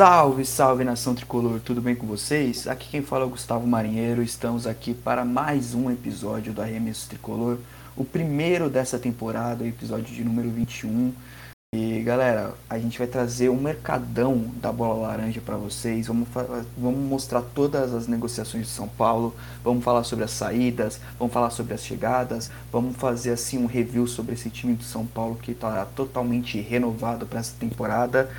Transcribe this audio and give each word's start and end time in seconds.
Salve, 0.00 0.46
salve 0.46 0.82
nação 0.82 1.14
tricolor, 1.14 1.60
tudo 1.60 1.82
bem 1.82 1.94
com 1.94 2.06
vocês? 2.06 2.66
Aqui 2.66 2.88
quem 2.88 3.02
fala 3.02 3.24
é 3.24 3.26
o 3.26 3.28
Gustavo 3.28 3.66
Marinheiro, 3.66 4.22
estamos 4.22 4.66
aqui 4.66 4.94
para 4.94 5.26
mais 5.26 5.74
um 5.74 5.90
episódio 5.90 6.54
do 6.54 6.62
Arremesso 6.62 7.06
Tricolor, 7.06 7.58
o 7.94 8.02
primeiro 8.02 8.70
dessa 8.70 8.98
temporada, 8.98 9.62
o 9.62 9.66
episódio 9.66 10.06
de 10.06 10.24
número 10.24 10.48
21. 10.48 11.12
E 11.74 12.00
galera, 12.00 12.54
a 12.70 12.78
gente 12.78 12.96
vai 12.96 13.06
trazer 13.06 13.50
um 13.50 13.60
mercadão 13.60 14.50
da 14.56 14.72
bola 14.72 15.06
laranja 15.06 15.38
para 15.38 15.58
vocês. 15.58 16.06
Vamos, 16.06 16.26
vamos 16.78 17.00
mostrar 17.00 17.42
todas 17.42 17.92
as 17.92 18.06
negociações 18.06 18.68
de 18.68 18.72
São 18.72 18.88
Paulo, 18.88 19.36
vamos 19.62 19.84
falar 19.84 20.02
sobre 20.04 20.24
as 20.24 20.30
saídas, 20.30 20.98
vamos 21.18 21.34
falar 21.34 21.50
sobre 21.50 21.74
as 21.74 21.84
chegadas, 21.84 22.50
vamos 22.72 22.96
fazer 22.96 23.32
assim 23.32 23.58
um 23.58 23.66
review 23.66 24.06
sobre 24.06 24.32
esse 24.32 24.48
time 24.48 24.74
de 24.74 24.84
São 24.84 25.04
Paulo 25.04 25.36
que 25.36 25.52
está 25.52 25.84
totalmente 25.94 26.58
renovado 26.58 27.26
para 27.26 27.40
essa 27.40 27.52
temporada. 27.60 28.30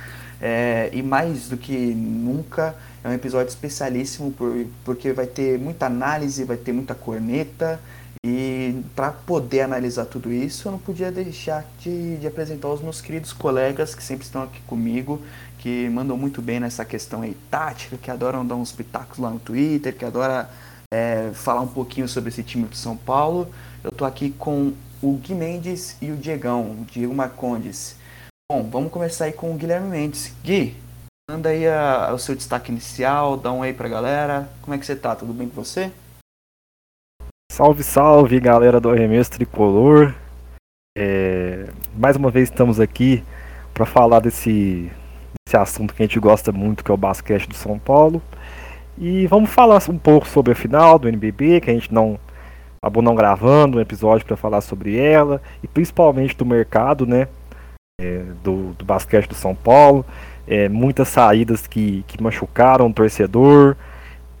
É, 0.44 0.90
e 0.92 1.04
mais 1.04 1.48
do 1.48 1.56
que 1.56 1.72
nunca, 1.94 2.74
é 3.04 3.08
um 3.08 3.12
episódio 3.12 3.48
especialíssimo 3.48 4.32
por, 4.32 4.66
porque 4.84 5.12
vai 5.12 5.26
ter 5.26 5.56
muita 5.56 5.86
análise, 5.86 6.42
vai 6.42 6.56
ter 6.56 6.72
muita 6.72 6.96
corneta. 6.96 7.80
E 8.24 8.82
para 8.94 9.10
poder 9.12 9.62
analisar 9.62 10.04
tudo 10.06 10.32
isso, 10.32 10.66
eu 10.66 10.72
não 10.72 10.78
podia 10.78 11.10
deixar 11.12 11.64
de, 11.80 12.16
de, 12.16 12.26
apresentar 12.26 12.68
os 12.68 12.80
meus 12.80 13.00
queridos 13.00 13.32
colegas 13.32 13.94
que 13.94 14.02
sempre 14.02 14.24
estão 14.24 14.42
aqui 14.42 14.60
comigo, 14.62 15.20
que 15.58 15.88
mandam 15.88 16.16
muito 16.16 16.42
bem 16.42 16.60
nessa 16.60 16.84
questão 16.84 17.22
aí 17.22 17.36
tática, 17.50 17.96
que 17.96 18.10
adoram 18.10 18.46
dar 18.46 18.56
uns 18.56 18.72
pitacos 18.72 19.18
lá 19.18 19.30
no 19.30 19.40
Twitter, 19.40 19.96
que 19.96 20.04
adoram 20.04 20.46
é, 20.92 21.30
falar 21.34 21.62
um 21.62 21.68
pouquinho 21.68 22.08
sobre 22.08 22.30
esse 22.30 22.42
time 22.42 22.64
do 22.66 22.76
São 22.76 22.96
Paulo. 22.96 23.48
Eu 23.82 23.90
estou 23.90 24.06
aqui 24.06 24.30
com 24.30 24.72
o 25.00 25.14
Gui 25.14 25.34
Mendes 25.34 25.96
e 26.00 26.10
o 26.10 26.16
Diegão, 26.16 26.62
o 26.62 26.86
Diego 26.88 27.14
Marcondes. 27.14 27.96
Bom, 28.52 28.64
vamos 28.64 28.92
começar 28.92 29.24
aí 29.24 29.32
com 29.32 29.50
o 29.50 29.54
Guilherme 29.54 29.88
Mendes. 29.88 30.36
Gui, 30.44 30.76
manda 31.26 31.48
aí 31.48 31.66
a, 31.66 32.12
o 32.12 32.18
seu 32.18 32.36
destaque 32.36 32.70
inicial, 32.70 33.34
dá 33.34 33.50
um 33.50 33.62
aí 33.62 33.72
pra 33.72 33.88
galera. 33.88 34.46
Como 34.60 34.74
é 34.74 34.78
que 34.78 34.84
você 34.84 34.94
tá? 34.94 35.16
Tudo 35.16 35.32
bem 35.32 35.48
com 35.48 35.54
você? 35.54 35.90
Salve, 37.50 37.82
salve, 37.82 38.38
galera 38.38 38.78
do 38.78 38.90
Arremesso 38.90 39.30
Tricolor. 39.30 40.14
É, 40.98 41.70
mais 41.96 42.14
uma 42.14 42.30
vez 42.30 42.50
estamos 42.50 42.78
aqui 42.78 43.24
para 43.72 43.86
falar 43.86 44.20
desse, 44.20 44.92
desse 45.46 45.56
assunto 45.56 45.94
que 45.94 46.02
a 46.02 46.06
gente 46.06 46.20
gosta 46.20 46.52
muito, 46.52 46.84
que 46.84 46.90
é 46.90 46.94
o 46.94 46.98
basquete 46.98 47.48
do 47.48 47.54
São 47.54 47.78
Paulo. 47.78 48.20
E 48.98 49.26
vamos 49.28 49.48
falar 49.48 49.82
um 49.88 49.96
pouco 49.96 50.28
sobre 50.28 50.52
a 50.52 50.54
final 50.54 50.98
do 50.98 51.08
NBB, 51.08 51.62
que 51.62 51.70
a 51.70 51.74
gente 51.74 51.90
não 51.90 52.20
acabou 52.82 53.02
não 53.02 53.14
gravando 53.14 53.78
um 53.78 53.80
episódio 53.80 54.26
para 54.26 54.36
falar 54.36 54.60
sobre 54.60 54.98
ela, 54.98 55.40
e 55.62 55.66
principalmente 55.66 56.36
do 56.36 56.44
mercado, 56.44 57.06
né? 57.06 57.28
É, 58.00 58.22
do, 58.42 58.72
do, 58.74 58.84
basquete 58.84 59.28
do 59.28 59.34
São 59.34 59.54
Paulo, 59.54 60.04
é, 60.46 60.68
muitas 60.68 61.08
saídas 61.08 61.66
que, 61.66 62.04
que 62.06 62.22
machucaram 62.22 62.86
o 62.86 62.92
torcedor, 62.92 63.76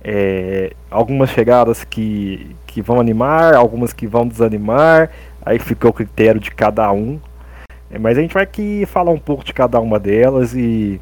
é, 0.02 0.72
algumas 0.90 1.30
chegadas 1.30 1.84
que, 1.84 2.56
que 2.66 2.82
vão 2.82 3.00
animar, 3.00 3.54
algumas 3.54 3.92
que 3.92 4.06
vão 4.06 4.26
desanimar, 4.26 5.10
aí 5.44 5.58
fica 5.58 5.88
o 5.88 5.92
critério 5.92 6.40
de 6.40 6.50
cada 6.50 6.90
um. 6.92 7.20
É, 7.90 7.98
mas 7.98 8.18
a 8.18 8.20
gente 8.20 8.34
vai 8.34 8.42
aqui 8.42 8.84
falar 8.86 9.10
um 9.10 9.18
pouco 9.18 9.44
de 9.44 9.52
cada 9.52 9.78
uma 9.80 9.98
delas 9.98 10.54
e, 10.54 11.00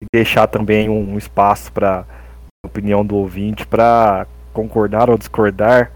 e 0.00 0.06
deixar 0.12 0.46
também 0.46 0.88
um, 0.88 1.14
um 1.14 1.18
espaço 1.18 1.72
para 1.72 2.04
opinião 2.64 3.04
do 3.04 3.16
ouvinte 3.16 3.66
para 3.66 4.26
concordar 4.52 5.10
ou 5.10 5.18
discordar 5.18 5.92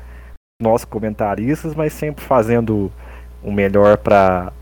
nossos 0.60 0.84
comentaristas, 0.84 1.75
mas 1.75 1.92
sempre 1.92 2.25
fazendo 2.25 2.92
o 3.42 3.52
melhor 3.52 3.97
para 3.97 4.52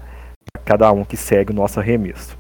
cada 0.67 0.91
um 0.91 1.05
que 1.05 1.17
segue 1.17 1.53
o 1.53 1.55
nosso 1.55 1.79
arremesso. 1.79 2.37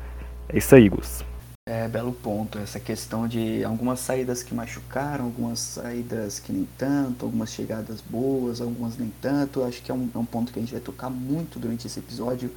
É 0.48 0.58
isso 0.58 0.74
aí, 0.74 0.88
Gus. 0.88 1.24
É, 1.68 1.88
belo 1.88 2.12
ponto. 2.12 2.58
Essa 2.58 2.80
questão 2.80 3.26
de 3.26 3.64
algumas 3.64 4.00
saídas 4.00 4.42
que 4.42 4.52
machucaram, 4.52 5.24
algumas 5.24 5.60
saídas 5.60 6.40
que 6.40 6.52
nem 6.52 6.68
tanto, 6.76 7.24
algumas 7.24 7.50
chegadas 7.50 8.00
boas, 8.00 8.60
algumas 8.60 8.98
nem 8.98 9.12
tanto. 9.22 9.64
Acho 9.64 9.80
que 9.80 9.90
é 9.90 9.94
um, 9.94 10.10
é 10.12 10.18
um 10.18 10.24
ponto 10.24 10.52
que 10.52 10.58
a 10.58 10.62
gente 10.62 10.72
vai 10.72 10.80
tocar 10.80 11.08
muito 11.08 11.58
durante 11.58 11.86
esse 11.86 12.00
episódio. 12.00 12.50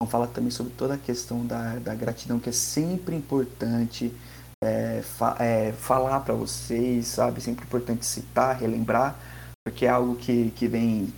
Vamos 0.00 0.10
falar 0.10 0.26
também 0.26 0.50
sobre 0.50 0.72
toda 0.72 0.94
a 0.94 0.98
questão 0.98 1.46
da, 1.46 1.76
da 1.76 1.94
gratidão, 1.94 2.40
que 2.40 2.48
é 2.48 2.52
sempre 2.52 3.14
importante 3.14 4.12
é, 4.62 5.02
fa 5.02 5.36
é, 5.38 5.72
falar 5.72 6.20
para 6.20 6.34
vocês, 6.34 7.06
sabe? 7.06 7.40
Sempre 7.40 7.64
importante 7.64 8.04
citar, 8.04 8.58
relembrar, 8.58 9.16
porque 9.64 9.86
é 9.86 9.88
algo 9.88 10.16
que, 10.16 10.52
que 10.56 10.66
vem 10.66 11.12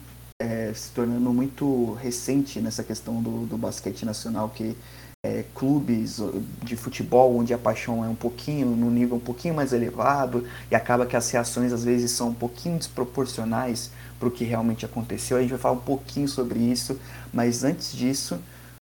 é, 0.44 0.72
se 0.74 0.90
tornando 0.90 1.32
muito 1.32 1.94
recente 1.94 2.60
nessa 2.60 2.84
questão 2.84 3.22
do, 3.22 3.46
do 3.46 3.56
basquete 3.56 4.04
nacional, 4.04 4.50
que 4.50 4.76
é, 5.24 5.44
clubes 5.54 6.20
de 6.62 6.76
futebol 6.76 7.34
onde 7.34 7.54
a 7.54 7.58
paixão 7.58 8.04
é 8.04 8.08
um 8.08 8.14
pouquinho, 8.14 8.66
no 8.66 8.90
nível 8.90 9.16
um 9.16 9.20
pouquinho 9.20 9.54
mais 9.54 9.72
elevado, 9.72 10.46
e 10.70 10.74
acaba 10.74 11.06
que 11.06 11.16
as 11.16 11.30
reações 11.30 11.72
às 11.72 11.82
vezes 11.82 12.10
são 12.10 12.28
um 12.28 12.34
pouquinho 12.34 12.76
desproporcionais 12.76 13.90
para 14.18 14.28
o 14.28 14.30
que 14.30 14.44
realmente 14.44 14.84
aconteceu. 14.84 15.38
A 15.38 15.40
gente 15.40 15.50
vai 15.50 15.58
falar 15.58 15.74
um 15.74 15.80
pouquinho 15.80 16.28
sobre 16.28 16.58
isso, 16.58 16.98
mas 17.32 17.64
antes 17.64 17.92
disso, 17.92 18.38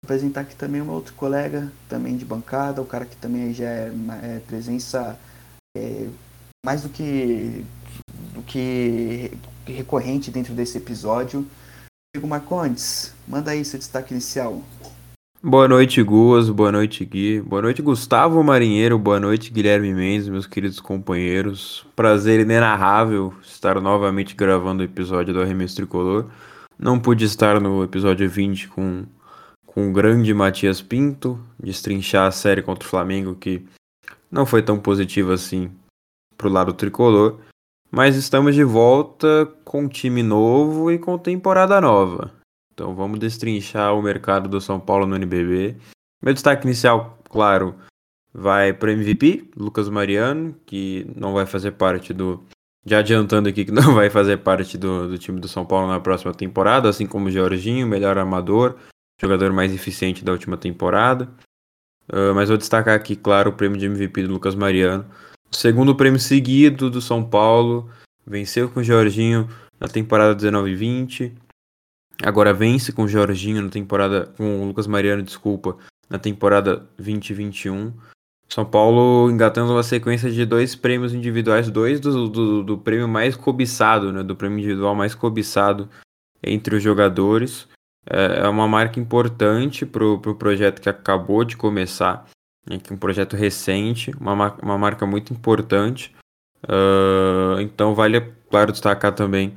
apresentar 0.06 0.41
aqui 0.41 0.56
também 0.56 0.81
um 0.81 0.91
outro 0.91 1.16
colega, 1.16 1.72
também 1.90 2.16
de 2.16 2.23
bancada, 2.23 2.81
o 2.81 2.85
cara 2.85 3.06
que 3.06 3.16
também 3.16 3.51
já 3.51 3.66
é, 3.66 3.91
é 4.22 4.41
presença 4.46 5.17
é, 5.75 6.07
mais 6.63 6.84
do 6.84 6.90
que, 6.90 7.66
do 8.35 8.44
que 8.44 9.31
recorrente 9.73 10.31
dentro 10.31 10.53
desse 10.53 10.78
episódio. 10.78 11.45
Diego 12.16 12.28
Marcondes, 12.28 13.13
manda 13.28 13.51
aí 13.51 13.63
seu 13.63 13.78
destaque 13.78 14.13
inicial. 14.13 14.61
Boa 15.41 15.67
noite, 15.67 16.01
Guas. 16.01 16.50
Boa 16.50 16.72
noite, 16.72 17.05
Gui. 17.05 17.39
Boa 17.41 17.61
noite, 17.61 17.81
Gustavo 17.81 18.44
Marinheiro. 18.44 18.97
Boa 18.97 19.19
noite, 19.19 19.51
Guilherme 19.51 19.94
Mendes, 19.94 20.28
meus 20.28 20.47
queridos 20.47 20.79
companheiros. 20.79 21.85
Prazer 21.95 22.39
inenarrável 22.39 23.33
estar 23.44 23.79
novamente 23.79 24.35
gravando 24.35 24.81
o 24.81 24.85
episódio 24.85 25.35
do 25.35 25.41
Arremesso 25.41 25.75
Tricolor. 25.75 26.25
Não 26.78 26.99
pude 26.99 27.25
estar 27.25 27.61
no 27.61 27.84
episódio 27.84 28.28
20 28.28 28.67
com, 28.69 29.05
com 29.66 29.89
o 29.89 29.94
grande 29.94 30.34
Matias 30.34 30.81
Pinto, 30.81 31.39
destrinchar 31.61 32.28
a 32.28 32.31
série 32.31 32.63
contra 32.63 32.85
o 32.85 32.89
Flamengo, 32.89 33.35
que 33.35 33.63
não 34.31 34.45
foi 34.45 34.63
tão 34.63 34.79
positiva 34.79 35.35
assim 35.35 35.72
pro 36.35 36.49
lado 36.49 36.73
tricolor. 36.73 37.39
Mas 37.90 38.16
estamos 38.16 38.53
de 38.53 38.64
volta 38.64 39.46
com 39.64 39.88
time 39.88 40.22
novo 40.22 40.92
e 40.92 41.00
com 41.00 41.18
temporada 41.18 41.80
nova. 41.80 42.31
Então 42.74 42.94
vamos 42.94 43.18
destrinchar 43.18 43.96
o 43.96 44.02
mercado 44.02 44.50
do 44.50 44.59
São 44.59 44.80
Paulo 44.80 45.08
no 45.08 45.16
NBB. 45.16 45.78
Meu 46.22 46.34
destaque 46.34 46.68
inicial, 46.68 47.18
claro, 47.30 47.76
vai 48.34 48.74
para 48.74 48.92
MVP, 48.92 49.52
Lucas 49.56 49.88
Mariano, 49.88 50.53
que 50.66 51.09
não 51.16 51.34
vai 51.34 51.46
fazer 51.46 51.72
parte 51.72 52.14
do. 52.14 52.44
Já 52.86 53.00
adiantando 53.00 53.47
aqui 53.47 53.64
que 53.64 53.72
não 53.74 53.96
vai 53.96 54.09
fazer 54.09 54.38
parte 54.38 54.78
do, 54.78 55.08
do 55.08 55.18
time 55.18 55.40
do 55.40 55.47
São 55.47 55.66
Paulo 55.66 55.88
na 55.88 56.00
próxima 56.00 56.34
temporada, 56.34 56.90
assim 56.90 57.08
como 57.08 57.28
o 57.28 57.31
Jorginho, 57.31 57.88
melhor 57.88 58.18
armador, 58.18 58.76
jogador 59.20 59.53
mais 59.53 59.74
eficiente 59.74 60.26
da 60.26 60.34
última 60.34 60.58
temporada. 60.58 61.30
Uh, 62.12 62.36
mas 62.36 62.50
vou 62.50 62.58
destacar 62.58 62.96
aqui, 62.96 63.16
claro, 63.16 63.52
o 63.52 63.53
prêmio 63.53 63.78
de 63.78 63.86
MVP 63.86 64.24
do 64.24 64.34
Lucas 64.34 64.56
Mariano 64.56 65.06
Segundo 65.52 65.96
prêmio 65.96 66.19
seguido 66.19 66.90
do 66.90 67.02
São 67.02 67.24
Paulo, 67.24 67.90
venceu 68.25 68.69
com 68.69 68.81
o 68.81 68.84
Jorginho 68.84 69.50
na 69.80 69.88
temporada 69.88 70.35
19 70.35 70.72
e 70.72 70.75
20. 70.75 71.34
Agora 72.24 72.53
vence 72.53 72.91
com 72.91 73.03
o 73.03 73.08
Jorginho 73.08 73.62
na 73.62 73.69
temporada 73.69 74.28
com 74.38 74.62
o 74.62 74.66
Lucas 74.66 74.88
Mariano, 74.88 75.24
desculpa, 75.24 75.78
na 76.09 76.20
temporada 76.20 76.85
2021. 76.97 77.94
São 78.49 78.66
Paulo 78.66 79.29
engatando 79.29 79.72
uma 79.72 79.84
sequência 79.84 80.32
de 80.32 80.46
dois 80.46 80.76
prêmios 80.76 81.14
individuais, 81.14 81.70
dois 81.70 81.99
do, 81.99 82.29
do, 82.29 82.64
do 82.64 82.78
prêmio 82.78 83.08
mais 83.08 83.35
cobiçado, 83.35 84.11
né, 84.11 84.23
do 84.23 84.35
prêmio 84.35 84.58
individual 84.58 84.96
mais 84.96 85.14
cobiçado 85.14 85.90
entre 86.41 86.76
os 86.76 86.84
jogadores. 86.84 87.67
É, 88.09 88.40
é 88.40 88.47
uma 88.47 88.67
marca 88.67 88.99
importante 88.99 89.85
para 89.85 90.05
o 90.05 90.17
pro 90.17 90.35
projeto 90.35 90.82
que 90.82 90.90
acabou 90.90 91.44
de 91.44 91.58
começar 91.58 92.26
é 92.69 92.93
um 92.93 92.97
projeto 92.97 93.35
recente, 93.35 94.11
uma, 94.19 94.53
uma 94.61 94.78
marca 94.78 95.05
muito 95.05 95.34
importante. 95.34 96.14
Uh, 96.64 97.59
então 97.61 97.96
vale, 97.96 98.19
claro, 98.49 98.72
destacar 98.72 99.14
também 99.14 99.53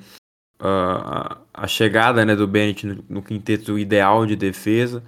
uh, 0.60 1.36
a, 1.52 1.66
chegada 1.66 2.24
né, 2.24 2.36
do 2.36 2.46
Bennett 2.46 2.86
no, 2.86 3.04
no, 3.08 3.22
quinteto 3.22 3.78
ideal 3.78 4.26
de 4.26 4.36
defesa. 4.36 5.02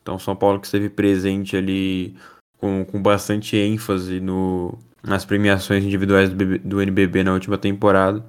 Então 0.00 0.18
São 0.18 0.36
Paulo 0.36 0.60
que 0.60 0.66
esteve 0.66 0.88
presente 0.88 1.56
ali 1.56 2.16
com, 2.58 2.84
com 2.84 3.02
bastante 3.02 3.56
ênfase 3.56 4.20
no, 4.20 4.78
nas 5.02 5.24
premiações 5.24 5.84
individuais 5.84 6.30
do, 6.30 6.58
do 6.58 6.82
NBB 6.82 7.24
na 7.24 7.32
última 7.32 7.58
temporada. 7.58 8.24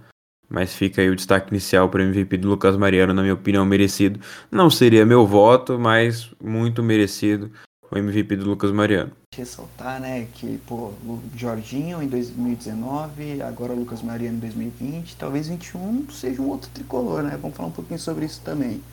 Mas 0.49 0.73
fica 0.73 1.01
aí 1.01 1.09
o 1.09 1.15
destaque 1.15 1.51
inicial 1.51 1.87
para 1.89 1.99
o 1.99 2.03
MVP 2.03 2.37
do 2.37 2.49
Lucas 2.49 2.75
Mariano, 2.75 3.13
na 3.13 3.21
minha 3.21 3.35
opinião, 3.35 3.63
merecido. 3.63 4.19
Não 4.49 4.67
seria 4.67 5.05
meu 5.05 5.23
voto, 5.27 5.77
mas 5.77 6.33
muito 6.41 6.81
merecido 6.81 7.51
o 7.91 7.95
MVP 7.95 8.35
do 8.35 8.49
Lucas 8.49 8.71
Mariano. 8.71 9.11
Ressaltar, 9.39 10.01
né, 10.01 10.27
que 10.33 10.57
pô, 10.67 10.91
o 11.05 11.21
Jorginho 11.33 12.03
em 12.03 12.07
2019, 12.07 13.41
agora 13.41 13.71
o 13.71 13.79
Lucas 13.79 14.01
Mariano 14.01 14.35
em 14.35 14.39
2020, 14.41 15.15
talvez 15.15 15.47
21 15.47 16.09
seja 16.09 16.41
um 16.41 16.49
outro 16.49 16.69
tricolor, 16.71 17.23
né? 17.23 17.37
Vamos 17.41 17.55
falar 17.55 17.69
um 17.69 17.71
pouquinho 17.71 17.99
sobre 17.99 18.25
isso 18.25 18.41
também. 18.43 18.83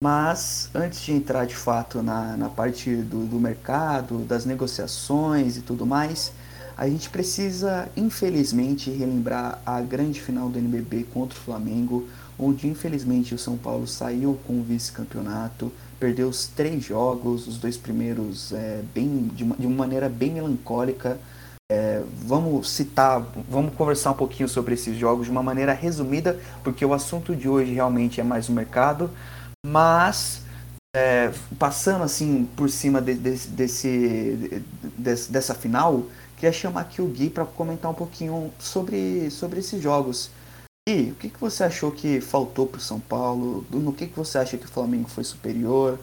Mas 0.00 0.70
antes 0.72 1.02
de 1.02 1.12
entrar 1.12 1.46
de 1.46 1.56
fato 1.56 2.00
na, 2.00 2.36
na 2.36 2.48
parte 2.48 2.94
do, 2.94 3.26
do 3.26 3.40
mercado, 3.40 4.20
das 4.20 4.44
negociações 4.44 5.56
e 5.56 5.62
tudo 5.62 5.84
mais, 5.84 6.32
a 6.76 6.88
gente 6.88 7.10
precisa, 7.10 7.88
infelizmente, 7.94 8.88
relembrar 8.88 9.60
a 9.66 9.80
grande 9.82 10.20
final 10.20 10.48
do 10.48 10.58
NBB 10.58 11.08
contra 11.12 11.36
o 11.36 11.42
Flamengo, 11.42 12.08
onde 12.38 12.66
infelizmente 12.68 13.34
o 13.34 13.38
São 13.38 13.58
Paulo 13.58 13.86
saiu 13.86 14.40
com 14.46 14.60
o 14.60 14.62
vice-campeonato, 14.62 15.70
perdeu 16.00 16.28
os 16.28 16.46
três 16.46 16.82
jogos, 16.82 17.46
os 17.46 17.58
dois 17.58 17.76
primeiros 17.76 18.52
é, 18.52 18.82
bem, 18.94 19.30
de, 19.34 19.44
uma, 19.44 19.54
de 19.56 19.66
uma 19.66 19.76
maneira 19.76 20.08
bem 20.08 20.32
melancólica. 20.32 21.20
É, 21.70 22.02
vamos 22.24 22.70
citar, 22.70 23.24
vamos 23.48 23.74
conversar 23.74 24.10
um 24.10 24.14
pouquinho 24.14 24.48
sobre 24.48 24.74
esses 24.74 24.96
jogos 24.96 25.26
de 25.26 25.30
uma 25.30 25.42
maneira 25.42 25.72
resumida, 25.72 26.40
porque 26.64 26.84
o 26.84 26.92
assunto 26.92 27.36
de 27.36 27.48
hoje 27.48 27.72
realmente 27.72 28.20
é 28.20 28.24
mais 28.24 28.48
o 28.48 28.52
mercado, 28.52 29.08
mas 29.64 30.42
é, 30.96 31.30
passando 31.58 32.02
assim 32.02 32.48
por 32.56 32.68
cima 32.68 33.00
de, 33.00 33.14
de, 33.14 33.36
desse, 33.48 34.64
desse, 34.98 35.30
dessa 35.30 35.54
final, 35.54 36.06
queria 36.36 36.52
chamar 36.52 36.80
aqui 36.80 37.00
o 37.00 37.06
Gui 37.06 37.30
para 37.30 37.44
comentar 37.44 37.88
um 37.88 37.94
pouquinho 37.94 38.50
sobre, 38.58 39.30
sobre 39.30 39.60
esses 39.60 39.80
jogos. 39.80 40.30
Gui, 40.90 41.10
o 41.12 41.14
que, 41.14 41.28
que 41.28 41.40
você 41.40 41.64
achou 41.64 41.92
que 41.92 42.20
faltou 42.20 42.66
para 42.66 42.78
o 42.78 42.82
São 42.82 42.98
Paulo? 42.98 43.64
No 43.70 43.92
que, 43.92 44.06
que 44.06 44.16
você 44.16 44.38
acha 44.38 44.56
que 44.56 44.66
o 44.66 44.68
Flamengo 44.68 45.08
foi 45.08 45.24
superior? 45.24 45.98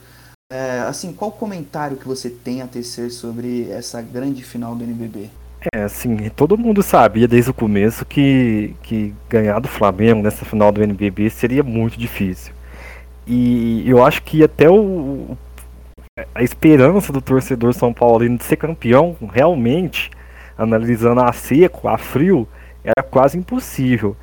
É, 0.52 0.80
assim, 0.88 1.12
qual 1.12 1.32
comentário 1.32 1.98
que 1.98 2.08
você 2.08 2.30
tem 2.30 2.62
a 2.62 2.68
tecer 2.68 3.12
sobre 3.12 3.70
essa 3.70 4.02
grande 4.02 4.44
final 4.44 4.76
do 4.76 4.84
NBB? 4.84 5.30
É, 5.74 5.84
assim, 5.84 6.30
todo 6.30 6.58
mundo 6.58 6.82
sabia 6.82 7.28
desde 7.28 7.52
o 7.52 7.54
começo 7.54 8.06
que, 8.06 8.74
que 8.82 9.14
ganhar 9.30 9.60
do 9.60 9.68
Flamengo 9.68 10.24
nessa 10.24 10.46
final 10.46 10.72
do 10.72 10.82
NBB 10.82 11.30
seria 11.30 11.64
muito 11.64 12.00
difícil. 12.00 12.54
E 13.26 13.84
eu 13.86 14.06
acho 14.06 14.24
que 14.24 14.42
até 14.42 14.70
o, 14.70 15.38
a 16.34 16.42
esperança 16.42 17.12
do 17.12 17.20
torcedor 17.20 17.74
São 17.74 17.94
Paulino 17.94 18.38
de 18.38 18.46
ser 18.46 18.56
campeão 18.56 19.18
realmente 19.34 20.10
analisando 20.58 21.22
a 21.22 21.34
seco, 21.34 21.90
a 21.90 21.98
frio, 21.98 22.48
era 22.84 23.04
quase 23.04 23.38
impossível. 23.38 24.16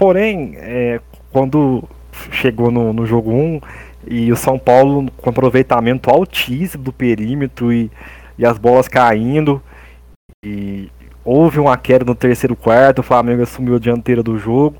Porém, 0.00 0.54
é, 0.56 0.98
quando 1.30 1.86
chegou 2.32 2.70
no, 2.70 2.90
no 2.90 3.04
jogo 3.04 3.30
1 3.30 3.60
e 4.08 4.32
o 4.32 4.36
São 4.36 4.58
Paulo 4.58 5.10
com 5.18 5.28
aproveitamento 5.28 6.08
altíssimo 6.08 6.82
do 6.82 6.90
perímetro 6.90 7.70
e, 7.70 7.90
e 8.38 8.46
as 8.46 8.56
bolas 8.56 8.88
caindo, 8.88 9.62
e 10.42 10.88
houve 11.22 11.60
uma 11.60 11.76
queda 11.76 12.02
no 12.02 12.14
terceiro 12.14 12.56
quarto, 12.56 13.00
o 13.00 13.02
Flamengo 13.02 13.42
assumiu 13.42 13.76
a 13.76 13.78
dianteira 13.78 14.22
do 14.22 14.38
jogo. 14.38 14.78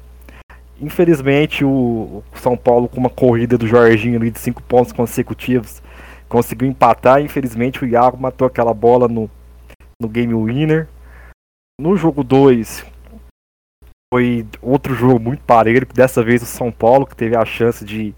Infelizmente, 0.81 1.67
o, 1.67 2.23
São 2.37 2.57
Paulo, 2.57 2.89
com 2.89 2.99
uma 2.99 3.11
corrida 3.11 3.59
do 3.59 3.67
Jorginho 3.67 4.19
ali 4.19 4.31
de 4.31 4.39
cinco 4.39 4.63
pontos 4.63 4.91
consecutivos, 4.91 5.83
conseguiu 6.31 6.67
empatar. 6.67 7.21
Infelizmente, 7.21 7.85
o 7.85 7.87
Iago 7.87 8.17
matou 8.17 8.47
aquela 8.47 8.73
bola 8.73 9.07
no, 9.07 9.31
no 10.01 10.09
game 10.09 10.33
winner. 10.33 10.89
No 11.79 11.95
jogo 11.95 12.25
2 12.25 12.87
foi 14.13 14.45
outro 14.61 14.93
jogo 14.93 15.21
muito 15.21 15.43
parelho, 15.45 15.87
dessa 15.87 16.23
vez 16.23 16.43
o 16.43 16.47
São 16.47 16.73
Paulo 16.73 17.07
que 17.07 17.15
teve 17.15 17.37
a 17.37 17.45
chance 17.45 17.85
de, 17.85 18.13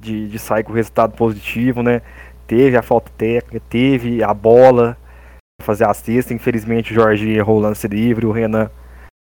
de, 0.00 0.28
de 0.28 0.38
sair 0.38 0.64
com 0.64 0.72
resultado 0.72 1.14
positivo, 1.14 1.82
né? 1.82 2.00
Teve 2.46 2.76
a 2.76 2.82
falta 2.82 3.12
técnica, 3.18 3.60
teve 3.68 4.22
a 4.22 4.32
bola 4.32 4.96
fazer 5.60 5.84
a 5.84 5.92
cesta. 5.92 6.32
Infelizmente 6.32 6.92
o 6.92 6.94
Jorge 6.94 7.28
errou 7.28 7.58
o 7.58 7.60
lance 7.60 7.86
livre, 7.86 8.24
o 8.24 8.32
Renan 8.32 8.70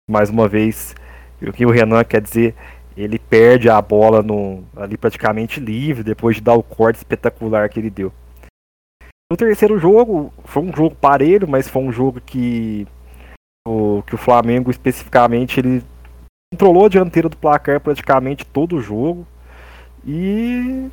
mais 0.09 0.31
uma 0.31 0.47
vez. 0.47 0.95
O 1.41 1.53
que 1.53 1.65
o 1.65 1.71
Renan 1.71 2.03
quer 2.03 2.21
dizer, 2.21 2.55
ele 2.97 3.19
perde 3.19 3.69
a 3.69 3.79
bola 3.79 4.23
no, 4.23 4.63
ali 4.75 4.97
praticamente 4.97 5.59
livre 5.59 6.03
depois 6.03 6.37
de 6.37 6.41
dar 6.41 6.55
o 6.55 6.63
corte 6.63 6.97
espetacular 6.97 7.69
que 7.69 7.79
ele 7.79 7.89
deu. 7.89 8.11
No 9.31 9.37
terceiro 9.37 9.77
jogo, 9.77 10.33
foi 10.43 10.63
um 10.63 10.75
jogo 10.75 10.95
parelho, 10.95 11.47
mas 11.47 11.69
foi 11.69 11.83
um 11.83 11.91
jogo 11.91 12.19
que 12.19 12.87
o, 13.67 14.01
que 14.01 14.15
o 14.15 14.17
Flamengo 14.17 14.71
especificamente 14.71 15.59
ele 15.59 15.83
controlou 16.51 16.87
a 16.87 16.89
dianteira 16.89 17.29
do 17.29 17.37
placar 17.37 17.79
praticamente 17.79 18.43
todo 18.43 18.77
o 18.77 18.81
jogo 18.81 19.25
e 20.05 20.89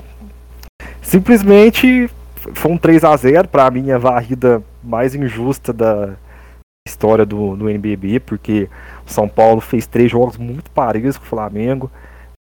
simplesmente 1.01 2.11
foi 2.53 2.71
um 2.71 2.77
3 2.77 3.03
a 3.05 3.17
0 3.17 3.49
para 3.49 3.71
mim 3.71 3.91
a 3.91 3.97
varrida 3.97 4.63
mais 4.85 5.15
injusta 5.15 5.73
da 5.73 6.15
história 6.87 7.25
do, 7.25 7.57
do 7.57 7.71
NBB, 7.71 8.21
porque 8.21 8.69
o 9.07 9.11
São 9.11 9.27
Paulo 9.27 9.61
fez 9.61 9.87
três 9.87 10.11
jogos 10.11 10.37
muito 10.37 10.71
parelhos 10.71 11.17
com 11.17 11.25
o 11.25 11.29
Flamengo. 11.29 11.91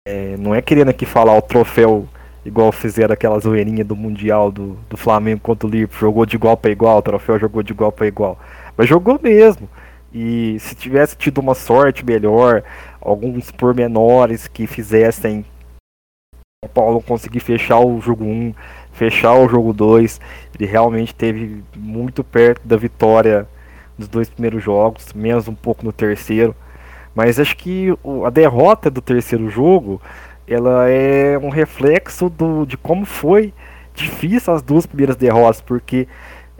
É, 0.08 0.38
não 0.38 0.56
é 0.56 0.62
querendo 0.62 0.90
aqui 0.90 1.06
falar 1.06 1.38
o 1.38 1.42
troféu 1.42 2.08
igual 2.46 2.72
fizeram 2.72 3.14
aquela 3.14 3.40
zoeirinha 3.40 3.84
do 3.84 3.96
Mundial 3.96 4.50
do, 4.50 4.78
do 4.90 4.98
Flamengo 4.98 5.42
contra 5.42 5.68
o 5.68 5.70
Liverpool, 5.70 6.00
jogou 6.00 6.26
de 6.26 6.36
igual 6.36 6.58
para 6.58 6.72
igual, 6.72 6.98
o 6.98 7.02
troféu 7.02 7.38
jogou 7.38 7.62
de 7.62 7.74
igual 7.74 7.92
para 7.92 8.08
igual. 8.08 8.40
Mas 8.78 8.88
jogou 8.88 9.20
mesmo. 9.22 9.70
E 10.14 10.58
se 10.60 10.76
tivesse 10.76 11.18
tido 11.18 11.40
uma 11.40 11.56
sorte 11.56 12.06
melhor, 12.06 12.64
alguns 13.04 13.52
pormenores 13.52 14.48
que 14.48 14.66
fizessem 14.66 15.46
o 16.64 16.70
Paulo 16.70 17.02
conseguir 17.02 17.42
fechar 17.42 17.80
o 17.80 18.00
jogo 18.00 18.24
1, 18.24 18.54
fechar 18.94 19.36
o 19.36 19.50
jogo 19.50 19.74
2, 19.74 20.22
ele 20.58 20.70
realmente 20.70 21.14
teve 21.14 21.64
muito 21.76 22.24
perto 22.24 22.66
da 22.66 22.78
vitória 22.78 23.48
dos 23.98 24.08
dois 24.08 24.30
primeiros 24.30 24.64
jogos, 24.64 25.14
menos 25.14 25.48
um 25.48 25.54
pouco 25.54 25.84
no 25.84 25.92
terceiro. 25.92 26.56
Mas 27.14 27.40
acho 27.40 27.56
que 27.58 27.90
a 28.26 28.30
derrota 28.30 28.90
do 28.90 29.02
terceiro 29.02 29.50
jogo 29.50 30.02
ela 30.48 30.90
é 30.90 31.38
um 31.38 31.50
reflexo 31.50 32.30
do, 32.30 32.66
de 32.66 32.78
como 32.78 33.06
foi 33.06 33.54
difícil 33.94 34.54
as 34.54 34.62
duas 34.62 34.86
primeiras 34.86 35.16
derrotas, 35.16 35.62
porque 35.62 36.08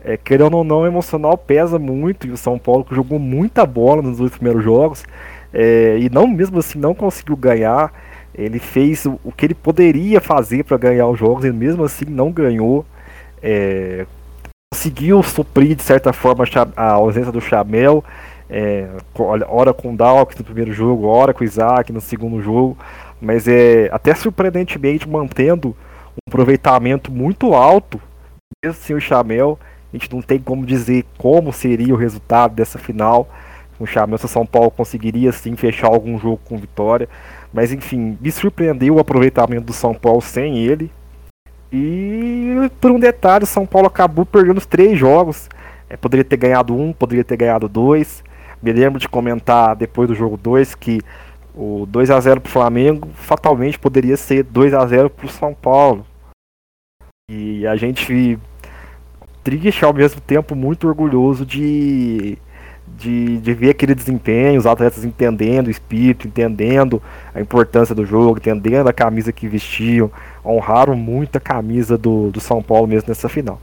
é, 0.04 0.18
querendo 0.18 0.58
ou 0.58 0.64
não, 0.64 0.82
o 0.82 0.86
emocional 0.86 1.38
pesa 1.38 1.80
muito 1.80 2.28
e 2.28 2.32
o 2.32 2.38
São 2.38 2.60
Paulo 2.60 2.86
jogou 2.92 3.18
muita 3.18 3.66
bola 3.66 4.02
nos 4.02 4.18
dois 4.18 4.32
primeiros 4.32 4.64
jogos 4.64 5.06
é, 5.54 5.98
e 6.00 6.10
não 6.10 6.28
mesmo 6.28 6.60
assim 6.60 6.80
não 6.80 6.96
conseguiu 6.96 7.36
ganhar. 7.38 7.94
Ele 8.34 8.58
fez 8.58 9.06
o, 9.06 9.20
o 9.24 9.32
que 9.32 9.46
ele 9.46 9.54
poderia 9.54 10.20
fazer 10.20 10.64
para 10.64 10.78
ganhar 10.78 11.08
os 11.08 11.20
jogos 11.20 11.46
e 11.46 11.52
mesmo 11.52 11.84
assim 11.84 12.06
não 12.06 12.32
ganhou. 12.32 12.84
É, 13.42 14.06
conseguiu 14.74 15.22
suprir 15.22 15.76
de 15.76 15.84
certa 15.84 16.12
forma 16.12 16.44
a 16.76 16.92
ausência 16.94 17.32
do 17.32 17.40
Chamel. 17.40 18.04
É, 18.50 18.88
hora 19.48 19.74
com 19.74 19.94
o 19.94 19.98
Dalk 19.98 20.38
no 20.38 20.44
primeiro 20.44 20.74
jogo, 20.74 21.08
hora 21.08 21.34
com 21.34 21.44
o 21.44 21.48
Isaac 21.48 21.92
no 21.92 22.02
segundo 22.02 22.42
jogo, 22.42 22.78
mas 23.22 23.48
é 23.48 23.90
até 23.92 24.14
surpreendentemente 24.14 25.08
mantendo 25.08 25.70
um 25.70 26.30
aproveitamento 26.30 27.12
muito 27.12 27.54
alto, 27.54 28.00
mesmo 28.64 28.80
sem 28.82 28.96
o 28.96 29.02
Chamel. 29.02 29.58
A 29.92 29.98
gente 29.98 30.12
não 30.14 30.22
tem 30.22 30.40
como 30.40 30.66
dizer 30.66 31.06
como 31.18 31.54
seria 31.54 31.94
o 31.94 31.98
resultado 31.98 32.54
dessa 32.54 32.78
final. 32.78 33.28
Chamel 33.88 34.18
se 34.18 34.26
o 34.26 34.30
São 34.30 34.46
Paulo 34.46 34.72
conseguiria 34.72 35.32
sim 35.32 35.56
fechar 35.56 35.88
algum 35.88 36.18
jogo 36.18 36.40
com 36.46 36.58
vitória. 36.58 37.08
Mas 37.54 37.72
enfim, 37.72 38.18
me 38.20 38.32
surpreendeu 38.32 38.96
o 38.96 39.00
aproveitamento 39.00 39.66
do 39.66 39.74
São 39.74 39.94
Paulo 39.94 40.22
sem 40.22 40.58
ele. 40.58 40.92
E 41.72 42.70
por 42.80 42.92
um 42.92 43.00
detalhe, 43.00 43.44
o 43.44 43.48
São 43.48 43.66
Paulo 43.66 43.88
acabou 43.88 44.26
perdendo 44.26 44.58
os 44.58 44.66
três 44.66 44.98
jogos. 44.98 45.50
É, 45.90 45.98
poderia 45.98 46.24
ter 46.24 46.38
ganhado 46.38 46.76
um, 46.76 46.94
poderia 46.94 47.24
ter 47.24 47.38
ganhado 47.38 47.68
dois. 47.68 48.24
Me 48.62 48.72
lembro 48.72 49.00
de 49.00 49.10
comentar 49.10 49.76
depois 49.76 50.08
do 50.08 50.16
jogo 50.16 50.38
2 50.38 50.74
que 50.76 51.02
o 51.54 51.86
2 51.86 52.10
a 52.10 52.20
0 52.20 52.42
para 52.42 52.50
o 52.50 52.52
Flamengo 52.52 53.10
fatalmente 53.14 53.78
poderia 53.78 54.16
ser 54.16 54.44
2 54.44 54.74
a 54.74 54.86
0 54.86 55.10
para 55.10 55.26
o 55.26 55.30
São 55.30 55.54
Paulo. 55.54 56.06
E 57.30 57.68
a 57.68 57.76
gente 57.76 58.40
triste 59.44 59.84
ao 59.84 59.94
mesmo 59.94 60.22
tempo 60.22 60.56
muito 60.56 60.88
orgulhoso 60.88 61.46
de, 61.46 62.38
de, 63.04 63.38
de 63.38 63.54
ver 63.54 63.72
aquele 63.72 63.94
desempenho, 63.94 64.58
os 64.58 64.66
atletas 64.66 65.04
entendendo 65.04 65.68
o 65.68 65.72
espírito, 65.72 66.28
entendendo 66.28 67.02
a 67.34 67.42
importância 67.42 67.94
do 67.94 68.06
jogo, 68.06 68.38
entendendo 68.38 68.88
a 68.88 68.94
camisa 68.94 69.34
que 69.34 69.48
vestiam, 69.48 70.10
honraram 70.46 70.96
muito 70.96 71.38
a 71.38 71.42
camisa 71.42 71.98
do, 71.98 72.32
do 72.32 72.40
São 72.40 72.64
Paulo 72.64 72.88
mesmo 72.88 73.10
nessa 73.10 73.28
final. 73.28 73.60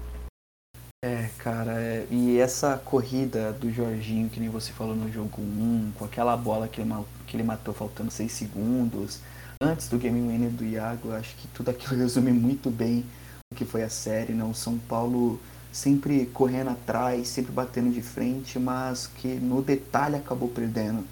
É, 1.02 1.30
cara, 1.38 1.72
é, 1.80 2.06
e 2.10 2.38
essa 2.38 2.76
corrida 2.84 3.52
do 3.52 3.72
Jorginho, 3.72 4.28
que 4.28 4.38
nem 4.38 4.50
você 4.50 4.70
falou 4.70 4.94
no 4.94 5.10
jogo 5.10 5.40
1, 5.40 5.92
com 5.98 6.04
aquela 6.04 6.36
bola 6.36 6.68
que 6.68 6.82
ele, 6.82 6.92
que 7.26 7.36
ele 7.36 7.42
matou 7.42 7.72
faltando 7.72 8.10
6 8.10 8.30
segundos, 8.30 9.20
antes 9.62 9.88
do 9.88 9.96
game 9.96 10.20
winner 10.20 10.50
do 10.50 10.62
Iago, 10.62 11.12
acho 11.12 11.34
que 11.36 11.48
tudo 11.48 11.70
aquilo 11.70 11.96
resume 12.00 12.30
muito 12.32 12.70
bem 12.70 13.06
o 13.50 13.56
que 13.56 13.64
foi 13.64 13.82
a 13.82 13.88
série, 13.88 14.34
não? 14.34 14.52
São 14.52 14.76
Paulo 14.76 15.40
sempre 15.72 16.26
correndo 16.26 16.70
atrás, 16.70 17.28
sempre 17.28 17.52
batendo 17.52 17.90
de 17.90 18.02
frente, 18.02 18.58
mas 18.58 19.06
que 19.06 19.28
no 19.28 19.62
detalhe 19.62 20.16
acabou 20.16 20.48
perdendo. 20.48 21.04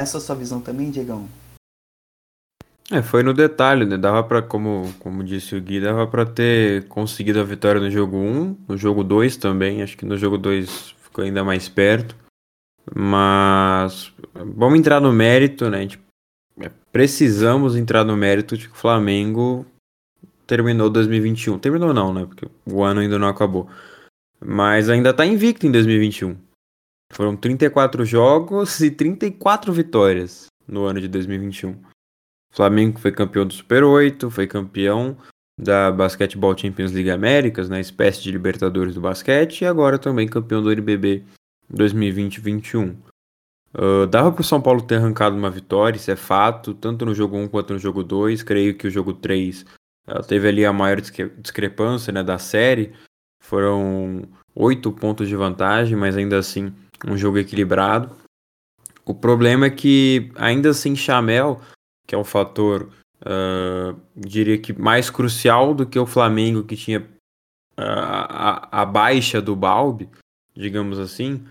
Essa 0.00 0.16
é 0.16 0.18
a 0.18 0.20
sua 0.20 0.34
visão 0.34 0.60
também, 0.60 0.90
Diegão? 0.90 1.28
É, 2.90 3.00
foi 3.00 3.22
no 3.22 3.32
detalhe, 3.32 3.86
né? 3.86 3.96
Dava 3.96 4.22
para, 4.22 4.42
como, 4.42 4.92
como 4.98 5.24
disse 5.24 5.56
o 5.56 5.60
Gui, 5.60 5.80
dava 5.80 6.06
para 6.06 6.26
ter 6.26 6.86
conseguido 6.88 7.40
a 7.40 7.44
vitória 7.44 7.80
no 7.80 7.90
jogo 7.90 8.18
1, 8.18 8.56
no 8.68 8.76
jogo 8.76 9.02
2 9.02 9.36
também, 9.36 9.82
acho 9.82 9.96
que 9.96 10.04
no 10.04 10.18
jogo 10.18 10.36
2 10.36 10.94
ficou 11.02 11.24
ainda 11.24 11.42
mais 11.42 11.68
perto. 11.68 12.14
Mas 12.94 14.12
vamos 14.34 14.78
entrar 14.78 15.00
no 15.00 15.12
mérito, 15.12 15.70
né? 15.70 15.80
Gente, 15.82 16.00
é, 16.60 16.70
precisamos 16.92 17.74
entrar 17.74 18.04
no 18.04 18.16
mérito 18.16 18.56
de 18.58 18.68
que 18.68 18.74
o 18.74 18.78
Flamengo 18.78 19.64
terminou 20.46 20.90
2021. 20.90 21.58
Terminou 21.58 21.94
não, 21.94 22.12
né? 22.12 22.26
Porque 22.26 22.46
o 22.66 22.82
ano 22.82 23.00
ainda 23.00 23.18
não 23.18 23.28
acabou. 23.28 23.68
Mas 24.44 24.90
ainda 24.90 25.14
tá 25.14 25.24
invicto 25.24 25.66
em 25.66 25.72
2021. 25.72 26.36
Foram 27.12 27.36
34 27.36 28.04
jogos 28.04 28.80
e 28.80 28.90
34 28.90 29.72
vitórias 29.72 30.46
no 30.66 30.84
ano 30.84 31.00
de 31.00 31.08
2021. 31.08 31.70
O 31.70 31.76
Flamengo 32.52 32.98
foi 32.98 33.12
campeão 33.12 33.46
do 33.46 33.54
Super 33.54 33.84
8, 33.84 34.30
foi 34.30 34.46
campeão 34.46 35.16
da 35.58 35.90
Basketball 35.90 36.56
Champions 36.56 36.92
League 36.92 37.10
Américas, 37.10 37.68
na 37.68 37.76
né, 37.76 37.80
espécie 37.80 38.22
de 38.22 38.30
Libertadores 38.30 38.94
do 38.94 39.00
basquete, 39.00 39.62
e 39.62 39.66
agora 39.66 39.98
também 39.98 40.28
campeão 40.28 40.62
do 40.62 40.70
NBB 40.70 41.22
2020-21. 41.72 42.96
Uh, 43.76 44.06
dava 44.06 44.30
para 44.30 44.40
o 44.40 44.44
São 44.44 44.60
Paulo 44.60 44.82
ter 44.82 44.96
arrancado 44.96 45.36
uma 45.36 45.50
vitória, 45.50 45.96
isso 45.96 46.10
é 46.10 46.16
fato, 46.16 46.74
tanto 46.74 47.04
no 47.04 47.14
jogo 47.14 47.36
1 47.36 47.48
quanto 47.48 47.72
no 47.72 47.78
jogo 47.78 48.04
2. 48.04 48.42
Creio 48.42 48.76
que 48.76 48.86
o 48.86 48.90
jogo 48.90 49.12
3 49.12 49.64
uh, 50.08 50.22
teve 50.22 50.48
ali 50.48 50.64
a 50.64 50.72
maior 50.72 51.00
discre 51.00 51.28
discrepância 51.38 52.12
né, 52.12 52.22
da 52.22 52.38
série. 52.38 52.92
Foram 53.44 54.22
oito 54.54 54.90
pontos 54.90 55.28
de 55.28 55.36
vantagem, 55.36 55.96
mas 55.96 56.16
ainda 56.16 56.38
assim 56.38 56.72
um 57.06 57.16
jogo 57.16 57.36
equilibrado. 57.36 58.10
O 59.04 59.14
problema 59.14 59.66
é 59.66 59.70
que, 59.70 60.32
ainda 60.34 60.70
assim, 60.70 60.96
Chamel, 60.96 61.60
que 62.06 62.14
é 62.14 62.18
o 62.18 62.24
fator, 62.24 62.88
uh, 63.20 64.00
diria 64.16 64.56
que 64.56 64.72
mais 64.72 65.10
crucial 65.10 65.74
do 65.74 65.84
que 65.84 65.98
o 65.98 66.06
Flamengo, 66.06 66.64
que 66.64 66.74
tinha 66.74 67.00
uh, 67.00 67.04
a, 67.78 68.80
a 68.80 68.84
baixa 68.86 69.42
do 69.42 69.54
Balbi, 69.54 70.08
digamos 70.56 70.98
assim, 70.98 71.44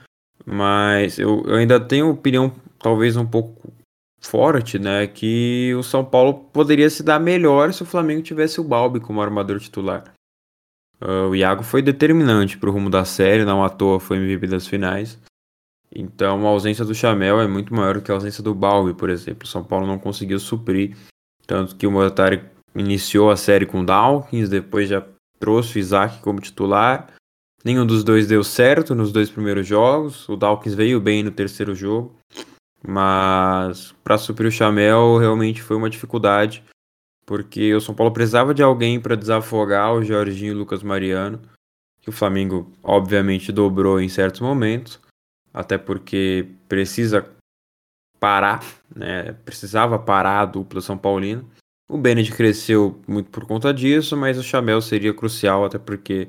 mas 0.43 1.19
eu, 1.19 1.43
eu 1.45 1.57
ainda 1.57 1.79
tenho 1.79 2.09
opinião 2.09 2.51
talvez 2.79 3.15
um 3.15 3.25
pouco 3.25 3.71
forte, 4.19 4.79
né, 4.79 5.05
que 5.05 5.75
o 5.77 5.83
São 5.83 6.03
Paulo 6.03 6.45
poderia 6.51 6.89
se 6.89 7.03
dar 7.03 7.19
melhor 7.19 7.71
se 7.71 7.83
o 7.83 7.85
Flamengo 7.85 8.23
tivesse 8.23 8.59
o 8.59 8.63
Balbi 8.63 8.99
como 8.99 9.21
armador 9.21 9.59
titular. 9.59 10.12
Uh, 11.03 11.27
o 11.29 11.35
Iago 11.35 11.63
foi 11.63 11.81
determinante 11.81 12.57
para 12.57 12.69
o 12.69 12.73
rumo 12.73 12.89
da 12.89 13.03
série, 13.03 13.43
não 13.43 13.61
à 13.61 13.69
toa 13.69 13.99
foi 13.99 14.15
MVP 14.17 14.47
das 14.47 14.65
finais. 14.65 15.19
Então 15.93 16.47
a 16.47 16.49
ausência 16.49 16.85
do 16.85 16.95
Chamel 16.95 17.41
é 17.41 17.47
muito 17.47 17.73
maior 17.73 17.95
do 17.95 18.01
que 18.01 18.09
a 18.09 18.13
ausência 18.13 18.41
do 18.41 18.55
Balbi, 18.55 18.93
por 18.93 19.09
exemplo. 19.09 19.43
O 19.43 19.47
São 19.47 19.63
Paulo 19.63 19.85
não 19.85 19.99
conseguiu 19.99 20.39
suprir, 20.39 20.95
tanto 21.45 21.75
que 21.75 21.85
o 21.85 21.91
Moratari 21.91 22.41
iniciou 22.73 23.29
a 23.29 23.35
série 23.35 23.65
com 23.65 23.83
Dawkins, 23.83 24.47
depois 24.47 24.87
já 24.87 25.05
trouxe 25.37 25.77
o 25.77 25.79
Isaac 25.79 26.21
como 26.21 26.39
titular. 26.39 27.11
Nenhum 27.65 27.85
dos 27.85 28.03
dois 28.03 28.25
deu 28.25 28.43
certo 28.43 28.95
nos 28.95 29.11
dois 29.11 29.29
primeiros 29.29 29.67
jogos. 29.67 30.27
O 30.29 30.37
Dawkins 30.37 30.73
veio 30.73 31.01
bem 31.01 31.21
no 31.21 31.31
terceiro 31.31 31.75
jogo, 31.75 32.15
mas 32.81 33.93
para 34.03 34.17
suprir 34.17 34.47
o 34.47 34.51
Chamel 34.51 35.17
realmente 35.17 35.61
foi 35.61 35.75
uma 35.75 35.89
dificuldade 35.89 36.63
porque 37.25 37.73
o 37.73 37.81
São 37.81 37.95
Paulo 37.95 38.13
precisava 38.13 38.53
de 38.53 38.61
alguém 38.61 38.99
para 38.99 39.15
desafogar 39.15 39.93
o 39.93 40.03
Jorginho 40.03 40.51
e 40.51 40.55
o 40.55 40.59
Lucas 40.59 40.83
Mariano, 40.83 41.39
que 42.01 42.09
o 42.09 42.13
Flamengo 42.13 42.71
obviamente 42.83 43.51
dobrou 43.51 43.99
em 43.99 44.09
certos 44.09 44.41
momentos, 44.41 44.99
até 45.53 45.77
porque 45.77 46.47
precisa 46.67 47.25
parar, 48.19 48.63
né? 48.95 49.33
Precisava 49.45 49.99
parar 49.99 50.41
a 50.41 50.45
dupla 50.45 50.81
São 50.81 50.97
Paulino. 50.97 51.49
O 51.89 51.97
Bennett 51.97 52.31
cresceu 52.31 53.01
muito 53.07 53.29
por 53.29 53.45
conta 53.45 53.73
disso, 53.73 54.15
mas 54.15 54.37
o 54.37 54.43
Chamel 54.43 54.81
seria 54.81 55.13
crucial, 55.13 55.65
até 55.65 55.77
porque 55.77 56.27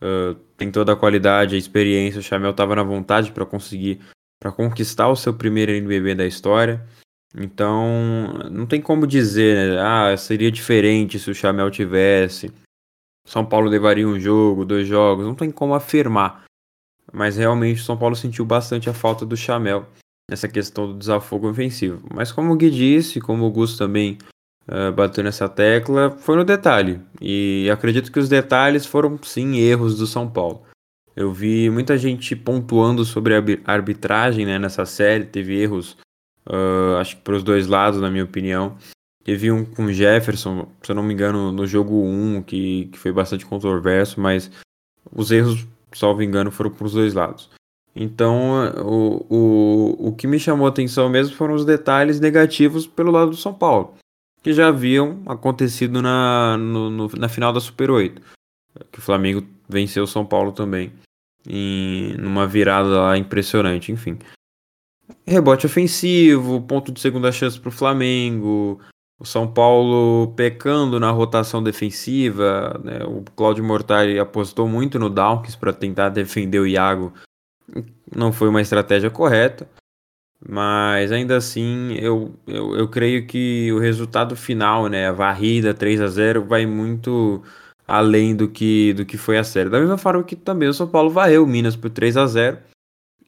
uh, 0.00 0.34
tem 0.56 0.70
toda 0.70 0.92
a 0.92 0.96
qualidade, 0.96 1.54
a 1.54 1.58
experiência. 1.58 2.20
O 2.20 2.22
Chamel 2.22 2.52
estava 2.52 2.76
na 2.76 2.82
vontade 2.82 3.32
para 3.32 3.44
conseguir, 3.44 4.00
para 4.40 4.52
conquistar 4.52 5.08
o 5.08 5.16
seu 5.16 5.34
primeiro 5.34 5.72
NBB 5.72 6.14
da 6.14 6.26
história. 6.26 6.86
Então, 7.34 8.28
não 8.50 8.66
tem 8.66 8.80
como 8.80 9.06
dizer, 9.06 9.56
né? 9.56 9.80
Ah, 9.80 10.16
seria 10.16 10.50
diferente 10.50 11.18
se 11.18 11.30
o 11.30 11.34
Chamel 11.34 11.70
tivesse. 11.70 12.52
São 13.26 13.44
Paulo 13.44 13.68
levaria 13.68 14.06
um 14.06 14.20
jogo, 14.20 14.64
dois 14.64 14.86
jogos. 14.86 15.24
Não 15.24 15.34
tem 15.34 15.50
como 15.50 15.74
afirmar. 15.74 16.44
Mas 17.12 17.36
realmente 17.36 17.80
o 17.80 17.84
São 17.84 17.96
Paulo 17.96 18.14
sentiu 18.14 18.44
bastante 18.44 18.90
a 18.90 18.94
falta 18.94 19.24
do 19.24 19.36
Chamel 19.36 19.86
nessa 20.30 20.48
questão 20.48 20.86
do 20.86 20.98
desafogo 20.98 21.48
ofensivo. 21.48 22.06
Mas 22.12 22.30
como 22.30 22.52
o 22.52 22.56
Gui 22.56 22.70
disse, 22.70 23.20
como 23.20 23.44
o 23.44 23.50
Gusto 23.50 23.78
também 23.78 24.18
uh, 24.68 24.92
bateu 24.92 25.24
nessa 25.24 25.48
tecla, 25.48 26.10
foi 26.10 26.36
no 26.36 26.44
detalhe. 26.44 27.00
E 27.20 27.68
acredito 27.70 28.12
que 28.12 28.18
os 28.18 28.28
detalhes 28.28 28.86
foram 28.86 29.18
sim 29.22 29.56
erros 29.58 29.96
do 29.98 30.06
São 30.06 30.28
Paulo. 30.28 30.62
Eu 31.14 31.32
vi 31.32 31.68
muita 31.68 31.98
gente 31.98 32.34
pontuando 32.34 33.04
sobre 33.04 33.34
a 33.34 33.42
arbitragem 33.66 34.46
né, 34.46 34.58
nessa 34.58 34.86
série, 34.86 35.26
teve 35.26 35.60
erros 35.60 35.98
Uh, 36.46 36.96
acho 36.98 37.16
que 37.16 37.22
para 37.22 37.36
os 37.36 37.42
dois 37.42 37.66
lados, 37.66 38.00
na 38.00 38.10
minha 38.10 38.24
opinião. 38.24 38.76
Teve 39.24 39.52
um 39.52 39.64
com 39.64 39.92
Jefferson, 39.92 40.68
se 40.82 40.90
eu 40.90 40.96
não 40.96 41.02
me 41.02 41.14
engano, 41.14 41.52
no 41.52 41.64
jogo 41.64 42.02
1, 42.02 42.42
que, 42.42 42.86
que 42.86 42.98
foi 42.98 43.12
bastante 43.12 43.46
controverso, 43.46 44.20
mas 44.20 44.50
os 45.14 45.30
erros, 45.30 45.64
salvo 45.92 46.24
engano, 46.24 46.50
foram 46.50 46.70
para 46.70 46.86
os 46.86 46.92
dois 46.92 47.14
lados. 47.14 47.48
Então, 47.94 48.72
o, 48.84 49.26
o, 49.28 50.08
o 50.08 50.12
que 50.12 50.26
me 50.26 50.40
chamou 50.40 50.66
a 50.66 50.70
atenção 50.70 51.08
mesmo 51.08 51.36
foram 51.36 51.54
os 51.54 51.64
detalhes 51.64 52.18
negativos 52.18 52.86
pelo 52.86 53.12
lado 53.12 53.30
do 53.30 53.36
São 53.36 53.52
Paulo, 53.52 53.94
que 54.42 54.52
já 54.52 54.68
haviam 54.68 55.22
acontecido 55.26 56.02
na, 56.02 56.56
no, 56.56 56.90
no, 56.90 57.08
na 57.16 57.28
final 57.28 57.52
da 57.52 57.60
Super 57.60 57.90
8, 57.90 58.20
que 58.90 58.98
o 58.98 59.02
Flamengo 59.02 59.46
venceu 59.68 60.04
o 60.04 60.08
São 60.08 60.24
Paulo 60.24 60.52
também, 60.52 60.92
em 61.46 62.16
numa 62.16 62.46
virada 62.46 62.88
lá 62.88 63.18
impressionante, 63.18 63.92
enfim. 63.92 64.18
Rebote 65.26 65.66
ofensivo, 65.66 66.60
ponto 66.62 66.90
de 66.92 67.00
segunda 67.00 67.30
chance 67.30 67.58
para 67.58 67.68
o 67.68 67.72
Flamengo, 67.72 68.80
o 69.18 69.24
São 69.24 69.46
Paulo 69.46 70.32
pecando 70.34 70.98
na 70.98 71.10
rotação 71.10 71.62
defensiva, 71.62 72.80
né? 72.82 73.04
o 73.04 73.22
Claudio 73.36 73.64
Mortari 73.64 74.18
apostou 74.18 74.66
muito 74.66 74.98
no 74.98 75.08
Dawkins 75.08 75.54
para 75.54 75.72
tentar 75.72 76.08
defender 76.08 76.58
o 76.58 76.66
Iago, 76.66 77.12
não 78.14 78.32
foi 78.32 78.48
uma 78.48 78.60
estratégia 78.60 79.10
correta, 79.10 79.68
mas 80.46 81.12
ainda 81.12 81.36
assim 81.36 81.94
eu, 81.94 82.34
eu, 82.46 82.76
eu 82.76 82.88
creio 82.88 83.26
que 83.26 83.72
o 83.72 83.78
resultado 83.78 84.34
final, 84.34 84.88
né, 84.88 85.06
a 85.06 85.12
varrida 85.12 85.72
3 85.72 86.00
a 86.00 86.08
0 86.08 86.44
vai 86.44 86.66
muito 86.66 87.42
além 87.86 88.34
do 88.34 88.48
que, 88.48 88.92
do 88.94 89.04
que 89.04 89.16
foi 89.16 89.38
a 89.38 89.44
série. 89.44 89.70
Da 89.70 89.78
mesma 89.78 89.98
forma 89.98 90.24
que 90.24 90.34
também 90.34 90.68
o 90.68 90.74
São 90.74 90.88
Paulo 90.88 91.10
varreu 91.10 91.44
o 91.44 91.46
Minas 91.46 91.76
por 91.76 91.90
3 91.90 92.16
a 92.16 92.26
0 92.26 92.58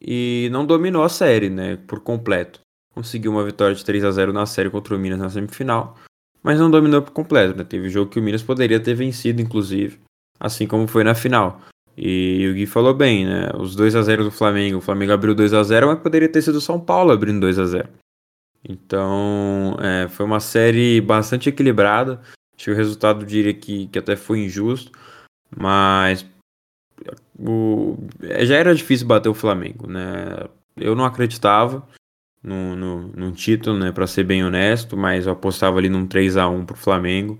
e 0.07 0.49
não 0.53 0.67
dominou 0.67 1.03
a 1.03 1.09
série, 1.09 1.49
né, 1.49 1.79
por 1.87 2.01
completo. 2.01 2.61
Conseguiu 2.95 3.33
uma 3.33 3.43
vitória 3.43 3.75
de 3.75 3.85
3 3.85 4.05
a 4.05 4.11
0 4.11 4.33
na 4.33 4.47
série 4.47 4.71
contra 4.71 4.95
o 4.95 4.99
Minas 4.99 5.19
na 5.19 5.31
semifinal, 5.31 5.97
mas 6.43 6.59
não 6.59 6.71
dominou 6.71 7.01
por 7.01 7.11
completo, 7.11 7.57
né? 7.57 7.65
Teve 7.65 7.89
jogo 7.89 8.11
que 8.11 8.21
o 8.21 8.23
Minas 8.23 8.43
poderia 8.43 8.79
ter 8.79 8.95
vencido, 8.95 9.41
inclusive, 9.41 9.99
assim 10.39 10.67
como 10.67 10.87
foi 10.87 11.03
na 11.03 11.15
final. 11.15 11.61
E 11.97 12.47
o 12.51 12.55
Gui 12.55 12.67
falou 12.67 12.93
bem, 12.93 13.25
né? 13.25 13.51
Os 13.59 13.75
2 13.75 13.97
a 13.97 14.03
0 14.03 14.25
do 14.25 14.31
Flamengo, 14.31 14.79
o 14.79 14.81
Flamengo 14.81 15.13
abriu 15.13 15.35
2 15.35 15.55
a 15.55 15.63
0 15.63 15.87
mas 15.87 16.01
poderia 16.01 16.29
ter 16.29 16.43
sido 16.43 16.57
o 16.57 16.61
São 16.61 16.79
Paulo 16.79 17.11
abrindo 17.11 17.41
2 17.41 17.59
a 17.59 17.65
0 17.65 17.89
Então, 18.69 19.77
é, 19.81 20.09
foi 20.09 20.27
uma 20.27 20.41
série 20.41 21.01
bastante 21.01 21.49
equilibrada. 21.49 22.21
Acho 22.57 22.67
que 22.67 22.71
o 22.71 22.77
resultado 22.77 23.25
diria 23.25 23.55
que, 23.55 23.89
que 23.89 23.99
até 23.99 24.15
foi 24.15 24.41
injusto, 24.41 24.93
mas 25.57 26.25
o, 27.39 27.97
já 28.41 28.57
era 28.57 28.75
difícil 28.75 29.07
bater 29.07 29.29
o 29.29 29.35
Flamengo, 29.35 29.89
né? 29.89 30.49
Eu 30.77 30.95
não 30.95 31.05
acreditava 31.05 31.87
no, 32.43 32.77
no, 32.77 33.09
no 33.09 33.33
título, 33.33 33.79
né? 33.79 33.93
Para 33.93 34.07
ser 34.07 34.25
bem 34.25 34.45
honesto, 34.45 34.97
mas 34.97 35.27
eu 35.27 35.33
apostava 35.33 35.79
ali 35.79 35.89
num 35.89 36.07
3 36.07 36.37
a 36.37 36.49
1 36.49 36.67
pro 36.67 36.77
Flamengo. 36.77 37.39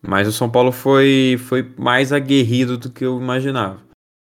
Mas 0.00 0.26
o 0.26 0.32
São 0.32 0.50
Paulo 0.50 0.72
foi, 0.72 1.36
foi 1.38 1.62
mais 1.78 2.12
aguerrido 2.12 2.76
do 2.76 2.90
que 2.90 3.04
eu 3.04 3.20
imaginava. 3.20 3.80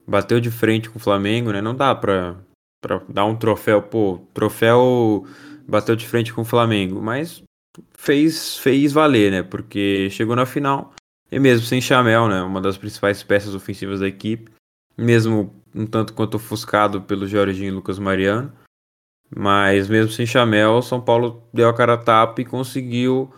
Bateu 0.05 0.39
de 0.39 0.51
frente 0.51 0.89
com 0.89 0.99
o 0.99 1.01
Flamengo, 1.01 1.51
né? 1.51 1.61
Não 1.61 1.73
dá 1.73 1.95
pra, 1.95 2.35
pra 2.81 3.01
dar 3.07 3.25
um 3.25 3.35
troféu, 3.35 3.81
pô, 3.81 4.19
troféu 4.33 5.25
bateu 5.67 5.95
de 5.95 6.07
frente 6.07 6.33
com 6.33 6.41
o 6.41 6.45
Flamengo, 6.45 7.01
mas 7.01 7.41
fez, 7.93 8.57
fez 8.57 8.91
valer, 8.91 9.31
né? 9.31 9.43
Porque 9.43 10.09
chegou 10.09 10.35
na 10.35 10.45
final, 10.45 10.93
e 11.31 11.39
mesmo 11.39 11.65
sem 11.65 11.79
Chamel, 11.79 12.27
né, 12.27 12.41
uma 12.41 12.59
das 12.59 12.77
principais 12.77 13.23
peças 13.23 13.55
ofensivas 13.55 14.01
da 14.01 14.07
equipe, 14.07 14.51
mesmo 14.97 15.55
um 15.73 15.85
tanto 15.85 16.13
quanto 16.13 16.35
ofuscado 16.35 17.01
pelo 17.01 17.25
Jorginho 17.25 17.69
e 17.69 17.71
Lucas 17.71 17.97
Mariano, 17.97 18.51
mas 19.33 19.87
mesmo 19.87 20.11
sem 20.11 20.25
Chamel, 20.25 20.81
São 20.81 20.99
Paulo 20.99 21.47
deu 21.53 21.69
a 21.69 21.73
cara 21.73 21.93
a 21.93 21.97
tapa 21.97 22.41
e 22.41 22.45
conseguiu 22.45 23.31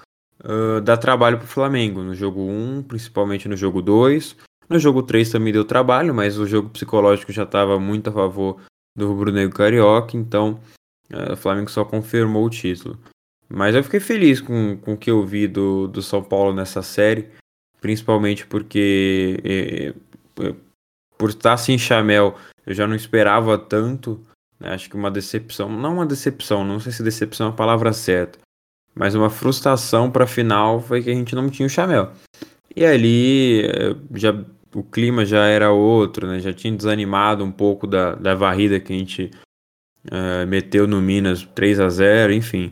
uh, 0.43 0.81
dar 0.81 0.97
trabalho 0.97 1.37
para 1.37 1.45
o 1.45 1.49
Flamengo. 1.49 2.01
No 2.01 2.15
jogo 2.15 2.41
1, 2.41 2.83
principalmente 2.87 3.47
no 3.47 3.55
jogo 3.55 3.79
2. 3.79 4.35
No 4.67 4.79
jogo 4.79 5.03
3 5.03 5.29
também 5.29 5.53
deu 5.53 5.63
trabalho, 5.63 6.11
mas 6.11 6.39
o 6.39 6.47
jogo 6.47 6.69
psicológico 6.69 7.31
já 7.31 7.43
estava 7.43 7.79
muito 7.79 8.09
a 8.09 8.13
favor 8.13 8.59
do 8.97 9.07
Rubro 9.07 9.31
Negro 9.31 9.55
Carioca, 9.55 10.17
então 10.17 10.59
uh, 11.13 11.33
o 11.33 11.37
Flamengo 11.37 11.69
só 11.69 11.85
confirmou 11.85 12.43
o 12.43 12.49
título. 12.49 12.97
Mas 13.47 13.75
eu 13.75 13.83
fiquei 13.83 13.99
feliz 13.99 14.41
com, 14.41 14.75
com 14.77 14.93
o 14.93 14.97
que 14.97 15.11
eu 15.11 15.23
vi 15.23 15.47
do, 15.47 15.87
do 15.87 16.01
São 16.01 16.23
Paulo 16.23 16.55
nessa 16.55 16.81
série 16.81 17.29
principalmente 17.83 18.47
porque 18.47 19.41
é, 19.43 19.93
é, 20.41 20.55
por 21.17 21.31
estar 21.31 21.57
sem 21.57 21.77
Chamel 21.77 22.37
eu 22.65 22.73
já 22.73 22.87
não 22.87 22.95
esperava 22.95 23.57
tanto. 23.57 24.21
Né? 24.57 24.73
Acho 24.73 24.89
que 24.89 24.95
uma 24.95 25.11
decepção, 25.11 25.69
não 25.69 25.95
uma 25.95 26.05
decepção, 26.05 26.63
não 26.63 26.79
sei 26.79 26.93
se 26.93 27.03
decepção 27.03 27.47
é 27.47 27.49
a 27.49 27.53
palavra 27.53 27.91
certa, 27.91 28.39
Mas 28.95 29.15
uma 29.15 29.29
frustração 29.29 30.09
para 30.09 30.23
a 30.23 30.27
final 30.27 30.79
foi 30.79 31.03
que 31.03 31.09
a 31.09 31.13
gente 31.13 31.35
não 31.35 31.49
tinha 31.49 31.65
o 31.67 31.69
Chamel. 31.69 32.13
E 32.73 32.85
ali 32.85 33.65
eh, 33.65 33.95
já 34.13 34.33
o 34.73 34.81
clima 34.81 35.25
já 35.25 35.45
era 35.45 35.69
outro, 35.69 36.25
né? 36.25 36.39
Já 36.39 36.53
tinha 36.53 36.75
desanimado 36.75 37.43
um 37.43 37.51
pouco 37.51 37.85
da, 37.85 38.15
da 38.15 38.33
varrida 38.33 38.79
que 38.79 38.93
a 38.93 38.97
gente 38.97 39.29
uh, 40.07 40.47
meteu 40.47 40.87
no 40.87 41.01
Minas 41.01 41.43
3 41.53 41.81
a 41.81 41.89
0 41.89 42.33
enfim. 42.33 42.71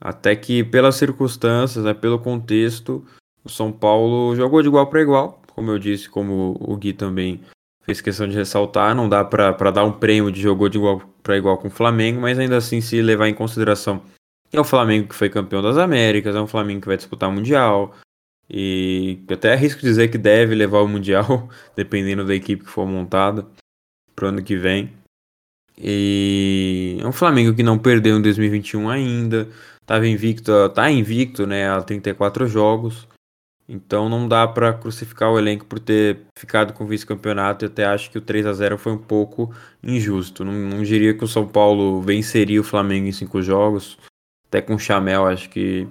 Até 0.00 0.36
que 0.36 0.62
pelas 0.62 0.94
circunstâncias, 0.94 1.84
né, 1.84 1.92
pelo 1.92 2.18
contexto, 2.18 3.04
o 3.44 3.48
São 3.48 3.70
Paulo 3.70 4.34
jogou 4.34 4.62
de 4.62 4.68
igual 4.68 4.86
para 4.86 5.02
igual, 5.02 5.40
como 5.54 5.70
eu 5.70 5.78
disse, 5.78 6.08
como 6.08 6.56
o 6.60 6.76
Gui 6.76 6.92
também 6.92 7.40
fez 7.82 8.00
questão 8.00 8.26
de 8.26 8.34
ressaltar, 8.34 8.94
não 8.94 9.08
dá 9.08 9.24
para 9.24 9.70
dar 9.70 9.84
um 9.84 9.92
prêmio 9.92 10.32
de 10.32 10.40
jogou 10.40 10.68
de 10.68 10.78
igual 10.78 11.02
para 11.22 11.36
igual 11.36 11.58
com 11.58 11.68
o 11.68 11.70
Flamengo, 11.70 12.20
mas 12.20 12.38
ainda 12.38 12.56
assim 12.56 12.80
se 12.80 13.00
levar 13.02 13.28
em 13.28 13.34
consideração 13.34 14.02
que 14.50 14.56
é 14.56 14.60
o 14.60 14.64
Flamengo 14.64 15.08
que 15.08 15.16
foi 15.16 15.28
campeão 15.28 15.60
das 15.60 15.76
Américas, 15.76 16.36
é 16.36 16.40
um 16.40 16.46
Flamengo 16.46 16.80
que 16.80 16.86
vai 16.86 16.96
disputar 16.96 17.28
o 17.28 17.32
Mundial, 17.32 17.92
e 18.48 19.20
até 19.28 19.52
arrisco 19.52 19.80
dizer 19.80 20.08
que 20.08 20.16
deve 20.16 20.54
levar 20.54 20.80
o 20.80 20.88
Mundial, 20.88 21.48
dependendo 21.74 22.24
da 22.24 22.34
equipe 22.34 22.64
que 22.64 22.70
for 22.70 22.86
montada 22.86 23.44
pro 24.14 24.28
ano 24.28 24.42
que 24.42 24.56
vem. 24.56 24.92
E 25.76 26.98
é 27.00 27.06
um 27.06 27.12
Flamengo 27.12 27.52
que 27.52 27.64
não 27.64 27.78
perdeu 27.78 28.16
em 28.16 28.22
2021 28.22 28.88
ainda, 28.88 29.48
tava 29.84 30.06
invicto, 30.06 30.52
tá 30.70 30.88
invicto, 30.88 31.46
né, 31.46 31.68
há 31.68 31.82
34 31.82 32.46
jogos. 32.46 33.08
Então 33.68 34.08
não 34.08 34.28
dá 34.28 34.46
para 34.46 34.74
crucificar 34.74 35.30
o 35.30 35.38
elenco 35.38 35.64
por 35.64 35.78
ter 35.78 36.20
ficado 36.38 36.74
com 36.74 36.86
vice-campeonato 36.86 37.64
e 37.64 37.66
até 37.66 37.86
acho 37.86 38.10
que 38.10 38.18
o 38.18 38.20
3 38.20 38.46
a 38.46 38.52
0 38.52 38.76
foi 38.76 38.92
um 38.92 38.98
pouco 38.98 39.54
injusto. 39.82 40.44
Não, 40.44 40.52
não 40.52 40.82
diria 40.82 41.14
que 41.14 41.24
o 41.24 41.28
São 41.28 41.48
Paulo 41.48 42.02
venceria 42.02 42.60
o 42.60 42.64
Flamengo 42.64 43.06
em 43.06 43.12
cinco 43.12 43.40
jogos. 43.40 43.98
Até 44.48 44.60
com 44.60 44.74
o 44.74 44.78
Chamel 44.78 45.26
acho 45.26 45.48
que, 45.48 45.88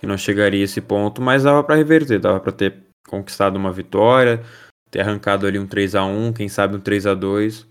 que 0.00 0.06
não 0.06 0.18
chegaria 0.18 0.62
a 0.62 0.64
esse 0.64 0.80
ponto, 0.80 1.22
mas 1.22 1.44
dava 1.44 1.62
para 1.62 1.76
reverter, 1.76 2.18
dava 2.18 2.40
para 2.40 2.52
ter 2.52 2.82
conquistado 3.06 3.56
uma 3.56 3.72
vitória, 3.72 4.42
ter 4.90 5.00
arrancado 5.00 5.46
ali 5.46 5.58
um 5.58 5.66
3 5.66 5.94
a 5.94 6.04
1 6.04 6.32
quem 6.32 6.48
sabe 6.48 6.76
um 6.76 6.80
3 6.80 7.06
a 7.06 7.14
2 7.14 7.66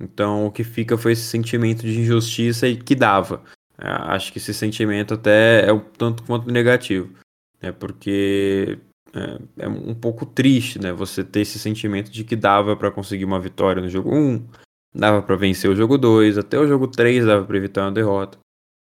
Então 0.00 0.46
o 0.46 0.50
que 0.50 0.64
fica 0.64 0.98
foi 0.98 1.12
esse 1.12 1.22
sentimento 1.22 1.82
de 1.82 2.00
injustiça 2.00 2.66
e 2.66 2.76
que 2.76 2.96
dava. 2.96 3.42
É, 3.78 3.88
acho 3.88 4.32
que 4.32 4.38
esse 4.38 4.52
sentimento 4.52 5.14
até 5.14 5.64
é 5.64 5.72
um 5.72 5.78
tanto 5.78 6.24
quanto 6.24 6.50
negativo. 6.50 7.12
É 7.60 7.72
porque 7.72 8.78
é, 9.14 9.64
é, 9.64 9.68
um 9.68 9.94
pouco 9.94 10.26
triste, 10.26 10.78
né? 10.78 10.92
Você 10.92 11.24
ter 11.24 11.40
esse 11.40 11.58
sentimento 11.58 12.10
de 12.10 12.24
que 12.24 12.36
dava 12.36 12.76
para 12.76 12.90
conseguir 12.90 13.24
uma 13.24 13.40
vitória 13.40 13.82
no 13.82 13.88
jogo 13.88 14.14
1, 14.14 14.46
dava 14.94 15.22
para 15.22 15.36
vencer 15.36 15.70
o 15.70 15.76
jogo 15.76 15.96
2, 15.98 16.38
até 16.38 16.58
o 16.58 16.66
jogo 16.66 16.86
3 16.88 17.24
dava 17.24 17.44
para 17.44 17.56
evitar 17.56 17.82
uma 17.82 17.92
derrota. 17.92 18.38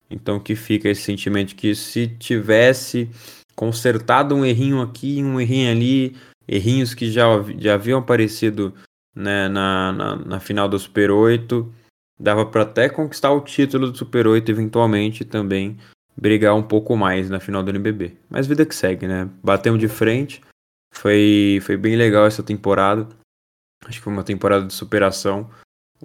Então 0.10 0.40
que 0.40 0.56
fica 0.56 0.90
esse 0.90 1.02
sentimento 1.02 1.50
de 1.50 1.56
que 1.56 1.74
se 1.74 2.08
tivesse 2.08 3.10
consertado 3.56 4.36
um 4.36 4.46
errinho 4.46 4.82
aqui, 4.82 5.24
um 5.24 5.40
errinho 5.40 5.72
ali, 5.72 6.16
errinhos 6.48 6.94
que 6.94 7.10
já, 7.10 7.26
já 7.58 7.76
haviam 7.76 8.00
aparecido 8.00 8.74
né, 9.16 9.48
na, 9.48 9.92
na, 9.92 10.16
na 10.16 10.40
final 10.40 10.68
do 10.68 10.80
Super 10.80 11.12
8, 11.12 11.72
dava 12.20 12.46
para 12.46 12.64
até 12.64 12.90
conquistar 12.90 13.32
o 13.32 13.42
título 13.42 13.92
do 13.92 13.98
Super 13.98 14.28
8 14.28 14.50
eventualmente 14.50 15.24
também 15.24 15.78
brigar 16.16 16.56
um 16.56 16.64
pouco 16.64 16.96
mais 16.96 17.30
na 17.30 17.40
final 17.40 17.64
do 17.64 17.72
NBB. 17.72 18.18
Mas 18.30 18.48
vida 18.48 18.66
que 18.66 18.76
segue, 18.76 19.08
né? 19.08 19.30
Batemos 19.44 19.80
de 19.80 19.88
frente. 19.88 20.42
Foi, 20.94 21.60
foi 21.64 21.78
bem 21.78 21.96
legal 21.96 22.26
essa 22.26 22.44
temporada. 22.44 23.08
Acho 23.86 23.98
que 23.98 24.04
foi 24.04 24.14
uma 24.14 24.24
temporada 24.24 24.66
de 24.66 24.74
superação. 24.74 25.50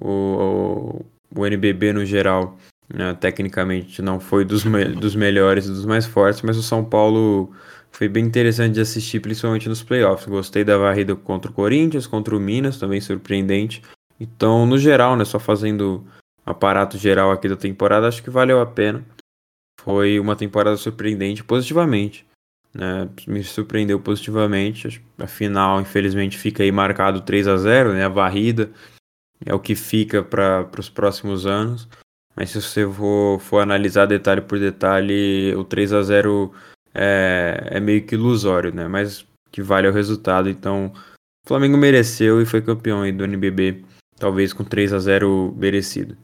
O, 0.01 1.04
o, 1.35 1.41
o 1.41 1.47
NBB 1.47 1.93
no 1.93 2.04
geral, 2.04 2.57
né, 2.93 3.15
tecnicamente, 3.15 4.00
não 4.00 4.21
foi 4.21 4.45
dos, 4.45 4.65
me, 4.65 4.85
dos 4.85 5.15
melhores 5.15 5.67
e 5.67 5.71
dos 5.71 5.85
mais 5.85 6.07
fortes, 6.07 6.43
mas 6.43 6.57
o 6.57 6.63
São 6.63 6.85
Paulo 6.85 7.52
foi 7.91 8.09
bem 8.09 8.25
interessante 8.25 8.75
de 8.75 8.80
assistir, 8.80 9.21
principalmente 9.21 9.69
nos 9.69 9.83
playoffs. 9.83 10.28
Gostei 10.28 10.65
da 10.65 10.76
varrida 10.78 11.17
contra 11.17 11.50
o 11.50 11.54
Corinthians, 11.54 12.07
contra 12.07 12.37
o 12.37 12.41
Minas, 12.41 12.78
também 12.78 13.00
surpreendente. 13.00 13.83
Então, 14.21 14.67
no 14.67 14.78
geral, 14.78 15.17
né, 15.17 15.25
só 15.25 15.39
fazendo 15.39 16.07
aparato 16.45 16.97
geral 16.97 17.33
aqui 17.33 17.49
da 17.49 17.57
temporada, 17.57 18.07
acho 18.07 18.23
que 18.23 18.30
valeu 18.30 18.61
a 18.61 18.67
pena. 18.67 19.04
Foi 19.87 20.19
uma 20.19 20.35
temporada 20.35 20.77
surpreendente 20.77 21.45
positivamente. 21.45 22.27
Né? 22.75 23.09
Me 23.25 23.45
surpreendeu 23.45 24.01
positivamente. 24.01 25.01
Afinal, 25.17 25.81
infelizmente, 25.81 26.37
fica 26.37 26.65
aí 26.65 26.73
marcado 26.73 27.21
3 27.21 27.47
a 27.47 27.57
0 27.57 27.93
né? 27.93 28.05
A 28.05 28.09
varrida 28.09 28.73
é 29.45 29.55
o 29.55 29.61
que 29.61 29.77
fica 29.77 30.25
para 30.25 30.69
os 30.77 30.89
próximos 30.89 31.47
anos. 31.47 31.89
Mas 32.35 32.51
se 32.51 32.61
você 32.61 32.85
for, 32.85 33.39
for 33.39 33.61
analisar 33.61 34.07
detalhe 34.07 34.41
por 34.41 34.59
detalhe, 34.59 35.55
o 35.55 35.63
3 35.63 35.93
a 35.93 36.03
0 36.03 36.53
é, 36.93 37.69
é 37.71 37.79
meio 37.79 38.05
que 38.05 38.17
ilusório, 38.17 38.75
né? 38.75 38.89
Mas 38.89 39.25
que 39.53 39.63
vale 39.63 39.87
o 39.87 39.93
resultado. 39.93 40.51
Então, 40.51 40.93
o 41.45 41.49
Flamengo 41.49 41.79
mereceu 41.79 42.43
e 42.43 42.45
foi 42.45 42.61
campeão 42.61 43.03
aí 43.03 43.13
do 43.13 43.23
NBB, 43.23 43.85
talvez 44.17 44.53
com 44.53 44.65
3 44.65 44.93
a 44.93 44.99
0 44.99 45.55
merecido. 45.57 46.19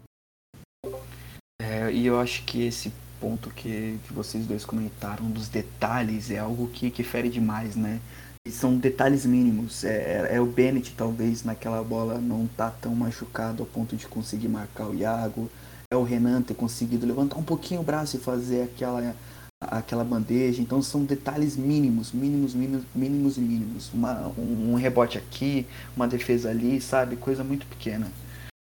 É, 1.60 1.92
e 1.92 2.06
eu 2.06 2.18
acho 2.18 2.44
que 2.44 2.66
esse 2.66 2.92
ponto 3.22 3.50
que, 3.50 4.00
que 4.04 4.12
vocês 4.12 4.44
dois 4.44 4.64
comentaram 4.64 5.30
dos 5.30 5.48
detalhes 5.48 6.28
é 6.28 6.40
algo 6.40 6.66
que, 6.66 6.90
que 6.90 7.04
fere 7.04 7.28
demais, 7.28 7.76
né? 7.76 8.00
E 8.44 8.50
são 8.50 8.76
detalhes 8.76 9.24
mínimos. 9.24 9.84
É, 9.84 10.28
é, 10.32 10.36
é, 10.36 10.40
o 10.40 10.46
Bennett, 10.46 10.92
talvez, 10.96 11.44
naquela 11.44 11.84
bola 11.84 12.18
não 12.18 12.48
tá 12.48 12.68
tão 12.68 12.92
machucado 12.92 13.62
ao 13.62 13.68
ponto 13.68 13.94
de 13.94 14.08
conseguir 14.08 14.48
marcar 14.48 14.88
o 14.88 14.94
Iago. 14.94 15.48
É 15.92 15.94
o 15.96 16.02
Renan 16.02 16.42
ter 16.42 16.54
conseguido 16.54 17.06
levantar 17.06 17.36
um 17.36 17.44
pouquinho 17.44 17.80
o 17.80 17.84
braço 17.84 18.16
e 18.16 18.20
fazer 18.20 18.64
aquela, 18.64 19.14
aquela 19.60 20.02
bandeja. 20.02 20.60
Então 20.60 20.82
são 20.82 21.04
detalhes 21.04 21.56
mínimos, 21.56 22.10
mínimos, 22.10 22.54
mínimos, 22.54 22.84
mínimos 22.92 23.36
e 23.36 23.40
mínimos. 23.40 23.90
Uma, 23.94 24.32
um, 24.36 24.72
um 24.72 24.74
rebote 24.74 25.16
aqui, 25.16 25.64
uma 25.96 26.08
defesa 26.08 26.50
ali, 26.50 26.80
sabe? 26.80 27.14
Coisa 27.14 27.44
muito 27.44 27.64
pequena. 27.66 28.10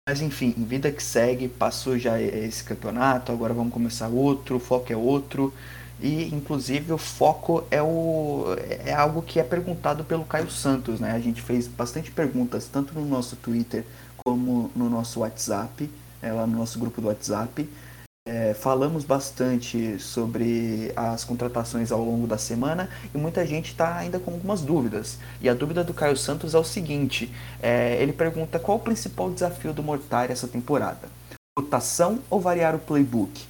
Mas 0.07 0.21
enfim, 0.21 0.51
vida 0.55 0.91
que 0.91 1.01
segue, 1.01 1.47
passou 1.47 1.97
já 1.97 2.21
esse 2.21 2.63
campeonato, 2.63 3.31
agora 3.31 3.55
vamos 3.55 3.73
começar 3.73 4.07
outro, 4.07 4.57
o 4.57 4.59
foco 4.59 4.93
é 4.93 4.95
outro. 4.95 5.51
E 5.99 6.25
inclusive 6.25 6.93
o 6.93 6.97
foco 6.99 7.63
é, 7.71 7.81
o, 7.81 8.45
é 8.85 8.93
algo 8.93 9.23
que 9.23 9.39
é 9.39 9.43
perguntado 9.43 10.03
pelo 10.03 10.23
Caio 10.23 10.51
Santos, 10.51 10.99
né? 10.99 11.13
A 11.13 11.19
gente 11.19 11.41
fez 11.41 11.67
bastante 11.67 12.11
perguntas, 12.11 12.67
tanto 12.67 12.93
no 12.93 13.03
nosso 13.03 13.35
Twitter 13.35 13.83
como 14.23 14.69
no 14.75 14.91
nosso 14.91 15.21
WhatsApp, 15.21 15.89
é, 16.21 16.31
lá 16.31 16.45
no 16.45 16.55
nosso 16.55 16.77
grupo 16.77 17.01
do 17.01 17.07
WhatsApp. 17.07 17.67
É, 18.27 18.55
falamos 18.55 19.03
bastante 19.03 19.99
sobre 19.99 20.91
as 20.95 21.23
contratações 21.23 21.91
ao 21.91 22.03
longo 22.03 22.25
da 22.25 22.39
semana 22.39 22.89
e 23.13 23.17
muita 23.19 23.45
gente 23.45 23.67
está 23.67 23.97
ainda 23.97 24.17
com 24.17 24.31
algumas 24.31 24.61
dúvidas. 24.61 25.19
E 25.39 25.47
a 25.47 25.53
dúvida 25.53 25.83
do 25.83 25.93
Caio 25.93 26.17
Santos 26.17 26.55
é 26.55 26.57
o 26.57 26.63
seguinte: 26.63 27.31
é, 27.61 28.01
ele 28.01 28.11
pergunta 28.11 28.57
qual 28.57 28.79
o 28.79 28.81
principal 28.81 29.29
desafio 29.29 29.71
do 29.73 29.83
Mortari 29.83 30.33
essa 30.33 30.47
temporada? 30.47 31.07
Rotação 31.55 32.17
ou 32.27 32.41
variar 32.41 32.73
o 32.73 32.79
playbook? 32.79 33.45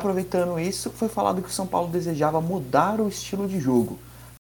Aproveitando 0.00 0.56
isso, 0.56 0.90
foi 0.90 1.08
falado 1.08 1.42
que 1.42 1.48
o 1.48 1.52
São 1.52 1.66
Paulo 1.66 1.90
desejava 1.90 2.40
mudar 2.40 3.00
o 3.00 3.08
estilo 3.08 3.48
de 3.48 3.58
jogo. 3.58 3.98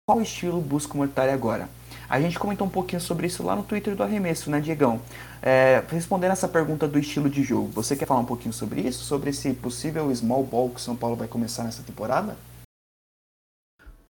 Qual 0.05 0.21
estilo 0.21 0.59
busca 0.59 0.93
o 0.93 0.97
Mortari 0.97 1.31
agora? 1.31 1.69
A 2.09 2.19
gente 2.19 2.39
comentou 2.39 2.65
um 2.65 2.69
pouquinho 2.69 2.99
sobre 2.99 3.27
isso 3.27 3.43
lá 3.43 3.55
no 3.55 3.61
Twitter 3.61 3.95
do 3.95 4.01
Arremesso, 4.01 4.49
né, 4.49 4.59
Diegão? 4.59 4.99
É, 5.43 5.83
respondendo 5.89 6.31
essa 6.31 6.47
pergunta 6.47 6.87
do 6.87 6.97
estilo 6.97 7.29
de 7.29 7.43
jogo, 7.43 7.67
você 7.67 7.95
quer 7.95 8.07
falar 8.07 8.21
um 8.21 8.25
pouquinho 8.25 8.51
sobre 8.51 8.81
isso? 8.81 9.05
Sobre 9.05 9.29
esse 9.29 9.53
possível 9.53 10.13
small 10.15 10.43
ball 10.43 10.71
que 10.71 10.81
São 10.81 10.95
Paulo 10.95 11.15
vai 11.15 11.27
começar 11.27 11.63
nessa 11.63 11.83
temporada? 11.83 12.35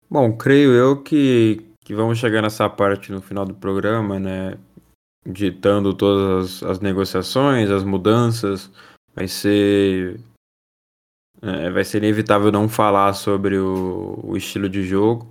Bom, 0.09 0.33
creio 0.33 0.73
eu 0.73 1.03
que, 1.03 1.67
que 1.85 1.93
vamos 1.93 2.19
chegar 2.19 2.41
nessa 2.41 2.71
parte 2.71 3.11
no 3.11 3.21
final 3.21 3.45
do 3.45 3.55
programa, 3.55 4.21
né? 4.21 4.57
Ditando 5.27 5.93
todas 5.93 6.63
as, 6.63 6.71
as 6.71 6.81
negociações, 6.81 7.69
as 7.69 7.83
mudanças. 7.83 8.71
Vai 9.13 9.27
ser. 9.27 10.21
É, 11.43 11.71
vai 11.71 11.85
ser 11.85 11.99
inevitável 11.99 12.53
não 12.53 12.69
falar 12.69 13.13
sobre 13.13 13.59
o, 13.59 14.21
o 14.23 14.37
estilo 14.37 14.69
de 14.69 14.85
jogo. 14.85 15.29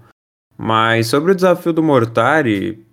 Mas 0.58 1.08
sobre 1.08 1.32
o 1.32 1.36
desafio 1.36 1.72
do 1.72 1.84
Mortari, 1.84 2.86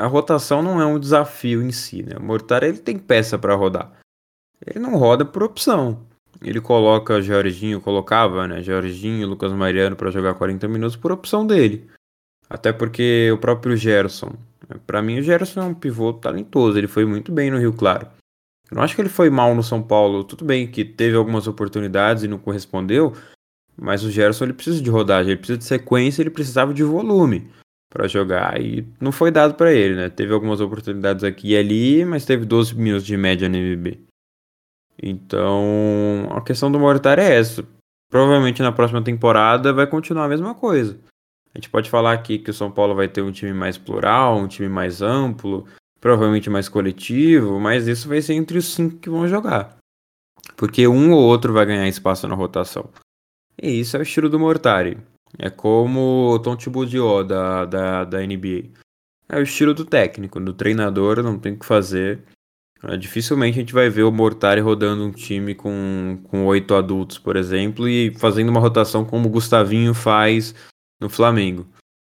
a 0.00 0.06
rotação 0.06 0.62
não 0.62 0.80
é 0.80 0.86
um 0.86 0.98
desafio 0.98 1.62
em 1.62 1.72
si, 1.72 2.02
né? 2.02 2.16
O 2.18 2.22
Mortari 2.22 2.66
ele 2.66 2.78
tem 2.78 2.98
peça 2.98 3.38
para 3.38 3.54
rodar. 3.54 3.92
Ele 4.66 4.78
não 4.78 4.96
roda 4.96 5.24
por 5.24 5.42
opção. 5.42 6.06
Ele 6.42 6.60
coloca 6.60 7.22
Jorginho, 7.22 7.80
colocava, 7.80 8.46
né, 8.46 8.62
Jorginho 8.62 9.26
Lucas 9.26 9.52
Mariano 9.52 9.96
para 9.96 10.10
jogar 10.10 10.34
40 10.34 10.68
minutos 10.68 10.96
por 10.96 11.10
opção 11.10 11.46
dele. 11.46 11.88
Até 12.48 12.72
porque 12.72 13.30
o 13.32 13.38
próprio 13.38 13.76
Gerson, 13.76 14.32
para 14.86 15.00
mim 15.00 15.18
o 15.18 15.22
Gerson 15.22 15.60
é 15.60 15.64
um 15.64 15.74
pivô 15.74 16.12
talentoso, 16.12 16.76
ele 16.76 16.86
foi 16.86 17.06
muito 17.06 17.32
bem 17.32 17.50
no 17.50 17.58
Rio 17.58 17.72
Claro. 17.72 18.08
Eu 18.70 18.76
não 18.76 18.82
acho 18.82 18.94
que 18.94 19.00
ele 19.00 19.08
foi 19.08 19.30
mal 19.30 19.54
no 19.54 19.62
São 19.62 19.82
Paulo, 19.82 20.24
tudo 20.24 20.44
bem 20.44 20.70
que 20.70 20.84
teve 20.84 21.16
algumas 21.16 21.46
oportunidades 21.46 22.22
e 22.22 22.28
não 22.28 22.38
correspondeu, 22.38 23.14
mas 23.76 24.04
o 24.04 24.10
Gerson 24.10 24.44
ele 24.44 24.52
precisa 24.52 24.82
de 24.82 24.90
rodagem, 24.90 25.32
ele 25.32 25.38
precisa 25.38 25.58
de 25.58 25.64
sequência, 25.64 26.22
ele 26.22 26.30
precisava 26.30 26.72
de 26.72 26.82
volume 26.82 27.50
para 27.90 28.08
jogar 28.08 28.60
e 28.60 28.86
não 29.00 29.12
foi 29.12 29.30
dado 29.30 29.54
para 29.54 29.72
ele, 29.72 29.94
né? 29.94 30.10
Teve 30.10 30.32
algumas 30.32 30.60
oportunidades 30.60 31.22
aqui 31.22 31.52
e 31.52 31.56
ali, 31.56 32.04
mas 32.04 32.24
teve 32.24 32.44
12 32.44 32.74
minutos 32.74 33.06
de 33.06 33.16
média 33.16 33.48
no. 33.48 33.56
Então, 35.00 36.28
a 36.30 36.40
questão 36.40 36.70
do 36.70 36.78
Mortar 36.78 37.18
é 37.18 37.34
essa. 37.36 37.64
provavelmente 38.10 38.62
na 38.62 38.72
próxima 38.72 39.02
temporada 39.02 39.72
vai 39.72 39.86
continuar 39.86 40.24
a 40.24 40.28
mesma 40.28 40.54
coisa. 40.54 40.98
A 41.54 41.58
gente 41.58 41.70
pode 41.70 41.88
falar 41.88 42.12
aqui 42.12 42.38
que 42.38 42.50
o 42.50 42.54
São 42.54 42.70
Paulo 42.70 42.94
vai 42.94 43.06
ter 43.06 43.22
um 43.22 43.30
time 43.30 43.52
mais 43.52 43.78
plural, 43.78 44.38
um 44.38 44.48
time 44.48 44.68
mais 44.68 45.00
amplo, 45.00 45.66
provavelmente 46.00 46.50
mais 46.50 46.68
coletivo, 46.68 47.60
mas 47.60 47.86
isso 47.86 48.08
vai 48.08 48.20
ser 48.20 48.34
entre 48.34 48.58
os 48.58 48.66
cinco 48.74 48.98
que 48.98 49.08
vão 49.08 49.28
jogar. 49.28 49.76
Porque 50.56 50.86
um 50.88 51.12
ou 51.12 51.22
outro 51.22 51.52
vai 51.52 51.64
ganhar 51.64 51.88
espaço 51.88 52.26
na 52.26 52.34
rotação. 52.34 52.90
E 53.60 53.80
isso 53.80 53.96
é 53.96 54.00
o 54.00 54.02
estilo 54.02 54.28
do 54.28 54.38
Mortari. 54.38 54.98
É 55.38 55.50
como 55.50 56.32
o 56.32 56.38
Tom 56.38 56.56
Thibodeau 56.56 57.24
da, 57.24 57.64
da, 57.64 58.04
da 58.04 58.18
NBA. 58.20 58.70
É 59.28 59.38
o 59.38 59.42
estilo 59.42 59.74
do 59.74 59.84
técnico, 59.84 60.38
do 60.38 60.52
treinador, 60.52 61.22
não 61.22 61.38
tem 61.38 61.52
o 61.54 61.58
que 61.58 61.66
fazer. 61.66 62.22
É, 62.82 62.96
dificilmente 62.96 63.58
a 63.58 63.60
gente 63.60 63.72
vai 63.72 63.88
ver 63.88 64.02
o 64.02 64.12
Mortari 64.12 64.60
rodando 64.60 65.04
um 65.04 65.10
time 65.10 65.54
com, 65.54 66.20
com 66.24 66.44
oito 66.46 66.74
adultos, 66.74 67.18
por 67.18 67.36
exemplo, 67.36 67.88
e 67.88 68.14
fazendo 68.18 68.50
uma 68.50 68.60
rotação 68.60 69.04
como 69.04 69.28
o 69.28 69.30
Gustavinho 69.30 69.94
faz 69.94 70.54
no 71.00 71.08
Flamengo. 71.08 71.66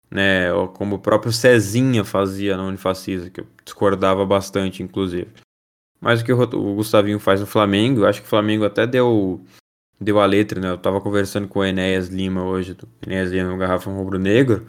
Né, 0.09 0.53
ou 0.53 0.69
como 0.69 0.95
o 0.95 0.99
próprio 0.99 1.33
Cezinha 1.33 2.05
fazia 2.05 2.55
na 2.55 2.63
Unifacisa, 2.63 3.29
que 3.29 3.41
eu 3.41 3.47
discordava 3.65 4.25
bastante, 4.25 4.81
inclusive. 4.81 5.27
Mas 5.99 6.21
o 6.21 6.25
que 6.25 6.31
o 6.31 6.75
Gustavinho 6.75 7.19
faz 7.19 7.41
no 7.41 7.45
Flamengo, 7.45 8.05
acho 8.05 8.21
que 8.21 8.27
o 8.27 8.29
Flamengo 8.29 8.63
até 8.63 8.87
deu 8.87 9.43
deu 9.99 10.19
a 10.19 10.25
letra, 10.25 10.59
né? 10.59 10.69
Eu 10.69 10.77
tava 10.77 11.01
conversando 11.01 11.47
com 11.47 11.59
o 11.59 11.65
Enéas 11.65 12.07
Lima 12.07 12.43
hoje, 12.43 12.73
do 12.73 12.87
Enéas 13.05 13.31
Lima 13.31 13.49
no 13.49 13.57
Garrafão 13.57 13.95
Rubro 13.95 14.19
Negro, 14.19 14.67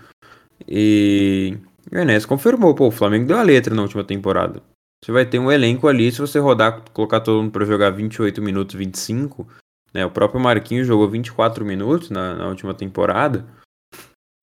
e 0.67 1.57
o 1.93 1.97
Enéas 1.97 2.27
confirmou, 2.27 2.75
pô, 2.75 2.88
o 2.88 2.93
Flamengo 2.93 3.27
deu 3.27 3.38
a 3.38 3.43
letra 3.43 3.75
na 3.75 3.83
última 3.83 4.05
temporada. 4.05 4.62
Você 5.05 5.12
vai 5.12 5.25
ter 5.25 5.38
um 5.38 5.51
elenco 5.51 5.87
ali, 5.87 6.11
se 6.11 6.21
você 6.21 6.38
rodar, 6.38 6.83
colocar 6.93 7.21
todo 7.21 7.41
mundo 7.41 7.53
para 7.53 7.64
jogar 7.64 7.91
28 7.91 8.43
minutos, 8.43 8.75
25, 8.75 9.47
né? 9.95 10.05
O 10.05 10.11
próprio 10.11 10.41
Marquinhos 10.41 10.87
jogou 10.87 11.09
24 11.09 11.64
minutos 11.64 12.11
na, 12.11 12.35
na 12.35 12.49
última 12.49 12.75
temporada. 12.75 13.47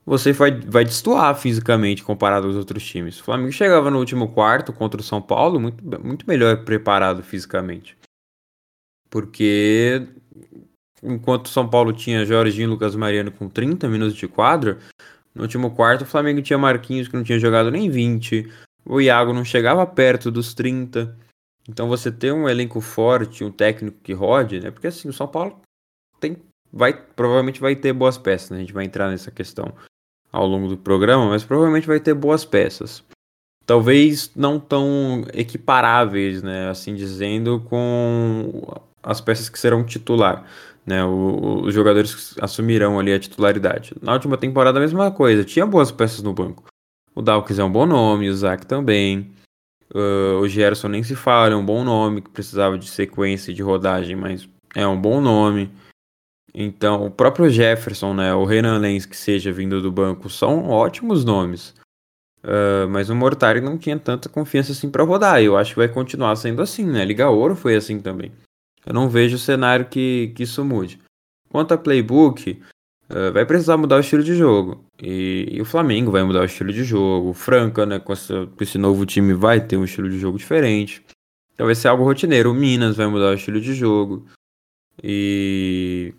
Você 0.05 0.31
vai, 0.31 0.51
vai 0.51 0.85
destoar 0.85 1.35
fisicamente 1.35 2.03
comparado 2.03 2.45
aos 2.45 2.55
outros 2.55 2.85
times. 2.85 3.19
O 3.19 3.23
Flamengo 3.23 3.51
chegava 3.51 3.89
no 3.89 3.97
último 3.97 4.29
quarto 4.29 4.71
contra 4.71 5.01
o 5.01 5.03
São 5.03 5.19
Paulo 5.21 5.59
muito, 5.59 5.83
muito 5.99 6.27
melhor 6.27 6.63
preparado 6.63 7.23
fisicamente. 7.23 7.97
Porque 9.09 10.07
enquanto 11.05 11.49
São 11.49 11.67
Paulo 11.67 11.93
tinha 11.93 12.25
Jorginho 12.25 12.65
e 12.65 12.71
Lucas 12.71 12.95
Mariano 12.95 13.31
com 13.31 13.47
30 13.47 13.87
minutos 13.87 14.15
de 14.15 14.27
quadra, 14.27 14.79
no 15.33 15.43
último 15.43 15.71
quarto 15.71 16.01
o 16.01 16.05
Flamengo 16.05 16.41
tinha 16.41 16.57
Marquinhos 16.57 17.07
que 17.07 17.15
não 17.15 17.23
tinha 17.23 17.39
jogado 17.39 17.69
nem 17.71 17.89
20, 17.89 18.51
o 18.85 19.01
Iago 19.01 19.33
não 19.33 19.43
chegava 19.43 19.85
perto 19.85 20.31
dos 20.31 20.53
30. 20.53 21.15
Então 21.67 21.87
você 21.87 22.11
ter 22.11 22.31
um 22.31 22.47
elenco 22.47 22.79
forte, 22.79 23.43
um 23.43 23.51
técnico 23.51 23.97
que 24.03 24.13
rode, 24.13 24.59
né? 24.59 24.71
Porque 24.71 24.87
assim, 24.87 25.09
o 25.09 25.13
São 25.13 25.27
Paulo 25.27 25.59
tem 26.19 26.37
vai 26.71 26.93
provavelmente 26.93 27.59
vai 27.59 27.75
ter 27.75 27.93
boas 27.93 28.17
peças, 28.17 28.51
né? 28.51 28.57
A 28.57 28.59
gente 28.59 28.73
vai 28.73 28.85
entrar 28.85 29.09
nessa 29.09 29.31
questão 29.31 29.73
ao 30.31 30.45
longo 30.45 30.67
do 30.67 30.77
programa, 30.77 31.27
mas 31.27 31.43
provavelmente 31.43 31.87
vai 31.87 31.99
ter 31.99 32.13
boas 32.13 32.43
peças. 32.43 33.03
Talvez 33.65 34.31
não 34.35 34.59
tão 34.59 35.25
equiparáveis, 35.33 36.43
né, 36.43 36.69
assim 36.69 36.93
dizendo, 36.93 37.61
com 37.67 38.61
as 39.01 39.19
peças 39.21 39.49
que 39.49 39.57
serão 39.57 39.83
titular. 39.83 40.45
Né, 40.85 41.03
o, 41.03 41.63
os 41.63 41.73
jogadores 41.73 42.35
assumirão 42.39 42.99
ali 42.99 43.11
a 43.11 43.19
titularidade. 43.19 43.95
Na 44.01 44.13
última 44.13 44.37
temporada 44.37 44.77
a 44.77 44.81
mesma 44.81 45.09
coisa, 45.11 45.43
tinha 45.43 45.65
boas 45.65 45.91
peças 45.91 46.21
no 46.21 46.33
banco. 46.33 46.65
O 47.15 47.21
Dawkins 47.21 47.57
é 47.57 47.63
um 47.63 47.71
bom 47.71 47.85
nome, 47.85 48.29
o 48.29 48.35
Zac 48.35 48.65
também. 48.67 49.31
Uh, 49.93 50.39
o 50.41 50.47
Gerson 50.47 50.89
nem 50.89 51.01
se 51.01 51.15
fala, 51.15 51.53
é 51.53 51.57
um 51.57 51.65
bom 51.65 51.83
nome, 51.83 52.21
que 52.21 52.29
precisava 52.29 52.77
de 52.77 52.87
sequência 52.87 53.53
de 53.53 53.63
rodagem, 53.63 54.15
mas 54.15 54.47
é 54.75 54.85
um 54.85 54.99
bom 54.99 55.21
nome. 55.21 55.71
Então, 56.53 57.05
o 57.05 57.11
próprio 57.11 57.49
Jefferson, 57.49 58.13
né, 58.13 58.33
o 58.33 58.45
Renan 58.45 58.77
Lenz, 58.77 59.05
que 59.05 59.17
seja 59.17 59.51
vindo 59.51 59.81
do 59.81 59.91
banco, 59.91 60.29
são 60.29 60.69
ótimos 60.69 61.25
nomes. 61.25 61.73
Uh, 62.43 62.87
mas 62.89 63.09
o 63.09 63.15
Mortari 63.15 63.59
não 63.59 63.77
tinha 63.77 63.97
tanta 63.97 64.29
confiança 64.29 64.71
assim 64.71 64.89
para 64.89 65.03
rodar. 65.03 65.41
Eu 65.41 65.57
acho 65.57 65.71
que 65.71 65.79
vai 65.79 65.87
continuar 65.87 66.35
sendo 66.35 66.61
assim, 66.61 66.85
né? 66.85 67.03
Liga 67.03 67.29
Ouro 67.29 67.55
foi 67.55 67.75
assim 67.75 67.99
também. 67.99 68.31
Eu 68.85 68.93
não 68.93 69.09
vejo 69.09 69.37
cenário 69.37 69.87
que, 69.87 70.31
que 70.35 70.43
isso 70.43 70.63
mude. 70.63 70.99
Quanto 71.49 71.73
a 71.73 71.77
playbook, 71.77 72.61
uh, 73.09 73.31
vai 73.33 73.45
precisar 73.45 73.77
mudar 73.77 73.97
o 73.97 74.01
estilo 74.01 74.23
de 74.23 74.35
jogo. 74.35 74.85
E, 75.01 75.47
e, 75.51 75.61
o 75.61 75.65
Flamengo 75.65 76.11
vai 76.11 76.23
mudar 76.23 76.41
o 76.41 76.45
estilo 76.45 76.71
de 76.71 76.83
jogo. 76.83 77.29
O 77.29 77.33
Franca, 77.33 77.85
né, 77.85 77.99
com, 77.99 78.13
essa, 78.13 78.45
com 78.45 78.63
esse 78.63 78.77
novo 78.77 79.05
time, 79.05 79.33
vai 79.33 79.59
ter 79.59 79.77
um 79.77 79.83
estilo 79.83 80.09
de 80.09 80.19
jogo 80.19 80.37
diferente. 80.37 81.03
Então 81.53 81.65
vai 81.65 81.75
ser 81.75 81.87
algo 81.87 82.03
rotineiro. 82.03 82.51
O 82.51 82.53
Minas 82.53 82.97
vai 82.97 83.07
mudar 83.07 83.31
o 83.31 83.33
estilo 83.33 83.59
de 83.59 83.73
jogo. 83.73 84.25
E 85.03 86.13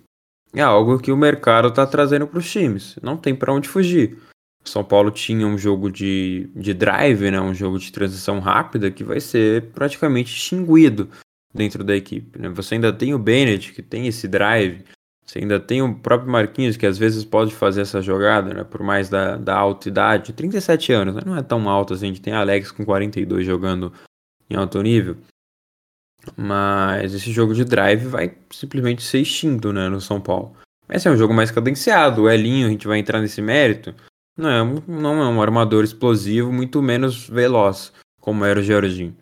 é 0.55 0.63
algo 0.63 0.99
que 0.99 1.13
o 1.13 1.17
mercado 1.17 1.69
está 1.69 1.87
trazendo 1.87 2.27
para 2.27 2.39
os 2.39 2.51
times. 2.51 2.97
Não 3.03 3.17
tem 3.17 3.35
para 3.35 3.53
onde 3.53 3.69
fugir. 3.69 4.19
São 4.65 4.83
Paulo 4.83 5.13
tinha 5.13 5.47
um 5.47 5.57
jogo 5.57 5.91
de, 5.91 6.51
de 6.57 6.75
drive, 6.75 7.31
né, 7.31 7.41
um 7.41 7.55
jogo 7.55 7.79
de 7.79 7.93
transição 7.93 8.41
rápida 8.41 8.91
que 8.91 9.05
vai 9.05 9.21
ser 9.21 9.71
praticamente 9.71 10.35
extinguido 10.35 11.09
dentro 11.57 11.83
da 11.83 11.97
equipe. 11.97 12.39
Né? 12.39 12.49
Você 12.51 12.75
ainda 12.75 12.93
tem 12.93 13.15
o 13.15 13.19
Bennett, 13.19 13.73
que 13.73 13.83
tem 13.83 14.07
esse 14.07 14.29
drive, 14.29 14.85
você 15.25 15.41
ainda 15.41 15.59
tem 15.59 15.83
o 15.83 15.95
próprio 15.95 16.31
Marquinhos, 16.31 16.77
que 16.77 16.87
às 16.87 16.97
vezes 16.97 17.25
pode 17.25 17.53
fazer 17.53 17.81
essa 17.81 18.01
jogada, 18.01 18.55
né? 18.55 18.65
por 18.65 18.83
mais 18.83 19.09
da, 19.09 19.37
da 19.37 19.57
alta 19.57 19.89
idade, 19.89 20.33
37 20.33 20.93
anos, 20.93 21.15
né? 21.17 21.23
não 21.27 21.37
é 21.37 21.43
tão 21.43 21.69
alto 21.69 21.95
assim, 21.95 22.07
a 22.07 22.09
gente 22.09 22.21
tem 22.21 22.33
Alex 22.33 22.71
com 22.71 22.85
42 22.85 23.45
jogando 23.45 23.93
em 24.49 24.55
alto 24.55 24.81
nível. 24.81 25.17
Mas 26.37 27.15
esse 27.15 27.33
jogo 27.33 27.55
de 27.55 27.65
drive 27.65 28.07
vai 28.07 28.37
simplesmente 28.51 29.03
ser 29.03 29.21
extinto 29.21 29.73
né, 29.73 29.89
no 29.89 30.01
São 30.01 30.21
Paulo. 30.21 30.55
Esse 30.89 31.09
é 31.09 31.11
um 31.11 31.17
jogo 31.17 31.35
mais 31.35 31.51
cadenciado, 31.51 32.23
o 32.23 32.31
Elinho, 32.31 32.69
a 32.69 32.71
gente 32.71 32.87
vai 32.87 32.99
entrar 32.99 33.21
nesse 33.21 33.43
mérito, 33.43 33.95
não 34.37 34.49
é, 34.49 34.83
não 34.87 35.23
é 35.23 35.29
um 35.29 35.43
armador 35.43 35.83
explosivo, 35.83 36.53
muito 36.53 36.81
menos 36.81 37.29
veloz, 37.29 37.93
como 38.21 38.45
era 38.45 38.61
o 38.61 38.63
Jorginho. 38.63 39.17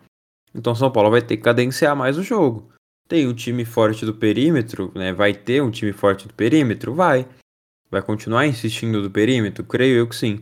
Então 0.55 0.73
São 0.73 0.89
Paulo 0.89 1.11
vai 1.11 1.21
ter 1.21 1.35
que 1.37 1.43
cadenciar 1.43 1.95
mais 1.95 2.17
o 2.17 2.23
jogo. 2.23 2.71
Tem 3.07 3.27
um 3.27 3.33
time 3.33 3.65
forte 3.65 4.05
do 4.05 4.13
perímetro, 4.13 4.91
né? 4.95 5.13
Vai 5.13 5.33
ter 5.33 5.61
um 5.61 5.69
time 5.69 5.91
forte 5.91 6.27
do 6.27 6.33
perímetro? 6.33 6.93
Vai. 6.93 7.27
Vai 7.91 8.01
continuar 8.01 8.47
insistindo 8.47 9.01
do 9.01 9.11
perímetro? 9.11 9.63
Creio 9.63 9.97
eu 9.97 10.07
que 10.07 10.15
sim. 10.15 10.39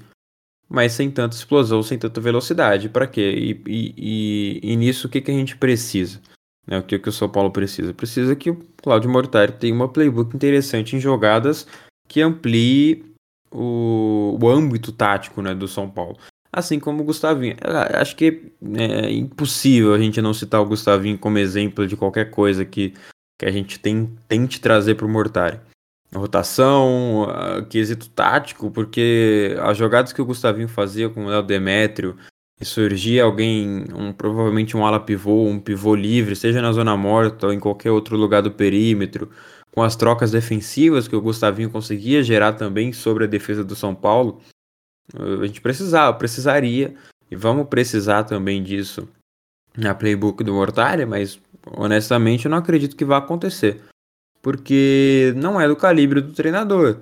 Mas 0.70 0.94
sem 0.94 1.12
tanta 1.12 1.36
explosão, 1.36 1.84
sem 1.84 1.98
tanta 1.98 2.22
velocidade. 2.22 2.88
Para 2.88 3.08
quê? 3.08 3.22
E, 3.22 3.62
e, 3.68 3.94
e, 3.98 4.72
e, 4.72 4.76
nisso 4.78 5.08
o 5.08 5.10
que, 5.10 5.20
que 5.20 5.32
a 5.32 5.34
gente 5.34 5.58
precisa? 5.58 6.22
Né? 6.66 6.80
O 6.80 6.84
que, 6.84 6.98
que 6.98 7.10
o 7.10 7.12
São 7.12 7.28
Paulo 7.28 7.52
precisa? 7.52 7.94
Precisa 7.94 8.36
que 8.36 8.50
o 8.50 8.60
Claudio 8.82 9.10
Mortari 9.10 9.52
tenha 9.52 9.74
uma 9.74 9.90
playbook 9.90 10.34
interessante 10.36 10.96
em 10.96 11.00
jogadas 11.00 11.68
que 12.08 12.22
amplie 12.22 13.14
o, 13.52 14.38
o 14.42 14.50
âmbito 14.50 14.92
tático 14.92 15.42
né, 15.42 15.54
do 15.54 15.68
São 15.68 15.90
Paulo 15.90 16.18
assim 16.54 16.80
como 16.80 17.02
o 17.02 17.06
Gustavinho. 17.06 17.56
Acho 18.00 18.16
que 18.16 18.52
é 18.78 19.12
impossível 19.12 19.94
a 19.94 20.00
gente 20.00 20.22
não 20.22 20.34
citar 20.34 20.62
o 20.62 20.66
Gustavinho 20.66 21.18
como 21.18 21.40
exemplo 21.40 21.88
de 21.88 21.98
qualquer 21.98 22.30
coisa 22.30 22.64
que, 22.64 22.94
que 23.40 23.46
a 23.46 23.52
gente 23.52 23.80
tem, 23.80 24.10
tente 24.28 24.62
trazer 24.62 24.96
para 24.96 25.08
o 25.08 25.10
Mortari. 25.10 25.60
Rotação, 26.14 27.28
quesito 27.72 28.08
tático, 28.10 28.70
porque 28.70 29.58
as 29.62 29.76
jogadas 29.76 30.14
que 30.14 30.22
o 30.22 30.26
Gustavinho 30.26 30.68
fazia 30.68 31.10
com 31.10 31.26
o 31.26 31.30
Léo 31.30 31.42
Demétrio, 31.42 32.16
e 32.62 32.66
surgia 32.66 33.24
alguém, 33.24 33.86
um, 33.94 34.14
provavelmente 34.14 34.78
um 34.78 34.86
ala 34.86 35.00
pivô, 35.00 35.46
um 35.46 35.60
pivô 35.60 35.96
livre, 35.96 36.36
seja 36.36 36.62
na 36.62 36.72
zona 36.72 36.96
morta 36.96 37.48
ou 37.48 37.54
em 37.54 37.60
qualquer 37.60 37.92
outro 37.92 38.16
lugar 38.16 38.42
do 38.42 38.52
perímetro, 38.52 39.30
com 39.72 39.82
as 39.82 39.96
trocas 39.96 40.32
defensivas 40.32 41.08
que 41.08 41.16
o 41.16 41.22
Gustavinho 41.22 41.70
conseguia 41.70 42.24
gerar 42.24 42.54
também 42.54 42.94
sobre 42.94 43.24
a 43.24 43.28
defesa 43.28 43.64
do 43.64 43.76
São 43.76 43.94
Paulo, 43.94 44.40
a 45.14 45.46
gente 45.46 45.62
precisava, 45.62 46.18
precisaria, 46.18 46.96
e 47.30 47.36
vamos 47.36 47.68
precisar 47.68 48.24
também 48.24 48.62
disso 48.62 49.08
na 49.76 49.94
playbook 49.94 50.44
do 50.44 50.54
Mortalha, 50.54 51.06
mas 51.06 51.40
honestamente 51.76 52.46
eu 52.46 52.52
não 52.52 52.58
acredito 52.58 52.96
que 52.96 53.06
vá 53.06 53.18
acontecer. 53.18 53.82
Porque 54.42 55.34
não 55.36 55.60
é 55.60 55.68
do 55.68 55.76
calibre 55.76 56.22
do 56.22 56.34
treinador. 56.34 57.00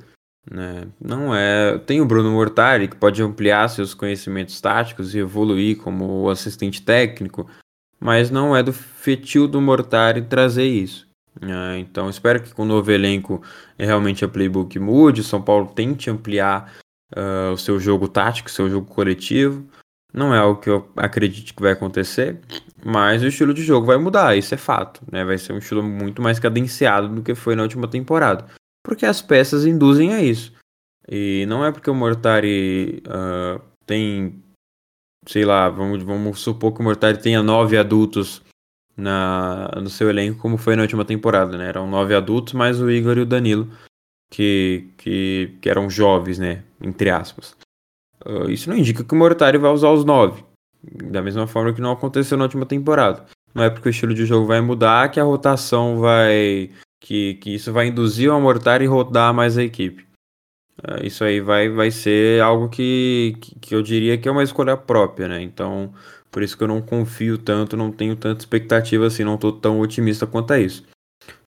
Né? 0.49 0.87
Não 0.99 1.35
é. 1.35 1.77
Tem 1.79 2.01
o 2.01 2.05
Bruno 2.05 2.31
Mortari 2.31 2.87
que 2.87 2.95
pode 2.95 3.21
ampliar 3.21 3.67
seus 3.67 3.93
conhecimentos 3.93 4.59
táticos 4.61 5.13
e 5.13 5.19
evoluir 5.19 5.77
como 5.77 6.29
assistente 6.29 6.81
técnico, 6.81 7.49
mas 7.99 8.31
não 8.31 8.55
é 8.55 8.63
do 8.63 8.73
fetil 8.73 9.47
do 9.47 9.61
Mortari 9.61 10.21
trazer 10.23 10.65
isso. 10.65 11.07
É, 11.41 11.79
então 11.79 12.09
espero 12.09 12.41
que 12.41 12.53
com 12.53 12.63
o 12.63 12.65
novo 12.65 12.91
elenco 12.91 13.41
realmente 13.77 14.25
a 14.25 14.27
playbook 14.27 14.77
mude, 14.77 15.21
o 15.21 15.23
São 15.23 15.41
Paulo 15.41 15.71
tente 15.73 16.09
ampliar 16.09 16.73
uh, 17.15 17.51
o 17.53 17.57
seu 17.57 17.79
jogo 17.79 18.07
tático, 18.07 18.49
o 18.49 18.51
seu 18.51 18.69
jogo 18.69 18.87
coletivo. 18.87 19.65
Não 20.13 20.35
é 20.35 20.39
algo 20.39 20.59
que 20.59 20.69
eu 20.69 20.91
acredite 20.97 21.53
que 21.53 21.61
vai 21.61 21.71
acontecer, 21.71 22.41
mas 22.83 23.23
o 23.23 23.27
estilo 23.27 23.53
de 23.53 23.63
jogo 23.63 23.85
vai 23.85 23.97
mudar, 23.97 24.35
isso 24.35 24.53
é 24.53 24.57
fato. 24.57 25.01
Né? 25.09 25.23
Vai 25.23 25.37
ser 25.37 25.53
um 25.53 25.57
estilo 25.57 25.81
muito 25.81 26.21
mais 26.21 26.37
cadenciado 26.37 27.07
do 27.07 27.21
que 27.21 27.33
foi 27.33 27.55
na 27.55 27.63
última 27.63 27.87
temporada, 27.87 28.45
porque 28.83 29.05
as 29.05 29.21
peças 29.21 29.65
induzem 29.65 30.13
a 30.13 30.21
isso. 30.21 30.53
E 31.09 31.45
não 31.47 31.65
é 31.65 31.71
porque 31.71 31.89
o 31.89 31.95
Mortari 31.95 33.01
uh, 33.07 33.61
tem, 33.85 34.43
sei 35.27 35.45
lá, 35.45 35.69
vamos, 35.69 36.03
vamos 36.03 36.39
supor 36.39 36.73
que 36.73 36.81
o 36.81 36.83
Mortari 36.83 37.17
tenha 37.17 37.41
nove 37.41 37.77
adultos 37.77 38.41
na, 38.95 39.69
no 39.81 39.89
seu 39.89 40.09
elenco, 40.09 40.39
como 40.39 40.57
foi 40.57 40.75
na 40.75 40.81
última 40.81 41.05
temporada, 41.05 41.57
né? 41.57 41.69
Eram 41.69 41.89
nove 41.89 42.13
adultos, 42.13 42.53
mais 42.53 42.81
o 42.81 42.91
Igor 42.91 43.17
e 43.17 43.21
o 43.21 43.25
Danilo 43.25 43.69
que, 44.31 44.87
que, 44.97 45.57
que 45.61 45.69
eram 45.69 45.89
jovens, 45.89 46.39
né? 46.39 46.63
Entre 46.81 47.09
aspas. 47.09 47.55
Uh, 48.25 48.49
isso 48.49 48.69
não 48.69 48.77
indica 48.77 49.03
que 49.03 49.13
o 49.13 49.17
Mortari 49.17 49.57
vai 49.57 49.71
usar 49.71 49.89
os 49.91 50.05
nove. 50.05 50.43
Da 50.83 51.21
mesma 51.21 51.47
forma 51.47 51.73
que 51.73 51.81
não 51.81 51.91
aconteceu 51.91 52.37
na 52.37 52.45
última 52.45 52.65
temporada. 52.65 53.25
Não 53.53 53.63
é 53.63 53.69
porque 53.69 53.89
o 53.89 53.91
estilo 53.91 54.13
de 54.13 54.25
jogo 54.25 54.47
vai 54.47 54.61
mudar 54.61 55.09
que 55.09 55.19
a 55.19 55.23
rotação 55.23 55.99
vai. 55.99 56.71
que, 56.99 57.35
que 57.35 57.55
isso 57.55 57.71
vai 57.71 57.87
induzir 57.87 58.31
o 58.31 58.39
Mortari 58.39 58.85
a 58.85 58.89
rodar 58.89 59.33
mais 59.33 59.57
a 59.57 59.63
equipe. 59.63 60.05
Uh, 60.79 61.05
isso 61.05 61.23
aí 61.23 61.39
vai, 61.39 61.69
vai 61.69 61.91
ser 61.91 62.41
algo 62.41 62.69
que, 62.69 63.37
que, 63.39 63.59
que 63.59 63.75
eu 63.75 63.81
diria 63.81 64.17
que 64.17 64.27
é 64.27 64.31
uma 64.31 64.43
escolha 64.43 64.75
própria, 64.75 65.27
né? 65.27 65.41
Então, 65.41 65.93
por 66.31 66.41
isso 66.41 66.57
que 66.57 66.63
eu 66.63 66.67
não 66.67 66.81
confio 66.81 67.37
tanto, 67.37 67.77
não 67.77 67.91
tenho 67.91 68.15
tanta 68.15 68.41
expectativa 68.41 69.05
assim, 69.05 69.23
não 69.23 69.37
tô 69.37 69.51
tão 69.51 69.79
otimista 69.81 70.25
quanto 70.25 70.53
a 70.53 70.59
isso. 70.59 70.83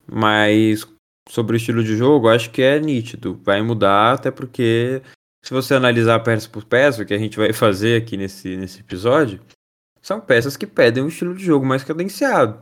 Mas 0.07 0.87
sobre 1.29 1.57
o 1.57 1.59
estilo 1.59 1.83
de 1.83 1.97
jogo, 1.97 2.29
acho 2.29 2.51
que 2.51 2.63
é 2.63 2.79
nítido. 2.79 3.41
Vai 3.43 3.63
mudar, 3.63 4.13
até 4.15 4.31
porque 4.31 5.03
se 5.45 5.53
você 5.53 5.75
analisar 5.75 6.21
peça 6.21 6.49
por 6.49 6.65
peça, 6.65 7.03
o 7.03 7.07
que 7.07 7.13
a 7.13 7.19
gente 7.19 7.37
vai 7.37 7.53
fazer 7.53 8.01
aqui 8.01 8.17
nesse, 8.17 8.57
nesse 8.57 8.81
episódio, 8.81 9.39
são 10.01 10.19
peças 10.19 10.57
que 10.57 10.67
pedem 10.67 11.05
um 11.05 11.09
estilo 11.09 11.35
de 11.35 11.45
jogo 11.45 11.67
mais 11.67 11.85
cadenciado. 11.85 12.59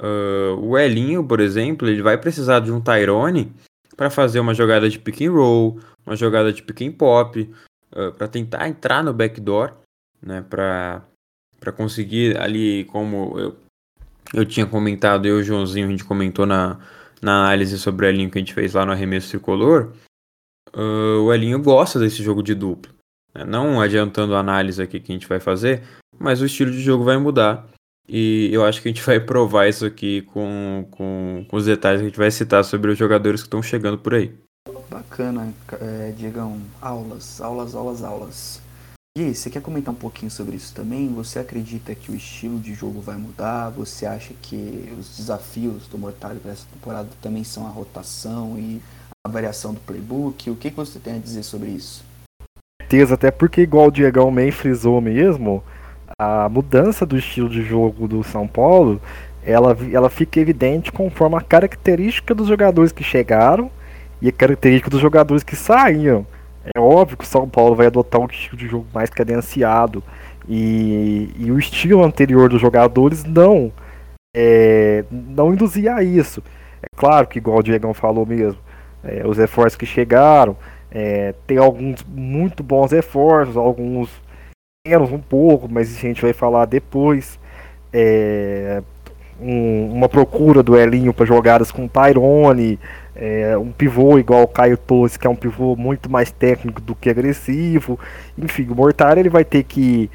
Uh, 0.00 0.58
o 0.60 0.76
Elinho, 0.76 1.24
por 1.24 1.38
exemplo, 1.38 1.88
ele 1.88 2.02
vai 2.02 2.18
precisar 2.18 2.58
de 2.58 2.72
um 2.72 2.80
Tyrone 2.80 3.52
para 3.96 4.10
fazer 4.10 4.40
uma 4.40 4.52
jogada 4.52 4.90
de 4.90 4.98
pick 4.98 5.20
and 5.22 5.30
roll, 5.30 5.78
uma 6.04 6.16
jogada 6.16 6.52
de 6.52 6.60
pick 6.60 6.82
and 6.82 6.92
pop, 6.92 7.40
uh, 7.92 8.12
para 8.12 8.26
tentar 8.26 8.68
entrar 8.68 9.04
no 9.04 9.14
backdoor, 9.14 9.74
né, 10.20 10.42
para 10.42 11.02
para 11.60 11.72
conseguir 11.72 12.38
ali 12.38 12.84
como 12.84 13.36
eu, 13.36 13.56
eu 14.32 14.44
tinha 14.44 14.64
comentado, 14.64 15.26
eu 15.26 15.38
e 15.38 15.42
o 15.42 15.44
Joãozinho, 15.44 15.86
a 15.86 15.90
gente 15.90 16.04
comentou 16.04 16.46
na, 16.46 16.78
na 17.20 17.46
análise 17.46 17.76
sobre 17.78 18.06
o 18.06 18.08
Elinho 18.08 18.30
que 18.30 18.38
a 18.38 18.40
gente 18.40 18.54
fez 18.54 18.74
lá 18.74 18.86
no 18.86 18.92
arremesso 18.92 19.30
tricolor, 19.30 19.92
uh, 20.76 21.22
o 21.22 21.32
Elinho 21.32 21.62
gosta 21.62 21.98
desse 21.98 22.22
jogo 22.22 22.42
de 22.42 22.54
duplo. 22.54 22.92
Né? 23.34 23.44
Não 23.44 23.80
adiantando 23.80 24.34
a 24.34 24.40
análise 24.40 24.82
aqui 24.82 25.00
que 25.00 25.12
a 25.12 25.14
gente 25.14 25.28
vai 25.28 25.40
fazer, 25.40 25.82
mas 26.18 26.40
o 26.40 26.46
estilo 26.46 26.70
de 26.70 26.80
jogo 26.80 27.04
vai 27.04 27.16
mudar. 27.18 27.66
E 28.08 28.48
eu 28.52 28.64
acho 28.64 28.80
que 28.80 28.88
a 28.88 28.92
gente 28.92 29.04
vai 29.04 29.20
provar 29.20 29.68
isso 29.68 29.84
aqui 29.84 30.22
com, 30.22 30.86
com, 30.90 31.44
com 31.46 31.56
os 31.56 31.66
detalhes 31.66 32.00
que 32.00 32.06
a 32.06 32.08
gente 32.08 32.18
vai 32.18 32.30
citar 32.30 32.64
sobre 32.64 32.90
os 32.90 32.98
jogadores 32.98 33.42
que 33.42 33.46
estão 33.46 33.62
chegando 33.62 33.98
por 33.98 34.14
aí. 34.14 34.34
Bacana, 34.90 35.52
é, 35.80 36.12
Diegão. 36.16 36.58
Aulas, 36.80 37.40
aulas, 37.40 37.74
aulas, 37.74 38.02
aulas. 38.02 38.60
E 39.18 39.34
você 39.34 39.50
quer 39.50 39.60
comentar 39.60 39.92
um 39.92 39.98
pouquinho 39.98 40.30
sobre 40.30 40.56
isso 40.56 40.72
também? 40.72 41.12
Você 41.14 41.38
acredita 41.38 41.94
que 41.94 42.10
o 42.10 42.14
estilo 42.14 42.58
de 42.58 42.72
jogo 42.72 43.00
vai 43.00 43.16
mudar? 43.16 43.68
Você 43.70 44.06
acha 44.06 44.32
que 44.40 44.94
os 44.98 45.16
desafios 45.16 45.86
do 45.88 45.98
Mortalho 45.98 46.40
para 46.40 46.52
essa 46.52 46.66
temporada 46.72 47.08
também 47.20 47.42
são 47.42 47.66
a 47.66 47.70
rotação 47.70 48.56
e 48.58 48.80
a 49.26 49.30
variação 49.30 49.74
do 49.74 49.80
playbook? 49.80 50.50
O 50.50 50.56
que, 50.56 50.70
você 50.70 50.98
tem 50.98 51.16
a 51.16 51.18
dizer 51.18 51.42
sobre 51.42 51.70
isso? 51.70 52.04
Certeza, 52.80 53.14
até 53.14 53.30
porque 53.30 53.62
igual 53.62 53.88
o 53.88 53.90
Diegão 53.90 54.30
Man 54.30 54.50
frisou 54.50 55.00
mesmo, 55.00 55.62
a 56.18 56.48
mudança 56.48 57.04
do 57.04 57.16
estilo 57.16 57.48
de 57.48 57.62
jogo 57.62 58.08
do 58.08 58.24
São 58.24 58.46
Paulo, 58.46 59.00
ela, 59.42 59.76
ela 59.92 60.10
fica 60.10 60.40
evidente 60.40 60.90
conforme 60.90 61.36
a 61.36 61.40
característica 61.40 62.34
dos 62.34 62.48
jogadores 62.48 62.92
que 62.92 63.04
chegaram 63.04 63.70
e 64.20 64.28
a 64.28 64.32
característica 64.32 64.90
dos 64.90 65.00
jogadores 65.00 65.42
que 65.42 65.56
saíram. 65.56 66.26
É 66.74 66.78
óbvio 66.78 67.16
que 67.16 67.24
o 67.24 67.28
São 67.28 67.48
Paulo 67.48 67.74
vai 67.74 67.86
adotar 67.86 68.20
um 68.20 68.26
estilo 68.26 68.56
de 68.56 68.66
jogo 68.66 68.86
mais 68.92 69.10
cadenciado 69.10 70.02
e, 70.48 71.30
e 71.38 71.50
o 71.50 71.58
estilo 71.58 72.02
anterior 72.02 72.48
dos 72.48 72.60
jogadores 72.60 73.24
não 73.24 73.72
é, 74.34 75.04
não 75.10 75.52
induzia 75.52 75.94
a 75.94 76.02
isso. 76.02 76.42
É 76.82 76.86
claro 76.96 77.26
que, 77.26 77.38
igual 77.38 77.58
o 77.58 77.62
Diegão 77.62 77.92
falou 77.92 78.24
mesmo, 78.24 78.58
é, 79.04 79.26
os 79.26 79.38
reforços 79.38 79.76
que 79.76 79.86
chegaram, 79.86 80.56
é, 80.90 81.34
tem 81.46 81.58
alguns 81.58 82.04
muito 82.04 82.62
bons 82.62 82.92
reforços, 82.92 83.56
alguns 83.56 84.10
menos 84.86 85.12
um 85.12 85.18
pouco, 85.18 85.68
mas 85.70 85.94
a 85.96 86.00
gente 86.00 86.22
vai 86.22 86.32
falar 86.32 86.64
depois. 86.64 87.38
É, 87.92 88.82
um, 89.40 89.92
uma 89.92 90.08
procura 90.08 90.62
do 90.62 90.76
Elinho 90.76 91.12
para 91.12 91.24
jogadas 91.24 91.70
com 91.70 91.86
Tyrone, 91.86 92.78
é, 93.14 93.56
um 93.56 93.70
pivô 93.72 94.18
igual 94.18 94.42
o 94.42 94.48
Caio 94.48 94.76
Torres, 94.76 95.16
que 95.16 95.26
é 95.26 95.30
um 95.30 95.36
pivô 95.36 95.76
muito 95.76 96.10
mais 96.10 96.30
técnico 96.30 96.80
do 96.80 96.94
que 96.94 97.10
agressivo. 97.10 97.98
Enfim, 98.36 98.66
o 98.70 98.74
Mortari 98.74 99.20
ele 99.20 99.28
vai 99.28 99.44
ter 99.44 99.64
que. 99.64 100.10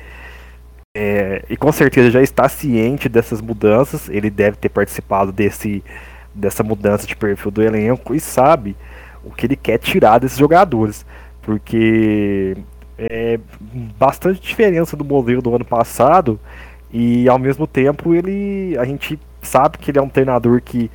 É, 0.95 1.43
e 1.49 1.57
com 1.57 1.71
certeza 1.71 2.11
já 2.11 2.21
está 2.21 2.47
ciente 2.47 3.09
dessas 3.09 3.41
mudanças, 3.41 4.07
ele 4.09 4.29
deve 4.29 4.57
ter 4.57 4.69
participado 4.69 5.31
desse, 5.31 5.83
dessa 6.33 6.63
mudança 6.63 7.05
de 7.05 7.15
perfil 7.15 7.51
do 7.51 7.61
elenco 7.61 8.15
e 8.15 8.19
sabe 8.19 8.75
o 9.23 9.31
que 9.31 9.45
ele 9.45 9.55
quer 9.55 9.77
tirar 9.77 10.19
desses 10.19 10.37
jogadores. 10.37 11.05
Porque 11.41 12.55
é 12.97 13.39
bastante 13.97 14.41
diferença 14.41 14.95
do 14.95 15.03
modelo 15.03 15.41
do 15.41 15.55
ano 15.55 15.65
passado 15.65 16.39
e 16.91 17.27
ao 17.27 17.39
mesmo 17.39 17.65
tempo 17.65 18.13
ele 18.13 18.77
a 18.77 18.85
gente 18.85 19.19
sabe 19.41 19.77
que 19.77 19.91
ele 19.91 19.99
é 19.99 20.01
um 20.01 20.09
treinador 20.09 20.61
que, 20.61 20.89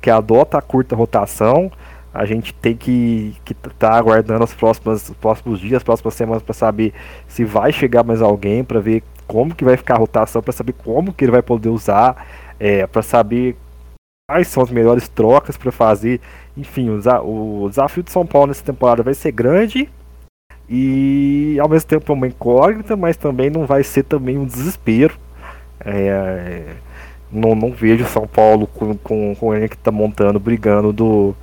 que 0.00 0.10
adota 0.10 0.58
a 0.58 0.62
curta 0.62 0.96
rotação. 0.96 1.70
A 2.12 2.24
gente 2.24 2.54
tem 2.54 2.76
que 2.76 3.34
estar 3.50 3.70
tá 3.90 3.92
aguardando 3.92 4.44
os 4.44 4.54
próximos, 4.54 5.08
os 5.08 5.16
próximos 5.16 5.58
dias, 5.58 5.78
as 5.78 5.82
próximas 5.82 6.14
semanas 6.14 6.42
para 6.42 6.54
saber 6.54 6.92
se 7.26 7.44
vai 7.44 7.72
chegar 7.72 8.04
mais 8.04 8.22
alguém, 8.22 8.62
para 8.62 8.78
ver 8.78 9.02
como 9.26 9.54
que 9.54 9.64
vai 9.64 9.76
ficar 9.76 9.94
a 9.94 9.98
rotação, 9.98 10.40
para 10.42 10.52
saber 10.52 10.74
como 10.74 11.12
que 11.12 11.24
ele 11.24 11.32
vai 11.32 11.42
poder 11.42 11.70
usar, 11.70 12.26
é, 12.60 12.86
para 12.86 13.02
saber 13.02 13.56
quais 14.26 14.48
são 14.48 14.62
as 14.62 14.70
melhores 14.70 15.08
trocas 15.08 15.56
para 15.56 15.70
fazer. 15.72 16.20
Enfim, 16.56 16.88
o, 16.90 17.68
desafio 17.68 18.02
de 18.02 18.10
São 18.10 18.26
Paulo 18.26 18.48
nessa 18.48 18.64
temporada 18.64 19.02
vai 19.02 19.14
ser 19.14 19.32
grande 19.32 19.88
e 20.68 21.58
ao 21.60 21.68
mesmo 21.68 21.88
tempo 21.88 22.10
é 22.10 22.14
uma 22.14 22.26
incógnita, 22.26 22.96
mas 22.96 23.16
também 23.16 23.50
não 23.50 23.66
vai 23.66 23.82
ser 23.82 24.04
também 24.04 24.38
um 24.38 24.46
desespero. 24.46 25.16
É, 25.84 26.74
não, 27.30 27.54
não 27.54 27.72
vejo 27.72 28.06
São 28.06 28.26
Paulo 28.26 28.66
com, 28.66 28.96
com, 28.96 29.34
com 29.34 29.54
ele 29.54 29.68
que 29.68 29.76
está 29.76 29.90
montando, 29.90 30.40
brigando 30.40 30.92
do. 30.92 31.34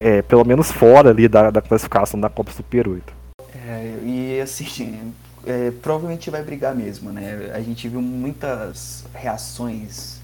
É, 0.00 0.22
pelo 0.22 0.44
menos 0.44 0.70
fora 0.70 1.10
ali 1.10 1.28
da, 1.28 1.50
da 1.50 1.60
classificação 1.60 2.18
da 2.18 2.30
Copa 2.30 2.52
Super 2.52 2.88
8. 2.88 3.12
É, 3.66 3.98
e 4.04 4.40
assim, 4.40 5.12
é, 5.44 5.72
provavelmente 5.82 6.30
vai 6.30 6.42
brigar 6.42 6.74
mesmo, 6.74 7.10
né? 7.10 7.50
A 7.52 7.60
gente 7.60 7.88
viu 7.88 8.00
muitas 8.00 9.04
reações 9.12 10.19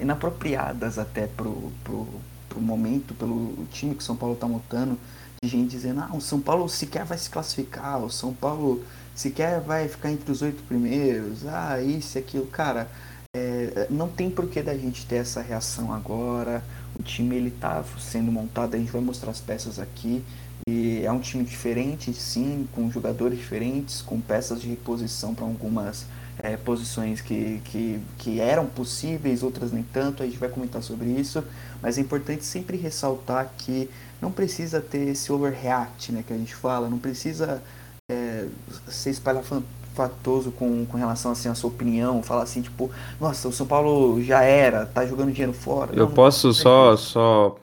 inapropriadas 0.00 0.98
até 0.98 1.26
pro, 1.26 1.72
pro, 1.82 2.06
pro 2.48 2.60
momento, 2.60 3.14
pelo 3.14 3.66
time 3.70 3.94
que 3.94 4.02
o 4.02 4.04
São 4.04 4.16
Paulo 4.16 4.34
está 4.34 4.46
montando 4.46 4.98
de 5.42 5.48
gente 5.48 5.70
dizendo, 5.70 6.00
ah, 6.00 6.10
o 6.14 6.20
São 6.20 6.40
Paulo 6.40 6.68
sequer 6.68 7.04
vai 7.04 7.18
se 7.18 7.28
classificar, 7.28 8.02
o 8.02 8.10
São 8.10 8.32
Paulo 8.32 8.82
sequer 9.14 9.60
vai 9.60 9.88
ficar 9.88 10.10
entre 10.10 10.30
os 10.30 10.42
oito 10.42 10.62
primeiros, 10.64 11.46
ah, 11.46 11.80
isso 11.80 12.16
e 12.16 12.20
aquilo. 12.20 12.46
Cara, 12.46 12.88
é, 13.36 13.86
não 13.90 14.08
tem 14.08 14.30
porquê 14.30 14.62
da 14.62 14.76
gente 14.76 15.04
ter 15.06 15.16
essa 15.16 15.42
reação 15.42 15.92
agora. 15.92 16.62
O 16.98 17.02
time 17.02 17.36
ele 17.36 17.50
tá 17.50 17.84
sendo 17.98 18.30
montado, 18.30 18.74
a 18.74 18.78
gente 18.78 18.90
vai 18.92 19.02
mostrar 19.02 19.30
as 19.30 19.40
peças 19.40 19.78
aqui. 19.78 20.24
E 20.68 21.02
é 21.04 21.12
um 21.12 21.20
time 21.20 21.44
diferente, 21.44 22.14
sim, 22.14 22.66
com 22.72 22.90
jogadores 22.90 23.38
diferentes, 23.38 24.00
com 24.00 24.20
peças 24.20 24.62
de 24.62 24.68
reposição 24.68 25.34
para 25.34 25.44
algumas 25.44 26.06
é, 26.38 26.56
posições 26.56 27.20
que, 27.20 27.60
que, 27.64 28.00
que 28.18 28.40
eram 28.40 28.66
possíveis, 28.66 29.42
outras 29.42 29.72
nem 29.72 29.82
tanto. 29.82 30.22
A 30.22 30.26
gente 30.26 30.38
vai 30.38 30.48
comentar 30.48 30.82
sobre 30.82 31.08
isso, 31.08 31.44
mas 31.80 31.98
é 31.98 32.00
importante 32.00 32.44
sempre 32.44 32.76
ressaltar 32.76 33.52
que 33.58 33.88
não 34.20 34.32
precisa 34.32 34.80
ter 34.80 35.08
esse 35.08 35.30
overreact, 35.32 36.10
né, 36.12 36.24
que 36.26 36.32
a 36.32 36.36
gente 36.36 36.54
fala, 36.54 36.88
não 36.88 36.98
precisa 36.98 37.62
é, 38.10 38.46
ser 38.88 39.10
espalhafatoso 39.10 40.50
com, 40.52 40.86
com 40.86 40.96
relação 40.96 41.32
assim, 41.32 41.48
à 41.48 41.54
sua 41.54 41.70
opinião, 41.70 42.22
falar 42.22 42.42
assim, 42.42 42.62
tipo, 42.62 42.90
nossa, 43.20 43.48
o 43.48 43.52
São 43.52 43.66
Paulo 43.66 44.22
já 44.22 44.42
era, 44.42 44.86
tá 44.86 45.06
jogando 45.06 45.32
dinheiro 45.32 45.52
fora. 45.52 45.94
Eu 45.94 46.06
não, 46.06 46.14
posso 46.14 46.48
não 46.48 46.54
só, 46.54 46.96
só 46.96 47.56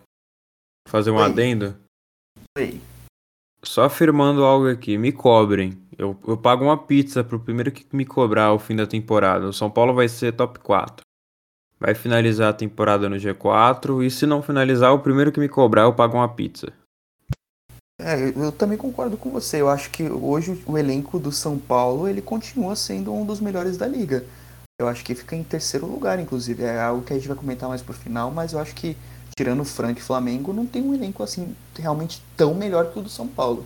fazer 0.88 1.12
um 1.12 1.18
Oi. 1.18 1.26
adendo? 1.26 1.76
Oi. 2.58 2.80
Só 3.64 3.86
afirmando 3.86 4.44
algo 4.44 4.70
aqui, 4.70 4.98
me 4.98 5.12
cobrem. 5.12 5.81
Eu, 5.98 6.18
eu 6.28 6.38
pago 6.38 6.64
uma 6.64 6.78
pizza 6.78 7.24
pro 7.24 7.40
primeiro 7.40 7.72
que 7.72 7.86
me 7.96 8.06
cobrar 8.06 8.46
ao 8.46 8.60
fim 8.60 8.76
da 8.76 8.88
temporada. 8.88 9.48
O 9.48 9.54
São 9.54 9.70
Paulo 9.70 9.94
vai 9.94 10.08
ser 10.08 10.34
top 10.34 10.60
4 10.60 11.06
vai 11.82 11.96
finalizar 11.96 12.50
a 12.50 12.54
temporada 12.54 13.10
no 13.10 13.16
G4 13.16 14.06
e 14.06 14.12
se 14.12 14.28
não 14.28 14.44
finalizar, 14.44 14.94
o 14.94 15.00
primeiro 15.00 15.32
que 15.32 15.40
me 15.40 15.50
cobrar 15.50 15.82
eu 15.82 15.94
pago 15.94 16.16
uma 16.16 16.30
pizza. 16.30 16.72
É, 18.00 18.30
eu 18.36 18.52
também 18.52 18.78
concordo 18.78 19.18
com 19.18 19.32
você. 19.32 19.62
Eu 19.62 19.68
acho 19.68 19.90
que 19.90 20.04
hoje 20.04 20.62
o 20.68 20.78
elenco 20.78 21.18
do 21.18 21.32
São 21.32 21.58
Paulo 21.58 22.08
ele 22.08 22.22
continua 22.22 22.76
sendo 22.76 23.12
um 23.12 23.26
dos 23.26 23.40
melhores 23.40 23.78
da 23.78 23.88
liga. 23.88 24.24
Eu 24.80 24.88
acho 24.88 25.04
que 25.04 25.16
fica 25.16 25.36
em 25.36 25.44
terceiro 25.44 25.88
lugar, 25.88 26.20
inclusive. 26.20 26.64
É 26.64 26.80
algo 26.80 27.04
que 27.04 27.14
a 27.14 27.16
gente 27.16 27.28
vai 27.28 27.38
comentar 27.38 27.68
mais 27.68 27.82
pro 27.82 27.94
final, 27.94 28.30
mas 28.30 28.54
eu 28.54 28.60
acho 28.60 28.76
que 28.76 28.96
tirando 29.36 29.62
o 29.62 29.66
Frank 29.66 30.00
e 30.00 30.04
Flamengo, 30.04 30.54
não 30.54 30.68
tem 30.68 30.84
um 30.84 30.94
elenco 30.94 31.24
assim 31.24 31.56
realmente 31.76 32.22
tão 32.38 32.54
melhor 32.54 32.92
que 32.92 33.00
o 33.00 33.02
do 33.02 33.10
São 33.10 33.28
Paulo. 33.28 33.66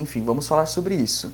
Enfim, 0.00 0.22
vamos 0.24 0.46
falar 0.46 0.66
sobre 0.66 0.94
isso. 0.94 1.32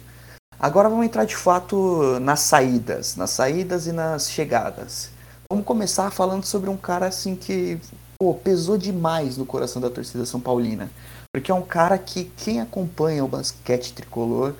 Agora 0.59 0.88
vamos 0.88 1.05
entrar 1.05 1.25
de 1.25 1.37
fato 1.37 2.19
nas 2.21 2.41
saídas, 2.41 3.17
nas 3.17 3.31
saídas 3.31 3.87
e 3.87 3.93
nas 3.93 4.31
chegadas. 4.31 5.11
Vamos 5.49 5.65
começar 5.65 6.11
falando 6.11 6.45
sobre 6.45 6.71
um 6.71 6.77
cara 6.77 7.07
assim 7.07 7.35
que 7.35 7.81
pô, 8.19 8.35
pesou 8.35 8.79
demais 8.79 9.37
no 9.37 9.45
coração 9.45 9.83
da 9.83 9.91
torcida 9.91 10.25
São 10.25 10.41
Paulina. 10.41 10.88
Porque 11.33 11.51
é 11.51 11.55
um 11.55 11.62
cara 11.62 11.99
que 11.99 12.25
quem 12.37 12.61
acompanha 12.61 13.25
o 13.25 13.29
basquete 13.29 13.93
tricolor 13.93 14.55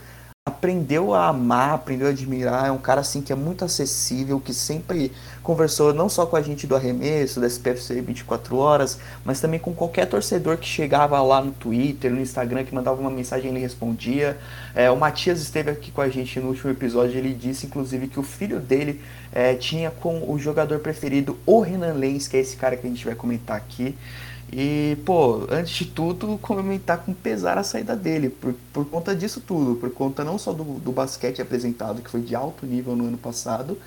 aprendeu 0.62 1.12
a 1.12 1.26
amar, 1.26 1.74
aprendeu 1.74 2.07
a 2.07 2.11
admirar. 2.11 2.68
É 2.68 2.70
um 2.70 2.78
cara 2.78 3.00
assim 3.00 3.20
que 3.20 3.33
é 3.33 3.37
muito 3.37 3.64
acessível, 3.64 4.38
que 4.38 4.55
sempre 4.55 5.11
conversou 5.42 5.92
não 5.92 6.09
só 6.09 6.24
com 6.24 6.37
a 6.37 6.40
gente 6.40 6.68
do 6.68 6.76
arremesso, 6.76 7.40
da 7.40 7.48
SPFC 7.48 8.00
24 8.00 8.57
horas, 8.57 8.98
mas 9.24 9.40
também 9.40 9.59
com 9.59 9.74
qualquer 9.74 10.07
torcedor 10.07 10.57
que 10.59 10.66
chegava 10.66 11.20
lá 11.20 11.42
no 11.42 11.50
Twitter, 11.50 12.12
no 12.12 12.20
Instagram, 12.20 12.62
que 12.62 12.72
mandava 12.72 13.00
uma 13.00 13.11
mensagem 13.11 13.50
ele 13.50 13.59
respondia. 13.59 14.38
É, 14.72 14.88
o 14.88 14.96
Matias 14.96 15.40
esteve 15.40 15.70
aqui 15.70 15.90
com 15.90 16.00
a 16.00 16.09
gente 16.09 16.38
no 16.38 16.48
último 16.48 16.70
episódio, 16.70 17.18
ele 17.18 17.35
disse 17.35 17.66
inclusive 17.66 18.07
que 18.07 18.20
o 18.20 18.22
filho 18.22 18.61
dele 18.61 19.00
é, 19.33 19.55
tinha 19.55 19.90
com 19.90 20.31
o 20.31 20.38
jogador 20.38 20.78
preferido 20.78 21.38
o 21.44 21.61
Renan 21.61 21.94
Lenz, 21.94 22.28
que 22.28 22.37
é 22.37 22.40
esse 22.40 22.57
cara 22.57 22.76
que 22.76 22.87
a 22.87 22.90
gente 22.90 23.05
vai 23.05 23.16
comentar 23.16 23.57
aqui. 23.57 23.96
E, 24.52 24.98
pô, 25.06 25.46
antes 25.50 25.72
de 25.74 25.86
tudo, 25.86 26.36
comentar 26.42 26.98
com 26.98 27.14
pesar 27.14 27.56
a 27.56 27.62
saída 27.64 27.96
dele, 27.96 28.28
por, 28.28 28.54
por 28.72 28.84
conta 28.86 29.16
disso 29.16 29.40
tudo, 29.40 29.76
por 29.76 29.90
conta 29.90 30.22
não 30.22 30.38
só 30.38 30.52
do, 30.52 30.64
do 30.78 30.92
basquete 30.92 31.40
apresentado, 31.40 32.02
que 32.02 32.10
foi 32.10 32.20
de 32.20 32.34
alto 32.34 32.66
nível 32.66 32.94
no 32.94 33.06
ano 33.06 33.16
passado, 33.16 33.78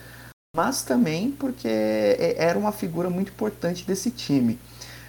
mas 0.56 0.82
também 0.84 1.32
porque 1.32 1.68
é, 1.68 2.36
era 2.38 2.58
uma 2.58 2.72
figura 2.72 3.10
muito 3.10 3.32
importante 3.32 3.86
desse 3.86 4.10
time. 4.10 4.58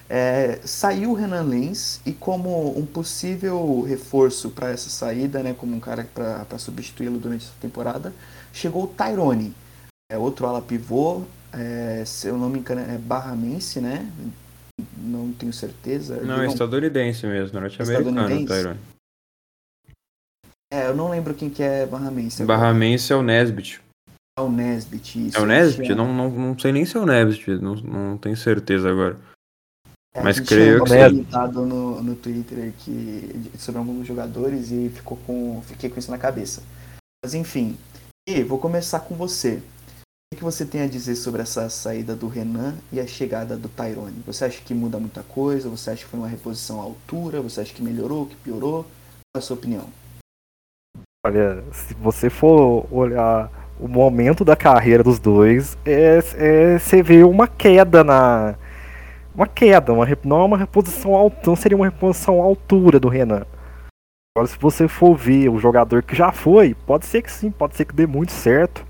É, 0.09 0.61
saiu 0.65 1.11
o 1.11 1.15
Renan 1.15 1.43
Lenz 1.43 2.01
e 2.07 2.13
como 2.13 2.79
um 2.79 2.87
possível 2.87 3.83
reforço 3.83 4.51
para 4.51 4.71
essa 4.71 4.89
saída, 4.89 5.43
né, 5.43 5.55
como 5.55 5.75
um 5.75 5.81
cara 5.81 6.07
para 6.15 6.59
substituí-lo 6.59 7.19
durante 7.19 7.47
essa 7.47 7.55
temporada, 7.61 8.13
chegou 8.53 8.85
o 8.85 8.87
Tyrone, 8.89 9.55
é 10.11 10.17
outro 10.19 10.47
ala 10.47 10.63
pivô, 10.63 11.23
é, 11.53 12.05
se 12.07 12.29
eu 12.29 12.37
não 12.37 12.49
me 12.49 12.59
engano 12.61 12.83
é 12.83 12.99
barramense, 12.99 13.81
né? 13.81 14.09
Não 14.97 15.33
tenho 15.33 15.53
certeza. 15.53 16.21
Não, 16.23 16.43
é 16.43 16.47
estadunidense 16.47 17.27
mesmo, 17.27 17.61
norte-americano, 17.61 18.47
Tyrone. 18.47 18.81
É, 20.73 20.89
eu 20.89 20.97
não 20.97 21.09
lembro 21.09 21.35
quem 21.35 21.49
que 21.49 21.63
é 21.63 21.87
Barramense. 21.87 22.45
Barramense 22.45 23.13
é 23.13 23.17
o 23.17 23.23
Nesbit. 23.23 23.81
É 24.39 24.43
o 24.43 24.51
Nesbit, 24.51 25.29
isso. 25.29 25.39
É 25.39 25.41
o 25.41 25.47
Nesbit? 25.47 25.93
É. 25.93 25.95
Não, 25.95 26.13
não, 26.13 26.31
não 26.31 26.59
sei 26.59 26.73
nem 26.73 26.85
se 26.85 26.97
é 26.97 27.01
o 27.01 27.07
Nesbit, 27.07 27.51
não, 27.63 27.75
não 27.77 28.19
tenho 28.19 28.37
certeza 28.37 28.91
agora. 28.91 29.17
É, 30.13 30.23
Mas 30.23 30.41
creio 30.41 30.83
que 30.83 30.91
sim. 30.91 31.27
no, 31.55 32.03
no 32.03 32.17
Twitter 32.17 32.73
que, 32.79 33.51
sobre 33.59 33.79
alguns 33.79 34.07
jogadores 34.07 34.71
e 34.71 34.89
ficou 34.89 35.19
com, 35.27 35.63
fiquei 35.63 35.91
com 35.91 35.99
isso 35.99 36.11
na 36.11 36.19
cabeça. 36.19 36.63
Mas 37.23 37.35
enfim, 37.35 37.77
e 38.27 38.43
vou 38.43 38.59
começar 38.59 39.01
com 39.01 39.15
você. 39.15 39.63
O 40.33 40.37
que 40.37 40.43
você 40.43 40.67
tem 40.67 40.83
a 40.83 40.89
dizer 40.89 41.15
sobre 41.15 41.41
essa 41.41 41.71
saída 41.71 42.17
do 42.17 42.27
Renan 42.27 42.75
e 42.93 42.99
a 42.99 43.07
chegada 43.07 43.57
do 43.57 43.69
Tyrone? 43.69 44.25
Você 44.27 44.45
acha 44.45 44.61
que 44.61 44.75
muda 44.75 44.99
muita 44.99 45.23
coisa? 45.23 45.69
Você 45.69 45.91
acha 45.91 46.05
que 46.05 46.11
foi 46.11 46.19
uma 46.19 46.29
reposição 46.29 46.81
à 46.81 46.83
altura? 46.83 47.41
Você 47.41 47.61
acha 47.61 47.73
que 47.73 47.81
melhorou, 47.81 48.27
que 48.27 48.35
piorou? 48.35 48.83
Qual 48.83 49.37
é 49.37 49.39
a 49.39 49.41
sua 49.41 49.57
opinião? 49.57 49.85
Olha, 51.25 51.63
se 51.73 51.95
você 51.95 52.29
for 52.29 52.87
olhar 52.91 53.51
o 53.79 53.87
momento 53.87 54.45
da 54.45 54.57
carreira 54.57 55.05
dos 55.05 55.21
dois, 55.21 55.79
é, 55.87 56.19
é, 56.35 56.79
você 56.79 57.05
vê 57.05 57.23
uma 57.23 57.47
queda 57.47 58.03
na. 58.03 58.57
Uma 59.33 59.47
queda, 59.47 59.93
uma, 59.93 60.07
não 60.25 60.41
é 60.41 60.45
uma 60.45 60.59
reposição 60.59 61.15
alta, 61.15 61.41
não 61.47 61.55
seria 61.55 61.77
uma 61.77 61.87
reposição 61.87 62.43
à 62.43 62.45
altura 62.45 62.99
do 62.99 63.09
Renan. 63.09 63.47
Agora, 64.37 64.49
se 64.49 64.59
você 64.59 64.89
for 64.89 65.15
ver 65.15 65.49
o 65.51 65.59
jogador 65.59 66.03
que 66.03 66.17
já 66.17 66.33
foi, 66.33 66.75
pode 66.75 67.07
ser 67.07 67.23
que 67.23 67.31
sim, 67.31 67.49
pode 67.49 67.77
ser 67.77 67.85
que 67.85 67.95
dê 67.95 68.09
muito 68.09 68.33
certo. 68.33 68.85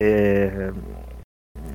É, 0.00 0.72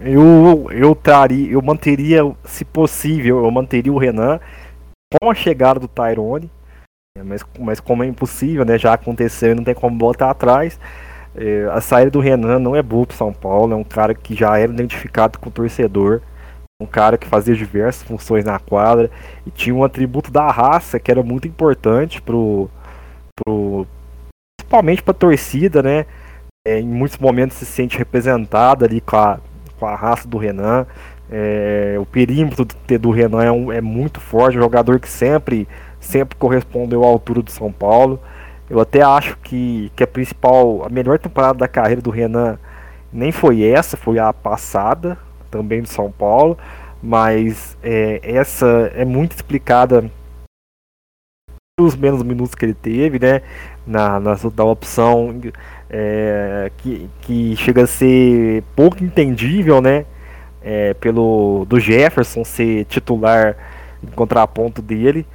eu, 0.01 0.67
eu 0.71 0.95
traria, 0.95 1.51
eu 1.51 1.61
manteria, 1.61 2.21
se 2.43 2.65
possível, 2.65 3.43
eu 3.43 3.51
manteria 3.51 3.93
o 3.93 3.97
Renan 3.97 4.39
com 5.21 5.29
a 5.29 5.35
chegada 5.35 5.79
do 5.79 5.87
Tyrone. 5.87 6.49
É, 7.17 7.23
mas, 7.23 7.43
mas 7.59 7.79
como 7.79 8.03
é 8.03 8.07
impossível, 8.07 8.65
né? 8.65 8.77
Já 8.77 8.93
aconteceu 8.93 9.51
e 9.51 9.55
não 9.55 9.63
tem 9.63 9.73
como 9.73 9.97
botar 9.97 10.29
atrás. 10.29 10.79
É, 11.35 11.65
a 11.71 11.81
saída 11.81 12.11
do 12.11 12.19
Renan 12.19 12.59
não 12.59 12.75
é 12.75 12.81
boa 12.81 13.05
para 13.05 13.17
São 13.17 13.33
Paulo, 13.33 13.73
é 13.73 13.75
um 13.75 13.83
cara 13.83 14.13
que 14.13 14.35
já 14.35 14.57
era 14.57 14.71
identificado 14.71 15.37
com 15.37 15.49
o 15.49 15.51
torcedor, 15.51 16.21
um 16.81 16.85
cara 16.85 17.17
que 17.17 17.27
fazia 17.27 17.55
diversas 17.55 18.03
funções 18.03 18.45
na 18.45 18.57
quadra 18.57 19.11
e 19.45 19.51
tinha 19.51 19.75
um 19.75 19.83
atributo 19.83 20.31
da 20.31 20.49
raça 20.49 20.99
que 20.99 21.11
era 21.11 21.21
muito 21.23 21.47
importante 21.47 22.21
pro, 22.21 22.69
pro 23.35 23.85
principalmente 24.57 25.03
para 25.03 25.13
torcida, 25.13 25.83
né? 25.83 26.05
É, 26.65 26.79
em 26.79 26.87
muitos 26.87 27.19
momentos 27.19 27.57
se 27.57 27.65
sente 27.65 27.97
representada 27.97 28.85
ali 28.85 28.99
com 28.99 29.15
a, 29.15 29.39
com 29.79 29.85
a 29.85 29.95
raça 29.95 30.27
do 30.27 30.37
Renan. 30.37 30.87
É, 31.29 31.95
o 31.99 32.05
perímetro 32.05 32.65
do, 32.65 32.99
do 32.99 33.11
Renan 33.11 33.43
é, 33.43 33.51
um, 33.51 33.71
é, 33.71 33.81
muito 33.81 34.19
forte, 34.19 34.57
um 34.57 34.61
jogador 34.61 34.99
que 34.99 35.07
sempre, 35.07 35.67
sempre 35.99 36.35
correspondeu 36.35 37.03
à 37.03 37.07
altura 37.07 37.43
do 37.43 37.51
São 37.51 37.71
Paulo. 37.71 38.19
Eu 38.67 38.79
até 38.79 39.01
acho 39.01 39.37
que, 39.37 39.91
que 39.95 40.03
a 40.03 40.07
principal, 40.07 40.83
a 40.83 40.89
melhor 40.89 41.19
temporada 41.19 41.59
da 41.59 41.67
carreira 41.67 42.01
do 42.01 42.09
Renan 42.09 42.57
nem 43.13 43.31
foi 43.31 43.63
essa, 43.63 43.95
foi 43.95 44.17
a 44.17 44.33
passada, 44.33 45.17
também 45.51 45.81
do 45.81 45.87
São 45.87 46.11
Paulo, 46.11 46.57
mas 47.01 47.77
é, 47.83 48.19
essa 48.23 48.91
é 48.95 49.05
muito 49.05 49.35
explicada 49.35 50.09
pelos 51.77 51.95
menos 51.95 52.23
minutos 52.23 52.55
que 52.55 52.65
ele 52.65 52.73
teve, 52.73 53.19
né? 53.19 53.41
Na, 53.85 54.19
na, 54.19 54.35
na 54.55 54.63
opção 54.63 55.39
é, 55.89 56.71
que, 56.77 57.09
que 57.21 57.55
chega 57.55 57.83
a 57.83 57.87
ser 57.87 58.63
pouco 58.75 59.03
entendível, 59.03 59.81
né? 59.81 60.05
É, 60.61 60.93
pelo 60.95 61.65
do 61.65 61.79
Jefferson 61.79 62.43
ser 62.43 62.85
titular 62.85 63.55
em 64.03 64.07
contraponto 64.07 64.81
dele. 64.81 65.25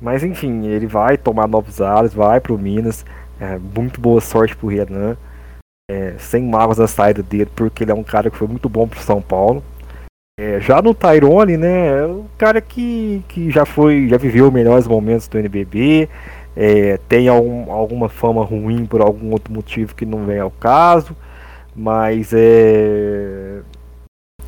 Mas 0.00 0.22
enfim, 0.22 0.66
ele 0.66 0.86
vai 0.86 1.16
tomar 1.16 1.48
novos 1.48 1.80
ares, 1.80 2.12
vai 2.12 2.40
pro 2.40 2.58
Minas. 2.58 3.04
É, 3.40 3.58
muito 3.58 4.00
boa 4.00 4.20
sorte 4.20 4.54
pro 4.56 4.68
Renan. 4.68 5.16
É, 5.90 6.14
sem 6.18 6.42
mágoas 6.42 6.78
na 6.78 6.86
saída 6.86 7.22
dele, 7.22 7.50
porque 7.54 7.84
ele 7.84 7.90
é 7.90 7.94
um 7.94 8.02
cara 8.02 8.30
que 8.30 8.36
foi 8.36 8.48
muito 8.48 8.68
bom 8.68 8.86
pro 8.86 9.00
São 9.00 9.20
Paulo. 9.20 9.62
É, 10.38 10.58
já 10.58 10.82
no 10.82 10.92
Tyrone, 10.94 11.56
né, 11.56 12.00
é 12.00 12.06
um 12.06 12.26
cara 12.36 12.60
que, 12.60 13.22
que 13.28 13.50
já 13.52 13.64
foi, 13.64 14.08
já 14.08 14.16
viveu 14.16 14.50
melhores 14.50 14.86
momentos 14.86 15.28
do 15.28 15.38
NBB, 15.38 16.08
é, 16.56 16.98
tem 17.08 17.28
algum, 17.28 17.70
alguma 17.70 18.08
fama 18.08 18.44
ruim 18.44 18.86
por 18.86 19.00
algum 19.00 19.32
outro 19.32 19.52
motivo 19.52 19.94
que 19.94 20.06
não 20.06 20.24
vem 20.24 20.38
ao 20.38 20.50
caso, 20.50 21.16
mas 21.74 22.32
é 22.32 23.60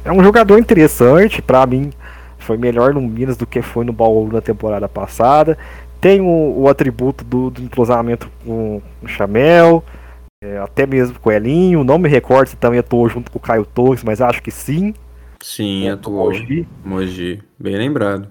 é 0.07 0.13
um 0.13 0.23
jogador 0.23 0.59
interessante 0.59 1.43
para 1.43 1.67
mim. 1.67 1.91
Foi 2.39 2.57
melhor 2.57 2.95
no 2.95 3.01
Minas 3.01 3.37
do 3.37 3.45
que 3.45 3.61
foi 3.61 3.85
no 3.85 3.93
Bauru 3.93 4.33
na 4.33 4.41
temporada 4.41 4.89
passada. 4.89 5.59
Tem 6.01 6.21
o, 6.21 6.61
o 6.61 6.69
atributo 6.69 7.25
do, 7.25 7.51
do 7.51 7.61
entrosamento 7.61 8.31
com 8.45 8.81
o 9.03 9.09
Chamel, 9.09 9.83
é, 10.45 10.59
até 10.59 10.87
mesmo 10.87 11.19
com 11.19 11.29
o 11.29 11.33
Elinho. 11.33 11.83
Não 11.83 11.99
me 11.99 12.09
recordo 12.09 12.49
se 12.49 12.57
também 12.57 12.79
atuou 12.79 13.09
junto 13.09 13.33
com 13.33 13.39
o 13.39 13.43
Caio 13.43 13.67
Torres, 13.67 14.05
mas 14.05 14.21
acho 14.21 14.41
que 14.41 14.53
sim. 14.53 14.95
Sim, 15.43 15.89
é, 15.89 15.91
atuou. 15.91 16.31
Mogi. 16.31 16.69
Mogi. 16.85 17.43
Bem 17.59 17.77
lembrado. 17.77 18.29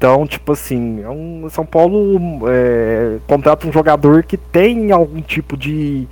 Então, 0.00 0.26
tipo 0.26 0.52
assim, 0.52 1.02
é 1.02 1.10
um, 1.10 1.46
São 1.50 1.66
Paulo 1.66 2.48
é, 2.48 3.18
contrata 3.26 3.68
um 3.68 3.72
jogador 3.72 4.22
que 4.22 4.38
tem 4.38 4.90
algum 4.92 5.20
tipo 5.20 5.58
de, 5.58 6.08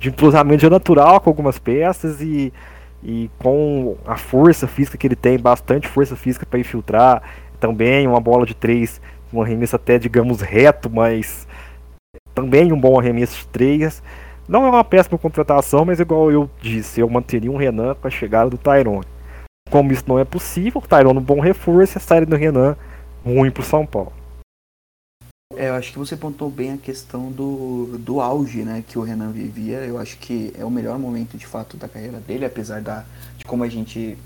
de 0.00 0.08
entrosamento 0.08 0.68
natural 0.68 1.20
com 1.20 1.30
algumas 1.30 1.56
peças 1.56 2.20
e, 2.20 2.52
e 3.00 3.30
com 3.38 3.96
a 4.04 4.16
força 4.16 4.66
física 4.66 4.98
que 4.98 5.06
ele 5.06 5.14
tem, 5.14 5.38
bastante 5.38 5.86
força 5.86 6.16
física 6.16 6.44
para 6.44 6.58
infiltrar. 6.58 7.22
Também 7.60 8.08
uma 8.08 8.18
bola 8.20 8.44
de 8.44 8.56
três, 8.56 9.00
um 9.32 9.40
arremesso 9.40 9.76
até, 9.76 10.00
digamos, 10.00 10.40
reto, 10.40 10.90
mas 10.90 11.46
também 12.34 12.72
um 12.72 12.80
bom 12.80 12.98
arremesso 12.98 13.38
de 13.38 13.46
três. 13.46 14.02
Não 14.48 14.66
é 14.66 14.68
uma 14.68 14.82
péssima 14.82 15.16
contratação, 15.16 15.84
mas 15.84 16.00
igual 16.00 16.32
eu 16.32 16.50
disse, 16.60 16.98
eu 16.98 17.08
manteria 17.08 17.52
um 17.52 17.56
Renan 17.56 17.94
com 17.94 18.08
a 18.08 18.10
chegada 18.10 18.50
do 18.50 18.58
Tyrone. 18.58 19.06
Como 19.70 19.92
isso 19.92 20.06
não 20.08 20.18
é 20.18 20.24
possível, 20.24 20.82
o 20.84 20.88
Tyrone 20.88 21.18
é 21.18 21.20
um 21.20 21.24
bom 21.24 21.38
reforço 21.38 21.96
e 21.96 21.98
a 21.98 22.00
saída 22.00 22.26
do 22.26 22.34
Renan 22.34 22.76
ruim 23.24 23.50
pro 23.50 23.62
São 23.62 23.86
Paulo. 23.86 24.12
É, 25.56 25.70
eu 25.70 25.74
acho 25.74 25.92
que 25.92 25.98
você 25.98 26.16
pontou 26.16 26.50
bem 26.50 26.72
a 26.72 26.76
questão 26.76 27.32
do, 27.32 27.98
do 27.98 28.20
auge 28.20 28.62
né, 28.62 28.84
que 28.86 28.98
o 28.98 29.02
Renan 29.02 29.32
vivia. 29.32 29.78
Eu 29.78 29.98
acho 29.98 30.18
que 30.18 30.52
é 30.56 30.64
o 30.64 30.70
melhor 30.70 30.98
momento 30.98 31.36
de 31.36 31.46
fato 31.46 31.76
da 31.76 31.88
carreira 31.88 32.20
dele, 32.20 32.44
apesar 32.44 32.80
da, 32.80 33.04
de 33.36 33.44
como 33.44 33.64
a 33.64 33.68
gente, 33.68 34.16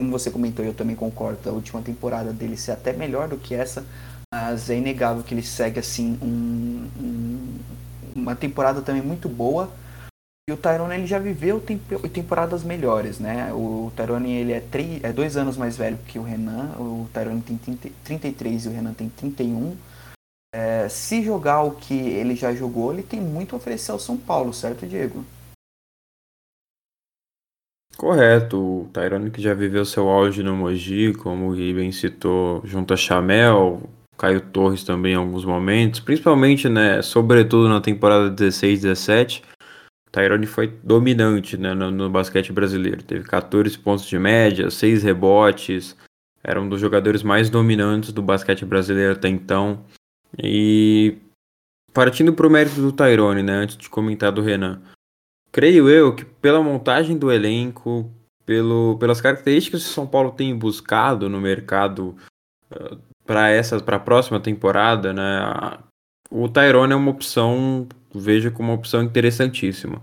como 0.00 0.10
você 0.10 0.30
comentou, 0.30 0.64
eu 0.64 0.72
também 0.72 0.96
concordo, 0.96 1.48
a 1.48 1.52
última 1.52 1.82
temporada 1.82 2.32
dele 2.32 2.56
ser 2.56 2.72
até 2.72 2.92
melhor 2.92 3.28
do 3.28 3.36
que 3.36 3.54
essa, 3.54 3.84
mas 4.32 4.70
é 4.70 4.76
inegável 4.76 5.22
que 5.22 5.34
ele 5.34 5.42
segue 5.42 5.80
assim 5.80 6.18
um, 6.22 6.88
um, 7.00 7.58
uma 8.14 8.36
temporada 8.36 8.80
também 8.80 9.02
muito 9.02 9.28
boa 9.28 9.70
e 10.48 10.52
o 10.52 10.56
Tyrone 10.56 10.94
ele 10.94 11.06
já 11.06 11.18
viveu 11.18 11.62
temporadas 12.10 12.64
melhores, 12.64 13.18
né? 13.18 13.52
O 13.52 13.92
Tyrone 13.94 14.32
ele 14.32 14.52
é, 14.54 14.60
três, 14.60 15.04
é 15.04 15.12
dois 15.12 15.36
anos 15.36 15.58
mais 15.58 15.76
velho 15.76 15.98
que 16.08 16.18
o 16.18 16.22
Renan. 16.22 16.70
O 16.78 17.06
Tyrone 17.12 17.42
tem 17.42 17.58
30, 17.58 17.90
33 18.02 18.64
e 18.64 18.68
o 18.68 18.72
Renan 18.72 18.94
tem 18.94 19.10
31. 19.10 19.76
É, 20.54 20.88
se 20.88 21.22
jogar 21.22 21.60
o 21.64 21.72
que 21.72 21.92
ele 21.92 22.34
já 22.34 22.54
jogou, 22.54 22.94
ele 22.94 23.02
tem 23.02 23.20
muito 23.20 23.54
a 23.54 23.58
oferecer 23.58 23.90
ao 23.90 23.98
São 23.98 24.16
Paulo, 24.16 24.54
certo, 24.54 24.86
Diego? 24.86 25.22
Correto. 27.98 28.56
O 28.56 28.90
Tyrone 28.90 29.30
que 29.30 29.42
já 29.42 29.52
viveu 29.52 29.84
seu 29.84 30.08
auge 30.08 30.42
no 30.42 30.56
Mogi, 30.56 31.12
como 31.12 31.50
o 31.50 31.56
Iben 31.56 31.92
citou, 31.92 32.62
junto 32.64 32.94
a 32.94 32.96
Chamel, 32.96 33.82
Caio 34.16 34.40
Torres 34.40 34.82
também 34.82 35.12
em 35.12 35.16
alguns 35.16 35.44
momentos, 35.44 36.00
principalmente, 36.00 36.70
né, 36.70 37.02
sobretudo 37.02 37.68
na 37.68 37.82
temporada 37.82 38.30
16, 38.30 38.80
17, 38.80 39.42
Tyrone 40.18 40.46
foi 40.46 40.66
dominante 40.82 41.56
né, 41.56 41.72
no, 41.74 41.92
no, 41.92 42.10
basquete 42.10 42.52
brasileiro. 42.52 43.04
Teve 43.04 43.24
14 43.24 43.78
pontos 43.78 44.04
de 44.04 44.18
média, 44.18 44.68
6 44.68 45.04
rebotes, 45.04 45.96
era 46.42 46.60
um 46.60 46.68
dos 46.68 46.80
jogadores 46.80 47.22
mais 47.22 47.48
dominantes 47.48 48.12
do 48.12 48.20
basquete 48.20 48.64
brasileiro 48.64 49.12
até 49.12 49.28
então. 49.28 49.84
E 50.36 51.18
partindo 51.94 52.32
para 52.32 52.46
o 52.46 52.50
mérito 52.50 52.80
do 52.80 52.92
Tyrone, 52.92 53.42
né, 53.42 53.52
antes 53.52 53.76
de 53.76 53.88
comentar 53.88 54.32
do 54.32 54.42
Renan, 54.42 54.82
creio 55.52 55.88
eu 55.88 56.14
que 56.14 56.24
pela 56.24 56.62
montagem 56.62 57.16
do 57.16 57.30
elenco, 57.30 58.10
pelo, 58.44 58.98
pelas 58.98 59.20
características 59.20 59.84
que 59.84 59.90
o 59.90 59.92
São 59.92 60.06
Paulo 60.06 60.32
tem 60.32 60.56
buscado 60.56 61.28
no 61.28 61.40
mercado 61.40 62.16
uh, 62.72 62.98
para 63.24 63.50
essa 63.50 63.80
para 63.80 63.96
a 63.96 64.00
próxima 64.00 64.40
temporada, 64.40 65.12
né? 65.12 65.78
O 66.30 66.48
Tyrone 66.48 66.92
é 66.92 66.96
uma 66.96 67.10
opção, 67.10 67.88
vejo 68.14 68.52
como 68.52 68.70
uma 68.70 68.78
opção 68.78 69.02
interessantíssima. 69.02 70.02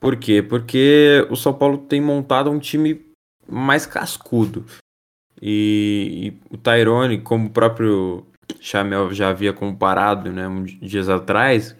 Por 0.00 0.16
quê? 0.16 0.42
Porque 0.42 1.26
o 1.30 1.36
São 1.36 1.54
Paulo 1.54 1.78
tem 1.78 2.00
montado 2.00 2.50
um 2.50 2.58
time 2.58 3.04
mais 3.48 3.86
cascudo. 3.86 4.64
E, 5.40 6.32
e 6.50 6.54
o 6.54 6.56
Tyrone, 6.56 7.20
como 7.20 7.46
o 7.46 7.50
próprio 7.50 8.26
Chamel 8.60 9.12
já 9.12 9.28
havia 9.30 9.52
comparado, 9.52 10.32
né, 10.32 10.48
uns 10.48 10.78
dias 10.80 11.08
atrás, 11.08 11.76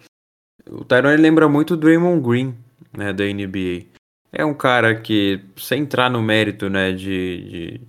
o 0.69 0.83
Tyrone 0.83 1.17
lembra 1.17 1.47
muito 1.47 1.73
o 1.73 1.77
Draymond 1.77 2.21
Green, 2.21 2.55
né, 2.95 3.13
da 3.13 3.23
NBA. 3.25 3.85
É 4.31 4.45
um 4.45 4.53
cara 4.53 4.99
que, 4.99 5.41
sem 5.57 5.81
entrar 5.81 6.09
no 6.09 6.21
mérito, 6.21 6.69
né, 6.69 6.91
de, 6.91 7.49
de 7.49 7.81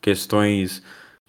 questões 0.00 0.82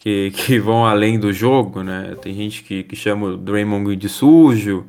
que, 0.04 0.32
que 0.32 0.60
vão 0.60 0.86
além 0.86 1.18
do 1.18 1.32
jogo, 1.32 1.82
né? 1.82 2.16
Tem 2.22 2.34
gente 2.34 2.62
que, 2.64 2.84
que 2.84 2.96
chama 2.96 3.28
o 3.28 3.38
Draymond 3.38 3.96
de 3.96 4.10
sujo, 4.10 4.86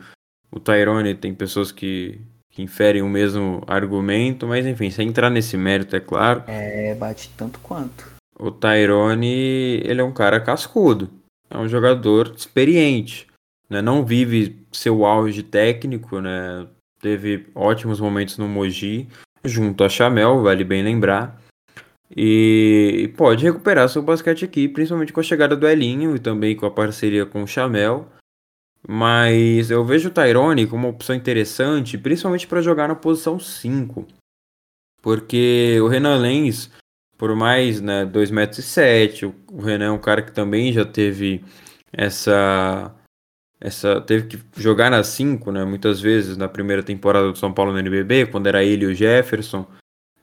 o 0.50 0.58
Tyrone 0.58 1.14
tem 1.14 1.32
pessoas 1.32 1.70
que, 1.70 2.20
que 2.50 2.60
inferem 2.62 3.00
o 3.00 3.08
mesmo 3.08 3.62
argumento, 3.68 4.46
mas 4.46 4.66
enfim, 4.66 4.90
sem 4.90 5.08
entrar 5.08 5.30
nesse 5.30 5.56
mérito, 5.56 5.94
é 5.94 6.00
claro. 6.00 6.42
É, 6.48 6.94
bate 6.96 7.30
tanto 7.36 7.60
quanto. 7.60 8.12
O 8.36 8.50
Tyrone, 8.50 9.80
ele 9.84 10.00
é 10.00 10.04
um 10.04 10.12
cara 10.12 10.40
cascudo, 10.40 11.08
é 11.48 11.56
um 11.56 11.68
jogador 11.68 12.34
experiente, 12.36 13.28
né? 13.70 13.80
Não 13.80 14.04
vive 14.04 14.66
seu 14.72 15.06
auge 15.06 15.44
técnico, 15.44 16.20
né? 16.20 16.66
Teve 17.00 17.46
ótimos 17.54 18.00
momentos 18.00 18.36
no 18.36 18.48
Mogi, 18.48 19.06
junto 19.44 19.84
a 19.84 19.88
Chamel, 19.88 20.42
vale 20.42 20.64
bem 20.64 20.82
lembrar. 20.82 21.40
E 22.16 23.12
pode 23.16 23.44
recuperar 23.44 23.88
seu 23.88 24.00
basquete 24.00 24.44
aqui, 24.44 24.68
principalmente 24.68 25.12
com 25.12 25.18
a 25.18 25.24
chegada 25.24 25.56
do 25.56 25.66
Elinho 25.66 26.14
e 26.14 26.20
também 26.20 26.54
com 26.54 26.64
a 26.64 26.70
parceria 26.70 27.26
com 27.26 27.42
o 27.42 27.46
Chamel. 27.46 28.08
Mas 28.86 29.70
eu 29.70 29.84
vejo 29.84 30.08
o 30.08 30.12
Tyrone 30.12 30.66
como 30.66 30.86
uma 30.86 30.94
opção 30.94 31.16
interessante, 31.16 31.98
principalmente 31.98 32.46
para 32.46 32.60
jogar 32.60 32.86
na 32.86 32.94
posição 32.94 33.40
5. 33.40 34.06
Porque 35.02 35.78
o 35.80 35.88
Renan 35.88 36.16
Lenz, 36.18 36.70
por 37.18 37.34
mais 37.34 37.80
né, 37.80 38.04
2,7m, 38.06 39.34
o 39.50 39.60
Renan 39.60 39.86
é 39.86 39.90
um 39.90 39.98
cara 39.98 40.22
que 40.22 40.32
também 40.32 40.72
já 40.72 40.84
teve 40.84 41.42
essa. 41.92 42.94
essa 43.60 44.00
teve 44.02 44.28
que 44.28 44.38
jogar 44.56 44.90
na 44.90 45.02
5, 45.02 45.50
né, 45.50 45.64
muitas 45.64 46.00
vezes 46.00 46.36
na 46.36 46.48
primeira 46.48 46.82
temporada 46.82 47.32
do 47.32 47.38
São 47.38 47.52
Paulo 47.52 47.72
no 47.72 47.78
NBB, 47.78 48.26
quando 48.26 48.46
era 48.46 48.62
ele 48.62 48.84
e 48.84 48.88
o 48.88 48.94
Jefferson. 48.94 49.66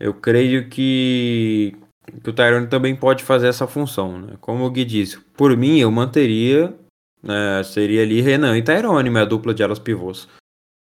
Eu 0.02 0.16
creio 0.16 0.68
que, 0.68 1.76
que 2.24 2.30
o 2.32 2.34
Tyrone 2.34 2.66
também 2.66 2.96
pode 2.96 3.24
fazer 3.24 3.48
essa 3.48 3.68
função. 3.68 4.20
Né? 4.20 4.34
Como 4.42 4.66
o 4.66 4.72
Gui 4.72 4.84
disse, 4.84 5.20
por 5.38 5.56
mim 5.56 5.78
eu 5.78 5.92
manteria, 5.92 6.74
né, 7.22 7.62
seria 7.64 8.02
ali 8.02 8.20
Renan 8.20 8.58
e 8.58 8.64
Tyrone, 8.64 9.12
minha 9.12 9.28
dupla 9.28 9.54
de 9.54 9.64
alas 9.64 9.78
pivôs. 9.78 10.28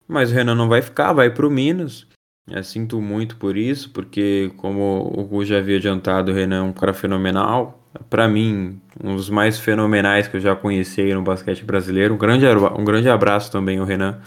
Mas 0.08 0.32
o 0.32 0.34
Renan 0.34 0.56
não 0.56 0.68
vai 0.68 0.82
ficar, 0.82 1.14
vai 1.14 1.30
para 1.30 1.46
o 1.46 1.52
Minas. 1.52 2.08
Eu 2.50 2.64
sinto 2.64 3.00
muito 3.00 3.38
por 3.38 3.56
isso, 3.56 3.92
porque 3.92 4.52
como 4.58 5.12
o 5.16 5.24
Gu 5.24 5.46
já 5.46 5.60
havia 5.60 5.78
adiantado, 5.78 6.32
o 6.32 6.36
Renan 6.36 6.58
é 6.58 6.62
um 6.62 6.74
cara 6.74 6.94
fenomenal. 6.94 7.80
Para 8.10 8.28
mim, 8.28 8.82
um 9.04 9.16
dos 9.16 9.30
mais 9.30 9.60
fenomenais 9.60 10.28
que 10.28 10.38
eu 10.38 10.42
já 10.42 10.56
conheci 10.56 11.14
no 11.14 11.22
basquete 11.22 11.64
brasileiro. 11.64 12.16
Um 12.16 12.18
grande, 12.18 12.46
um 12.48 12.84
grande 12.84 13.08
abraço 13.08 13.52
também 13.52 13.78
ao 13.78 13.86
Renan, 13.86 14.20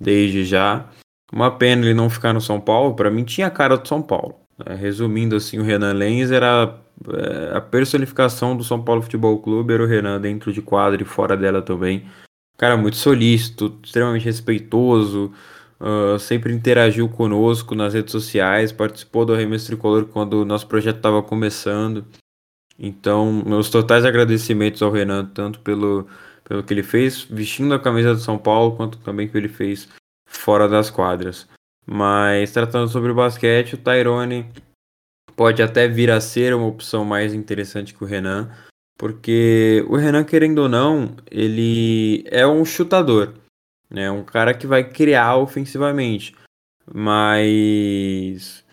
desde 0.00 0.44
já. 0.44 0.88
Uma 1.32 1.50
pena 1.50 1.84
ele 1.84 1.94
não 1.94 2.08
ficar 2.08 2.32
no 2.32 2.40
São 2.40 2.60
Paulo, 2.60 2.94
para 2.94 3.10
mim 3.10 3.24
tinha 3.24 3.46
a 3.46 3.50
cara 3.50 3.76
do 3.76 3.86
São 3.86 4.02
Paulo. 4.02 4.36
Né? 4.58 4.74
Resumindo 4.74 5.36
assim, 5.36 5.58
o 5.58 5.62
Renan 5.62 5.92
Lenz 5.92 6.30
era 6.30 6.80
é, 7.06 7.56
a 7.56 7.60
personificação 7.60 8.56
do 8.56 8.64
São 8.64 8.82
Paulo 8.82 9.02
Futebol 9.02 9.38
Clube, 9.38 9.74
era 9.74 9.82
o 9.82 9.86
Renan 9.86 10.20
dentro 10.20 10.52
de 10.52 10.62
quadra 10.62 11.02
e 11.02 11.04
fora 11.04 11.36
dela 11.36 11.62
também. 11.62 12.06
Cara 12.56 12.76
muito 12.76 12.96
solícito, 12.96 13.78
extremamente 13.84 14.24
respeitoso, 14.24 15.32
uh, 15.78 16.18
sempre 16.18 16.52
interagiu 16.52 17.08
conosco 17.08 17.74
nas 17.74 17.94
redes 17.94 18.10
sociais, 18.10 18.72
participou 18.72 19.24
do 19.24 19.32
Arremesso 19.32 19.66
Tricolor 19.66 20.06
quando 20.06 20.42
o 20.42 20.44
nosso 20.44 20.66
projeto 20.66 20.96
estava 20.96 21.22
começando. 21.22 22.04
Então, 22.76 23.44
meus 23.46 23.70
totais 23.70 24.04
agradecimentos 24.04 24.82
ao 24.82 24.90
Renan, 24.90 25.26
tanto 25.26 25.60
pelo, 25.60 26.08
pelo 26.42 26.62
que 26.64 26.74
ele 26.74 26.82
fez 26.82 27.22
vestindo 27.24 27.74
a 27.74 27.78
camisa 27.78 28.14
do 28.14 28.20
São 28.20 28.38
Paulo, 28.38 28.76
quanto 28.76 28.98
também 28.98 29.28
que 29.28 29.36
ele 29.36 29.48
fez 29.48 29.88
fora 30.28 30.68
das 30.68 30.90
quadras. 30.90 31.48
Mas 31.84 32.52
tratando 32.52 32.88
sobre 32.88 33.10
o 33.10 33.14
basquete, 33.14 33.74
o 33.74 33.78
Tyrone 33.78 34.46
pode 35.34 35.62
até 35.62 35.88
vir 35.88 36.10
a 36.10 36.20
ser 36.20 36.54
uma 36.54 36.66
opção 36.66 37.04
mais 37.04 37.32
interessante 37.32 37.94
que 37.94 38.04
o 38.04 38.06
Renan, 38.06 38.50
porque 38.98 39.84
o 39.88 39.96
Renan, 39.96 40.24
querendo 40.24 40.58
ou 40.58 40.68
não, 40.68 41.16
ele 41.30 42.24
é 42.26 42.46
um 42.46 42.64
chutador, 42.64 43.34
né? 43.88 44.10
Um 44.10 44.22
cara 44.22 44.52
que 44.52 44.66
vai 44.66 44.84
criar 44.84 45.36
ofensivamente, 45.36 46.34
mas 46.92 48.64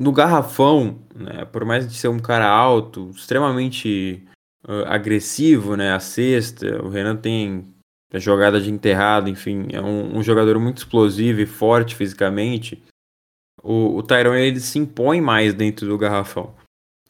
no 0.00 0.12
garrafão, 0.12 0.98
né, 1.14 1.44
por 1.44 1.62
mais 1.64 1.86
de 1.86 1.94
ser 1.94 2.08
um 2.08 2.18
cara 2.18 2.48
alto, 2.48 3.10
extremamente 3.10 4.26
uh, 4.66 4.86
agressivo, 4.86 5.76
né, 5.76 5.92
a 5.92 6.00
cesta, 6.00 6.82
o 6.82 6.88
Renan 6.88 7.16
tem 7.16 7.74
jogada 8.18 8.60
de 8.60 8.70
enterrado, 8.70 9.28
enfim, 9.28 9.68
é 9.72 9.80
um, 9.80 10.18
um, 10.18 10.22
jogador 10.22 10.58
muito 10.58 10.78
explosivo 10.78 11.40
e 11.40 11.46
forte 11.46 11.94
fisicamente. 11.94 12.82
O, 13.62 13.96
o 13.96 14.02
Tyrone 14.02 14.40
ele 14.40 14.60
se 14.60 14.78
impõe 14.78 15.20
mais 15.20 15.54
dentro 15.54 15.86
do 15.86 15.98
garrafão. 15.98 16.54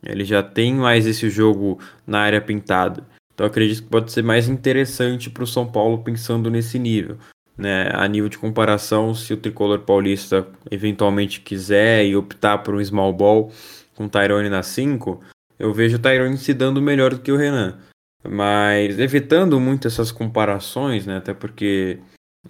Ele 0.02 0.24
já 0.24 0.42
tem 0.42 0.74
mais 0.74 1.06
esse 1.06 1.30
jogo 1.30 1.78
na 2.06 2.20
área 2.20 2.40
pintada. 2.40 3.06
Então 3.32 3.46
acredito 3.46 3.82
que 3.82 3.88
pode 3.88 4.12
ser 4.12 4.22
mais 4.22 4.48
interessante 4.48 5.30
para 5.30 5.44
o 5.44 5.46
São 5.46 5.66
Paulo 5.66 6.02
pensando 6.02 6.50
nesse 6.50 6.78
nível. 6.78 7.16
Né? 7.56 7.90
A 7.92 8.06
nível 8.08 8.28
de 8.28 8.38
comparação, 8.38 9.14
se 9.14 9.32
o 9.32 9.36
tricolor 9.36 9.80
paulista 9.80 10.46
eventualmente 10.70 11.40
quiser 11.40 12.04
e 12.04 12.16
optar 12.16 12.58
por 12.58 12.74
um 12.74 12.84
small 12.84 13.12
ball 13.12 13.52
com 13.94 14.06
o 14.06 14.08
Tyrone 14.08 14.48
na 14.48 14.62
5, 14.62 15.20
eu 15.58 15.72
vejo 15.72 15.96
o 15.96 15.98
Tyrone 15.98 16.38
se 16.38 16.54
dando 16.54 16.80
melhor 16.80 17.14
do 17.14 17.20
que 17.20 17.30
o 17.30 17.36
Renan. 17.36 17.78
Mas 18.22 18.98
evitando 18.98 19.58
muito 19.58 19.88
essas 19.88 20.12
comparações, 20.12 21.06
né? 21.06 21.16
Até 21.16 21.32
porque 21.32 21.98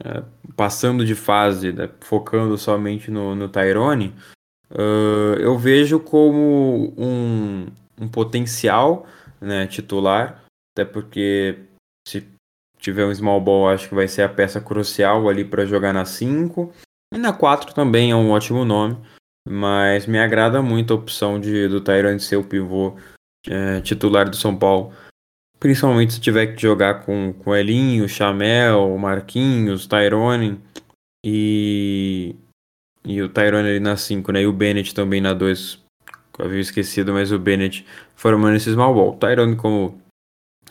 é, 0.05 0.23
passando 0.57 1.05
de 1.05 1.15
fase, 1.15 1.73
né? 1.73 1.89
focando 2.01 2.57
somente 2.57 3.11
no, 3.11 3.35
no 3.35 3.49
Tyrone, 3.49 4.15
uh, 4.71 5.35
eu 5.41 5.59
vejo 5.59 5.99
como 5.99 6.95
um, 6.97 7.67
um 8.01 8.09
potencial 8.09 9.07
né, 9.41 9.67
titular, 9.67 10.45
até 10.73 10.85
porque 10.85 11.59
se 12.07 12.27
tiver 12.79 13.05
um 13.05 13.15
small 13.15 13.41
ball, 13.41 13.69
acho 13.69 13.89
que 13.89 13.95
vai 13.95 14.07
ser 14.07 14.23
a 14.23 14.29
peça 14.29 14.61
crucial 14.61 15.29
ali 15.29 15.45
para 15.45 15.67
jogar 15.67 15.93
na 15.93 16.05
5. 16.05 16.73
E 17.13 17.19
na 17.19 17.33
4 17.33 17.75
também 17.75 18.13
é 18.13 18.17
um 18.17 18.31
ótimo 18.31 18.65
nome, 18.65 18.97
mas 19.49 20.07
me 20.07 20.19
agrada 20.19 20.63
muito 20.63 20.93
a 20.93 20.97
opção 20.97 21.41
de, 21.41 21.67
do 21.69 21.81
Tyrone 21.81 22.21
ser 22.21 22.37
o 22.37 22.45
pivô 22.45 22.97
é, 23.49 23.81
titular 23.81 24.29
do 24.29 24.37
São 24.37 24.57
Paulo 24.57 24.93
Principalmente 25.61 26.15
se 26.15 26.21
tiver 26.21 26.47
que 26.47 26.63
jogar 26.63 27.05
com, 27.05 27.35
com 27.35 27.55
Elinho, 27.55 28.09
Chamel, 28.09 28.97
Marquinhos, 28.97 29.87
Tyrone 29.87 30.59
e. 31.25 32.35
E 33.05 33.21
o 33.23 33.29
Tyrone 33.29 33.69
ali 33.69 33.81
na 33.81 33.97
5, 33.97 34.33
né? 34.33 34.43
E 34.43 34.47
o 34.47 34.53
Bennett 34.53 34.95
também 34.95 35.21
na 35.21 35.35
2. 35.35 35.79
Havia 36.39 36.61
esquecido, 36.61 37.13
mas 37.13 37.31
o 37.31 37.39
Bennett 37.39 37.85
formando 38.17 38.57
esse 38.57 38.73
small 38.73 38.95
ball. 38.95 39.11
O 39.11 39.17
Tyrone, 39.17 39.55
como 39.57 40.01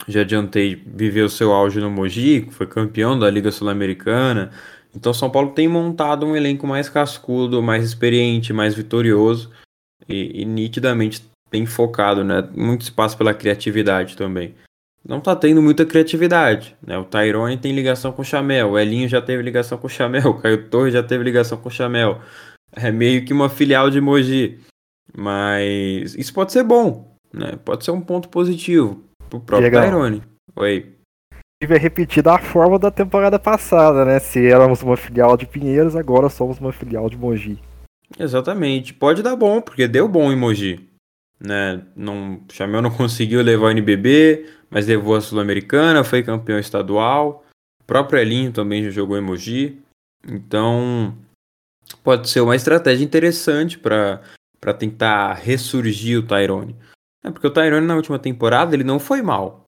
já 0.08 0.22
adiantei, 0.22 0.74
viveu 0.74 1.28
seu 1.28 1.52
auge 1.52 1.78
no 1.78 1.88
Mogi, 1.88 2.48
foi 2.50 2.66
campeão 2.66 3.16
da 3.16 3.30
Liga 3.30 3.52
Sul-Americana. 3.52 4.50
Então 4.92 5.14
São 5.14 5.30
Paulo 5.30 5.52
tem 5.52 5.68
montado 5.68 6.26
um 6.26 6.34
elenco 6.34 6.66
mais 6.66 6.88
cascudo, 6.88 7.62
mais 7.62 7.84
experiente, 7.84 8.52
mais 8.52 8.74
vitorioso 8.74 9.52
e, 10.08 10.42
e 10.42 10.44
nitidamente 10.44 11.22
tem 11.48 11.64
focado, 11.66 12.24
né? 12.24 12.48
Muito 12.52 12.82
espaço 12.82 13.16
pela 13.16 13.32
criatividade 13.32 14.16
também 14.16 14.52
não 15.06 15.20
tá 15.20 15.34
tendo 15.34 15.62
muita 15.62 15.86
criatividade. 15.86 16.76
Né? 16.86 16.96
O 16.98 17.04
Tyrone 17.04 17.56
tem 17.56 17.72
ligação 17.72 18.12
com 18.12 18.22
o 18.22 18.24
Chamel, 18.24 18.70
o 18.70 18.78
Elinho 18.78 19.08
já 19.08 19.20
teve 19.20 19.42
ligação 19.42 19.78
com 19.78 19.86
o 19.86 19.90
Chamel, 19.90 20.28
o 20.30 20.40
Caio 20.40 20.68
Torres 20.68 20.92
já 20.92 21.02
teve 21.02 21.24
ligação 21.24 21.58
com 21.58 21.68
o 21.68 21.72
Chamel. 21.72 22.20
É 22.72 22.90
meio 22.90 23.24
que 23.24 23.32
uma 23.32 23.48
filial 23.48 23.90
de 23.90 24.00
Mogi. 24.00 24.60
Mas 25.16 26.14
isso 26.14 26.32
pode 26.32 26.52
ser 26.52 26.62
bom, 26.62 27.16
né? 27.32 27.58
Pode 27.64 27.84
ser 27.84 27.90
um 27.90 28.00
ponto 28.00 28.28
positivo 28.28 29.02
pro 29.28 29.40
próprio 29.40 29.64
Legal. 29.64 29.84
Tyrone. 29.84 30.22
Oi. 30.54 30.94
Tive 31.62 31.76
repetida 31.76 32.34
a 32.34 32.38
forma 32.38 32.78
da 32.78 32.90
temporada 32.90 33.38
passada, 33.38 34.04
né? 34.04 34.18
Se 34.18 34.46
éramos 34.46 34.82
uma 34.82 34.96
filial 34.96 35.36
de 35.36 35.46
Pinheiros, 35.46 35.96
agora 35.96 36.28
somos 36.28 36.58
uma 36.58 36.72
filial 36.72 37.10
de 37.10 37.16
Mogi. 37.16 37.58
Exatamente. 38.18 38.94
Pode 38.94 39.22
dar 39.22 39.36
bom, 39.36 39.60
porque 39.60 39.86
deu 39.86 40.08
bom 40.08 40.32
em 40.32 40.36
Mogi. 40.36 40.88
Né? 41.40 41.82
Não, 41.96 42.42
Chamel 42.52 42.82
não 42.82 42.90
conseguiu 42.94 43.42
levar 43.42 43.66
o 43.66 43.70
NBB, 43.70 44.46
mas 44.68 44.86
levou 44.86 45.16
a 45.16 45.20
Sul-Americana, 45.20 46.04
foi 46.04 46.22
campeão 46.22 46.58
estadual. 46.58 47.44
O 47.80 47.84
próprio 47.84 48.20
Elinho 48.20 48.52
também 48.52 48.84
já 48.84 48.90
jogou 48.90 49.16
em 49.16 49.22
Mogi. 49.22 49.80
Então, 50.26 51.16
pode 52.04 52.28
ser 52.28 52.40
uma 52.40 52.56
estratégia 52.56 53.04
interessante 53.04 53.78
para 53.78 54.20
tentar 54.78 55.34
ressurgir 55.34 56.18
o 56.18 56.26
Tyrone. 56.26 56.76
É 57.24 57.30
porque 57.30 57.46
o 57.46 57.52
Tyrone 57.52 57.86
na 57.86 57.96
última 57.96 58.18
temporada 58.18 58.74
ele 58.74 58.84
não 58.84 58.98
foi 58.98 59.22
mal. 59.22 59.64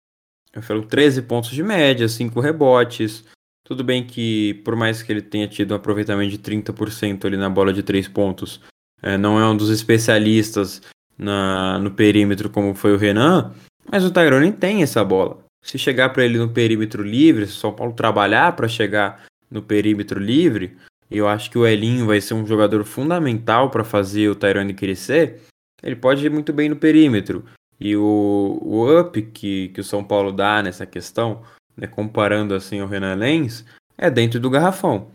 Eu 0.52 0.62
falo 0.62 0.84
13 0.84 1.22
pontos 1.22 1.50
de 1.50 1.62
média, 1.62 2.08
5 2.08 2.38
rebotes. 2.40 3.24
Tudo 3.64 3.82
bem 3.82 4.06
que, 4.06 4.54
por 4.64 4.76
mais 4.76 5.02
que 5.02 5.10
ele 5.10 5.22
tenha 5.22 5.48
tido 5.48 5.72
um 5.72 5.76
aproveitamento 5.76 6.30
de 6.30 6.38
30% 6.38 7.24
ali 7.24 7.36
na 7.36 7.48
bola 7.48 7.72
de 7.72 7.82
3 7.82 8.06
pontos, 8.08 8.60
é, 9.02 9.16
não 9.16 9.40
é 9.40 9.48
um 9.48 9.56
dos 9.56 9.70
especialistas 9.70 10.82
na, 11.22 11.78
no 11.78 11.90
perímetro 11.90 12.50
como 12.50 12.74
foi 12.74 12.92
o 12.92 12.98
Renan, 12.98 13.52
mas 13.90 14.04
o 14.04 14.10
Tyrone 14.10 14.52
tem 14.52 14.82
essa 14.82 15.04
bola. 15.04 15.38
Se 15.62 15.78
chegar 15.78 16.10
para 16.10 16.24
ele 16.24 16.38
no 16.38 16.48
perímetro 16.48 17.02
livre, 17.02 17.46
se 17.46 17.52
o 17.52 17.60
São 17.60 17.72
Paulo 17.72 17.92
trabalhar 17.92 18.54
para 18.56 18.68
chegar 18.68 19.22
no 19.50 19.62
perímetro 19.62 20.18
livre, 20.18 20.76
eu 21.10 21.28
acho 21.28 21.50
que 21.50 21.58
o 21.58 21.66
Elinho 21.66 22.06
vai 22.06 22.20
ser 22.20 22.34
um 22.34 22.46
jogador 22.46 22.84
fundamental 22.84 23.70
para 23.70 23.84
fazer 23.84 24.28
o 24.28 24.34
Tyrone 24.34 24.74
crescer. 24.74 25.40
Ele 25.82 25.94
pode 25.94 26.24
ir 26.24 26.30
muito 26.30 26.52
bem 26.52 26.68
no 26.68 26.76
perímetro. 26.76 27.44
E 27.78 27.96
o, 27.96 28.58
o 28.62 29.00
up 29.00 29.20
que, 29.20 29.68
que 29.68 29.80
o 29.80 29.84
São 29.84 30.02
Paulo 30.02 30.32
dá 30.32 30.62
nessa 30.62 30.86
questão, 30.86 31.42
né, 31.76 31.86
comparando 31.86 32.54
assim 32.54 32.80
o 32.80 32.86
Renan 32.86 33.14
Lenz, 33.14 33.64
é 33.98 34.10
dentro 34.10 34.40
do 34.40 34.48
garrafão. 34.48 35.08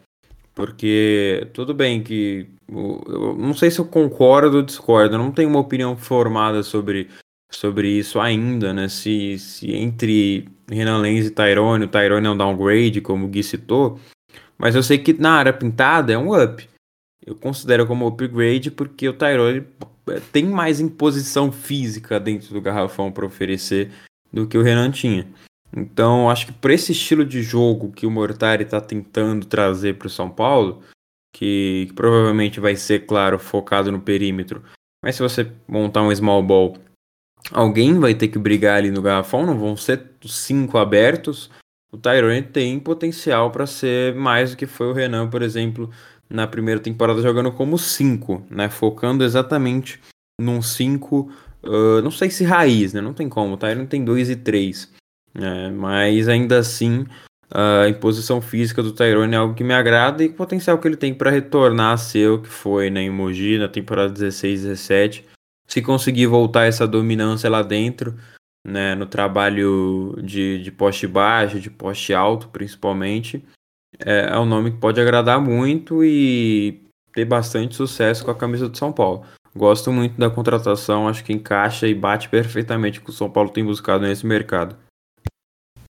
Porque 0.53 1.47
tudo 1.53 1.73
bem 1.73 2.03
que. 2.03 2.47
Eu 2.69 3.35
não 3.37 3.53
sei 3.53 3.71
se 3.71 3.79
eu 3.79 3.85
concordo 3.85 4.57
ou 4.57 4.63
discordo, 4.63 5.15
eu 5.15 5.19
não 5.19 5.31
tenho 5.31 5.49
uma 5.49 5.59
opinião 5.59 5.95
formada 5.95 6.63
sobre, 6.63 7.09
sobre 7.49 7.89
isso 7.89 8.19
ainda, 8.19 8.73
né? 8.73 8.89
Se, 8.89 9.39
se 9.39 9.73
entre 9.73 10.49
Renan 10.69 10.99
Lenz 10.99 11.27
e 11.27 11.31
Tyrone, 11.31 11.85
o 11.85 11.87
Tyrone 11.87 12.27
é 12.27 12.29
um 12.29 12.37
downgrade, 12.37 13.01
como 13.01 13.25
o 13.25 13.29
Gui 13.29 13.43
citou, 13.43 13.99
mas 14.57 14.75
eu 14.75 14.83
sei 14.83 14.97
que 14.97 15.13
na 15.13 15.33
área 15.33 15.53
pintada 15.53 16.11
é 16.11 16.17
um 16.17 16.35
up. 16.41 16.67
Eu 17.25 17.35
considero 17.35 17.85
como 17.85 18.07
upgrade 18.07 18.71
porque 18.71 19.07
o 19.07 19.13
Tyrone 19.13 19.65
tem 20.31 20.45
mais 20.45 20.79
imposição 20.79 21.51
física 21.51 22.19
dentro 22.19 22.53
do 22.53 22.61
garrafão 22.61 23.11
para 23.11 23.25
oferecer 23.25 23.91
do 24.31 24.47
que 24.47 24.57
o 24.57 24.63
Renan 24.63 24.91
tinha. 24.91 25.27
Então, 25.75 26.29
acho 26.29 26.47
que 26.47 26.53
para 26.53 26.73
esse 26.73 26.93
estilo 26.93 27.25
de 27.25 27.41
jogo 27.41 27.91
que 27.91 28.05
o 28.05 28.11
Mortari 28.11 28.63
está 28.63 28.79
tentando 28.79 29.45
trazer 29.45 29.97
para 29.97 30.07
o 30.07 30.09
São 30.09 30.29
Paulo, 30.29 30.81
que, 31.37 31.85
que, 31.87 31.93
provavelmente 31.93 32.59
vai 32.59 32.75
ser, 32.75 33.05
claro, 33.05 33.37
focado 33.37 33.91
no 33.91 34.01
perímetro, 34.01 34.63
mas 35.03 35.15
se 35.15 35.21
você 35.21 35.51
montar 35.67 36.01
um 36.01 36.13
small 36.13 36.41
ball, 36.41 36.75
alguém 37.51 37.99
vai 37.99 38.15
ter 38.15 38.29
que 38.29 38.39
brigar 38.39 38.77
ali 38.77 38.89
no 38.89 39.03
garrafão, 39.03 39.45
não 39.45 39.55
vão 39.55 39.77
ser 39.77 40.03
cinco 40.25 40.79
abertos. 40.79 41.51
O 41.91 41.97
Tyrone 41.97 42.41
tem 42.41 42.79
potencial 42.79 43.51
para 43.51 43.67
ser 43.67 44.15
mais 44.15 44.49
do 44.49 44.57
que 44.57 44.65
foi 44.65 44.87
o 44.87 44.93
Renan, 44.93 45.29
por 45.29 45.43
exemplo, 45.43 45.91
na 46.27 46.47
primeira 46.47 46.81
temporada 46.81 47.21
jogando 47.21 47.51
como 47.51 47.77
5, 47.77 48.47
né? 48.49 48.67
Focando 48.67 49.23
exatamente 49.23 50.01
num 50.41 50.59
5, 50.59 51.31
uh, 51.63 52.01
não 52.01 52.11
sei 52.11 52.31
se 52.31 52.43
raiz, 52.43 52.93
né? 52.93 52.99
Não 52.99 53.13
tem 53.13 53.29
como? 53.29 53.57
Ele 53.61 53.75
não 53.75 53.85
tem 53.85 54.03
2 54.03 54.31
e 54.31 54.35
3. 54.35 54.91
Né? 55.35 55.69
Mas 55.69 56.27
ainda 56.27 56.57
assim, 56.57 57.05
a 57.49 57.87
imposição 57.87 58.41
física 58.41 58.83
do 58.83 58.91
Tyrone 58.91 59.33
é 59.33 59.37
algo 59.37 59.53
que 59.53 59.63
me 59.63 59.73
agrada 59.73 60.23
e 60.23 60.27
o 60.27 60.33
potencial 60.33 60.77
que 60.77 60.87
ele 60.87 60.97
tem 60.97 61.13
para 61.13 61.31
retornar 61.31 61.93
a 61.93 61.97
ser 61.97 62.29
o 62.29 62.41
que 62.41 62.49
foi 62.49 62.89
né, 62.89 63.01
em 63.01 63.57
na 63.57 63.67
temporada 63.67 64.11
16 64.11 64.63
17. 64.63 65.25
Se 65.65 65.81
conseguir 65.81 66.27
voltar 66.27 66.65
essa 66.65 66.87
dominância 66.87 67.49
lá 67.49 67.61
dentro, 67.61 68.15
né, 68.65 68.95
no 68.95 69.05
trabalho 69.05 70.17
de, 70.21 70.61
de 70.61 70.71
poste 70.71 71.07
baixo, 71.07 71.59
de 71.59 71.69
poste 71.69 72.13
alto 72.13 72.49
principalmente, 72.49 73.43
é, 73.99 74.29
é 74.33 74.39
um 74.39 74.45
nome 74.45 74.71
que 74.71 74.77
pode 74.77 74.99
agradar 74.99 75.39
muito 75.39 76.03
e 76.03 76.81
ter 77.13 77.25
bastante 77.25 77.75
sucesso 77.75 78.25
com 78.25 78.31
a 78.31 78.35
camisa 78.35 78.67
do 78.67 78.77
São 78.77 78.91
Paulo. 78.91 79.23
Gosto 79.55 79.91
muito 79.91 80.19
da 80.19 80.29
contratação, 80.29 81.07
acho 81.07 81.23
que 81.23 81.33
encaixa 81.33 81.87
e 81.87 81.95
bate 81.95 82.29
perfeitamente 82.29 82.99
com 82.99 83.05
o 83.05 83.05
que 83.05 83.11
o 83.11 83.15
São 83.17 83.29
Paulo 83.29 83.49
tem 83.49 83.65
buscado 83.65 84.05
nesse 84.05 84.25
mercado. 84.25 84.75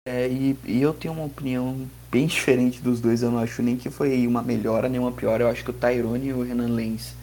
É, 0.07 0.25
e, 0.25 0.57
e, 0.63 0.81
eu 0.81 0.93
tenho 0.93 1.13
uma 1.13 1.25
opinião 1.25 1.85
bem 2.09 2.27
diferente 2.27 2.81
dos 2.81 3.01
dois, 3.01 3.21
eu 3.21 3.29
não 3.29 3.39
acho 3.39 3.61
nem 3.61 3.75
que 3.75 3.89
foi 3.89 4.25
uma 4.25 4.41
melhora 4.41 4.87
nem 4.87 5.01
uma 5.01 5.11
pior, 5.11 5.41
eu 5.41 5.49
acho 5.49 5.65
que 5.65 5.69
o 5.69 5.73
Tyrone 5.73 6.27
e 6.29 6.33
o 6.33 6.43
Renan 6.43 6.69
Lenz, 6.69 7.13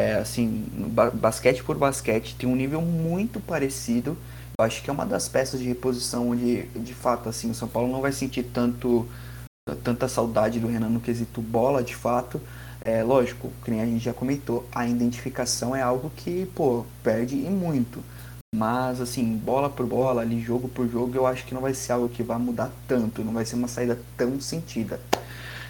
é, 0.00 0.14
assim, 0.14 0.64
basquete 1.14 1.64
por 1.64 1.76
basquete, 1.76 2.36
tem 2.36 2.48
um 2.48 2.54
nível 2.54 2.80
muito 2.80 3.40
parecido, 3.40 4.16
eu 4.56 4.64
acho 4.64 4.80
que 4.84 4.88
é 4.88 4.92
uma 4.92 5.04
das 5.04 5.28
peças 5.28 5.58
de 5.58 5.66
reposição 5.66 6.30
onde, 6.30 6.62
de 6.76 6.94
fato, 6.94 7.28
assim, 7.28 7.50
o 7.50 7.54
São 7.54 7.66
Paulo 7.66 7.90
não 7.90 8.00
vai 8.00 8.12
sentir 8.12 8.44
tanto 8.44 9.08
tanta 9.82 10.08
saudade 10.08 10.60
do 10.60 10.68
Renan 10.68 10.88
no 10.88 11.00
quesito 11.00 11.42
bola, 11.42 11.82
de 11.82 11.94
fato. 11.94 12.40
É 12.82 13.02
lógico, 13.02 13.52
que 13.64 13.70
a 13.72 13.84
gente 13.84 14.04
já 14.04 14.14
comentou, 14.14 14.66
a 14.72 14.86
identificação 14.86 15.76
é 15.76 15.82
algo 15.82 16.10
que, 16.16 16.46
pô, 16.54 16.86
perde 17.02 17.34
e 17.34 17.50
muito. 17.50 18.02
Mas, 18.54 19.00
assim, 19.00 19.36
bola 19.36 19.68
por 19.68 19.86
bola, 19.86 20.22
ali, 20.22 20.40
jogo 20.40 20.68
por 20.68 20.88
jogo, 20.88 21.14
eu 21.14 21.26
acho 21.26 21.44
que 21.44 21.54
não 21.54 21.60
vai 21.60 21.74
ser 21.74 21.92
algo 21.92 22.08
que 22.08 22.22
vai 22.22 22.38
mudar 22.38 22.70
tanto, 22.86 23.22
não 23.22 23.32
vai 23.32 23.44
ser 23.44 23.56
uma 23.56 23.68
saída 23.68 23.98
tão 24.16 24.40
sentida. 24.40 24.98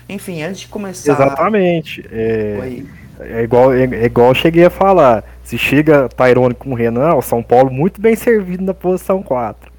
Enfim, 0.09 0.43
antes 0.43 0.61
de 0.61 0.69
começar. 0.69 1.13
Exatamente. 1.13 2.07
É, 2.11 2.83
é 3.21 3.43
igual, 3.43 3.75
é, 3.75 3.85
é, 3.85 4.05
igual 4.05 4.29
eu 4.29 4.35
cheguei 4.35 4.65
a 4.65 4.71
falar. 4.71 5.25
Se 5.43 5.59
chega 5.59 6.09
Tyrone 6.09 6.55
com 6.55 6.71
o 6.71 6.75
Renan, 6.75 7.15
o 7.15 7.23
São 7.23 7.43
Paulo 7.43 7.71
muito 7.71 8.01
bem 8.01 8.15
servido 8.15 8.65
na 8.65 8.73
posição 8.73 9.23
4. 9.23 9.71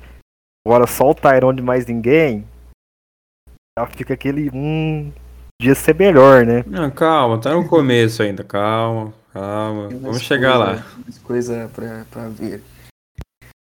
Agora 0.68 0.86
só 0.86 1.10
o 1.10 1.16
Tyrone 1.16 1.62
mais 1.62 1.86
ninguém, 1.86 2.45
fica 3.91 4.14
aquele. 4.14 4.52
Hum, 4.54 5.12
podia 5.60 5.74
ser 5.74 5.95
melhor, 5.95 6.45
né? 6.45 6.64
Não, 6.68 6.91
calma, 6.91 7.39
tá 7.39 7.54
no 7.54 7.68
começo 7.68 8.22
ainda, 8.22 8.43
calma, 8.43 9.14
calma. 9.34 9.89
Vamos 9.89 10.22
chegar 10.22 10.58
coisa, 10.58 10.74
lá. 10.74 10.86
Coisa 11.24 11.72
pra, 11.74 12.06
pra 12.12 12.28
ver. 12.28 12.62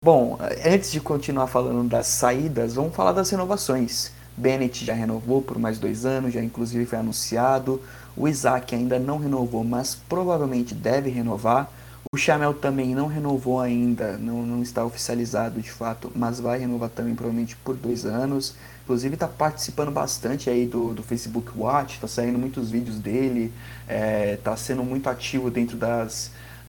Bom, 0.02 0.38
antes 0.64 0.90
de 0.90 0.98
continuar 0.98 1.46
falando 1.46 1.86
das 1.86 2.06
saídas, 2.06 2.74
vamos 2.74 2.96
falar 2.96 3.12
das 3.12 3.28
renovações. 3.28 4.10
Bennett 4.34 4.82
já 4.82 4.94
renovou 4.94 5.42
por 5.42 5.58
mais 5.58 5.78
dois 5.78 6.06
anos, 6.06 6.32
já 6.32 6.42
inclusive 6.42 6.86
foi 6.86 6.98
anunciado. 6.98 7.82
O 8.16 8.26
Isaac 8.26 8.74
ainda 8.74 8.98
não 8.98 9.18
renovou, 9.18 9.62
mas 9.62 9.94
provavelmente 9.94 10.74
deve 10.74 11.10
renovar. 11.10 11.70
O 12.10 12.16
Chamel 12.16 12.54
também 12.54 12.94
não 12.94 13.08
renovou 13.08 13.60
ainda, 13.60 14.16
não, 14.16 14.42
não 14.42 14.62
está 14.62 14.82
oficializado 14.86 15.60
de 15.60 15.70
fato, 15.70 16.10
mas 16.16 16.40
vai 16.40 16.58
renovar 16.60 16.88
também 16.88 17.14
provavelmente 17.14 17.54
por 17.56 17.76
dois 17.76 18.06
anos. 18.06 18.54
Inclusive 18.84 19.12
está 19.12 19.28
participando 19.28 19.90
bastante 19.90 20.48
aí 20.48 20.66
do, 20.66 20.94
do 20.94 21.02
Facebook 21.02 21.50
Watch, 21.54 21.96
está 21.96 22.08
saindo 22.08 22.38
muitos 22.38 22.70
vídeos 22.70 22.96
dele, 22.96 23.52
está 23.82 23.94
é, 23.94 24.36
tá 24.38 24.56
sendo 24.56 24.82
muito 24.82 25.10
ativo 25.10 25.50
dentro 25.50 25.76
das, 25.76 26.30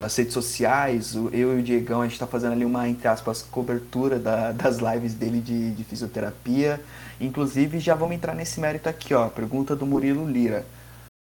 das 0.01 0.15
redes 0.15 0.33
sociais. 0.33 1.13
eu 1.15 1.57
e 1.57 1.59
o 1.59 1.63
Diegão, 1.63 2.01
a 2.01 2.05
gente 2.05 2.13
está 2.13 2.25
fazendo 2.25 2.53
ali 2.53 2.65
uma, 2.65 2.89
entre 2.89 3.07
aspas, 3.07 3.43
cobertura 3.43 4.17
da, 4.17 4.51
das 4.51 4.79
lives 4.79 5.13
dele 5.13 5.39
de, 5.39 5.71
de 5.71 5.83
fisioterapia. 5.83 6.81
Inclusive, 7.19 7.79
já 7.79 7.93
vamos 7.93 8.15
entrar 8.15 8.33
nesse 8.33 8.59
mérito 8.59 8.89
aqui, 8.89 9.13
ó. 9.13 9.29
Pergunta 9.29 9.75
do 9.75 9.85
Murilo 9.85 10.27
Lira. 10.27 10.65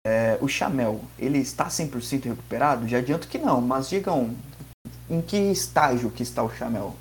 É, 0.05 0.37
o 0.41 0.47
Chamel, 0.47 1.01
ele 1.17 1.37
está 1.37 1.67
100% 1.67 2.25
recuperado? 2.25 2.87
Já 2.87 2.97
adianto 2.97 3.27
que 3.27 3.37
não, 3.37 3.61
mas 3.61 3.89
digam, 3.89 4.35
em 5.09 5.21
que 5.21 5.37
estágio 5.37 6.11
que 6.11 6.23
está 6.23 6.43
o 6.43 6.49
Chamel? 6.49 6.95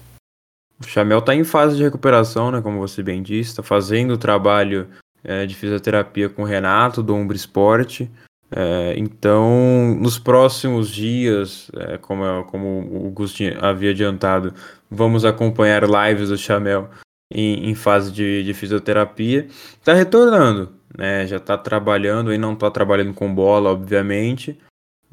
O 0.81 0.87
Chamel 0.87 1.19
está 1.19 1.35
em 1.35 1.45
fase 1.45 1.77
de 1.77 1.83
recuperação, 1.83 2.51
né, 2.51 2.61
como 2.61 2.79
você 2.79 3.03
bem 3.03 3.23
disse, 3.23 3.51
está 3.51 3.63
fazendo 3.63 4.15
o 4.15 4.19
trabalho 4.19 4.89
é, 5.23 5.45
de 5.47 5.55
fisioterapia 5.55 6.29
com 6.29 6.43
o 6.43 6.47
Renato, 6.47 7.03
do 7.03 7.15
Umbro 7.15 7.37
Esporte. 7.37 8.11
É, 8.57 8.95
então, 8.97 9.97
nos 9.99 10.17
próximos 10.17 10.89
dias, 10.89 11.69
é, 11.75 11.99
como, 11.99 12.45
como 12.45 13.07
o 13.07 13.11
Gusto 13.11 13.43
havia 13.61 13.91
adiantado, 13.91 14.55
vamos 14.89 15.25
acompanhar 15.25 15.83
lives 15.83 16.29
do 16.29 16.39
Chamel 16.39 16.89
em, 17.33 17.69
em 17.69 17.75
fase 17.75 18.13
de, 18.13 18.45
de 18.45 18.55
fisioterapia. 18.55 19.49
Está 19.49 19.93
retornando, 19.93 20.73
né? 20.97 21.27
Já 21.27 21.39
está 21.39 21.59
trabalhando 21.59 22.33
e 22.33 22.39
não 22.39 22.53
está 22.53 22.71
trabalhando 22.71 23.13
com 23.13 23.35
bola, 23.35 23.71
obviamente, 23.71 24.57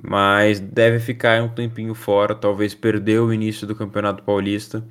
mas 0.01 0.59
deve 0.59 0.99
ficar 0.99 1.41
um 1.41 1.49
tempinho 1.49 1.95
fora, 1.95 2.35
talvez 2.35 2.75
perder 2.75 3.21
o 3.21 3.33
início 3.33 3.65
do 3.65 3.75
Campeonato 3.75 4.21
Paulista 4.23 4.85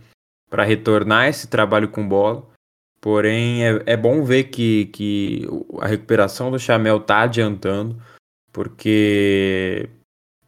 para 0.51 0.65
retornar 0.65 1.29
esse 1.29 1.47
trabalho 1.47 1.89
com 1.89 2.07
bola. 2.07 2.45
Porém, 3.01 3.65
é, 3.65 3.83
é 3.87 3.97
bom 3.97 4.25
ver 4.25 4.45
que, 4.45 4.87
que 4.87 5.47
a 5.81 5.87
recuperação 5.87 6.51
do 6.51 6.59
Chamel 6.59 6.99
está 6.99 7.23
adiantando, 7.23 7.97
porque 8.53 9.89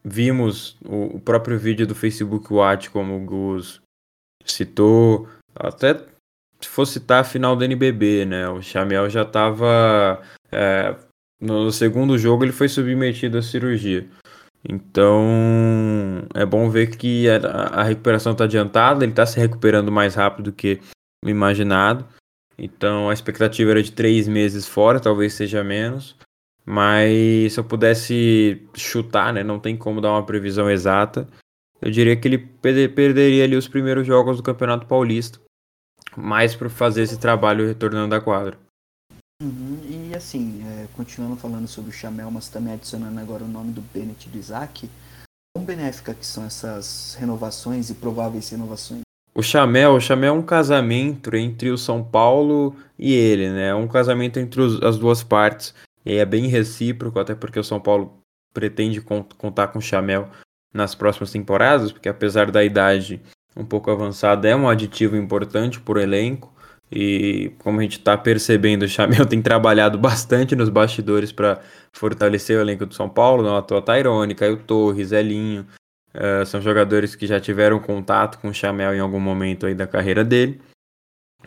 vimos 0.03 0.77
o, 0.85 1.19
próprio 1.19 1.57
vídeo 1.57 1.87
do 1.87 1.95
Facebook 1.95 2.51
Watch, 2.53 2.89
como 2.89 3.15
o 3.15 3.25
Gus 3.25 3.81
citou, 4.45 5.27
até 5.55 6.05
fosse 6.61 6.97
estar 6.97 7.19
a 7.19 7.23
final 7.23 7.55
do 7.55 7.63
NBB, 7.63 8.25
né? 8.25 8.47
O 8.49 8.61
Chamel 8.61 9.09
já 9.09 9.23
estava 9.23 10.21
é, 10.51 10.95
no 11.39 11.71
segundo 11.71 12.17
jogo 12.17 12.45
ele 12.45 12.53
foi 12.53 12.69
submetido 12.69 13.37
à 13.37 13.41
cirurgia. 13.41 14.07
Então 14.67 16.25
é 16.33 16.45
bom 16.45 16.69
ver 16.69 16.95
que 16.95 17.27
a, 17.29 17.35
a 17.81 17.83
recuperação 17.83 18.31
está 18.31 18.45
adiantada, 18.45 19.03
ele 19.03 19.11
está 19.11 19.25
se 19.25 19.39
recuperando 19.39 19.91
mais 19.91 20.15
rápido 20.15 20.51
do 20.51 20.53
que 20.53 20.79
o 21.23 21.29
imaginado. 21.29 22.07
Então 22.57 23.09
a 23.09 23.13
expectativa 23.13 23.71
era 23.71 23.83
de 23.83 23.91
três 23.91 24.27
meses 24.27 24.67
fora, 24.67 24.99
talvez 24.99 25.33
seja 25.33 25.63
menos. 25.63 26.15
Mas 26.65 27.53
se 27.53 27.59
eu 27.59 27.63
pudesse 27.63 28.65
chutar, 28.73 29.33
né, 29.33 29.43
não 29.43 29.59
tem 29.59 29.75
como 29.75 29.99
dar 29.99 30.11
uma 30.11 30.25
previsão 30.25 30.69
exata, 30.69 31.27
eu 31.81 31.91
diria 31.91 32.15
que 32.15 32.27
ele 32.27 32.37
perderia 32.37 33.43
ali 33.43 33.55
os 33.55 33.67
primeiros 33.67 34.07
jogos 34.07 34.37
do 34.37 34.43
Campeonato 34.43 34.87
Paulista, 34.87 35.39
mais 36.15 36.55
para 36.55 36.69
fazer 36.69 37.01
esse 37.01 37.19
trabalho 37.19 37.67
retornando 37.67 38.09
da 38.09 38.21
quadra. 38.21 38.57
Uhum, 39.41 39.81
e 39.83 40.15
assim, 40.15 40.63
é, 40.65 40.87
continuando 40.95 41.35
falando 41.35 41.67
sobre 41.67 41.89
o 41.89 41.93
Chamel, 41.93 42.31
mas 42.31 42.47
também 42.47 42.73
adicionando 42.73 43.19
agora 43.19 43.43
o 43.43 43.47
nome 43.47 43.73
do 43.73 43.81
Bennett 43.81 44.27
e 44.27 44.31
do 44.31 44.37
Isaac, 44.37 44.89
quão 45.53 45.65
benéfica 45.65 46.13
que 46.13 46.25
são 46.25 46.45
essas 46.45 47.17
renovações 47.19 47.89
e 47.89 47.95
prováveis 47.95 48.49
renovações? 48.49 49.01
O 49.35 49.41
Chamel, 49.41 49.95
o 49.95 49.99
Chamel 49.99 50.35
é 50.35 50.37
um 50.37 50.43
casamento 50.43 51.35
entre 51.35 51.71
o 51.71 51.77
São 51.77 52.03
Paulo 52.03 52.75
e 52.97 53.13
ele, 53.13 53.49
né? 53.49 53.69
É 53.69 53.75
um 53.75 53.87
casamento 53.87 54.39
entre 54.39 54.61
os, 54.61 54.81
as 54.81 54.97
duas 54.97 55.23
partes. 55.23 55.73
E 56.05 56.17
é 56.17 56.25
bem 56.25 56.47
recíproco, 56.47 57.19
até 57.19 57.33
porque 57.35 57.59
o 57.59 57.63
São 57.63 57.79
Paulo 57.79 58.19
pretende 58.53 59.01
contar 59.01 59.67
com 59.67 59.79
o 59.79 59.81
Chamel 59.81 60.29
nas 60.73 60.95
próximas 60.95 61.31
temporadas, 61.31 61.91
porque 61.91 62.09
apesar 62.09 62.51
da 62.51 62.63
idade 62.63 63.21
um 63.55 63.65
pouco 63.65 63.91
avançada, 63.91 64.47
é 64.47 64.55
um 64.55 64.67
aditivo 64.67 65.15
importante 65.15 65.79
para 65.79 65.99
o 65.99 66.01
elenco. 66.01 66.51
E 66.91 67.51
como 67.59 67.79
a 67.79 67.83
gente 67.83 67.99
está 67.99 68.17
percebendo, 68.17 68.83
o 68.83 68.87
Chamel 68.87 69.25
tem 69.27 69.41
trabalhado 69.41 69.97
bastante 69.97 70.55
nos 70.55 70.69
bastidores 70.69 71.31
para 71.31 71.61
fortalecer 71.91 72.57
o 72.57 72.61
elenco 72.61 72.85
do 72.85 72.93
São 72.93 73.09
Paulo. 73.09 73.43
Não 73.43 73.55
à 73.55 73.61
toa 73.61 73.81
Tairone, 73.81 74.35
Caio 74.35 74.57
Torres, 74.57 75.11
Elinho. 75.11 75.65
Uh, 76.13 76.45
são 76.45 76.61
jogadores 76.61 77.15
que 77.15 77.25
já 77.25 77.39
tiveram 77.39 77.79
contato 77.79 78.37
com 78.39 78.49
o 78.49 78.53
Chamel 78.53 78.93
em 78.93 78.99
algum 78.99 79.19
momento 79.19 79.65
aí 79.65 79.73
da 79.73 79.87
carreira 79.87 80.23
dele. 80.23 80.61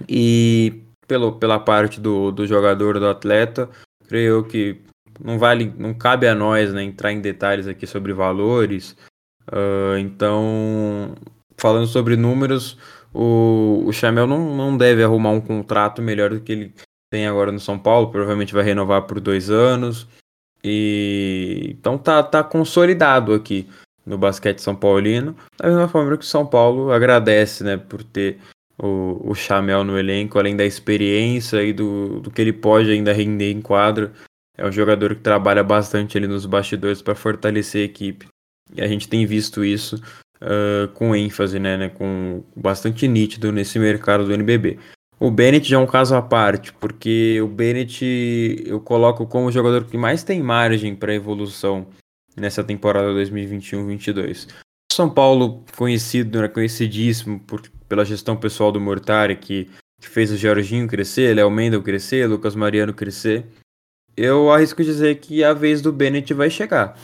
E 0.09 0.83
pelo, 1.07 1.33
pela 1.39 1.59
parte 1.59 2.01
do, 2.01 2.33
do 2.33 2.47
jogador, 2.47 2.99
do 2.99 3.09
atleta, 3.09 3.71
creio 4.09 4.45
que 4.45 4.81
não 5.23 5.39
vale, 5.39 5.73
não 5.77 5.95
cabe 5.95 6.29
a 6.29 6.35
nós 6.35 6.73
né, 6.73 6.83
entrar 6.83 7.13
em 7.13 7.21
detalhes 7.21 7.67
aqui 7.67 7.87
sobre 7.87 8.13
valores. 8.13 8.97
Uh, 9.49 9.99
então, 9.99 11.15
falando 11.57 11.87
sobre 11.87 12.17
números, 12.17 12.79
o, 13.13 13.85
o 13.87 13.93
Chamel 13.93 14.27
não, 14.27 14.57
não 14.57 14.77
deve 14.77 15.03
arrumar 15.03 15.31
um 15.31 15.41
contrato 15.41 16.03
melhor 16.03 16.31
do 16.31 16.41
que 16.41 16.53
ele 16.53 16.75
tem 17.11 17.27
agora 17.27 17.53
no 17.53 17.61
São 17.61 17.79
Paulo. 17.79 18.11
Provavelmente 18.11 18.55
vai 18.55 18.65
renovar 18.65 19.03
por 19.03 19.21
dois 19.21 19.51
anos. 19.51 20.07
E 20.63 21.69
então 21.71 21.97
tá, 21.97 22.23
tá 22.23 22.43
consolidado 22.43 23.33
aqui 23.33 23.69
no 24.05 24.19
basquete 24.19 24.61
São 24.61 24.75
Paulino. 24.75 25.37
Da 25.59 25.69
mesma 25.69 25.89
forma 25.89 26.17
que 26.17 26.25
o 26.25 26.29
São 26.29 26.47
Paulo 26.47 26.93
agradece 26.93 27.65
né, 27.65 27.77
por 27.77 28.03
ter 28.03 28.39
o, 28.79 29.31
o 29.31 29.35
Chamel 29.35 29.85
no 29.85 29.99
elenco, 29.99 30.39
além 30.39 30.57
da 30.57 30.65
experiência 30.65 31.63
e 31.63 31.73
do, 31.73 32.21
do 32.21 32.31
que 32.31 32.41
ele 32.41 32.53
pode 32.53 32.91
ainda 32.91 33.13
render 33.13 33.51
em 33.51 33.61
quadro. 33.61 34.11
É 34.57 34.67
um 34.67 34.73
jogador 34.73 35.15
que 35.15 35.23
trabalha 35.23 35.63
bastante 35.63 36.17
ali 36.17 36.27
nos 36.27 36.47
bastidores 36.47 37.03
para 37.03 37.15
fortalecer 37.15 37.83
a 37.83 37.85
equipe. 37.85 38.27
E 38.75 38.81
a 38.81 38.89
gente 38.89 39.09
tem 39.09 39.25
visto 39.27 39.65
isso 39.65 40.01
uh, 40.41 40.89
com 40.95 41.15
ênfase, 41.15 41.59
né, 41.59 41.77
né, 41.77 41.89
com 41.89 42.43
bastante 42.55 43.07
nítido 43.07 43.53
nesse 43.53 43.79
mercado 43.79 44.25
do 44.25 44.33
NBB. 44.33 44.79
O 45.19 45.31
Bennett 45.31 45.69
já 45.69 45.77
é 45.77 45.81
um 45.81 45.87
caso 45.87 46.15
à 46.15 46.21
parte, 46.21 46.73
porque 46.75 47.41
o 47.41 47.49
Bennett 47.49 48.05
eu 48.67 48.81
coloco 48.81 49.27
como 49.27 49.47
o 49.47 49.53
jogador 49.53 49.85
que 49.85 49.97
mais 49.97 50.23
tem 50.23 50.43
margem 50.43 50.95
para 50.95 51.15
evolução 51.15 51.87
nessa 52.37 52.63
temporada 52.63 53.09
2021-22. 53.15 54.49
São 54.93 55.09
Paulo, 55.09 55.65
conhecido, 55.77 56.41
né, 56.41 56.49
conhecidíssimo 56.49 57.41
por, 57.41 57.63
pela 57.89 58.05
gestão 58.05 58.37
pessoal 58.37 58.73
do 58.73 58.81
Mortari, 58.81 59.37
que, 59.37 59.71
que 60.01 60.09
fez 60.09 60.31
o 60.31 60.37
Jorginho 60.37 60.89
crescer, 60.89 61.35
Léo 61.35 61.51
Mendel 61.51 61.83
crescer, 61.83 62.27
Lucas 62.27 62.55
Mariano 62.55 62.93
crescer. 62.93 63.47
Eu 64.17 64.51
arrisco 64.51 64.83
dizer 64.83 65.17
que 65.17 65.45
a 65.45 65.53
vez 65.53 65.83
do 65.83 65.93
Bennett 65.93 66.33
vai 66.33 66.49
chegar 66.49 66.97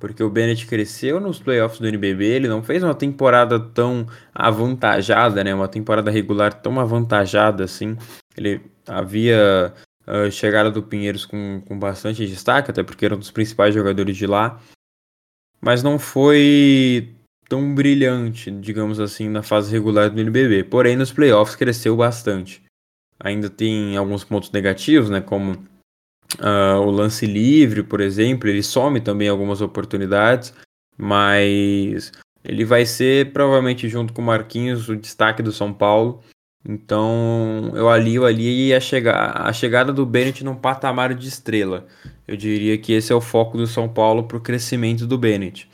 porque 0.00 0.22
o 0.22 0.30
Bennett 0.30 0.66
cresceu 0.66 1.20
nos 1.20 1.38
playoffs 1.38 1.78
do 1.78 1.86
NBB, 1.86 2.24
ele 2.24 2.48
não 2.48 2.62
fez 2.62 2.82
uma 2.82 2.94
temporada 2.94 3.60
tão 3.60 4.06
avantajada, 4.34 5.44
né? 5.44 5.54
Uma 5.54 5.68
temporada 5.68 6.10
regular 6.10 6.54
tão 6.54 6.80
avantajada 6.80 7.62
assim. 7.62 7.96
Ele 8.34 8.62
havia 8.88 9.74
uh, 10.08 10.30
chegado 10.30 10.72
do 10.72 10.82
Pinheiros 10.82 11.26
com, 11.26 11.62
com 11.68 11.78
bastante 11.78 12.26
destaque, 12.26 12.70
até 12.70 12.82
porque 12.82 13.04
era 13.04 13.14
um 13.14 13.18
dos 13.18 13.30
principais 13.30 13.74
jogadores 13.74 14.16
de 14.16 14.26
lá. 14.26 14.58
Mas 15.60 15.82
não 15.82 15.98
foi 15.98 17.14
tão 17.50 17.74
brilhante, 17.74 18.50
digamos 18.50 19.00
assim, 19.00 19.28
na 19.28 19.42
fase 19.42 19.72
regular 19.72 20.08
do 20.08 20.20
NBB. 20.20 20.64
Porém, 20.64 20.96
nos 20.96 21.12
playoffs 21.12 21.56
cresceu 21.56 21.96
bastante. 21.96 22.62
Ainda 23.18 23.50
tem 23.50 23.96
alguns 23.96 24.24
pontos 24.24 24.50
negativos, 24.52 25.10
né? 25.10 25.20
Como 25.20 25.68
Uh, 26.38 26.78
o 26.80 26.90
lance 26.92 27.26
livre, 27.26 27.82
por 27.82 28.00
exemplo, 28.00 28.48
ele 28.48 28.62
some 28.62 29.00
também 29.00 29.28
algumas 29.28 29.60
oportunidades, 29.60 30.54
mas 30.96 32.12
ele 32.44 32.64
vai 32.64 32.86
ser 32.86 33.32
provavelmente 33.32 33.88
junto 33.88 34.12
com 34.12 34.22
o 34.22 34.24
Marquinhos 34.24 34.88
o 34.88 34.96
destaque 34.96 35.42
do 35.42 35.50
São 35.50 35.72
Paulo. 35.72 36.22
Então 36.64 37.72
eu 37.74 37.88
alio 37.88 38.24
ali 38.24 38.72
a, 38.72 38.78
chega 38.78 39.32
a 39.34 39.52
chegada 39.52 39.92
do 39.92 40.06
Bennett 40.06 40.44
num 40.44 40.54
patamar 40.54 41.14
de 41.14 41.26
estrela. 41.26 41.86
Eu 42.28 42.36
diria 42.36 42.78
que 42.78 42.92
esse 42.92 43.12
é 43.12 43.14
o 43.14 43.20
foco 43.20 43.58
do 43.58 43.66
São 43.66 43.88
Paulo 43.88 44.22
para 44.22 44.36
o 44.36 44.40
crescimento 44.40 45.06
do 45.08 45.18
Bennett. 45.18 45.68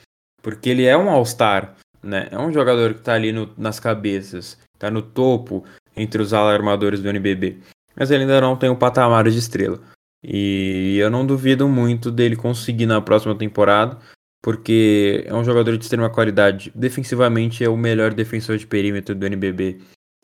Porque 0.47 0.71
ele 0.71 0.85
é 0.85 0.97
um 0.97 1.11
All-Star, 1.11 1.75
né? 2.01 2.29
É 2.31 2.39
um 2.39 2.53
jogador 2.53 2.95
que 2.95 3.01
está 3.01 3.15
ali 3.15 3.33
no, 3.33 3.51
nas 3.59 3.81
cabeças, 3.81 4.57
está 4.75 4.89
no 4.89 5.03
topo 5.03 5.65
entre 5.97 6.23
os 6.23 6.33
alarmadores 6.33 7.03
do 7.03 7.09
NBB. 7.09 7.59
Mas 7.97 8.13
ele 8.13 8.23
ainda 8.23 8.41
não 8.41 8.55
tem 8.55 8.71
o 8.71 8.77
patamar 8.77 9.29
de 9.29 9.37
estrela. 9.37 9.81
E 10.23 10.97
eu 10.99 11.11
não 11.11 11.27
duvido 11.27 11.69
muito 11.69 12.13
dele 12.13 12.37
conseguir 12.37 12.87
na 12.87 13.01
próxima 13.01 13.35
temporada, 13.35 13.99
porque 14.41 15.25
é 15.27 15.35
um 15.35 15.43
jogador 15.43 15.77
de 15.77 15.83
extrema 15.83 16.09
qualidade. 16.09 16.71
Defensivamente 16.77 17.65
é 17.65 17.69
o 17.69 17.77
melhor 17.77 18.15
defensor 18.15 18.57
de 18.57 18.69
perímetro 18.69 19.17
do 19.17 19.27
NBB. 19.27 19.81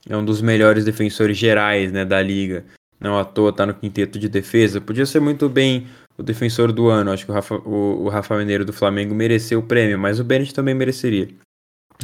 É 0.09 0.17
um 0.17 0.25
dos 0.25 0.41
melhores 0.41 0.85
defensores 0.85 1.37
gerais 1.37 1.91
né, 1.91 2.05
da 2.05 2.23
liga. 2.23 2.65
Não 3.01 3.19
à 3.19 3.25
toa 3.25 3.53
tá 3.53 3.67
no 3.67 3.75
quinteto 3.75 4.21
de 4.21 4.29
defesa. 4.29 4.81
Podia 4.81 5.05
ser 5.05 5.19
muito 5.19 5.49
bem 5.49 5.89
o 6.17 6.23
defensor 6.23 6.73
do 6.73 6.89
ano. 6.89 7.11
Acho 7.11 7.25
que 7.25 7.31
o 7.31 7.35
Rafa, 7.35 7.57
o, 7.57 8.05
o 8.05 8.09
Rafa 8.09 8.37
Mineiro 8.37 8.65
do 8.65 8.73
Flamengo 8.73 9.15
mereceu 9.15 9.61
o 9.61 9.63
prêmio, 9.63 9.99
mas 9.99 10.21
o 10.21 10.25
Bennett 10.25 10.55
também 10.55 10.75
mereceria. 10.75 11.29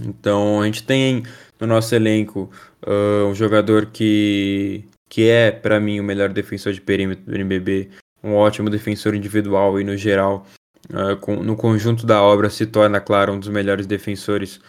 Então 0.03 0.61
a 0.61 0.67
gente 0.67 0.83
tem 0.83 1.25
no 1.61 1.67
nosso 1.67 1.95
elenco 1.95 2.51
uh, 2.87 3.27
um 3.27 3.35
jogador 3.35 3.87
que 3.87 4.85
que 5.09 5.27
é 5.29 5.51
para 5.51 5.81
mim 5.81 5.99
o 5.99 6.05
melhor 6.05 6.29
defensor 6.29 6.73
de 6.73 6.83
perímetro 6.83 7.25
do 7.25 7.35
NBB, 7.35 7.89
um 8.23 8.35
ótimo 8.35 8.69
defensor 8.69 9.15
individual 9.15 9.81
e 9.81 9.85
no 9.85 9.97
geral, 9.97 10.47
uh, 10.91 11.17
com, 11.17 11.37
no 11.37 11.57
conjunto 11.57 12.05
da 12.05 12.23
obra 12.23 12.51
se 12.51 12.67
torna, 12.67 13.01
claro, 13.01 13.33
um 13.33 13.41
dos 13.41 13.49
melhores 13.49 13.87
defensores 13.87 14.61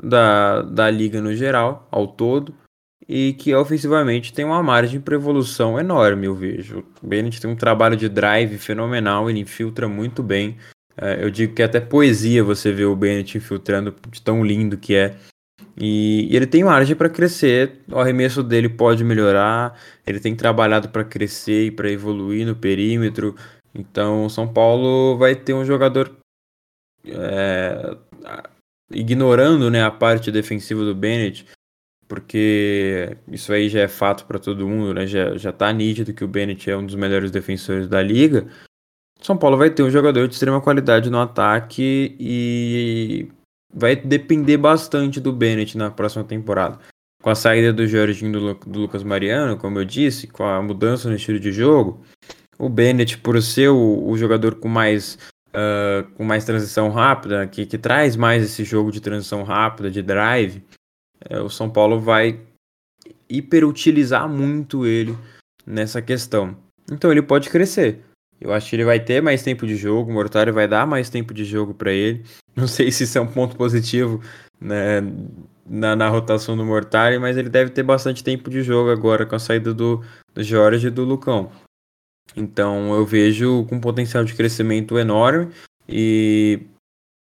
da, 0.00 0.60
da 0.60 0.90
liga 0.90 1.22
no 1.22 1.34
geral, 1.34 1.88
ao 1.90 2.06
todo, 2.06 2.54
e 3.06 3.32
que 3.34 3.54
ofensivamente 3.54 4.32
tem 4.32 4.44
uma 4.44 4.62
margem 4.62 5.00
para 5.00 5.14
evolução 5.14 5.78
enorme, 5.78 6.26
eu 6.26 6.34
vejo. 6.34 6.84
O 7.02 7.06
Bennett 7.06 7.40
tem 7.40 7.50
um 7.50 7.56
trabalho 7.56 7.96
de 7.96 8.08
drive 8.08 8.58
fenomenal, 8.58 9.28
ele 9.28 9.40
infiltra 9.40 9.88
muito 9.88 10.22
bem. 10.22 10.56
Uh, 10.96 11.20
eu 11.20 11.30
digo 11.30 11.54
que 11.54 11.62
é 11.62 11.64
até 11.64 11.80
poesia 11.80 12.42
você 12.42 12.72
ver 12.72 12.86
o 12.86 12.96
Bennett 12.96 13.38
infiltrando 13.38 13.94
de 14.10 14.20
tão 14.20 14.44
lindo 14.44 14.76
que 14.76 14.94
é. 14.94 15.16
E, 15.80 16.26
e 16.30 16.36
ele 16.36 16.46
tem 16.46 16.64
margem 16.64 16.96
para 16.96 17.08
crescer, 17.08 17.82
o 17.88 17.98
arremesso 17.98 18.42
dele 18.42 18.68
pode 18.68 19.04
melhorar, 19.04 19.78
ele 20.04 20.18
tem 20.18 20.34
trabalhado 20.34 20.88
para 20.88 21.04
crescer 21.04 21.66
e 21.66 21.70
para 21.70 21.90
evoluir 21.90 22.44
no 22.44 22.56
perímetro. 22.56 23.36
Então, 23.72 24.28
São 24.28 24.48
Paulo 24.48 25.16
vai 25.16 25.36
ter 25.36 25.54
um 25.54 25.64
jogador 25.64 26.16
é, 27.06 27.96
ignorando 28.90 29.70
né, 29.70 29.84
a 29.84 29.90
parte 29.90 30.32
defensiva 30.32 30.84
do 30.84 30.94
Bennett, 30.94 31.46
porque 32.08 33.16
isso 33.30 33.52
aí 33.52 33.68
já 33.68 33.80
é 33.80 33.88
fato 33.88 34.24
para 34.24 34.38
todo 34.38 34.66
mundo, 34.66 34.94
né? 34.94 35.06
já, 35.06 35.36
já 35.36 35.52
tá 35.52 35.70
nítido 35.70 36.14
que 36.14 36.24
o 36.24 36.28
Bennett 36.28 36.70
é 36.70 36.76
um 36.76 36.86
dos 36.86 36.94
melhores 36.94 37.30
defensores 37.30 37.86
da 37.86 38.02
liga. 38.02 38.48
São 39.20 39.36
Paulo 39.36 39.58
vai 39.58 39.70
ter 39.70 39.82
um 39.82 39.90
jogador 39.90 40.26
de 40.26 40.34
extrema 40.34 40.60
qualidade 40.60 41.10
no 41.10 41.20
ataque 41.20 42.16
e 42.18 43.28
vai 43.72 43.94
depender 43.94 44.56
bastante 44.56 45.20
do 45.20 45.32
Bennett 45.32 45.76
na 45.76 45.90
próxima 45.90 46.24
temporada. 46.24 46.78
Com 47.22 47.30
a 47.30 47.34
saída 47.34 47.72
do 47.72 47.86
Jorginho 47.86 48.32
do, 48.32 48.54
do 48.54 48.80
Lucas 48.80 49.02
Mariano, 49.02 49.58
como 49.58 49.78
eu 49.78 49.84
disse, 49.84 50.26
com 50.26 50.44
a 50.44 50.62
mudança 50.62 51.08
no 51.08 51.16
estilo 51.16 51.38
de 51.38 51.52
jogo, 51.52 52.00
o 52.58 52.68
Bennett, 52.68 53.18
por 53.18 53.40
ser 53.42 53.68
o, 53.68 54.08
o 54.08 54.16
jogador 54.16 54.54
com 54.54 54.68
mais, 54.68 55.18
uh, 55.48 56.08
com 56.14 56.24
mais 56.24 56.44
transição 56.44 56.88
rápida, 56.90 57.46
que, 57.46 57.66
que 57.66 57.76
traz 57.76 58.16
mais 58.16 58.42
esse 58.42 58.64
jogo 58.64 58.90
de 58.90 59.00
transição 59.00 59.42
rápida, 59.42 59.90
de 59.90 60.00
drive, 60.00 60.62
uh, 61.30 61.42
o 61.42 61.50
São 61.50 61.70
Paulo 61.70 62.00
vai 62.00 62.40
hiperutilizar 63.28 64.28
muito 64.28 64.86
ele 64.86 65.16
nessa 65.66 66.00
questão. 66.00 66.56
Então 66.90 67.10
ele 67.10 67.22
pode 67.22 67.50
crescer. 67.50 68.00
Eu 68.40 68.52
acho 68.52 68.70
que 68.70 68.76
ele 68.76 68.84
vai 68.84 69.00
ter 69.00 69.20
mais 69.20 69.42
tempo 69.42 69.66
de 69.66 69.76
jogo, 69.76 70.10
o 70.10 70.14
Mortário 70.14 70.54
vai 70.54 70.68
dar 70.68 70.86
mais 70.86 71.10
tempo 71.10 71.34
de 71.34 71.44
jogo 71.44 71.74
para 71.74 71.92
ele. 71.92 72.24
Não 72.54 72.66
sei 72.66 72.90
se 72.90 73.04
isso 73.04 73.18
é 73.18 73.20
um 73.20 73.26
ponto 73.26 73.56
positivo 73.56 74.20
né, 74.60 75.00
na, 75.66 75.94
na, 75.94 76.08
rotação 76.08 76.56
do 76.56 76.64
Mortário, 76.64 77.20
mas 77.20 77.36
ele 77.36 77.48
deve 77.48 77.70
ter 77.70 77.82
bastante 77.82 78.24
tempo 78.24 78.48
de 78.50 78.62
jogo 78.62 78.90
agora 78.90 79.26
com 79.26 79.36
a 79.36 79.38
saída 79.38 79.74
do, 79.74 80.02
do 80.34 80.42
Jorge 80.42 80.86
e 80.86 80.90
do 80.90 81.04
Lucão. 81.04 81.50
Então 82.36 82.94
eu 82.94 83.04
vejo 83.04 83.64
com 83.66 83.80
potencial 83.80 84.24
de 84.24 84.34
crescimento 84.34 84.98
enorme 84.98 85.52
e 85.88 86.60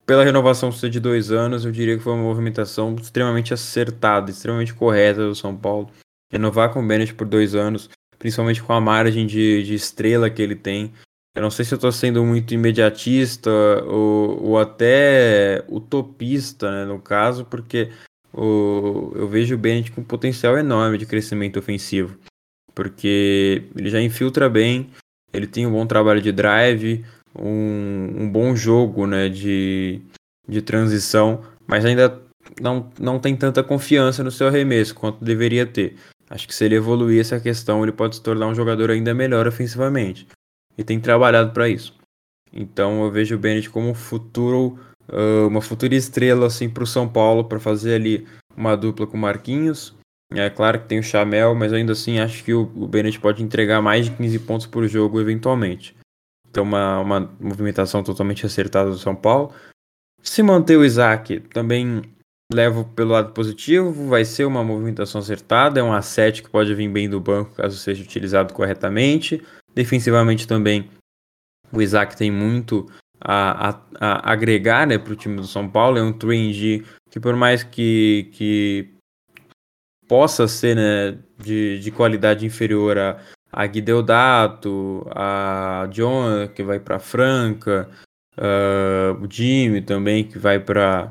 pela 0.06 0.24
renovação 0.24 0.70
ser 0.70 0.88
de 0.88 1.00
dois 1.00 1.32
anos, 1.32 1.64
eu 1.64 1.72
diria 1.72 1.96
que 1.96 2.02
foi 2.02 2.12
uma 2.12 2.22
movimentação 2.22 2.94
extremamente 2.94 3.52
acertada, 3.52 4.30
extremamente 4.30 4.72
correta 4.72 5.26
do 5.26 5.34
São 5.34 5.54
Paulo. 5.56 5.90
Renovar 6.32 6.72
com 6.72 6.82
o 6.82 6.86
Bennett 6.86 7.12
por 7.12 7.26
dois 7.26 7.54
anos, 7.54 7.90
principalmente 8.18 8.62
com 8.62 8.72
a 8.72 8.80
margem 8.80 9.26
de, 9.26 9.64
de 9.64 9.74
estrela 9.74 10.30
que 10.30 10.40
ele 10.40 10.54
tem. 10.54 10.92
Eu 11.34 11.42
não 11.42 11.50
sei 11.50 11.64
se 11.64 11.74
eu 11.74 11.76
estou 11.76 11.92
sendo 11.92 12.24
muito 12.24 12.54
imediatista 12.54 13.50
ou, 13.84 14.42
ou 14.42 14.58
até 14.58 15.64
utopista, 15.68 16.70
né, 16.70 16.84
no 16.84 17.00
caso, 17.00 17.44
porque 17.44 17.90
o, 18.32 19.12
eu 19.14 19.28
vejo 19.28 19.54
o 19.54 19.58
Bennett 19.58 19.90
com 19.90 20.04
potencial 20.04 20.56
enorme 20.56 20.98
de 20.98 21.04
crescimento 21.04 21.58
ofensivo. 21.58 22.16
Porque 22.74 23.64
ele 23.74 23.90
já 23.90 24.00
infiltra 24.00 24.48
bem, 24.48 24.90
ele 25.32 25.46
tem 25.46 25.66
um 25.66 25.72
bom 25.72 25.86
trabalho 25.86 26.22
de 26.22 26.32
drive, 26.32 27.04
um, 27.38 28.22
um 28.22 28.30
bom 28.30 28.54
jogo 28.54 29.06
né, 29.06 29.28
de, 29.28 30.00
de 30.48 30.62
transição, 30.62 31.42
mas 31.66 31.84
ainda 31.84 32.20
não, 32.60 32.90
não 32.98 33.18
tem 33.18 33.36
tanta 33.36 33.62
confiança 33.62 34.22
no 34.22 34.30
seu 34.30 34.48
arremesso 34.48 34.94
quanto 34.94 35.24
deveria 35.24 35.66
ter. 35.66 35.96
Acho 36.28 36.46
que 36.48 36.54
se 36.54 36.64
ele 36.64 36.74
evoluir 36.74 37.20
essa 37.20 37.38
questão, 37.38 37.82
ele 37.82 37.92
pode 37.92 38.16
se 38.16 38.22
tornar 38.22 38.48
um 38.48 38.54
jogador 38.54 38.90
ainda 38.90 39.14
melhor 39.14 39.46
ofensivamente. 39.46 40.26
E 40.76 40.82
tem 40.82 40.98
trabalhado 40.98 41.52
para 41.52 41.68
isso. 41.68 41.94
Então 42.52 43.04
eu 43.04 43.10
vejo 43.10 43.36
o 43.36 43.38
Bennett 43.38 43.70
como 43.70 43.90
um 43.90 43.94
futuro, 43.94 44.78
uh, 45.08 45.46
uma 45.46 45.60
futura 45.60 45.94
estrela 45.94 46.46
assim 46.46 46.68
para 46.68 46.82
o 46.82 46.86
São 46.86 47.08
Paulo 47.08 47.44
para 47.44 47.60
fazer 47.60 47.94
ali 47.94 48.26
uma 48.56 48.76
dupla 48.76 49.06
com 49.06 49.16
Marquinhos. 49.16 49.94
É 50.32 50.50
claro 50.50 50.80
que 50.80 50.88
tem 50.88 50.98
o 50.98 51.02
Chamel, 51.02 51.54
mas 51.54 51.72
ainda 51.72 51.92
assim 51.92 52.18
acho 52.18 52.42
que 52.42 52.52
o, 52.52 52.62
o 52.74 52.88
Bennett 52.88 53.20
pode 53.20 53.42
entregar 53.42 53.80
mais 53.80 54.06
de 54.06 54.12
15 54.12 54.38
pontos 54.40 54.66
por 54.66 54.86
jogo 54.88 55.20
eventualmente. 55.20 55.95
Então 56.56 56.64
uma, 56.64 57.00
uma 57.00 57.20
movimentação 57.38 58.02
totalmente 58.02 58.46
acertada 58.46 58.88
do 58.88 58.96
São 58.96 59.14
Paulo. 59.14 59.52
Se 60.22 60.42
manter 60.42 60.78
o 60.78 60.84
Isaac, 60.86 61.40
também 61.52 62.00
levo 62.50 62.86
pelo 62.96 63.10
lado 63.10 63.34
positivo, 63.34 64.08
vai 64.08 64.24
ser 64.24 64.46
uma 64.46 64.64
movimentação 64.64 65.20
acertada, 65.20 65.80
é 65.80 65.82
um 65.82 65.92
asset 65.92 66.42
que 66.42 66.48
pode 66.48 66.74
vir 66.74 66.88
bem 66.88 67.10
do 67.10 67.20
banco 67.20 67.54
caso 67.56 67.76
seja 67.76 68.02
utilizado 68.02 68.54
corretamente. 68.54 69.42
Defensivamente 69.74 70.48
também, 70.48 70.88
o 71.70 71.82
Isaac 71.82 72.16
tem 72.16 72.30
muito 72.30 72.90
a, 73.20 73.68
a, 73.68 73.80
a 74.00 74.32
agregar 74.32 74.86
né, 74.86 74.96
para 74.96 75.12
o 75.12 75.16
time 75.16 75.36
do 75.36 75.46
São 75.46 75.68
Paulo, 75.68 75.98
é 75.98 76.02
um 76.02 76.12
3 76.12 76.56
que 77.10 77.20
por 77.20 77.36
mais 77.36 77.62
que, 77.62 78.30
que 78.32 78.94
possa 80.08 80.48
ser 80.48 80.74
né, 80.74 81.18
de, 81.36 81.80
de 81.80 81.90
qualidade 81.90 82.46
inferior 82.46 82.96
a, 82.96 83.20
a 83.56 83.66
Guideodato, 83.66 85.06
a 85.10 85.88
John 85.90 86.46
que 86.54 86.62
vai 86.62 86.78
para 86.78 86.98
Franca, 86.98 87.88
uh, 88.36 89.24
o 89.24 89.26
Jimmy 89.30 89.80
também 89.80 90.24
que 90.24 90.38
vai 90.38 90.60
para 90.60 91.08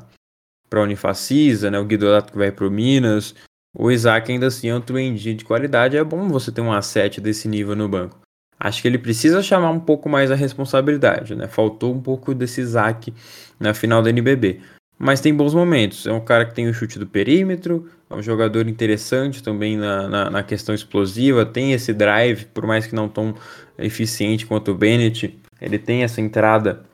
para 0.70 0.80
a 0.80 0.82
Unifacisa, 0.84 1.70
né? 1.70 1.78
O 1.78 1.84
Guido 1.84 2.06
Lato 2.08 2.32
que 2.32 2.38
vai 2.38 2.52
para 2.52 2.66
o 2.66 2.70
Minas. 2.70 3.34
O 3.76 3.90
Isaac 3.90 4.30
ainda 4.30 4.46
assim 4.46 4.68
é 4.68 4.74
um 4.74 4.80
trendy 4.80 5.34
de 5.34 5.44
qualidade. 5.44 5.96
É 5.96 6.04
bom 6.04 6.28
você 6.28 6.52
ter 6.52 6.60
um 6.60 6.72
asset 6.72 7.20
desse 7.20 7.48
nível 7.48 7.74
no 7.74 7.88
banco. 7.88 8.18
Acho 8.58 8.80
que 8.80 8.88
ele 8.88 8.98
precisa 8.98 9.42
chamar 9.42 9.70
um 9.70 9.80
pouco 9.80 10.08
mais 10.08 10.30
a 10.30 10.34
responsabilidade, 10.34 11.34
né? 11.34 11.46
Faltou 11.46 11.94
um 11.94 12.00
pouco 12.00 12.34
desse 12.34 12.60
Isaac 12.60 13.12
na 13.60 13.74
final 13.74 14.02
da 14.02 14.10
NBB. 14.10 14.60
Mas 14.98 15.20
tem 15.20 15.34
bons 15.34 15.52
momentos. 15.52 16.06
É 16.06 16.12
um 16.12 16.24
cara 16.24 16.46
que 16.46 16.54
tem 16.54 16.68
o 16.68 16.74
chute 16.74 16.98
do 16.98 17.06
perímetro, 17.06 17.88
é 18.08 18.14
um 18.14 18.22
jogador 18.22 18.66
interessante 18.66 19.42
também 19.42 19.76
na, 19.76 20.08
na, 20.08 20.30
na 20.30 20.42
questão 20.42 20.74
explosiva, 20.74 21.44
tem 21.44 21.72
esse 21.72 21.92
drive, 21.92 22.46
por 22.46 22.66
mais 22.66 22.86
que 22.86 22.94
não 22.94 23.08
tão 23.08 23.34
eficiente 23.78 24.46
quanto 24.46 24.70
o 24.70 24.74
Bennett, 24.74 25.38
ele 25.60 25.78
tem 25.78 26.02
essa 26.02 26.20
entrada 26.20 26.84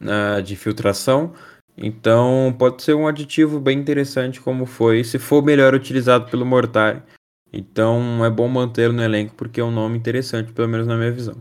uh, 0.00 0.42
de 0.42 0.54
filtração. 0.56 1.32
Então 1.76 2.54
pode 2.58 2.82
ser 2.82 2.94
um 2.94 3.06
aditivo 3.06 3.60
bem 3.60 3.78
interessante 3.78 4.40
como 4.40 4.64
foi, 4.64 5.04
se 5.04 5.18
for 5.18 5.42
melhor 5.42 5.74
utilizado 5.74 6.30
pelo 6.30 6.46
Mortari. 6.46 7.02
Então 7.52 8.24
é 8.24 8.30
bom 8.30 8.48
mantê-lo 8.48 8.92
no 8.92 9.02
elenco 9.02 9.34
porque 9.34 9.60
é 9.60 9.64
um 9.64 9.70
nome 9.70 9.96
interessante, 9.96 10.52
pelo 10.52 10.68
menos 10.68 10.86
na 10.86 10.96
minha 10.96 11.12
visão. 11.12 11.36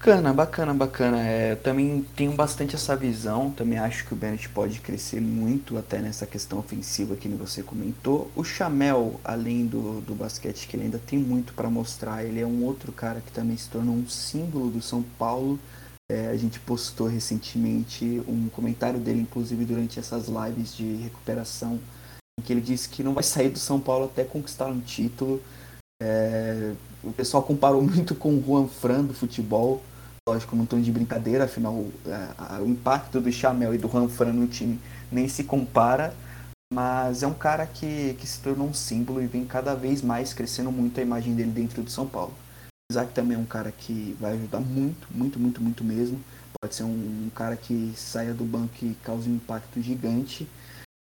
Bacana, 0.00 0.32
bacana, 0.32 0.72
bacana. 0.72 1.20
É, 1.20 1.54
também 1.56 2.02
tenho 2.16 2.32
bastante 2.32 2.74
essa 2.74 2.96
visão. 2.96 3.50
Também 3.50 3.78
acho 3.78 4.06
que 4.06 4.14
o 4.14 4.16
Bennett 4.16 4.48
pode 4.48 4.80
crescer 4.80 5.20
muito 5.20 5.76
até 5.76 5.98
nessa 5.98 6.24
questão 6.26 6.58
ofensiva 6.58 7.14
que 7.16 7.28
você 7.28 7.62
comentou. 7.62 8.30
O 8.34 8.42
Chamel, 8.42 9.20
além 9.22 9.66
do, 9.66 10.00
do 10.00 10.14
basquete, 10.14 10.66
que 10.66 10.74
ele 10.74 10.84
ainda 10.84 10.98
tem 10.98 11.18
muito 11.18 11.52
para 11.52 11.68
mostrar, 11.68 12.24
ele 12.24 12.40
é 12.40 12.46
um 12.46 12.64
outro 12.64 12.92
cara 12.92 13.20
que 13.20 13.30
também 13.30 13.58
se 13.58 13.68
tornou 13.68 13.94
um 13.94 14.08
símbolo 14.08 14.70
do 14.70 14.80
São 14.80 15.02
Paulo 15.18 15.60
é, 16.10 16.26
a 16.26 16.36
gente 16.36 16.58
postou 16.58 17.06
recentemente 17.06 18.20
um 18.26 18.48
comentário 18.48 18.98
dele, 18.98 19.20
inclusive 19.20 19.64
durante 19.64 20.00
essas 20.00 20.26
lives 20.26 20.74
de 20.74 20.96
recuperação, 20.96 21.78
em 22.36 22.42
que 22.42 22.52
ele 22.52 22.60
disse 22.60 22.88
que 22.88 23.04
não 23.04 23.14
vai 23.14 23.22
sair 23.22 23.48
do 23.48 23.60
São 23.60 23.78
Paulo 23.78 24.06
até 24.06 24.24
conquistar 24.24 24.66
um 24.66 24.80
título. 24.80 25.40
É, 26.02 26.72
o 27.04 27.12
pessoal 27.12 27.44
comparou 27.44 27.80
muito 27.86 28.16
com 28.16 28.34
o 28.34 28.42
Juan 28.44 28.66
Fran 28.66 29.04
do 29.04 29.14
futebol, 29.14 29.80
lógico, 30.30 30.54
num 30.54 30.64
tom 30.64 30.80
de 30.80 30.92
brincadeira, 30.92 31.44
afinal 31.44 31.84
é, 32.06 32.62
o 32.62 32.66
impacto 32.66 33.20
do 33.20 33.32
Chamel 33.32 33.74
e 33.74 33.78
do 33.78 33.88
Juan 33.88 34.08
Fran 34.08 34.32
no 34.32 34.46
time 34.46 34.78
nem 35.10 35.28
se 35.28 35.44
compara, 35.44 36.14
mas 36.72 37.22
é 37.22 37.26
um 37.26 37.34
cara 37.34 37.66
que, 37.66 38.14
que 38.14 38.26
se 38.26 38.40
tornou 38.40 38.68
um 38.68 38.74
símbolo 38.74 39.20
e 39.20 39.26
vem 39.26 39.44
cada 39.44 39.74
vez 39.74 40.02
mais 40.02 40.32
crescendo 40.32 40.70
muito 40.70 40.98
a 41.00 41.02
imagem 41.02 41.34
dele 41.34 41.50
dentro 41.50 41.82
do 41.82 41.90
São 41.90 42.06
Paulo. 42.06 42.32
Isaac 42.92 43.12
também 43.12 43.36
é 43.36 43.40
um 43.40 43.44
cara 43.44 43.72
que 43.72 44.16
vai 44.20 44.34
ajudar 44.34 44.60
muito, 44.60 45.08
muito, 45.10 45.38
muito, 45.38 45.60
muito 45.60 45.84
mesmo. 45.84 46.20
Pode 46.60 46.74
ser 46.74 46.84
um, 46.84 47.26
um 47.26 47.30
cara 47.34 47.56
que 47.56 47.92
saia 47.96 48.34
do 48.34 48.44
banco 48.44 48.74
e 48.82 48.94
cause 49.02 49.28
um 49.28 49.34
impacto 49.34 49.80
gigante. 49.80 50.48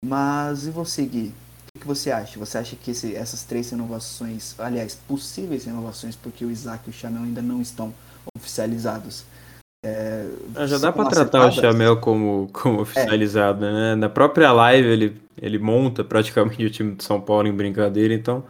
Mas 0.04 0.66
e 0.66 0.70
você, 0.70 1.04
Gui? 1.04 1.32
O 1.74 1.80
que 1.80 1.86
você 1.86 2.10
acha? 2.10 2.38
Você 2.38 2.58
acha 2.58 2.76
que 2.76 2.90
esse, 2.90 3.14
essas 3.14 3.42
três 3.42 3.70
renovações, 3.70 4.54
aliás, 4.58 4.94
possíveis 4.94 5.64
renovações, 5.64 6.14
porque 6.16 6.44
o 6.44 6.50
Isaac 6.50 6.84
e 6.86 6.90
o 6.90 6.92
Chamel 6.92 7.22
ainda 7.22 7.42
não 7.42 7.60
estão 7.60 7.92
oficializados, 8.36 9.24
é, 9.84 10.26
ah, 10.54 10.66
já 10.66 10.78
dá 10.78 10.90
para 10.90 11.10
tratar 11.10 11.46
o 11.46 11.52
Chamel 11.52 11.98
como, 11.98 12.48
como 12.54 12.80
oficializado, 12.80 13.66
é. 13.66 13.72
né? 13.72 13.94
Na 13.94 14.08
própria 14.08 14.50
live 14.50 14.88
ele, 14.88 15.22
ele 15.36 15.58
monta 15.58 16.02
praticamente 16.02 16.64
o 16.64 16.70
time 16.70 16.94
de 16.94 17.04
São 17.04 17.20
Paulo 17.20 17.46
em 17.46 17.52
brincadeira, 17.52 18.14
então 18.14 18.42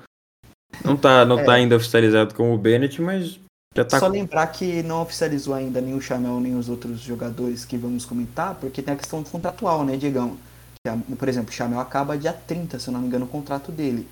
não 0.84 0.96
tá, 0.96 1.24
não 1.24 1.36
tá 1.36 1.42
é. 1.42 1.44
tá 1.46 1.52
ainda 1.54 1.76
oficializado 1.76 2.34
como 2.34 2.54
o 2.54 2.58
Bennett, 2.58 3.02
mas 3.02 3.40
já 3.76 3.84
tá. 3.84 3.98
Só 3.98 4.06
lembrar 4.06 4.46
que 4.46 4.84
não 4.84 5.02
oficializou 5.02 5.54
ainda 5.54 5.80
nem 5.80 5.94
o 5.94 6.00
Chamel 6.00 6.38
nem 6.38 6.56
os 6.56 6.68
outros 6.68 7.00
jogadores 7.00 7.64
que 7.64 7.76
vamos 7.76 8.04
comentar, 8.04 8.54
porque 8.54 8.80
tem 8.80 8.94
a 8.94 8.96
questão 8.96 9.24
contratual, 9.24 9.84
né, 9.84 9.96
Diegão? 9.96 10.36
Por 11.18 11.28
exemplo, 11.28 11.50
o 11.50 11.52
Chamel 11.52 11.80
acaba 11.80 12.16
dia 12.16 12.32
30, 12.32 12.78
se 12.78 12.88
eu 12.88 12.92
não 12.92 13.00
me 13.00 13.08
engano, 13.08 13.24
o 13.24 13.28
contrato 13.28 13.72
dele. 13.72 14.06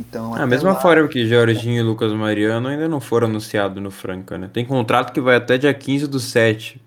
Então, 0.00 0.34
a 0.34 0.46
mesma 0.46 0.72
lá... 0.72 0.80
forma 0.80 1.06
que 1.08 1.26
Jorginho 1.26 1.78
e 1.78 1.82
Lucas 1.82 2.12
Mariano 2.12 2.68
ainda 2.68 2.88
não 2.88 3.00
foram 3.00 3.28
anunciados 3.28 3.80
no 3.82 3.90
Franca, 3.90 4.36
né? 4.36 4.50
Tem 4.52 4.64
contrato 4.64 5.12
que 5.12 5.20
vai 5.20 5.36
até 5.36 5.56
dia 5.56 5.72
15 5.72 6.08
do 6.08 6.18
7. 6.18 6.80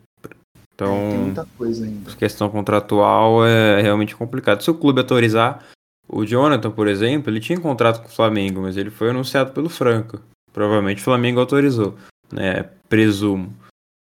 Então, 0.76 0.94
é, 0.94 1.10
tem 1.10 1.18
muita 1.20 1.48
coisa 1.58 1.86
ainda. 1.86 2.16
questão 2.16 2.50
contratual 2.50 3.46
é 3.46 3.82
realmente 3.82 4.16
complicado. 4.16 4.62
Se 4.62 4.70
o 4.70 4.76
clube 4.76 5.00
autorizar, 5.00 5.66
o 6.08 6.26
Jonathan, 6.26 6.70
por 6.70 6.88
exemplo, 6.88 7.32
ele 7.32 7.40
tinha 7.40 7.60
contrato 7.60 8.02
com 8.02 8.08
o 8.08 8.12
Flamengo, 8.12 8.62
mas 8.62 8.78
ele 8.78 8.92
foi 8.92 9.10
anunciado 9.10 9.52
pelo 9.52 9.70
Franca. 9.70 10.22
Provavelmente 10.54 11.02
o 11.02 11.06
Flamengo 11.06 11.40
autorizou, 11.40 11.96
né? 12.32 12.70
Presumo. 12.90 13.54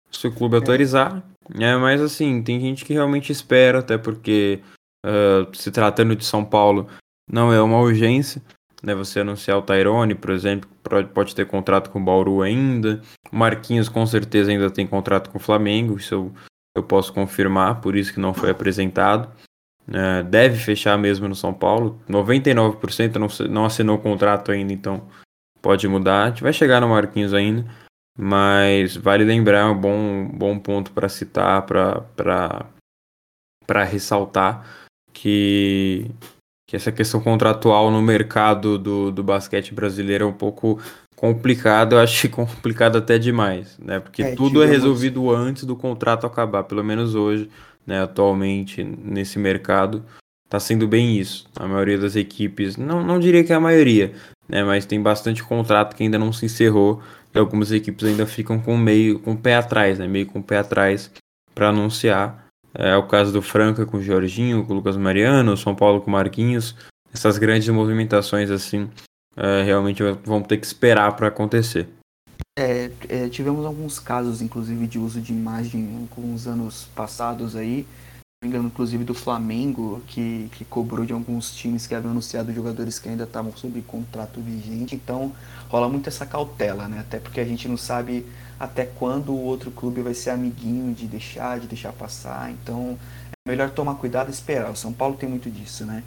Se 0.09 0.27
o 0.27 0.31
clube 0.31 0.55
autorizar, 0.55 1.21
é, 1.59 1.75
mas 1.75 2.01
assim, 2.01 2.41
tem 2.41 2.59
gente 2.59 2.85
que 2.85 2.93
realmente 2.93 3.31
espera, 3.31 3.79
até 3.79 3.97
porque 3.97 4.61
uh, 5.05 5.55
se 5.55 5.69
tratando 5.71 6.15
de 6.15 6.25
São 6.25 6.43
Paulo, 6.43 6.87
não 7.31 7.51
é 7.51 7.61
uma 7.61 7.79
urgência, 7.79 8.41
né? 8.85 8.93
Você 8.93 9.19
anunciar 9.19 9.57
o 9.57 9.63
Tyrone, 9.63 10.13
por 10.13 10.29
exemplo, 10.29 10.69
pode 11.13 11.33
ter 11.33 11.47
contrato 11.47 11.89
com 11.89 11.99
o 11.99 12.03
Bauru 12.03 12.43
ainda. 12.43 13.01
O 13.31 13.35
Marquinhos 13.35 13.89
com 13.89 14.05
certeza 14.05 14.51
ainda 14.51 14.69
tem 14.69 14.85
contrato 14.85 15.31
com 15.31 15.37
o 15.37 15.41
Flamengo, 15.41 15.97
isso 15.97 16.13
eu, 16.13 16.33
eu 16.77 16.83
posso 16.83 17.11
confirmar, 17.11 17.81
por 17.81 17.95
isso 17.95 18.13
que 18.13 18.19
não 18.19 18.33
foi 18.33 18.51
apresentado. 18.51 19.29
É, 19.91 20.23
deve 20.23 20.57
fechar 20.57 20.97
mesmo 20.97 21.27
no 21.27 21.35
São 21.35 21.53
Paulo. 21.53 21.99
99% 22.07 23.15
não, 23.15 23.27
não 23.49 23.65
assinou 23.65 23.97
o 23.97 24.01
contrato 24.01 24.51
ainda, 24.51 24.71
então 24.71 25.07
pode 25.61 25.87
mudar. 25.87 26.23
A 26.23 26.29
gente 26.29 26.43
vai 26.43 26.53
chegar 26.53 26.79
no 26.79 26.89
Marquinhos 26.89 27.33
ainda, 27.33 27.65
mas 28.17 28.95
vale 28.95 29.23
lembrar, 29.23 29.59
é 29.59 29.65
um 29.65 29.77
bom, 29.77 30.29
bom 30.31 30.59
ponto 30.59 30.91
para 30.91 31.09
citar, 31.09 31.65
para 31.65 33.83
ressaltar 33.83 34.65
que 35.11 36.11
que 36.67 36.75
essa 36.75 36.91
questão 36.91 37.21
contratual 37.21 37.91
no 37.91 38.01
mercado 38.01 38.77
do, 38.77 39.11
do 39.11 39.23
basquete 39.23 39.73
brasileiro 39.73 40.25
é 40.25 40.27
um 40.27 40.33
pouco 40.33 40.79
complicado, 41.15 41.93
eu 41.93 41.99
acho 41.99 42.27
complicado 42.29 42.97
até 42.97 43.17
demais, 43.17 43.77
né? 43.79 43.99
Porque 43.99 44.23
é, 44.23 44.35
tudo 44.35 44.61
é 44.61 44.65
resolvido 44.65 45.29
antes 45.33 45.63
do 45.63 45.75
contrato 45.75 46.27
acabar, 46.27 46.63
pelo 46.63 46.83
menos 46.83 47.15
hoje, 47.15 47.49
né, 47.85 48.01
atualmente 48.01 48.83
nesse 48.83 49.39
mercado, 49.39 50.03
tá 50.49 50.59
sendo 50.59 50.87
bem 50.87 51.17
isso. 51.17 51.47
A 51.55 51.67
maioria 51.67 51.97
das 51.97 52.15
equipes, 52.15 52.77
não, 52.77 53.03
não 53.03 53.19
diria 53.19 53.43
que 53.43 53.53
é 53.53 53.55
a 53.55 53.59
maioria, 53.59 54.13
né, 54.47 54.63
mas 54.63 54.85
tem 54.85 55.01
bastante 55.01 55.43
contrato 55.43 55.95
que 55.95 56.03
ainda 56.03 56.19
não 56.19 56.33
se 56.33 56.45
encerrou 56.45 57.01
e 57.33 57.39
algumas 57.39 57.71
equipes 57.71 58.05
ainda 58.05 58.25
ficam 58.25 58.59
com 58.59 58.77
meio 58.77 59.19
com 59.19 59.33
o 59.33 59.37
pé 59.37 59.55
atrás, 59.55 59.99
né, 59.99 60.07
meio 60.07 60.25
com 60.25 60.39
o 60.39 60.43
pé 60.43 60.57
atrás 60.57 61.11
para 61.53 61.69
anunciar. 61.69 62.44
É 62.77 62.95
o 62.97 63.07
caso 63.07 63.31
do 63.31 63.41
Franca 63.41 63.85
com 63.85 63.97
o 63.97 64.03
Jorginho, 64.03 64.65
com 64.65 64.73
o 64.73 64.75
Lucas 64.75 64.97
Mariano, 64.97 65.53
o 65.53 65.57
São 65.57 65.73
Paulo 65.73 66.01
com 66.01 66.07
o 66.07 66.11
Marquinhos. 66.11 66.75
Essas 67.13 67.37
grandes 67.37 67.69
movimentações 67.69 68.51
assim, 68.51 68.89
é, 69.37 69.63
realmente 69.63 70.03
vão 70.23 70.41
ter 70.41 70.57
que 70.57 70.65
esperar 70.65 71.15
para 71.15 71.29
acontecer. 71.29 71.87
É, 72.57 72.89
é, 73.09 73.29
tivemos 73.29 73.65
alguns 73.65 73.99
casos, 73.99 74.41
inclusive, 74.41 74.87
de 74.87 74.99
uso 74.99 75.21
de 75.21 75.33
imagem 75.33 76.07
alguns 76.09 76.47
anos 76.47 76.87
passados 76.95 77.55
aí. 77.55 77.85
Me 78.43 78.49
engano, 78.49 78.67
inclusive, 78.67 79.03
do 79.03 79.13
Flamengo, 79.13 80.01
que, 80.07 80.49
que 80.53 80.63
cobrou 80.65 81.05
de 81.05 81.13
alguns 81.13 81.55
times 81.55 81.87
que 81.87 81.95
haviam 81.95 82.11
anunciado 82.11 82.53
jogadores 82.53 82.99
que 82.99 83.09
ainda 83.09 83.23
estavam 83.23 83.51
sob 83.55 83.81
contrato 83.81 84.39
vigente. 84.39 84.95
Então, 84.95 85.33
rola 85.67 85.89
muito 85.89 86.07
essa 86.07 86.25
cautela, 86.25 86.87
né? 86.87 86.99
Até 86.99 87.19
porque 87.19 87.39
a 87.39 87.45
gente 87.45 87.67
não 87.67 87.77
sabe 87.77 88.25
até 88.59 88.85
quando 88.85 89.31
o 89.31 89.43
outro 89.43 89.71
clube 89.71 90.01
vai 90.01 90.13
ser 90.13 90.31
amiguinho 90.31 90.93
de 90.93 91.07
deixar, 91.07 91.59
de 91.59 91.67
deixar 91.67 91.93
passar. 91.93 92.51
Então, 92.51 92.97
é 93.45 93.49
melhor 93.49 93.69
tomar 93.71 93.95
cuidado 93.95 94.29
e 94.29 94.33
esperar. 94.33 94.71
O 94.71 94.75
São 94.75 94.93
Paulo 94.93 95.17
tem 95.17 95.29
muito 95.29 95.49
disso, 95.49 95.85
né? 95.85 96.03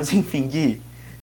Mas, 0.00 0.12
enfim, 0.12 0.48
Gui, 0.48 0.82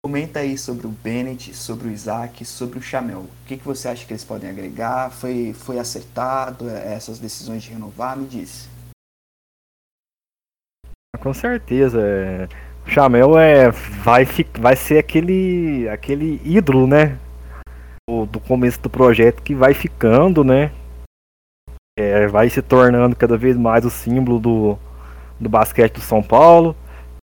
Comenta 0.05 0.41
aí 0.41 0.59
sobre 0.59 0.87
o 0.87 0.91
Bennett, 0.91 1.55
sobre 1.57 1.89
o 1.89 1.91
Isaac, 1.91 2.45
sobre 2.45 2.79
o 2.79 2.83
Chamel. 2.83 3.21
O 3.21 3.29
que, 3.47 3.57
que 3.57 3.65
você 3.65 3.89
acha 3.89 4.05
que 4.05 4.13
eles 4.13 4.23
podem 4.23 4.51
agregar? 4.51 5.11
Foi, 5.11 5.55
foi 5.55 5.79
acertado 5.79 6.69
essas 6.69 7.19
decisões 7.19 7.63
de 7.63 7.71
renovar? 7.71 8.15
Me 8.15 8.27
diz. 8.27 8.69
Com 11.19 11.33
certeza. 11.33 12.03
É, 12.03 12.47
o 12.87 12.91
Chamel 12.91 13.39
é, 13.39 13.71
vai, 13.71 14.27
vai 14.61 14.77
ser 14.77 14.99
aquele, 14.99 15.89
aquele 15.89 16.39
ídolo, 16.45 16.87
né? 16.87 17.19
Do, 18.09 18.27
do 18.27 18.41
começo 18.41 18.81
do 18.81 18.91
projeto 18.91 19.43
que 19.43 19.55
vai 19.55 19.73
ficando, 19.73 20.45
né? 20.45 20.71
É, 21.99 22.27
vai 22.27 22.51
se 22.51 22.61
tornando 22.61 23.17
cada 23.17 23.37
vez 23.37 23.57
mais 23.57 23.85
o 23.85 23.91
símbolo 23.91 24.39
do, 24.39 24.79
do 25.41 25.49
basquete 25.49 25.95
do 25.95 26.01
São 26.01 26.23
Paulo. 26.23 26.77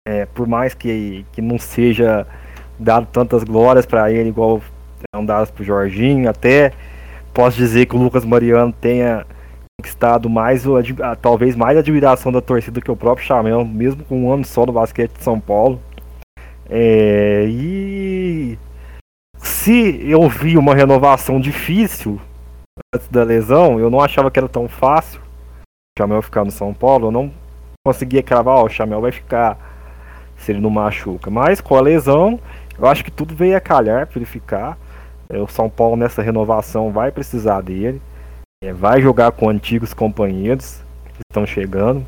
É, 0.08 0.26
por 0.26 0.48
mais 0.48 0.74
que, 0.74 1.26
que 1.32 1.42
não 1.42 1.60
seja 1.60 2.26
dado 2.80 3.06
tantas 3.12 3.44
glórias 3.44 3.86
para 3.86 4.12
ele, 4.12 4.30
igual 4.30 4.62
eram 5.14 5.26
dadas 5.26 5.52
para 5.52 5.62
o 5.62 5.66
Jorginho. 5.66 6.30
Até 6.30 6.74
posso 7.34 7.58
dizer 7.58 7.86
que 7.86 7.96
o 7.96 8.00
Lucas 8.00 8.26
Mariano 8.26 8.74
tenha 8.74 9.26
conquistado 9.80 10.30
mais, 10.30 10.64
talvez 11.22 11.56
mais 11.56 11.78
admiração 11.78 12.32
da 12.32 12.42
torcida 12.42 12.82
que 12.82 12.92
o 12.92 12.96
próprio 12.96 13.26
Chamel, 13.26 13.66
mesmo 13.66 14.04
com 14.04 14.26
um 14.26 14.34
ano 14.34 14.46
só 14.46 14.66
no 14.66 14.74
basquete 14.74 15.12
de 15.14 15.24
São 15.24 15.40
Paulo. 15.40 15.80
É, 16.70 17.46
e 17.50 18.58
se 19.42 20.00
eu 20.10 20.30
vi 20.30 20.58
uma 20.58 20.76
renovação 20.76 21.40
difícil 21.40 22.20
antes 22.94 23.08
da 23.08 23.24
lesão, 23.24 23.80
eu 23.80 23.90
não 23.90 24.00
achava 24.00 24.30
que 24.30 24.40
era 24.40 24.48
tão 24.48 24.68
fácil 24.68 25.20
o 25.20 26.00
Chamel 26.00 26.22
ficar 26.22 26.46
no 26.46 26.52
São 26.52 26.74
Paulo, 26.74 27.08
eu 27.08 27.12
não 27.12 27.32
conseguia 27.86 28.24
cravar, 28.24 28.56
ó, 28.56 28.66
o 28.66 28.70
Chamel 28.70 29.02
vai 29.02 29.12
ficar 29.12 29.58
se 30.38 30.52
ele 30.52 30.62
não 30.62 30.70
machuca. 30.70 31.30
Mas 31.30 31.60
com 31.60 31.76
a 31.76 31.82
lesão, 31.82 32.40
eu 32.78 32.88
acho 32.88 33.04
que 33.04 33.12
tudo 33.12 33.36
veio 33.36 33.58
a 33.58 33.60
calhar 33.60 34.08
para 34.08 34.18
ele 34.18 34.26
ficar. 34.26 34.78
É, 35.30 35.38
o 35.40 35.48
São 35.48 35.70
Paulo 35.70 35.96
nessa 35.96 36.22
renovação 36.22 36.92
vai 36.92 37.12
precisar 37.12 37.62
dele. 37.62 38.02
É, 38.64 38.72
vai 38.72 39.02
jogar 39.02 39.32
com 39.32 39.50
antigos 39.50 39.94
companheiros 39.94 40.82
que 41.14 41.22
estão 41.30 41.46
chegando. 41.46 42.06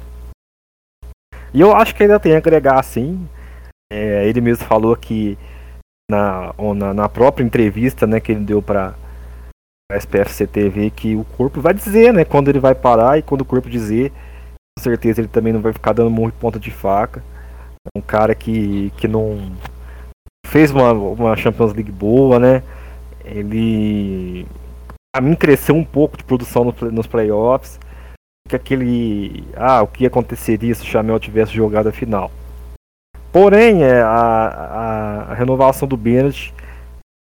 E 1.53 1.61
eu 1.61 1.75
acho 1.75 1.93
que 1.93 2.03
ainda 2.03 2.19
tem 2.19 2.35
a 2.35 2.37
agregar 2.37 2.81
sim. 2.83 3.27
É, 3.91 4.27
ele 4.27 4.41
mesmo 4.41 4.65
falou 4.65 4.95
que 4.95 5.37
na, 6.13 6.73
na, 6.75 6.93
na, 6.93 7.09
própria 7.09 7.43
entrevista 7.43 8.05
né, 8.07 8.19
que 8.19 8.31
ele 8.31 8.45
deu 8.45 8.61
para 8.61 8.93
a 9.91 9.97
SPFC 9.97 10.47
TV 10.47 10.89
que 10.89 11.15
o 11.15 11.23
corpo 11.37 11.61
vai 11.61 11.73
dizer 11.73 12.13
né, 12.13 12.23
quando 12.23 12.49
ele 12.49 12.59
vai 12.59 12.75
parar 12.75 13.17
e 13.17 13.21
quando 13.21 13.41
o 13.41 13.45
corpo 13.45 13.69
dizer, 13.69 14.11
com 14.77 14.83
certeza 14.83 15.21
ele 15.21 15.27
também 15.27 15.53
não 15.53 15.61
vai 15.61 15.73
ficar 15.73 15.93
dando 15.93 16.09
muito 16.09 16.35
ponta 16.35 16.59
de 16.59 16.71
faca. 16.71 17.23
Um 17.95 18.01
cara 18.01 18.33
que, 18.33 18.91
que 18.97 19.07
não, 19.07 19.51
fez 20.47 20.71
uma, 20.71 20.93
uma 20.93 21.35
Champions 21.35 21.73
League 21.73 21.91
boa, 21.91 22.39
né? 22.39 22.63
Ele 23.25 24.45
a 25.15 25.21
mim 25.21 25.35
cresceu 25.35 25.75
um 25.75 25.83
pouco 25.83 26.17
de 26.17 26.23
produção 26.23 26.63
no, 26.63 26.91
nos 26.91 27.07
playoffs. 27.07 27.79
Que 28.49 28.55
aquele. 28.55 29.43
Ah, 29.55 29.81
o 29.81 29.87
que 29.87 30.05
aconteceria 30.05 30.73
se 30.75 30.81
o 30.81 30.85
Chamel 30.85 31.19
tivesse 31.19 31.53
jogado 31.53 31.87
a 31.87 31.91
final. 31.91 32.31
Porém, 33.33 33.83
é, 33.83 33.99
a, 33.99 35.27
a, 35.31 35.33
renovação 35.33 35.87
do 35.87 35.97
Bennett 35.97 36.53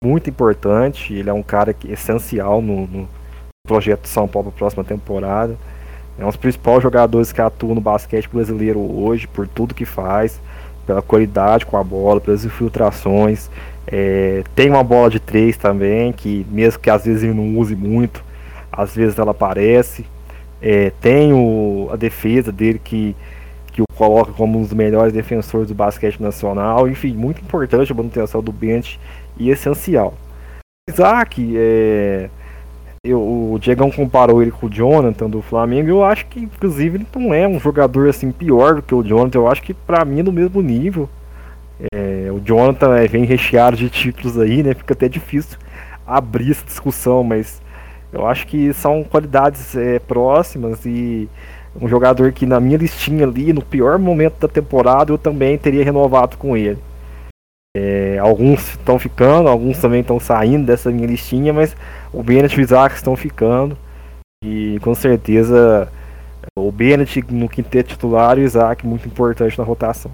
muito 0.04 0.30
importante. 0.30 1.12
Ele 1.12 1.28
é 1.28 1.34
um 1.34 1.42
cara 1.42 1.74
que 1.74 1.92
essencial 1.92 2.62
no, 2.62 2.86
no 2.86 3.10
projeto 3.68 4.04
de 4.04 4.10
São 4.10 4.28
Paulo 4.28 4.52
para 4.52 4.58
a 4.58 4.60
próxima 4.60 4.84
temporada. 4.84 5.58
É 6.20 6.24
um 6.24 6.28
dos 6.28 6.38
principais 6.38 6.84
jogadores 6.84 7.32
que 7.32 7.42
atuam 7.42 7.74
no 7.74 7.82
basquete 7.82 8.30
brasileiro 8.30 8.80
hoje, 8.80 9.28
por 9.28 9.48
tudo 9.48 9.74
que 9.74 9.86
faz 9.86 10.40
pela 10.86 11.02
qualidade 11.02 11.66
com 11.66 11.76
a 11.76 11.84
bola, 11.84 12.22
pelas 12.22 12.46
infiltrações. 12.46 13.50
É, 13.88 14.44
tem 14.56 14.70
uma 14.70 14.84
bola 14.84 15.10
de 15.10 15.20
três 15.20 15.58
também, 15.58 16.14
que 16.14 16.46
mesmo 16.50 16.80
que 16.80 16.92
às 16.92 17.06
vezes 17.06 17.24
ele 17.24 17.34
não 17.34 17.58
use 17.58 17.76
muito, 17.76 18.24
às 18.72 18.96
vezes 18.96 19.18
ela 19.18 19.32
aparece. 19.32 20.06
É, 20.62 20.92
tem 21.02 21.34
o, 21.34 21.90
a 21.92 21.96
defesa 21.96 22.52
dele 22.52 22.80
que, 22.84 23.16
que 23.78 23.82
o 23.84 23.96
coloca 23.96 24.34
como 24.34 24.58
um 24.58 24.62
dos 24.64 24.74
melhores 24.74 25.14
defensores 25.14 25.68
do 25.68 25.76
basquete 25.76 26.20
nacional. 26.20 26.90
Enfim, 26.90 27.14
muito 27.14 27.42
importante 27.42 27.92
a 27.92 27.96
manutenção 27.96 28.42
do 28.42 28.52
bench 28.52 29.00
e 29.38 29.50
essencial. 29.52 30.16
Isaac, 30.90 31.54
é, 31.56 32.30
eu, 33.04 33.20
o 33.20 33.60
Diegão 33.60 33.92
comparou 33.92 34.42
ele 34.42 34.50
com 34.50 34.66
o 34.66 34.70
Jonathan 34.70 35.30
do 35.30 35.44
Flamengo. 35.44 35.90
Eu 35.90 36.04
acho 36.04 36.26
que, 36.26 36.40
inclusive, 36.40 36.98
ele 36.98 37.08
não 37.16 37.34
é 37.34 37.48
um 37.48 37.60
jogador 37.60 38.10
assim 38.10 38.32
pior 38.32 38.76
do 38.76 38.82
que 38.82 38.96
o 38.96 39.04
Jonathan. 39.04 39.38
Eu 39.38 39.48
acho 39.48 39.62
que, 39.62 39.74
para 39.76 40.04
mim, 40.04 40.22
é 40.22 40.24
no 40.24 40.32
mesmo 40.32 40.60
nível. 40.62 41.08
É, 41.94 42.32
o 42.32 42.40
Jonathan 42.40 42.98
é, 42.98 43.08
vem 43.08 43.26
recheado 43.26 43.78
de 43.78 43.90
títulos 43.92 44.40
aí, 44.40 44.64
né? 44.64 44.74
Fica 44.74 44.96
até 44.96 45.08
difícil 45.08 45.60
abrir 46.06 46.52
essa 46.52 46.66
discussão, 46.66 47.24
mas 47.24 47.62
eu 48.12 48.26
acho 48.26 48.48
que 48.48 48.74
são 48.74 49.04
qualidades 49.04 49.76
é, 49.76 50.00
próximas 50.00 50.84
e 50.86 51.30
um 51.80 51.88
jogador 51.88 52.32
que 52.32 52.46
na 52.46 52.60
minha 52.60 52.78
listinha 52.78 53.26
ali, 53.26 53.54
no 53.54 53.62
pior 53.62 54.00
momento 54.00 54.40
da 54.40 54.48
temporada, 54.48 55.12
eu 55.12 55.18
também 55.18 55.58
teria 55.58 55.84
renovado 55.84 56.38
com 56.38 56.58
ele. 56.58 56.80
É, 57.76 58.18
alguns 58.18 58.70
estão 58.70 58.98
ficando, 58.98 59.48
alguns 59.48 59.78
também 59.78 60.02
estão 60.02 60.20
saindo 60.20 60.66
dessa 60.66 60.90
minha 60.90 61.08
listinha, 61.08 61.54
mas 61.54 61.76
o 62.12 62.24
Bennett 62.24 62.56
e 62.56 62.60
o 62.60 62.64
Isaac 62.64 62.96
estão 62.96 63.16
ficando. 63.16 63.78
E 64.44 64.80
com 64.82 64.96
certeza 64.96 65.92
o 66.58 66.72
Bennett 66.72 67.24
no 67.30 67.48
quinteto 67.48 67.90
titular 67.90 68.38
e 68.38 68.42
o 68.42 68.46
Isaac 68.46 68.86
muito 68.86 69.08
importante 69.08 69.58
na 69.58 69.64
rotação. 69.64 70.12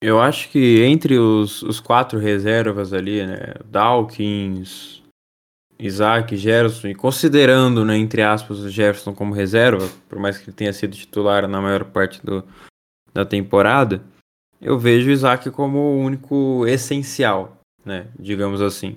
Eu 0.00 0.20
acho 0.20 0.50
que 0.50 0.82
entre 0.84 1.18
os, 1.18 1.62
os 1.62 1.80
quatro 1.80 2.18
reservas 2.18 2.92
ali, 2.92 3.24
né, 3.24 3.54
Dawkins, 3.64 5.01
Isaac, 5.86 6.36
Gerson, 6.36 6.88
e 6.88 6.94
considerando, 6.94 7.84
né, 7.84 7.96
entre 7.96 8.22
aspas, 8.22 8.58
o 8.58 8.70
Jefferson 8.70 9.14
como 9.14 9.34
reserva, 9.34 9.88
por 10.08 10.18
mais 10.18 10.38
que 10.38 10.48
ele 10.48 10.56
tenha 10.56 10.72
sido 10.72 10.96
titular 10.96 11.46
na 11.48 11.60
maior 11.60 11.84
parte 11.84 12.24
do, 12.24 12.44
da 13.12 13.24
temporada, 13.24 14.02
eu 14.60 14.78
vejo 14.78 15.08
o 15.08 15.12
Isaac 15.12 15.50
como 15.50 15.78
o 15.78 15.98
único 15.98 16.66
essencial, 16.66 17.58
né, 17.84 18.06
digamos 18.18 18.62
assim. 18.62 18.96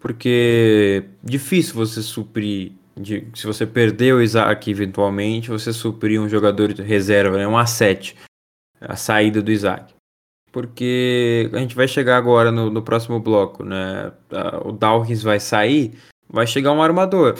Porque 0.00 1.04
difícil 1.22 1.74
você 1.74 2.02
suprir, 2.02 2.72
de, 2.96 3.26
se 3.34 3.46
você 3.46 3.66
perder 3.66 4.14
o 4.14 4.22
Isaac 4.22 4.70
eventualmente, 4.70 5.50
você 5.50 5.72
suprir 5.72 6.20
um 6.20 6.28
jogador 6.28 6.72
de 6.72 6.82
reserva, 6.82 7.36
né, 7.36 7.46
um 7.46 7.52
A7, 7.52 8.16
a 8.80 8.96
saída 8.96 9.40
do 9.40 9.52
Isaac. 9.52 9.94
Porque 10.50 11.48
a 11.52 11.58
gente 11.58 11.74
vai 11.74 11.88
chegar 11.88 12.18
agora 12.18 12.52
no, 12.52 12.68
no 12.68 12.82
próximo 12.82 13.18
bloco, 13.18 13.64
né? 13.64 14.12
O 14.66 14.72
Dawkins 14.72 15.22
vai 15.22 15.40
sair, 15.40 15.98
vai 16.32 16.46
chegar 16.46 16.72
um 16.72 16.82
armador, 16.82 17.36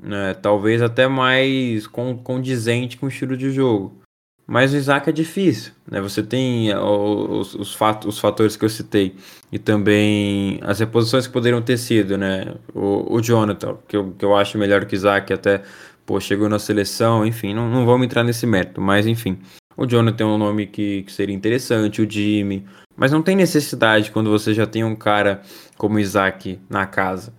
né? 0.00 0.34
Talvez 0.34 0.80
até 0.80 1.08
mais 1.08 1.86
condizente 1.86 2.96
com 2.96 3.06
o 3.06 3.08
estilo 3.08 3.36
de 3.36 3.50
jogo. 3.50 4.00
Mas 4.46 4.72
o 4.72 4.76
Isaac 4.76 5.10
é 5.10 5.12
difícil, 5.12 5.72
né? 5.90 6.00
Você 6.00 6.22
tem 6.22 6.74
os, 6.74 7.54
os, 7.54 7.74
fatos, 7.74 8.14
os 8.14 8.18
fatores 8.18 8.56
que 8.56 8.64
eu 8.64 8.68
citei 8.70 9.14
e 9.52 9.58
também 9.58 10.58
as 10.62 10.78
reposições 10.78 11.26
que 11.26 11.32
poderiam 11.34 11.60
ter 11.60 11.76
sido, 11.76 12.16
né? 12.16 12.54
O, 12.74 13.16
o 13.16 13.20
Jonathan, 13.20 13.76
que 13.86 13.94
eu, 13.94 14.12
que 14.12 14.24
eu 14.24 14.34
acho 14.34 14.56
melhor 14.56 14.86
que 14.86 14.94
o 14.94 14.96
Isaac, 14.96 15.30
até 15.34 15.62
pô, 16.06 16.18
chegou 16.18 16.48
na 16.48 16.58
seleção, 16.58 17.26
enfim, 17.26 17.52
não, 17.52 17.68
não 17.68 17.84
vamos 17.84 18.06
entrar 18.06 18.24
nesse 18.24 18.46
mérito, 18.46 18.80
mas 18.80 19.06
enfim. 19.06 19.38
O 19.76 19.86
Jonathan 19.86 20.24
é 20.24 20.26
um 20.26 20.38
nome 20.38 20.66
que, 20.66 21.02
que 21.02 21.12
seria 21.12 21.36
interessante, 21.36 22.00
o 22.00 22.10
Jimmy. 22.10 22.66
Mas 22.96 23.12
não 23.12 23.22
tem 23.22 23.36
necessidade 23.36 24.10
quando 24.10 24.30
você 24.30 24.54
já 24.54 24.66
tem 24.66 24.82
um 24.82 24.96
cara 24.96 25.42
como 25.76 26.00
Isaac 26.00 26.58
na 26.70 26.86
casa. 26.86 27.34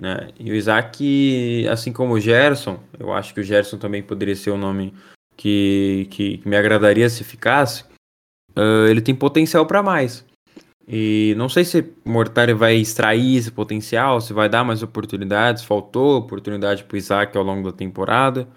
Né? 0.00 0.30
E 0.38 0.50
o 0.50 0.54
Isaac, 0.54 1.68
assim 1.68 1.92
como 1.92 2.14
o 2.14 2.20
Gerson, 2.20 2.80
eu 2.98 3.12
acho 3.12 3.34
que 3.34 3.40
o 3.40 3.44
Gerson 3.44 3.76
também 3.76 4.02
poderia 4.02 4.34
ser 4.34 4.50
um 4.50 4.56
nome 4.56 4.94
que, 5.36 6.08
que, 6.10 6.38
que 6.38 6.48
me 6.48 6.56
agradaria 6.56 7.08
se 7.10 7.22
ficasse. 7.22 7.84
Uh, 8.56 8.86
ele 8.88 9.02
tem 9.02 9.14
potencial 9.14 9.66
para 9.66 9.82
mais. 9.82 10.24
E 10.88 11.34
não 11.36 11.48
sei 11.48 11.64
se 11.64 11.92
Mortari 12.04 12.54
vai 12.54 12.76
extrair 12.76 13.36
esse 13.36 13.50
potencial, 13.50 14.20
se 14.20 14.32
vai 14.32 14.48
dar 14.48 14.64
mais 14.64 14.82
oportunidades. 14.82 15.62
Faltou 15.62 16.16
oportunidade 16.16 16.82
para 16.84 16.94
o 16.94 16.98
Isaac 16.98 17.36
ao 17.36 17.44
longo 17.44 17.70
da 17.70 17.76
temporada. 17.76 18.48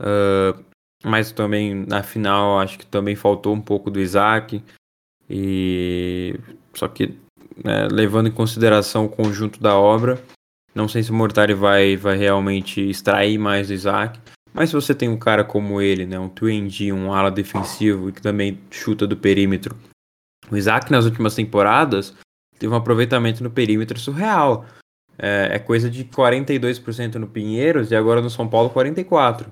Uh, 0.00 0.64
mas 1.04 1.30
também 1.30 1.74
na 1.74 2.02
final 2.02 2.58
acho 2.58 2.78
que 2.78 2.86
também 2.86 3.14
faltou 3.14 3.54
um 3.54 3.60
pouco 3.60 3.90
do 3.90 4.00
Isaac. 4.00 4.64
E 5.28 6.40
só 6.74 6.88
que 6.88 7.18
né, 7.62 7.86
levando 7.90 8.28
em 8.28 8.32
consideração 8.32 9.04
o 9.04 9.08
conjunto 9.08 9.60
da 9.60 9.76
obra, 9.76 10.20
não 10.74 10.88
sei 10.88 11.02
se 11.02 11.10
o 11.10 11.14
Mortari 11.14 11.54
vai, 11.54 11.96
vai 11.96 12.16
realmente 12.16 12.80
extrair 12.80 13.38
mais 13.38 13.68
do 13.68 13.74
Isaac. 13.74 14.18
Mas 14.52 14.70
se 14.70 14.74
você 14.74 14.94
tem 14.94 15.08
um 15.08 15.18
cara 15.18 15.44
como 15.44 15.80
ele, 15.80 16.06
né, 16.06 16.18
um 16.18 16.28
2 16.28 16.80
um 16.92 17.12
ala 17.12 17.30
defensivo 17.30 18.08
e 18.08 18.12
que 18.12 18.22
também 18.22 18.58
chuta 18.70 19.06
do 19.06 19.16
perímetro, 19.16 19.76
o 20.50 20.56
Isaac 20.56 20.90
nas 20.90 21.04
últimas 21.04 21.34
temporadas 21.34 22.14
teve 22.58 22.72
um 22.72 22.76
aproveitamento 22.76 23.42
no 23.42 23.50
perímetro 23.50 23.98
surreal. 23.98 24.66
É, 25.18 25.50
é 25.52 25.58
coisa 25.58 25.90
de 25.90 26.04
42% 26.04 27.16
no 27.16 27.28
Pinheiros 27.28 27.90
e 27.90 27.96
agora 27.96 28.20
no 28.20 28.30
São 28.30 28.48
Paulo 28.48 28.70
44%. 28.70 29.46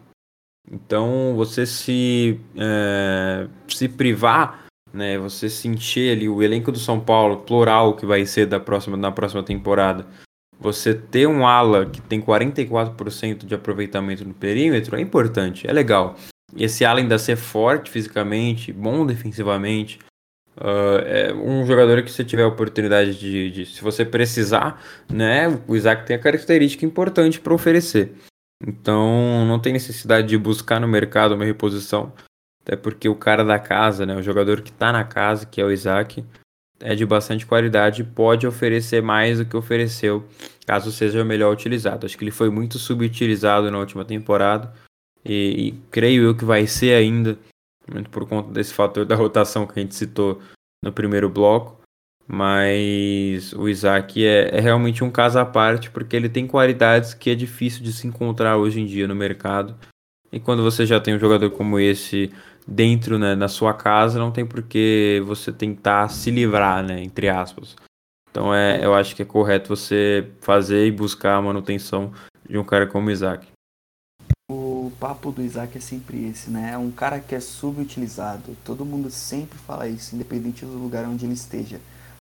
Então 0.70 1.34
você 1.34 1.64
se, 1.64 2.38
é, 2.56 3.48
se 3.68 3.88
privar, 3.88 4.66
né, 4.92 5.16
você 5.18 5.48
se 5.48 5.66
encher 5.68 6.16
ali 6.16 6.28
o 6.28 6.42
elenco 6.42 6.70
do 6.70 6.78
São 6.78 7.00
Paulo, 7.00 7.38
plural 7.38 7.96
que 7.96 8.04
vai 8.04 8.26
ser 8.26 8.46
da 8.46 8.60
próxima, 8.60 8.96
na 8.96 9.10
próxima 9.10 9.42
temporada, 9.42 10.06
você 10.58 10.94
ter 10.94 11.26
um 11.26 11.46
ala 11.46 11.86
que 11.86 12.00
tem 12.00 12.20
44% 12.20 13.46
de 13.46 13.54
aproveitamento 13.54 14.24
no 14.24 14.34
perímetro 14.34 14.96
é 14.96 15.00
importante, 15.00 15.66
é 15.66 15.72
legal. 15.72 16.16
E 16.56 16.64
esse 16.64 16.84
ala 16.84 17.00
ainda 17.00 17.18
ser 17.18 17.36
forte 17.36 17.90
fisicamente, 17.90 18.72
bom 18.72 19.06
defensivamente, 19.06 19.98
Uh, 20.60 20.98
é 21.06 21.32
um 21.32 21.64
jogador 21.64 22.02
que 22.02 22.10
você 22.10 22.24
tiver 22.24 22.42
a 22.42 22.48
oportunidade 22.48 23.16
de, 23.16 23.50
de, 23.52 23.66
se 23.66 23.80
você 23.80 24.04
precisar, 24.04 24.82
né, 25.08 25.46
o 25.68 25.76
Isaac 25.76 26.04
tem 26.04 26.16
a 26.16 26.18
característica 26.18 26.84
importante 26.84 27.38
para 27.38 27.54
oferecer. 27.54 28.12
Então 28.66 29.46
não 29.46 29.60
tem 29.60 29.72
necessidade 29.72 30.26
de 30.26 30.36
buscar 30.36 30.80
no 30.80 30.88
mercado 30.88 31.36
uma 31.36 31.44
reposição, 31.44 32.12
até 32.60 32.74
porque 32.74 33.08
o 33.08 33.14
cara 33.14 33.44
da 33.44 33.56
casa, 33.60 34.04
né, 34.04 34.16
o 34.16 34.22
jogador 34.22 34.60
que 34.60 34.70
está 34.70 34.90
na 34.90 35.04
casa, 35.04 35.46
que 35.46 35.60
é 35.60 35.64
o 35.64 35.70
Isaac, 35.70 36.24
é 36.80 36.94
de 36.94 37.04
bastante 37.04 37.46
qualidade 37.46 38.02
e 38.02 38.04
pode 38.04 38.46
oferecer 38.46 39.02
mais 39.02 39.38
do 39.38 39.44
que 39.44 39.56
ofereceu, 39.56 40.24
caso 40.66 40.92
seja 40.92 41.24
melhor 41.24 41.52
utilizado. 41.52 42.06
Acho 42.06 42.16
que 42.16 42.24
ele 42.24 42.30
foi 42.30 42.50
muito 42.50 42.78
subutilizado 42.78 43.70
na 43.70 43.78
última 43.78 44.04
temporada 44.04 44.72
e, 45.24 45.68
e 45.68 45.72
creio 45.90 46.24
eu 46.24 46.34
que 46.34 46.44
vai 46.44 46.66
ser 46.66 46.94
ainda 46.94 47.38
muito 47.92 48.10
por 48.10 48.26
conta 48.26 48.52
desse 48.52 48.72
fator 48.72 49.04
da 49.04 49.16
rotação 49.16 49.66
que 49.66 49.78
a 49.78 49.82
gente 49.82 49.94
citou 49.94 50.40
no 50.82 50.92
primeiro 50.92 51.28
bloco. 51.28 51.78
Mas 52.30 53.54
o 53.54 53.68
Isaac 53.68 54.24
é, 54.24 54.54
é, 54.54 54.60
realmente 54.60 55.02
um 55.02 55.10
caso 55.10 55.38
à 55.38 55.46
parte, 55.46 55.90
porque 55.90 56.14
ele 56.14 56.28
tem 56.28 56.46
qualidades 56.46 57.14
que 57.14 57.30
é 57.30 57.34
difícil 57.34 57.82
de 57.82 57.90
se 57.90 58.06
encontrar 58.06 58.58
hoje 58.58 58.80
em 58.80 58.84
dia 58.84 59.08
no 59.08 59.14
mercado. 59.14 59.74
E 60.30 60.38
quando 60.38 60.62
você 60.62 60.84
já 60.84 61.00
tem 61.00 61.16
um 61.16 61.18
jogador 61.18 61.50
como 61.50 61.78
esse 61.78 62.30
dentro, 62.68 63.18
né, 63.18 63.34
na 63.34 63.48
sua 63.48 63.72
casa, 63.72 64.18
não 64.18 64.30
tem 64.30 64.44
por 64.44 64.62
que 64.62 65.22
você 65.26 65.50
tentar 65.50 66.08
se 66.08 66.30
livrar, 66.30 66.84
né, 66.84 67.02
entre 67.02 67.28
aspas. 67.28 67.74
Então 68.30 68.54
é, 68.54 68.84
eu 68.84 68.94
acho 68.94 69.16
que 69.16 69.22
é 69.22 69.24
correto 69.24 69.74
você 69.74 70.30
fazer 70.42 70.86
e 70.86 70.92
buscar 70.92 71.36
a 71.36 71.42
manutenção 71.42 72.12
de 72.48 72.58
um 72.58 72.64
cara 72.64 72.86
como 72.86 73.10
Isaac 73.10 73.46
o 74.88 74.90
papo 74.98 75.30
do 75.30 75.42
Isaac 75.42 75.76
é 75.76 75.80
sempre 75.80 76.24
esse, 76.26 76.50
né? 76.50 76.70
É 76.72 76.78
um 76.78 76.90
cara 76.90 77.20
que 77.20 77.34
é 77.34 77.40
subutilizado. 77.40 78.56
Todo 78.64 78.86
mundo 78.86 79.10
sempre 79.10 79.58
fala 79.58 79.86
isso, 79.86 80.14
independente 80.14 80.64
do 80.64 80.78
lugar 80.78 81.04
onde 81.04 81.26
ele 81.26 81.34
esteja. 81.34 81.78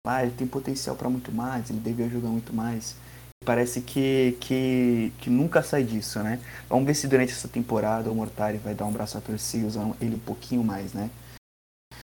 Ah, 0.06 0.22
ele 0.22 0.32
tem 0.32 0.46
potencial 0.46 0.96
para 0.96 1.10
muito 1.10 1.30
mais, 1.30 1.68
ele 1.68 1.80
devia 1.80 2.08
jogar 2.08 2.28
muito 2.28 2.54
mais. 2.54 2.96
Parece 3.44 3.80
que, 3.80 4.36
que, 4.40 5.12
que 5.18 5.28
nunca 5.28 5.62
sai 5.62 5.84
disso, 5.84 6.20
né? 6.22 6.40
Vamos 6.68 6.86
ver 6.86 6.94
se 6.94 7.06
durante 7.06 7.32
essa 7.32 7.48
temporada 7.48 8.10
o 8.10 8.14
Mortari 8.14 8.58
vai 8.58 8.74
dar 8.74 8.86
um 8.86 8.92
braço 8.92 9.18
a 9.18 9.20
torcer 9.20 9.60
e 9.60 9.64
usar 9.64 9.88
ele 10.00 10.16
um 10.16 10.20
pouquinho 10.20 10.64
mais, 10.64 10.92
né? 10.92 11.10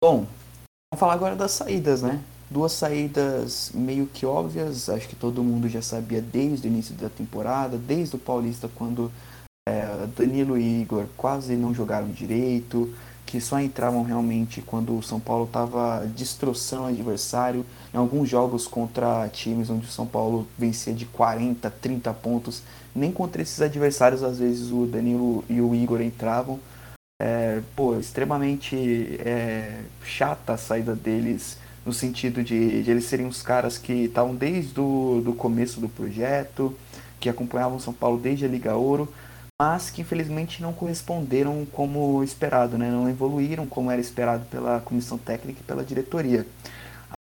Bom, 0.03 0.27
vamos 0.91 0.99
falar 0.99 1.13
agora 1.13 1.35
das 1.35 1.51
saídas, 1.51 2.01
né? 2.01 2.21
Duas 2.49 2.73
saídas 2.73 3.71
meio 3.73 4.05
que 4.05 4.25
óbvias, 4.25 4.87
acho 4.87 5.07
que 5.07 5.15
todo 5.15 5.43
mundo 5.43 5.67
já 5.67 5.81
sabia 5.81 6.21
desde 6.21 6.67
o 6.67 6.69
início 6.69 6.93
da 6.93 7.09
temporada, 7.09 7.75
desde 7.75 8.15
o 8.15 8.19
Paulista, 8.19 8.69
quando 8.75 9.11
é, 9.67 10.05
Danilo 10.15 10.55
e 10.57 10.81
Igor 10.81 11.07
quase 11.17 11.55
não 11.55 11.73
jogaram 11.73 12.07
direito, 12.09 12.93
que 13.25 13.41
só 13.41 13.59
entravam 13.59 14.03
realmente 14.03 14.61
quando 14.61 14.97
o 14.97 15.03
São 15.03 15.19
Paulo 15.19 15.45
estava 15.45 16.05
destroçando 16.15 16.83
o 16.83 16.87
adversário. 16.87 17.65
Em 17.93 17.97
alguns 17.97 18.29
jogos 18.29 18.67
contra 18.67 19.27
times 19.29 19.69
onde 19.69 19.87
o 19.87 19.91
São 19.91 20.05
Paulo 20.05 20.47
vencia 20.57 20.93
de 20.93 21.05
40, 21.05 21.69
30 21.69 22.13
pontos, 22.13 22.61
nem 22.93 23.11
contra 23.11 23.41
esses 23.41 23.61
adversários 23.61 24.21
às 24.23 24.39
vezes 24.39 24.71
o 24.71 24.85
Danilo 24.85 25.43
e 25.49 25.59
o 25.59 25.73
Igor 25.73 26.01
entravam. 26.01 26.59
É, 27.21 27.61
pô, 27.75 27.97
extremamente 27.97 28.75
é, 29.19 29.81
chata 30.03 30.53
a 30.53 30.57
saída 30.57 30.93
deles 30.93 31.57
no 31.85 31.93
sentido 31.93 32.43
de, 32.43 32.83
de 32.83 32.91
eles 32.91 33.05
serem 33.05 33.25
os 33.25 33.41
caras 33.41 33.77
que 33.77 33.93
estavam 34.05 34.35
desde 34.35 34.79
o 34.79 35.21
do 35.23 35.33
começo 35.33 35.79
do 35.79 35.87
projeto, 35.87 36.75
que 37.19 37.29
acompanhavam 37.29 37.77
o 37.77 37.81
São 37.81 37.93
Paulo 37.93 38.19
desde 38.19 38.45
a 38.45 38.47
Liga 38.47 38.75
Ouro 38.75 39.07
mas 39.61 39.89
que 39.89 40.01
infelizmente 40.01 40.61
não 40.61 40.73
corresponderam 40.73 41.65
como 41.71 42.23
esperado, 42.23 42.77
né? 42.77 42.89
não 42.89 43.09
evoluíram 43.09 43.65
como 43.65 43.89
era 43.89 44.01
esperado 44.01 44.45
pela 44.45 44.81
comissão 44.81 45.17
técnica 45.17 45.61
e 45.61 45.63
pela 45.63 45.83
diretoria. 45.83 46.45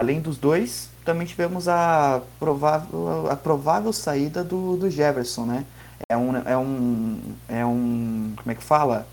Além 0.01 0.21
dos 0.21 0.39
dois, 0.39 0.91
também 1.05 1.27
tivemos 1.27 1.69
a 1.69 2.23
provável, 2.39 3.31
a 3.31 3.37
provável 3.37 3.93
saída 3.93 4.43
do, 4.43 4.77
do 4.77 4.91
Jefferson, 4.91 5.45
né? 5.45 5.67
É 6.09 6.17
um, 6.17 6.37
é 6.37 6.57
um, 6.57 7.21
é 7.49 7.67
um, 7.67 8.33
como 8.37 8.51
é 8.51 8.55
que 8.55 8.65
fala? 8.65 9.07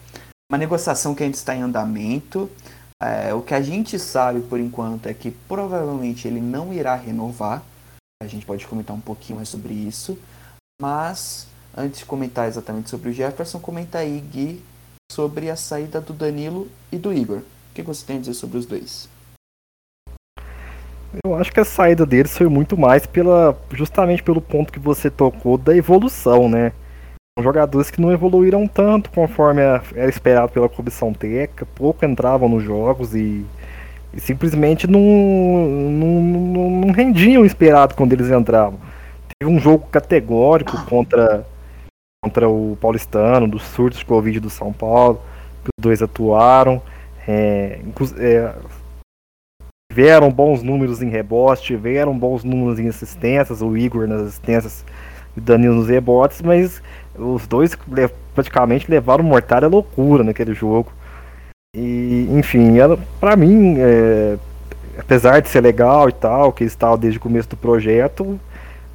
Uma 0.52 0.58
negociação 0.58 1.14
que 1.14 1.24
ainda 1.24 1.36
está 1.36 1.56
em 1.56 1.62
andamento. 1.62 2.50
É, 3.02 3.34
o 3.34 3.42
que 3.42 3.54
a 3.54 3.62
gente 3.62 4.00
sabe 4.00 4.42
por 4.42 4.60
enquanto 4.60 5.08
é 5.08 5.14
que 5.14 5.32
provavelmente 5.32 6.28
ele 6.28 6.42
não 6.42 6.74
irá 6.74 6.96
renovar. 6.96 7.62
A 8.22 8.28
gente 8.28 8.46
pode 8.46 8.66
comentar 8.68 8.96
um 8.96 9.02
pouquinho 9.02 9.38
mais 9.38 9.50
sobre 9.50 9.74
isso. 9.74 10.18
Mas 10.82 11.48
Antes 11.76 12.00
de 12.00 12.06
comentar 12.06 12.48
exatamente 12.48 12.90
sobre 12.90 13.10
o 13.10 13.14
Jefferson, 13.14 13.60
comenta 13.60 14.00
aí, 14.00 14.20
Gui, 14.20 14.64
sobre 15.12 15.50
a 15.50 15.56
saída 15.56 16.02
do 16.02 16.14
Danilo 16.14 16.68
e 16.92 16.98
do 16.98 17.14
Igor. 17.14 17.38
O 17.38 17.74
que 17.74 17.82
você 17.82 18.06
tem 18.06 18.18
a 18.18 18.20
dizer 18.20 18.34
sobre 18.34 18.58
os 18.58 18.66
dois? 18.66 19.08
Eu 21.24 21.36
acho 21.36 21.52
que 21.52 21.60
a 21.60 21.66
saída 21.66 22.06
deles 22.06 22.38
foi 22.38 22.48
muito 22.48 22.78
mais 22.78 23.06
pela 23.06 23.58
justamente 23.72 24.22
pelo 24.22 24.42
ponto 24.42 24.72
que 24.72 24.80
você 24.80 25.10
tocou 25.10 25.58
da 25.58 25.76
evolução, 25.76 26.48
né? 26.48 26.72
São 27.38 27.44
jogadores 27.44 27.90
que 27.90 28.02
não 28.02 28.12
evoluíram 28.12 28.68
tanto 28.68 29.10
conforme 29.10 29.62
era 29.62 30.10
esperado 30.10 30.52
pela 30.52 30.70
comissão 30.70 31.14
técnica, 31.14 31.66
pouco 31.74 32.06
entravam 32.06 32.50
nos 32.50 32.64
jogos 32.64 33.16
e, 33.16 33.46
e 34.14 34.20
simplesmente 34.20 34.86
não, 34.86 35.00
não, 35.00 36.22
não, 36.22 36.70
não 36.82 36.92
rendiam 36.92 37.42
o 37.42 37.46
esperado 37.46 37.96
quando 37.96 38.14
eles 38.14 38.30
entravam. 38.30 38.80
Teve 39.40 39.52
um 39.52 39.60
jogo 39.60 39.88
categórico 39.88 40.86
contra 40.86 41.46
contra 42.24 42.50
o 42.50 42.78
Paulistano, 42.82 43.48
dos 43.48 43.64
surtos 43.64 44.00
de 44.00 44.06
Covid 44.06 44.40
do 44.40 44.50
São 44.50 44.74
Paulo, 44.74 45.22
que 45.64 45.70
os 45.78 45.82
dois 45.82 46.02
atuaram. 46.02 46.82
É, 47.28 47.80
é, 48.18 48.54
tiveram 49.92 50.32
bons 50.32 50.62
números 50.62 51.02
em 51.02 51.10
rebote, 51.10 51.64
tiveram 51.64 52.18
bons 52.18 52.44
números 52.44 52.80
em 52.80 52.88
assistências, 52.88 53.62
o 53.62 53.76
Igor 53.78 54.08
nas 54.08 54.22
assistências 54.22 54.86
e 55.36 55.40
o 55.40 55.42
Danilo 55.42 55.76
nos 55.76 55.90
rebotes, 55.90 56.42
mas 56.42 56.82
os 57.16 57.48
dois 57.48 57.78
praticamente 58.34 58.90
levaram 58.90 59.24
mortalha 59.24 59.68
loucura 59.68 60.24
naquele 60.24 60.54
jogo. 60.54 60.92
E, 61.76 62.28
enfim, 62.32 62.76
para 63.20 63.36
mim, 63.36 63.76
é, 63.78 64.38
apesar 64.98 65.40
de 65.40 65.50
ser 65.50 65.62
legal 65.62 66.10
e 66.10 66.14
tal, 66.14 66.52
que 66.52 66.64
eles 66.64 66.74
estavam 66.74 66.98
desde 66.98 67.20
o 67.20 67.22
começo 67.22 67.50
do 67.50 67.58
projeto, 67.58 68.40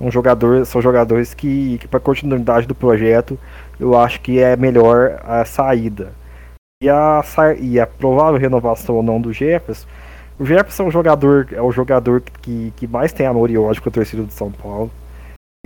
um 0.07 0.11
jogador, 0.11 0.66
são 0.66 0.82
jogadores 0.82 1.32
que, 1.34 1.78
que 1.78 1.88
para 1.88 2.00
continuidade 2.00 2.66
do 2.66 2.74
projeto 2.74 3.38
eu 3.80 3.96
acho 3.96 4.20
que 4.20 4.38
é 4.38 4.57
melhor 4.57 5.20
a 5.24 5.44
saída. 5.44 6.12
E 6.82 6.88
a, 6.88 7.22
e 7.59 7.80
a 7.80 7.86
provável 7.86 8.38
renovação 8.38 8.96
ou 8.96 9.02
não 9.02 9.20
do 9.20 9.32
Jefferson, 9.32 9.86
o 10.38 10.44
Jefferson 10.44 10.84
é 10.84 10.86
um 10.86 10.90
jogador, 10.90 11.48
é 11.52 11.62
o 11.62 11.70
jogador 11.70 12.20
que, 12.42 12.72
que 12.76 12.86
mais 12.86 13.12
tem 13.12 13.26
amor 13.26 13.50
e 13.50 13.57
ódio 13.57 13.82
com 13.82 13.88
a 13.88 13.92
torcida 13.92 14.22
do 14.22 14.32
São 14.32 14.50
Paulo. 14.50 14.90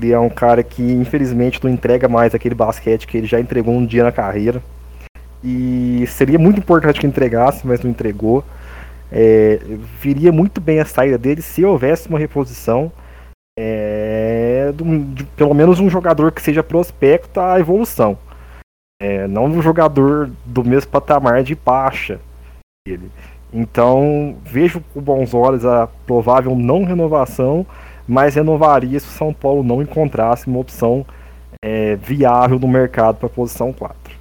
Ele 0.00 0.12
é 0.12 0.18
um 0.18 0.28
cara 0.28 0.62
que 0.62 0.82
infelizmente 0.82 1.62
não 1.62 1.70
entrega 1.70 2.08
mais 2.08 2.34
aquele 2.34 2.54
basquete 2.54 3.06
que 3.06 3.18
ele 3.18 3.26
já 3.26 3.40
entregou 3.40 3.74
um 3.74 3.84
dia 3.84 4.04
na 4.04 4.12
carreira. 4.12 4.62
E 5.42 6.04
seria 6.06 6.38
muito 6.38 6.58
importante 6.60 7.00
que 7.00 7.06
entregasse, 7.06 7.66
mas 7.66 7.80
não 7.80 7.90
entregou. 7.90 8.44
É, 9.10 9.58
viria 10.00 10.30
muito 10.30 10.60
bem 10.60 10.80
a 10.80 10.84
saída 10.84 11.16
dele 11.16 11.42
se 11.42 11.64
houvesse 11.64 12.08
uma 12.08 12.18
reposição. 12.18 12.92
É, 13.60 14.72
de, 14.72 15.24
pelo 15.24 15.52
menos 15.52 15.80
um 15.80 15.90
jogador 15.90 16.30
que 16.30 16.40
seja 16.40 16.62
prospecto 16.62 17.40
à 17.40 17.58
evolução. 17.58 18.16
É, 19.02 19.26
não 19.26 19.46
um 19.46 19.60
jogador 19.60 20.30
do 20.44 20.62
mesmo 20.62 20.92
patamar 20.92 21.42
de 21.42 21.56
baixa. 21.56 22.20
Ele. 22.86 23.10
Então 23.52 24.36
vejo 24.44 24.80
com 24.94 25.00
bons 25.00 25.34
olhos 25.34 25.64
a 25.64 25.88
provável 26.06 26.54
não 26.54 26.84
renovação, 26.84 27.66
mas 28.06 28.36
renovaria 28.36 29.00
se 29.00 29.06
o 29.06 29.10
São 29.10 29.34
Paulo 29.34 29.64
não 29.64 29.82
encontrasse 29.82 30.46
uma 30.46 30.60
opção 30.60 31.04
é, 31.60 31.96
viável 31.96 32.60
no 32.60 32.68
mercado 32.68 33.16
para 33.16 33.26
a 33.26 33.30
posição 33.30 33.72
4. 33.72 34.16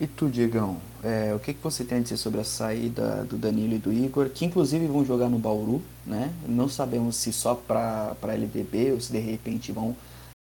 E 0.00 0.08
tu, 0.08 0.28
Diegão, 0.28 0.78
é, 1.04 1.34
o 1.34 1.38
que, 1.38 1.52
que 1.52 1.62
você 1.62 1.84
tem 1.84 1.98
a 1.98 2.00
dizer 2.00 2.16
sobre 2.16 2.40
a 2.40 2.44
saída 2.44 3.24
do 3.24 3.36
Danilo 3.36 3.74
e 3.74 3.78
do 3.78 3.92
Igor, 3.92 4.30
que 4.30 4.46
inclusive 4.46 4.86
vão 4.86 5.04
jogar 5.04 5.28
no 5.28 5.38
Bauru, 5.38 5.82
né? 6.06 6.32
Não 6.48 6.66
sabemos 6.66 7.16
se 7.16 7.30
só 7.30 7.54
para 7.54 8.16
LDB 8.22 8.92
ou 8.92 9.00
se 9.00 9.12
de 9.12 9.18
repente 9.18 9.70
vão 9.70 9.94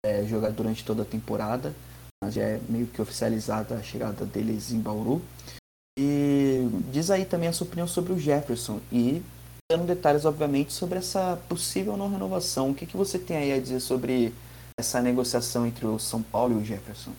é, 0.05 0.23
jogar 0.23 0.51
durante 0.51 0.85
toda 0.85 1.01
a 1.01 1.05
temporada, 1.05 1.75
mas 2.23 2.35
já 2.35 2.43
é 2.43 2.61
meio 2.69 2.87
que 2.87 3.01
oficializada 3.01 3.75
a 3.75 3.83
chegada 3.83 4.25
deles 4.25 4.71
em 4.71 4.79
Bauru. 4.79 5.21
E 5.99 6.67
diz 6.91 7.11
aí 7.11 7.25
também 7.25 7.49
a 7.49 7.53
sua 7.53 7.67
opinião 7.67 7.87
sobre 7.87 8.13
o 8.13 8.19
Jefferson 8.19 8.79
e 8.89 9.21
dando 9.69 9.85
detalhes, 9.85 10.23
obviamente, 10.23 10.71
sobre 10.71 10.97
essa 10.97 11.37
possível 11.49 11.97
não 11.97 12.09
renovação. 12.09 12.71
O 12.71 12.73
que, 12.73 12.85
que 12.85 12.95
você 12.95 13.19
tem 13.19 13.35
aí 13.35 13.51
a 13.51 13.59
dizer 13.59 13.81
sobre 13.81 14.33
essa 14.79 15.01
negociação 15.01 15.67
entre 15.67 15.85
o 15.85 15.99
São 15.99 16.21
Paulo 16.21 16.57
e 16.57 16.61
o 16.61 16.65
Jefferson? 16.65 17.11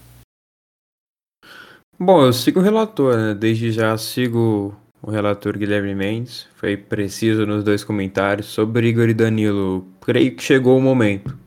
Bom, 1.98 2.24
eu 2.24 2.32
sigo 2.32 2.58
o 2.58 2.62
relator, 2.62 3.16
né? 3.16 3.34
Desde 3.34 3.70
já 3.70 3.96
sigo 3.96 4.74
o 5.00 5.10
relator 5.10 5.56
Guilherme 5.56 5.94
Mendes. 5.94 6.48
Foi 6.56 6.76
preciso 6.76 7.46
nos 7.46 7.62
dois 7.62 7.84
comentários 7.84 8.48
sobre 8.48 8.88
Igor 8.88 9.08
e 9.08 9.14
Danilo. 9.14 9.86
Creio 10.00 10.34
que 10.34 10.42
chegou 10.42 10.76
o 10.76 10.82
momento. 10.82 11.38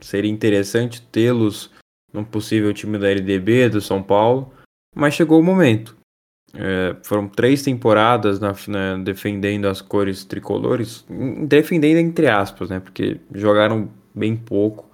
Seria 0.00 0.30
interessante 0.30 1.00
tê-los 1.00 1.70
num 2.12 2.24
possível 2.24 2.74
time 2.74 2.98
da 2.98 3.08
LDB, 3.10 3.68
do 3.68 3.80
São 3.80 4.02
Paulo, 4.02 4.52
mas 4.94 5.14
chegou 5.14 5.40
o 5.40 5.44
momento. 5.44 5.96
É, 6.54 6.96
foram 7.04 7.28
três 7.28 7.62
temporadas 7.62 8.40
na, 8.40 8.52
na, 8.68 8.98
defendendo 8.98 9.66
as 9.66 9.80
cores 9.80 10.24
tricolores, 10.24 11.06
defendendo 11.46 11.98
entre 11.98 12.28
aspas, 12.28 12.68
né? 12.68 12.80
Porque 12.80 13.20
jogaram 13.32 13.88
bem 14.12 14.36
pouco 14.36 14.90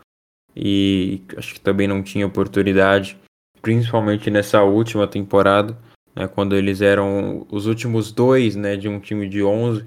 e 0.55 1.23
acho 1.37 1.55
que 1.55 1.61
também 1.61 1.89
não 1.89 2.03
tinha 2.03 2.27
oportunidade 2.27 3.19
principalmente 3.61 4.31
nessa 4.31 4.63
última 4.63 5.07
temporada, 5.07 5.77
né, 6.15 6.27
quando 6.29 6.57
eles 6.57 6.81
eram 6.81 7.47
os 7.51 7.67
últimos 7.67 8.13
dois 8.13 8.57
né, 8.57 8.77
de 8.77 8.89
um 8.89 8.99
time 9.01 9.29
de 9.29 9.43
11. 9.43 9.87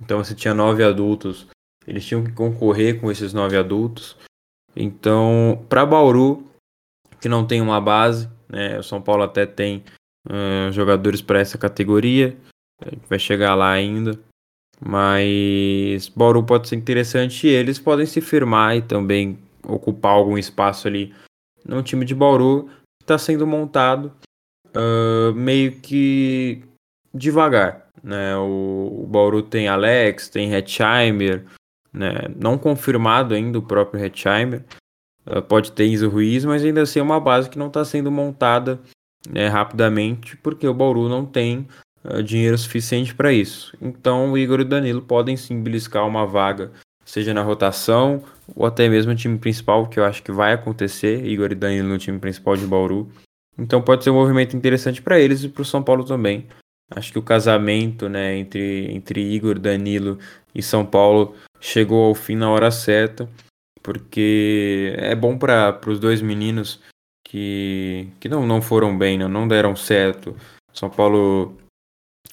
Então 0.00 0.22
você 0.22 0.34
tinha 0.34 0.54
nove 0.54 0.82
adultos, 0.82 1.46
eles 1.86 2.04
tinham 2.04 2.24
que 2.24 2.32
concorrer 2.32 3.00
com 3.00 3.10
esses 3.10 3.32
nove 3.32 3.56
adultos. 3.56 4.16
Então, 4.76 5.64
para 5.68 5.86
Bauru, 5.86 6.46
que 7.20 7.28
não 7.28 7.46
tem 7.46 7.60
uma 7.60 7.80
base, 7.80 8.28
né, 8.48 8.78
o 8.78 8.82
São 8.82 9.00
Paulo 9.00 9.22
até 9.22 9.46
tem 9.46 9.84
uh, 10.28 10.72
jogadores 10.72 11.22
para 11.22 11.40
essa 11.40 11.56
categoria, 11.56 12.36
vai 13.08 13.18
chegar 13.18 13.54
lá 13.54 13.70
ainda. 13.70 14.18
Mas 14.80 16.08
Bauru 16.08 16.42
pode 16.42 16.68
ser 16.68 16.76
interessante 16.76 17.46
e 17.46 17.50
eles 17.50 17.78
podem 17.78 18.04
se 18.04 18.20
firmar 18.20 18.76
e 18.76 18.82
também 18.82 19.38
ocupar 19.62 20.12
algum 20.12 20.36
espaço 20.36 20.88
ali 20.88 21.14
no 21.64 21.82
time 21.82 22.04
de 22.04 22.14
Bauru 22.14 22.68
está 23.04 23.18
sendo 23.18 23.46
montado 23.46 24.12
uh, 24.74 25.34
meio 25.34 25.72
que 25.72 26.64
devagar. 27.12 27.86
Né? 28.02 28.36
O, 28.36 29.02
o 29.04 29.06
Bauru 29.06 29.42
tem 29.42 29.68
Alex, 29.68 30.28
tem 30.28 30.52
Hetzheimer, 30.52 31.44
né? 31.92 32.12
não 32.34 32.58
confirmado 32.58 33.34
ainda 33.34 33.58
o 33.58 33.62
próprio 33.62 34.02
Hetzheimer. 34.04 34.64
Uh, 35.26 35.40
pode 35.40 35.72
ter 35.72 35.86
Enzo 35.86 36.08
Ruiz, 36.08 36.44
mas 36.44 36.64
ainda 36.64 36.82
assim 36.82 36.98
é 36.98 37.02
uma 37.02 37.20
base 37.20 37.48
que 37.48 37.58
não 37.58 37.68
está 37.68 37.84
sendo 37.84 38.10
montada 38.10 38.80
né, 39.30 39.48
rapidamente, 39.48 40.36
porque 40.36 40.66
o 40.66 40.74
Bauru 40.74 41.08
não 41.08 41.24
tem 41.24 41.66
uh, 42.04 42.22
dinheiro 42.22 42.58
suficiente 42.58 43.14
para 43.14 43.32
isso. 43.32 43.74
Então 43.80 44.32
o 44.32 44.38
Igor 44.38 44.60
e 44.60 44.62
o 44.62 44.68
Danilo 44.68 45.00
podem 45.00 45.36
sim 45.36 45.62
beliscar 45.62 46.06
uma 46.06 46.26
vaga, 46.26 46.72
seja 47.14 47.32
na 47.32 47.42
rotação 47.42 48.24
ou 48.56 48.66
até 48.66 48.88
mesmo 48.88 49.12
no 49.12 49.16
time 49.16 49.38
principal, 49.38 49.86
que 49.86 50.00
eu 50.00 50.04
acho 50.04 50.20
que 50.20 50.32
vai 50.32 50.52
acontecer, 50.52 51.24
Igor 51.24 51.52
e 51.52 51.54
Danilo 51.54 51.88
no 51.88 51.96
time 51.96 52.18
principal 52.18 52.56
de 52.56 52.66
Bauru. 52.66 53.08
Então 53.56 53.80
pode 53.80 54.02
ser 54.02 54.10
um 54.10 54.14
movimento 54.14 54.56
interessante 54.56 55.00
para 55.00 55.20
eles 55.20 55.44
e 55.44 55.48
para 55.48 55.62
o 55.62 55.64
São 55.64 55.80
Paulo 55.80 56.04
também. 56.04 56.48
Acho 56.90 57.12
que 57.12 57.18
o 57.18 57.22
casamento 57.22 58.08
né, 58.08 58.36
entre, 58.36 58.92
entre 58.92 59.22
Igor, 59.22 59.60
Danilo 59.60 60.18
e 60.52 60.60
São 60.60 60.84
Paulo 60.84 61.36
chegou 61.60 62.04
ao 62.06 62.16
fim 62.16 62.34
na 62.34 62.50
hora 62.50 62.72
certa, 62.72 63.28
porque 63.80 64.92
é 64.98 65.14
bom 65.14 65.38
para 65.38 65.80
os 65.86 66.00
dois 66.00 66.20
meninos 66.20 66.80
que, 67.24 68.08
que 68.18 68.28
não, 68.28 68.44
não 68.44 68.60
foram 68.60 68.98
bem, 68.98 69.16
não, 69.16 69.28
não 69.28 69.46
deram 69.46 69.76
certo. 69.76 70.36
São 70.72 70.90
Paulo 70.90 71.56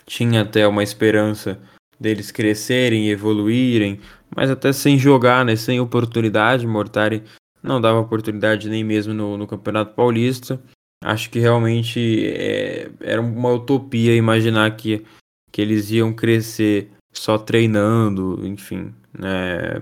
tinha 0.07 0.41
até 0.41 0.67
uma 0.67 0.81
esperança 0.81 1.61
deles 1.99 2.31
crescerem 2.31 3.09
evoluírem, 3.09 4.01
mas 4.35 4.49
até 4.49 4.71
sem 4.71 4.97
jogar, 4.97 5.45
né, 5.45 5.55
sem 5.55 5.79
oportunidade, 5.79 6.65
Mortari 6.65 7.23
não 7.61 7.79
dava 7.79 7.99
oportunidade 7.99 8.69
nem 8.69 8.83
mesmo 8.83 9.13
no, 9.13 9.37
no 9.37 9.47
Campeonato 9.47 9.93
Paulista. 9.93 10.61
Acho 11.03 11.29
que 11.29 11.39
realmente 11.39 12.27
é, 12.27 12.89
era 13.01 13.21
uma 13.21 13.51
utopia 13.51 14.15
imaginar 14.15 14.75
que, 14.75 15.03
que 15.51 15.61
eles 15.61 15.89
iam 15.91 16.13
crescer 16.13 16.91
só 17.11 17.37
treinando, 17.37 18.39
enfim, 18.45 18.93
né, 19.17 19.81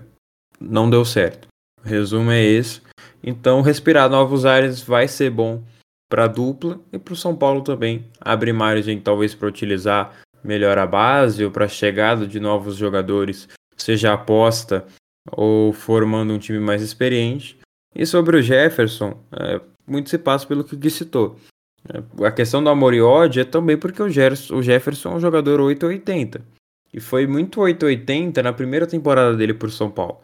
não 0.60 0.89
deu 0.89 1.06
certo. 1.06 1.47
O 1.84 1.88
resumo 1.88 2.32
é 2.32 2.43
esse. 2.43 2.82
Então, 3.24 3.62
respirar 3.62 4.10
novos 4.10 4.45
ares 4.45 4.82
vai 4.82 5.08
ser 5.08 5.30
bom 5.30 5.64
para 6.10 6.24
a 6.24 6.28
dupla 6.28 6.80
e 6.91 6.97
para 6.97 7.14
o 7.14 7.18
São 7.18 7.36
Paulo 7.36 7.62
também. 7.62 8.06
Abre 8.20 8.52
margem 8.52 9.00
talvez 9.00 9.36
para 9.36 9.47
utilizar 9.47 10.14
melhor 10.43 10.78
a 10.78 10.88
base 10.88 11.43
ou 11.43 11.52
para 11.52 11.66
a 11.66 11.70
chegada 11.70 12.26
de 12.26 12.39
novos 12.39 12.78
jogadores, 12.78 13.48
seja 13.84 14.14
aposta 14.14 14.85
ou 15.31 15.73
formando 15.73 16.34
um 16.34 16.39
time 16.39 16.60
mais 16.60 16.81
experiente. 16.81 17.57
E 17.95 18.06
sobre 18.06 18.38
o 18.38 18.41
Jefferson, 18.41 19.18
é, 19.31 19.60
muito 19.88 20.10
se 20.10 20.18
passa 20.18 20.45
pelo 20.45 20.64
que 20.64 20.76
o 20.76 20.77
Gui 20.77 20.89
citou. 20.89 21.38
É, 21.88 22.26
a 22.26 22.31
questão 22.31 22.64
do 22.64 22.69
amor 22.69 22.93
ódio 22.95 23.41
é 23.41 23.45
também 23.45 23.77
porque 23.77 24.01
o, 24.01 24.10
Gerson, 24.10 24.56
o 24.56 24.64
Jefferson 24.64 25.14
é 25.14 25.15
um 25.15 25.19
jogador 25.19 25.60
880. 25.60 26.41
E 26.93 26.99
foi 26.99 27.27
muito 27.27 27.61
880 27.61 28.41
na 28.41 28.53
primeira 28.53 28.88
temporada 28.88 29.35
dele 29.35 29.53
por 29.53 29.72
São 29.72 29.89
Paulo. 29.89 30.22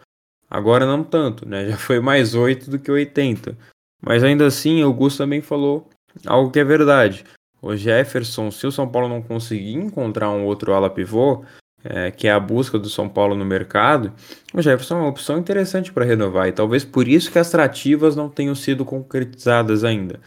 Agora 0.49 0.85
não 0.85 1.03
tanto, 1.03 1.47
né? 1.47 1.69
Já 1.69 1.77
foi 1.77 1.99
mais 1.99 2.35
8 2.35 2.69
do 2.69 2.79
que 2.79 2.91
80. 2.91 3.57
Mas 4.01 4.23
ainda 4.23 4.45
assim, 4.45 4.83
o 4.83 4.93
Gus 4.93 5.17
também 5.17 5.41
falou 5.41 5.89
algo 6.25 6.51
que 6.51 6.59
é 6.59 6.63
verdade 6.63 7.25
o 7.65 7.75
Jefferson, 7.75 8.51
se 8.51 8.67
o 8.67 8.71
São 8.71 8.87
Paulo 8.87 9.09
não 9.09 9.23
conseguir 9.23 9.73
encontrar 9.73 10.29
um 10.29 10.45
outro 10.45 10.71
ala 10.71 10.87
pivô, 10.87 11.43
é, 11.87 12.09
que 12.09 12.27
é 12.27 12.31
a 12.31 12.39
busca 12.39 12.79
do 12.79 12.89
São 12.89 13.07
Paulo 13.07 13.35
no 13.35 13.45
mercado, 13.45 14.11
o 14.53 14.61
Jefferson 14.61 14.95
é 14.95 14.99
uma 15.01 15.09
opção 15.09 15.37
interessante 15.37 15.93
para 15.93 16.03
renovar 16.03 16.47
e 16.47 16.51
talvez 16.51 16.83
por 16.83 17.07
isso 17.07 17.31
que 17.31 17.37
as 17.37 17.51
trativas 17.51 18.15
não 18.15 18.27
tenham 18.27 18.55
sido 18.55 18.83
concretizadas 18.83 19.83
ainda. 19.83 20.19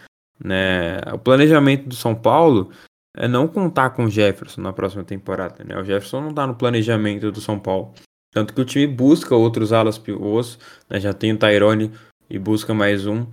Né? 0.43 1.01
O 1.13 1.19
planejamento 1.19 1.89
do 1.89 1.97
São 1.97 2.15
Paulo 2.15 2.71
é 3.17 3.27
não 3.27 3.49
contar 3.49 3.91
com 3.91 4.05
o 4.05 4.11
Jefferson 4.11 4.61
na 4.61 4.73
próxima 4.73 5.03
temporada. 5.03 5.65
Né? 5.65 5.77
O 5.77 5.85
Jefferson 5.85 6.21
não 6.21 6.31
está 6.31 6.47
no 6.47 6.55
planejamento 6.55 7.33
do 7.33 7.41
São 7.41 7.59
Paulo. 7.59 7.93
Tanto 8.33 8.55
que 8.55 8.61
o 8.61 8.65
time 8.65 8.87
busca 8.87 9.35
outros 9.35 9.73
alas 9.73 9.99
pivôs, 9.99 10.59
né? 10.89 11.01
já 11.01 11.13
tem 11.13 11.33
o 11.33 11.39
Tyrone 11.39 11.91
e 12.31 12.39
busca 12.39 12.73
mais 12.73 13.05
um. 13.05 13.27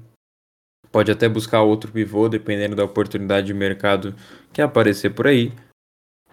Pode 0.92 1.12
até 1.12 1.28
buscar 1.30 1.62
outro 1.62 1.92
pivô, 1.92 2.28
dependendo 2.30 2.76
da 2.76 2.84
oportunidade 2.84 3.48
de 3.48 3.54
mercado 3.54 4.16
que 4.54 4.62
aparecer 4.62 5.14
por 5.14 5.28
aí. 5.28 5.52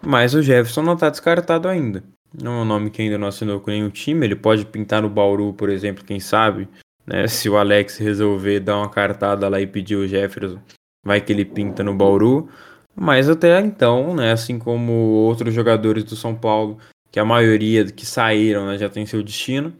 Mas 0.05 0.33
o 0.33 0.41
Jefferson 0.41 0.81
não 0.81 0.93
está 0.93 1.09
descartado 1.09 1.67
ainda. 1.67 2.03
Não 2.41 2.59
é 2.59 2.61
um 2.63 2.65
nome 2.65 2.89
que 2.89 3.01
ainda 3.01 3.17
não 3.17 3.27
assinou 3.27 3.59
com 3.59 3.71
nenhum 3.71 3.89
time. 3.89 4.25
Ele 4.25 4.35
pode 4.35 4.65
pintar 4.65 5.01
no 5.01 5.09
Bauru, 5.09 5.53
por 5.53 5.69
exemplo, 5.69 6.03
quem 6.03 6.19
sabe. 6.19 6.67
Né? 7.05 7.25
Se 7.29 7.49
o 7.49 7.57
Alex 7.57 7.97
resolver 7.97 8.59
dar 8.59 8.77
uma 8.77 8.89
cartada 8.89 9.47
lá 9.47 9.61
e 9.61 9.67
pedir 9.67 9.95
o 9.95 10.07
Jefferson, 10.07 10.59
vai 11.05 11.21
que 11.21 11.31
ele 11.31 11.45
pinta 11.45 11.83
no 11.83 11.93
Bauru. 11.93 12.49
Mas 12.95 13.29
até 13.29 13.59
então, 13.59 14.15
né, 14.15 14.31
assim 14.31 14.59
como 14.59 14.91
outros 14.91 15.53
jogadores 15.53 16.03
do 16.03 16.15
São 16.15 16.35
Paulo, 16.35 16.77
que 17.11 17.19
a 17.19 17.25
maioria 17.25 17.85
que 17.85 18.05
saíram 18.05 18.67
né, 18.67 18.77
já 18.77 18.87
tem 18.87 19.05
seu 19.05 19.23
destino, 19.23 19.73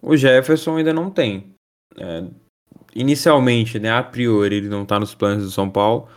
o 0.00 0.16
Jefferson 0.16 0.76
ainda 0.76 0.92
não 0.92 1.10
tem. 1.10 1.54
É, 1.98 2.24
inicialmente, 2.94 3.78
né, 3.78 3.90
a 3.90 4.02
priori, 4.02 4.56
ele 4.56 4.68
não 4.68 4.82
está 4.82 4.98
nos 4.98 5.14
planos 5.14 5.44
do 5.44 5.50
São 5.50 5.68
Paulo, 5.68 6.08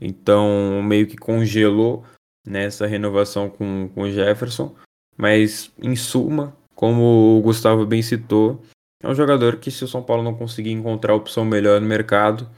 então 0.00 0.80
meio 0.82 1.08
que 1.08 1.16
congelou 1.16 2.04
nessa 2.46 2.84
né, 2.84 2.90
renovação 2.90 3.50
com, 3.50 3.90
com 3.94 4.02
o 4.02 4.10
Jefferson, 4.10 4.74
mas 5.16 5.70
em 5.82 5.96
suma, 5.96 6.56
como 6.74 7.38
o 7.38 7.42
Gustavo 7.42 7.84
bem 7.84 8.02
citou, 8.02 8.62
é 9.02 9.08
um 9.08 9.14
jogador 9.14 9.56
que 9.56 9.70
se 9.70 9.84
o 9.84 9.88
São 9.88 10.02
Paulo 10.02 10.22
não 10.22 10.34
conseguir 10.34 10.70
encontrar 10.70 11.14
opção 11.14 11.44
melhor 11.44 11.80
no 11.80 11.86
mercado, 11.86 12.48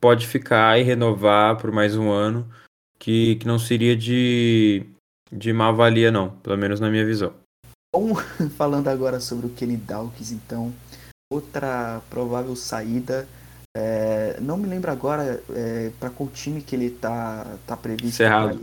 pode 0.00 0.26
ficar 0.26 0.78
e 0.78 0.82
renovar 0.82 1.56
por 1.56 1.70
mais 1.70 1.96
um 1.96 2.10
ano, 2.10 2.48
que, 2.98 3.36
que 3.36 3.46
não 3.46 3.58
seria 3.58 3.96
de, 3.96 4.84
de 5.30 5.52
má 5.52 5.70
valia, 5.70 6.10
não, 6.10 6.30
pelo 6.30 6.56
menos 6.56 6.80
na 6.80 6.90
minha 6.90 7.04
visão. 7.04 7.34
Bom, 7.94 8.14
falando 8.56 8.88
agora 8.88 9.20
sobre 9.20 9.46
o 9.46 9.50
Kenny 9.50 9.76
Dawkins, 9.76 10.32
então, 10.32 10.72
outra 11.32 12.00
provável 12.10 12.56
saída. 12.56 13.28
É, 13.78 14.38
não 14.40 14.56
me 14.56 14.66
lembro 14.66 14.90
agora 14.90 15.42
é, 15.50 15.90
para 16.00 16.08
qual 16.08 16.30
time 16.30 16.62
que 16.62 16.74
ele 16.74 16.90
tá, 16.90 17.58
tá 17.66 17.76
previsto. 17.76 18.16
Cerrado. 18.16 18.58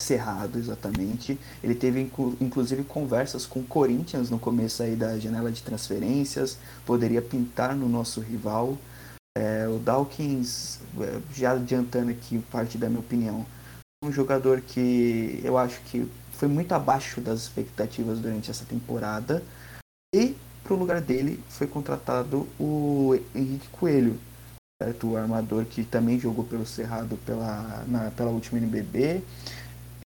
Cerrado, 0.00 0.58
exatamente. 0.58 1.38
Ele 1.64 1.74
teve 1.74 2.00
inclusive 2.40 2.84
conversas 2.84 3.46
com 3.46 3.60
o 3.60 3.64
Corinthians 3.64 4.30
no 4.30 4.38
começo 4.38 4.82
aí 4.82 4.94
da 4.94 5.18
janela 5.18 5.50
de 5.50 5.62
transferências. 5.62 6.58
Poderia 6.84 7.22
pintar 7.22 7.74
no 7.74 7.88
nosso 7.88 8.20
rival. 8.20 8.76
É, 9.36 9.66
o 9.68 9.78
Dawkins, 9.78 10.80
é, 11.00 11.20
já 11.34 11.52
adiantando 11.52 12.10
aqui 12.10 12.38
parte 12.50 12.78
da 12.78 12.88
minha 12.88 13.00
opinião, 13.00 13.44
um 14.02 14.12
jogador 14.12 14.60
que 14.60 15.40
eu 15.42 15.58
acho 15.58 15.80
que 15.82 16.10
foi 16.32 16.48
muito 16.48 16.72
abaixo 16.72 17.20
das 17.20 17.40
expectativas 17.40 18.18
durante 18.18 18.50
essa 18.50 18.64
temporada. 18.64 19.42
E 20.14 20.36
para 20.62 20.74
o 20.74 20.76
lugar 20.76 21.00
dele 21.00 21.42
foi 21.48 21.66
contratado 21.66 22.46
o 22.58 23.18
Henrique 23.34 23.68
Coelho, 23.68 24.18
certo? 24.82 25.08
o 25.08 25.16
armador 25.16 25.64
que 25.64 25.84
também 25.84 26.18
jogou 26.18 26.44
pelo 26.44 26.66
Cerrado 26.66 27.16
pela, 27.24 27.84
na, 27.86 28.10
pela 28.10 28.30
última 28.30 28.58
NBB, 28.58 29.22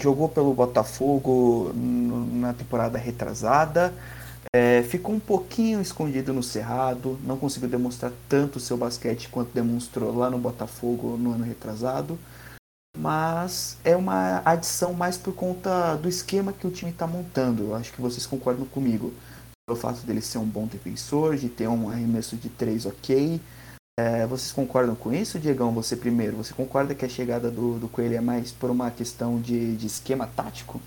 jogou 0.02 0.30
pelo 0.30 0.54
Botafogo 0.54 1.72
na 1.74 2.54
temporada 2.54 2.98
retrasada 2.98 3.94
é, 4.54 4.84
ficou 4.84 5.14
um 5.14 5.20
pouquinho 5.20 5.82
escondido 5.82 6.34
no 6.34 6.42
Cerrado, 6.42 7.20
não 7.24 7.38
conseguiu 7.38 7.70
demonstrar 7.70 8.12
tanto 8.30 8.58
o 8.58 8.60
seu 8.60 8.78
basquete 8.78 9.30
quanto 9.30 9.52
demonstrou 9.54 10.16
lá 10.16 10.30
no 10.30 10.38
Botafogo 10.38 11.18
no 11.18 11.34
ano 11.34 11.44
retrasado. 11.44 12.18
Mas 12.98 13.78
é 13.84 13.96
uma 13.96 14.42
adição 14.44 14.94
mais 14.94 15.18
por 15.18 15.34
conta 15.34 15.96
do 15.96 16.10
esquema 16.10 16.52
que 16.52 16.66
o 16.66 16.72
time 16.72 16.92
está 16.92 17.06
montando. 17.06 17.64
Eu 17.66 17.76
acho 17.76 17.94
que 17.94 18.02
vocês 18.02 18.26
concordam 18.26 18.66
comigo. 18.66 19.14
Pelo 19.68 19.80
fato 19.80 20.06
dele 20.06 20.22
ser 20.22 20.40
um 20.40 20.46
bom 20.46 20.66
defensor, 20.66 21.36
de 21.36 21.50
ter 21.50 21.68
um 21.68 21.90
arremesso 21.90 22.36
de 22.36 22.50
três 22.50 22.86
ok. 22.86 23.40
É, 24.00 24.28
vocês 24.28 24.52
concordam 24.52 24.96
com 24.96 25.12
isso, 25.12 25.40
Diegão? 25.40 25.74
Você 25.74 25.98
primeiro. 25.98 26.38
Você 26.38 26.54
concorda 26.54 26.94
que 26.94 27.04
a 27.04 27.10
chegada 27.10 27.50
do, 27.50 27.80
do 27.80 27.88
Coelho 27.88 28.16
é 28.16 28.22
mais 28.22 28.52
por 28.52 28.70
uma 28.70 28.92
questão 28.92 29.42
de, 29.42 29.76
de 29.76 29.88
esquema 29.88 30.28
tático? 30.28 30.80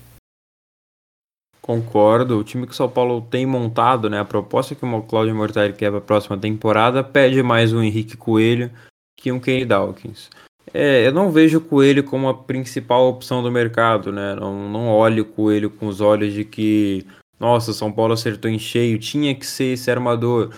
Concordo. 1.61 2.39
O 2.39 2.43
time 2.43 2.65
que 2.65 2.71
o 2.71 2.75
São 2.75 2.89
Paulo 2.89 3.21
tem 3.21 3.45
montado, 3.45 4.09
né? 4.09 4.19
A 4.19 4.25
proposta 4.25 4.73
que 4.73 4.85
o 4.85 5.01
Claudio 5.03 5.35
Mortari 5.35 5.73
quer 5.73 5.89
para 5.89 5.99
a 5.99 6.01
próxima 6.01 6.37
temporada 6.37 7.03
pede 7.03 7.43
mais 7.43 7.73
um 7.73 7.83
Henrique 7.83 8.15
Coelho 8.15 8.71
que 9.17 9.31
um 9.31 9.39
Kenny 9.39 9.65
Dawkins. 9.65 10.29
É, 10.73 11.05
eu 11.05 11.11
não 11.11 11.31
vejo 11.31 11.57
o 11.57 11.61
Coelho 11.61 12.03
como 12.03 12.29
a 12.29 12.33
principal 12.33 13.09
opção 13.09 13.43
do 13.43 13.51
mercado, 13.51 14.11
né? 14.11 14.35
Não, 14.35 14.69
não 14.69 14.87
olho 14.89 15.23
o 15.23 15.25
Coelho 15.25 15.69
com 15.69 15.87
os 15.87 15.99
olhos 15.99 16.33
de 16.33 16.45
que, 16.45 17.05
nossa, 17.37 17.73
São 17.73 17.91
Paulo 17.91 18.13
acertou 18.13 18.49
em 18.49 18.57
cheio, 18.57 18.97
tinha 18.97 19.35
que 19.35 19.45
ser 19.45 19.73
esse 19.73 19.91
armador. 19.91 20.51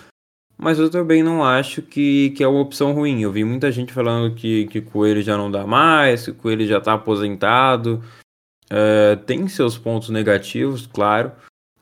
Mas 0.56 0.78
eu 0.78 0.88
também 0.88 1.22
não 1.22 1.44
acho 1.44 1.82
que, 1.82 2.30
que 2.30 2.42
é 2.42 2.48
uma 2.48 2.60
opção 2.60 2.92
ruim. 2.92 3.20
Eu 3.20 3.32
vi 3.32 3.44
muita 3.44 3.72
gente 3.72 3.92
falando 3.92 4.34
que, 4.34 4.66
que 4.68 4.80
Coelho 4.80 5.22
já 5.22 5.36
não 5.36 5.50
dá 5.50 5.66
mais, 5.66 6.24
que 6.24 6.32
Coelho 6.32 6.66
já 6.66 6.78
está 6.78 6.94
aposentado. 6.94 8.02
Uh, 8.66 9.16
tem 9.24 9.46
seus 9.46 9.76
pontos 9.76 10.08
negativos, 10.08 10.86
claro, 10.86 11.32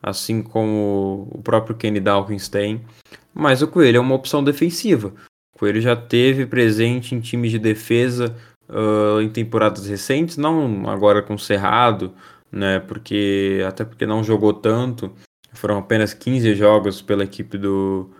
assim 0.01 0.43
como 0.43 1.29
o 1.31 1.41
próprio 1.41 1.75
Kenny 1.77 1.99
Dawkins 1.99 2.49
tem, 2.49 2.81
mas 3.33 3.61
o 3.61 3.67
Coelho 3.67 3.97
é 3.97 3.99
uma 4.01 4.15
opção 4.15 4.43
defensiva. 4.43 5.13
O 5.55 5.59
Coelho 5.59 5.79
já 5.79 5.95
teve 5.95 6.45
presente 6.45 7.15
em 7.15 7.21
times 7.21 7.51
de 7.51 7.59
defesa 7.59 8.35
uh, 8.69 9.21
em 9.21 9.29
temporadas 9.29 9.87
recentes, 9.87 10.35
não 10.35 10.89
agora 10.89 11.21
com 11.21 11.37
Cerrado, 11.37 12.13
né, 12.51 12.79
porque, 12.79 13.63
até 13.65 13.85
porque 13.85 14.05
não 14.05 14.23
jogou 14.23 14.53
tanto, 14.53 15.11
foram 15.53 15.77
apenas 15.77 16.13
15 16.13 16.53
jogos 16.53 17.01
pela 17.01 17.23
equipe 17.23 17.57
do, 17.57 18.11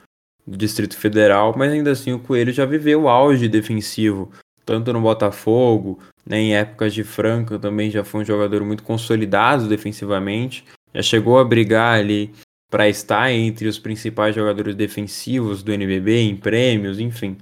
do 0.46 0.58
Distrito 0.58 0.98
Federal, 0.98 1.54
mas 1.58 1.72
ainda 1.72 1.92
assim 1.92 2.12
o 2.12 2.20
Coelho 2.20 2.52
já 2.52 2.66
viveu 2.66 3.04
o 3.04 3.10
auge 3.10 3.48
defensivo, 3.48 4.32
tanto 4.66 4.92
no 4.92 5.02
Botafogo, 5.02 6.00
né, 6.26 6.40
em 6.40 6.56
épocas 6.56 6.94
de 6.94 7.04
Franca 7.04 7.58
também 7.60 7.90
já 7.90 8.04
foi 8.04 8.22
um 8.22 8.26
jogador 8.26 8.64
muito 8.64 8.84
consolidado 8.84 9.68
defensivamente, 9.68 10.66
já 10.94 11.02
chegou 11.02 11.40
a 11.40 11.46
brigar 11.46 12.00
ali 12.00 12.34
para 12.70 12.90
estar 12.90 13.32
entre 13.32 13.68
os 13.68 13.78
principais 13.78 14.34
jogadores 14.34 14.76
defensivos 14.76 15.62
do 15.62 15.72
NBB, 15.72 16.22
em 16.22 16.36
prêmios, 16.36 17.00
enfim. 17.00 17.38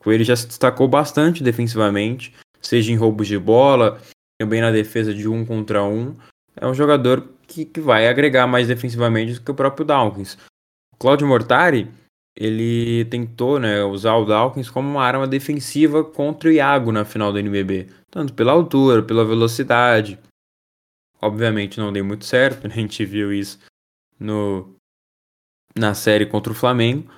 Coelho 0.00 0.24
já 0.24 0.34
se 0.34 0.48
destacou 0.48 0.88
bastante 0.88 1.42
defensivamente, 1.42 2.34
seja 2.60 2.90
em 2.90 2.96
roubos 2.96 3.28
de 3.28 3.38
bola, 3.38 4.00
também 4.40 4.60
na 4.60 4.72
defesa 4.72 5.14
de 5.14 5.28
um 5.28 5.44
contra 5.44 5.84
um. 5.84 6.16
É 6.56 6.66
um 6.66 6.74
jogador 6.74 7.28
que, 7.46 7.64
que 7.64 7.80
vai 7.80 8.08
agregar 8.08 8.46
mais 8.48 8.66
defensivamente 8.66 9.34
do 9.34 9.40
que 9.42 9.50
o 9.52 9.54
próprio 9.54 9.86
Dawkins. 9.86 10.36
O 10.92 10.96
Claudio 10.98 11.28
Mortari 11.28 11.88
ele 12.36 13.04
tentou 13.06 13.58
né, 13.58 13.84
usar 13.84 14.16
o 14.16 14.24
Dawkins 14.24 14.70
como 14.70 14.88
uma 14.88 15.04
arma 15.04 15.26
defensiva 15.26 16.02
contra 16.02 16.48
o 16.48 16.52
Iago 16.52 16.90
na 16.90 17.04
final 17.04 17.32
do 17.32 17.38
NBB, 17.38 17.88
tanto 18.10 18.32
pela 18.32 18.52
altura, 18.52 19.02
pela 19.02 19.24
velocidade. 19.24 20.18
Obviamente 21.20 21.78
não 21.78 21.92
deu 21.92 22.04
muito 22.04 22.24
certo, 22.24 22.66
né? 22.68 22.74
a 22.74 22.78
gente 22.78 23.04
viu 23.04 23.32
isso 23.32 23.58
no, 24.18 24.74
na 25.76 25.94
série 25.94 26.26
contra 26.26 26.52
o 26.52 26.56
Flamengo, 26.56 27.10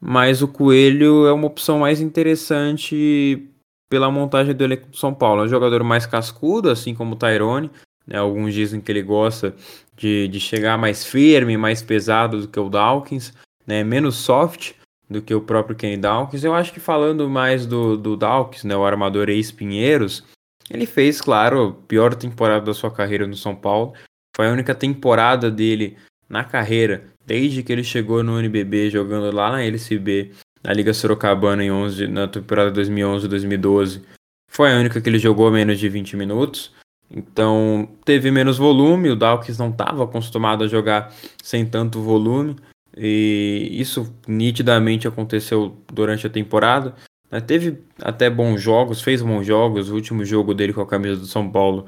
mas 0.00 0.40
o 0.40 0.48
Coelho 0.48 1.26
é 1.26 1.32
uma 1.32 1.46
opção 1.46 1.80
mais 1.80 2.00
interessante 2.00 3.46
pela 3.90 4.10
montagem 4.10 4.54
do 4.54 4.62
elenco 4.62 4.88
do 4.88 4.96
São 4.96 5.12
Paulo. 5.12 5.42
É 5.42 5.44
um 5.46 5.48
jogador 5.48 5.82
mais 5.82 6.06
cascudo, 6.06 6.70
assim 6.70 6.94
como 6.94 7.14
o 7.14 7.18
Tyrone. 7.18 7.70
Né? 8.06 8.16
Alguns 8.16 8.54
dizem 8.54 8.80
que 8.80 8.90
ele 8.90 9.02
gosta 9.02 9.54
de, 9.96 10.28
de 10.28 10.38
chegar 10.38 10.78
mais 10.78 11.04
firme, 11.04 11.56
mais 11.56 11.82
pesado 11.82 12.40
do 12.40 12.48
que 12.48 12.58
o 12.58 12.70
Dawkins 12.70 13.34
né, 13.66 13.84
menos 13.84 14.16
soft 14.16 14.72
do 15.08 15.20
que 15.20 15.34
o 15.34 15.40
próprio 15.40 15.76
Kenny 15.76 15.96
Dawkins. 15.96 16.44
Eu 16.44 16.54
acho 16.54 16.72
que 16.72 16.80
falando 16.80 17.28
mais 17.28 17.66
do, 17.66 17.96
do 17.96 18.16
Dawkins, 18.16 18.64
né, 18.64 18.76
o 18.76 18.84
armador 18.84 19.28
ex-Pinheiros, 19.28 20.24
ele 20.70 20.86
fez, 20.86 21.20
claro, 21.20 21.68
a 21.68 21.86
pior 21.86 22.14
temporada 22.14 22.64
da 22.64 22.74
sua 22.74 22.90
carreira 22.90 23.26
no 23.26 23.34
São 23.34 23.54
Paulo. 23.54 23.92
Foi 24.36 24.46
a 24.46 24.52
única 24.52 24.74
temporada 24.74 25.50
dele 25.50 25.96
na 26.28 26.44
carreira, 26.44 27.04
desde 27.26 27.62
que 27.64 27.72
ele 27.72 27.82
chegou 27.82 28.22
no 28.22 28.38
NBB, 28.38 28.88
jogando 28.88 29.34
lá 29.34 29.50
na 29.50 29.64
LCB, 29.64 30.30
na 30.62 30.72
Liga 30.72 30.94
Sorocabana 30.94 31.64
em 31.64 31.72
11, 31.72 32.06
na 32.06 32.28
temporada 32.28 32.70
2011-2012. 32.80 34.02
Foi 34.48 34.72
a 34.72 34.78
única 34.78 35.00
que 35.00 35.08
ele 35.08 35.18
jogou 35.18 35.50
menos 35.50 35.78
de 35.80 35.88
20 35.88 36.16
minutos. 36.16 36.72
Então, 37.10 37.88
teve 38.04 38.30
menos 38.30 38.56
volume, 38.56 39.10
o 39.10 39.16
Dawkins 39.16 39.58
não 39.58 39.70
estava 39.70 40.04
acostumado 40.04 40.62
a 40.62 40.68
jogar 40.68 41.12
sem 41.42 41.66
tanto 41.66 42.00
volume. 42.00 42.54
E 43.02 43.68
isso 43.72 44.14
nitidamente 44.28 45.08
aconteceu 45.08 45.74
durante 45.90 46.26
a 46.26 46.30
temporada. 46.30 46.94
Né? 47.30 47.40
Teve 47.40 47.78
até 48.02 48.28
bons 48.28 48.60
jogos, 48.60 49.00
fez 49.00 49.22
bons 49.22 49.46
jogos. 49.46 49.88
O 49.88 49.94
último 49.94 50.22
jogo 50.22 50.52
dele 50.52 50.74
com 50.74 50.82
a 50.82 50.86
camisa 50.86 51.16
do 51.16 51.26
São 51.26 51.50
Paulo 51.50 51.86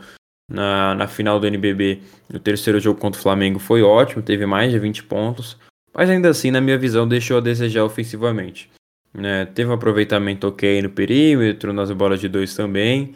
na, 0.48 0.94
na 0.94 1.06
final 1.06 1.38
do 1.38 1.46
NBB, 1.46 2.00
o 2.32 2.38
terceiro 2.38 2.80
jogo 2.80 2.98
contra 2.98 3.18
o 3.18 3.22
Flamengo, 3.22 3.58
foi 3.58 3.82
ótimo, 3.82 4.22
teve 4.22 4.46
mais 4.46 4.72
de 4.72 4.78
20 4.78 5.04
pontos. 5.04 5.58
Mas 5.94 6.08
ainda 6.08 6.30
assim, 6.30 6.50
na 6.50 6.62
minha 6.62 6.78
visão, 6.78 7.06
deixou 7.06 7.36
a 7.36 7.40
desejar 7.40 7.84
ofensivamente. 7.84 8.70
Né? 9.12 9.44
Teve 9.44 9.68
um 9.68 9.74
aproveitamento 9.74 10.46
ok 10.46 10.80
no 10.80 10.88
perímetro, 10.88 11.74
nas 11.74 11.90
bolas 11.90 12.20
de 12.20 12.28
dois 12.28 12.54
também. 12.54 13.14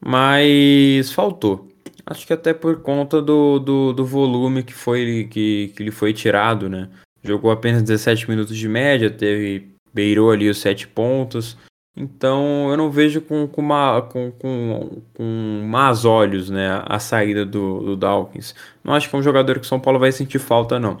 Mas 0.00 1.12
faltou. 1.12 1.68
Acho 2.08 2.24
que 2.24 2.32
até 2.32 2.54
por 2.54 2.80
conta 2.82 3.20
do, 3.20 3.58
do, 3.58 3.92
do 3.92 4.06
volume 4.06 4.62
que 4.62 4.72
foi 4.72 5.26
que, 5.28 5.72
que 5.76 5.82
lhe 5.82 5.90
foi 5.90 6.12
tirado, 6.12 6.68
né? 6.68 6.88
Jogou 7.22 7.50
apenas 7.50 7.82
17 7.82 8.30
minutos 8.30 8.56
de 8.56 8.68
média, 8.68 9.10
teve 9.10 9.74
beirou 9.92 10.30
ali 10.30 10.48
os 10.48 10.58
7 10.58 10.86
pontos. 10.86 11.56
Então 11.96 12.70
eu 12.70 12.76
não 12.76 12.90
vejo 12.90 13.22
com, 13.22 13.48
com, 13.48 13.60
uma, 13.60 14.02
com, 14.02 14.30
com, 14.30 15.02
com 15.14 15.62
más 15.66 16.04
olhos 16.04 16.50
né, 16.50 16.82
a 16.84 16.98
saída 16.98 17.44
do, 17.44 17.80
do 17.80 17.96
Dawkins. 17.96 18.54
Não 18.84 18.92
acho 18.94 19.08
que 19.08 19.16
é 19.16 19.18
um 19.18 19.22
jogador 19.22 19.54
que 19.54 19.64
o 19.64 19.68
São 19.68 19.80
Paulo 19.80 19.98
vai 19.98 20.12
sentir 20.12 20.38
falta, 20.38 20.78
não. 20.78 21.00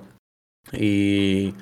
E 0.72 1.52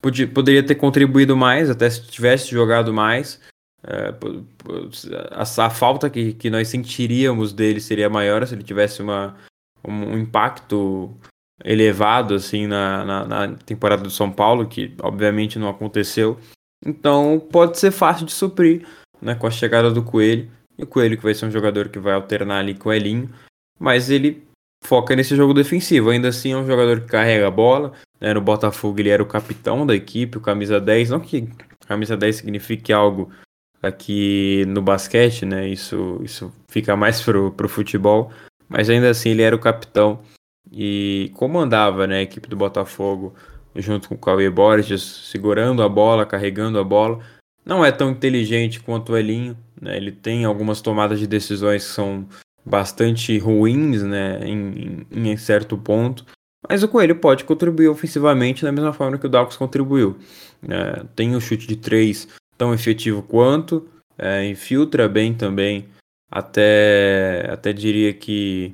podia, 0.00 0.28
poderia 0.28 0.62
ter 0.62 0.74
contribuído 0.74 1.34
mais, 1.34 1.70
até 1.70 1.88
se 1.88 2.06
tivesse 2.06 2.50
jogado 2.50 2.92
mais. 2.92 3.40
É, 3.84 4.14
a, 5.32 5.42
a, 5.42 5.70
falta 5.70 6.08
que, 6.08 6.34
que 6.34 6.48
nós 6.48 6.68
sentiríamos 6.68 7.52
dele 7.52 7.80
seria 7.80 8.08
maior 8.08 8.46
se 8.46 8.54
ele 8.54 8.62
tivesse 8.62 9.02
uma, 9.02 9.36
um, 9.84 10.12
um 10.12 10.18
impacto 10.18 11.12
elevado 11.64 12.34
assim 12.34 12.66
na, 12.66 13.04
na, 13.04 13.24
na, 13.24 13.56
temporada 13.56 14.02
do 14.02 14.10
São 14.10 14.30
Paulo, 14.30 14.68
que 14.68 14.94
obviamente 15.02 15.58
não 15.58 15.68
aconteceu. 15.68 16.38
Então 16.84 17.40
pode 17.50 17.78
ser 17.78 17.90
fácil 17.90 18.26
de 18.26 18.32
suprir 18.32 18.86
né, 19.20 19.34
com 19.34 19.46
a 19.46 19.50
chegada 19.50 19.90
do 19.90 20.02
Coelho. 20.02 20.50
E 20.78 20.84
o 20.84 20.86
Coelho 20.86 21.16
que 21.16 21.22
vai 21.22 21.34
ser 21.34 21.46
um 21.46 21.50
jogador 21.50 21.88
que 21.88 21.98
vai 21.98 22.14
alternar 22.14 22.58
ali 22.58 22.74
com 22.74 22.88
o 22.88 22.92
Elinho, 22.92 23.30
mas 23.78 24.10
ele 24.10 24.46
foca 24.84 25.14
nesse 25.14 25.36
jogo 25.36 25.52
defensivo. 25.52 26.10
Ainda 26.10 26.28
assim 26.28 26.52
é 26.52 26.56
um 26.56 26.66
jogador 26.66 27.00
que 27.00 27.08
carrega 27.08 27.48
a 27.48 27.50
bola. 27.50 27.92
Né, 28.20 28.32
no 28.32 28.40
Botafogo 28.40 29.00
ele 29.00 29.10
era 29.10 29.22
o 29.22 29.26
capitão 29.26 29.84
da 29.84 29.94
equipe, 29.94 30.38
o 30.38 30.40
camisa 30.40 30.80
10. 30.80 31.10
Não 31.10 31.20
que 31.20 31.48
camisa 31.86 32.16
10 32.16 32.36
signifique 32.36 32.92
algo 32.92 33.30
aqui 33.82 34.64
no 34.68 34.80
basquete, 34.80 35.44
né? 35.44 35.68
Isso, 35.68 36.20
isso 36.22 36.52
fica 36.68 36.96
mais 36.96 37.20
pro, 37.20 37.50
pro 37.52 37.68
futebol, 37.68 38.30
mas 38.68 38.88
ainda 38.88 39.10
assim 39.10 39.30
ele 39.30 39.42
era 39.42 39.56
o 39.56 39.58
capitão 39.58 40.20
e 40.70 41.30
comandava 41.34 42.06
né, 42.06 42.18
a 42.18 42.22
equipe 42.22 42.48
do 42.48 42.56
Botafogo 42.56 43.34
junto 43.74 44.08
com 44.08 44.14
o 44.14 44.18
Cauê 44.18 44.48
Borges, 44.48 45.02
segurando 45.02 45.82
a 45.82 45.88
bola, 45.88 46.26
carregando 46.26 46.78
a 46.78 46.84
bola. 46.84 47.20
Não 47.64 47.84
é 47.84 47.90
tão 47.90 48.10
inteligente 48.10 48.80
quanto 48.80 49.12
o 49.12 49.16
Elinho, 49.16 49.56
né? 49.80 49.96
ele 49.96 50.12
tem 50.12 50.44
algumas 50.44 50.80
tomadas 50.80 51.18
de 51.18 51.26
decisões 51.26 51.84
que 51.84 51.90
são 51.92 52.26
bastante 52.64 53.36
ruins 53.38 54.02
né, 54.02 54.40
em, 54.44 55.06
em, 55.10 55.30
em 55.30 55.36
certo 55.36 55.76
ponto, 55.76 56.24
mas 56.68 56.82
o 56.82 56.88
Coelho 56.88 57.16
pode 57.16 57.44
contribuir 57.44 57.88
ofensivamente 57.88 58.62
da 58.62 58.70
mesma 58.70 58.92
forma 58.92 59.18
que 59.18 59.26
o 59.26 59.28
Dalcos 59.28 59.56
contribuiu. 59.56 60.16
É, 60.68 61.04
tem 61.16 61.34
o 61.34 61.40
chute 61.40 61.66
de 61.66 61.76
três 61.76 62.28
tão 62.62 62.72
efetivo 62.72 63.24
quanto, 63.24 63.88
é, 64.16 64.46
infiltra 64.46 65.08
bem 65.08 65.34
também, 65.34 65.88
até, 66.30 67.44
até 67.50 67.72
diria 67.72 68.14
que, 68.14 68.72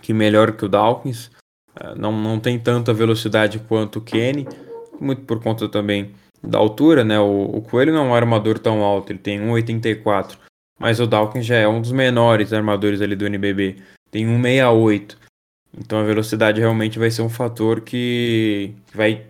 que 0.00 0.14
melhor 0.14 0.52
que 0.52 0.64
o 0.64 0.68
Dawkins. 0.70 1.30
É, 1.78 1.94
não, 1.94 2.10
não 2.10 2.40
tem 2.40 2.58
tanta 2.58 2.94
velocidade 2.94 3.58
quanto 3.58 3.98
o 3.98 4.00
Kenny, 4.00 4.48
muito 4.98 5.20
por 5.26 5.42
conta 5.42 5.68
também 5.68 6.14
da 6.42 6.56
altura, 6.56 7.04
né? 7.04 7.20
O, 7.20 7.56
o 7.56 7.60
Coelho 7.60 7.92
não 7.92 8.06
é 8.06 8.08
um 8.08 8.14
armador 8.14 8.58
tão 8.58 8.82
alto, 8.82 9.12
ele 9.12 9.18
tem 9.18 9.38
1,84, 9.38 10.38
mas 10.80 10.98
o 10.98 11.06
Dawkins 11.06 11.44
já 11.44 11.56
é 11.56 11.68
um 11.68 11.82
dos 11.82 11.92
menores 11.92 12.54
armadores 12.54 13.02
ali 13.02 13.14
do 13.14 13.26
NBB, 13.26 13.82
tem 14.10 14.26
1,68. 14.26 15.18
Então 15.76 15.98
a 15.98 16.04
velocidade 16.04 16.58
realmente 16.58 16.98
vai 16.98 17.10
ser 17.10 17.20
um 17.20 17.28
fator 17.28 17.82
que 17.82 18.74
vai 18.94 19.26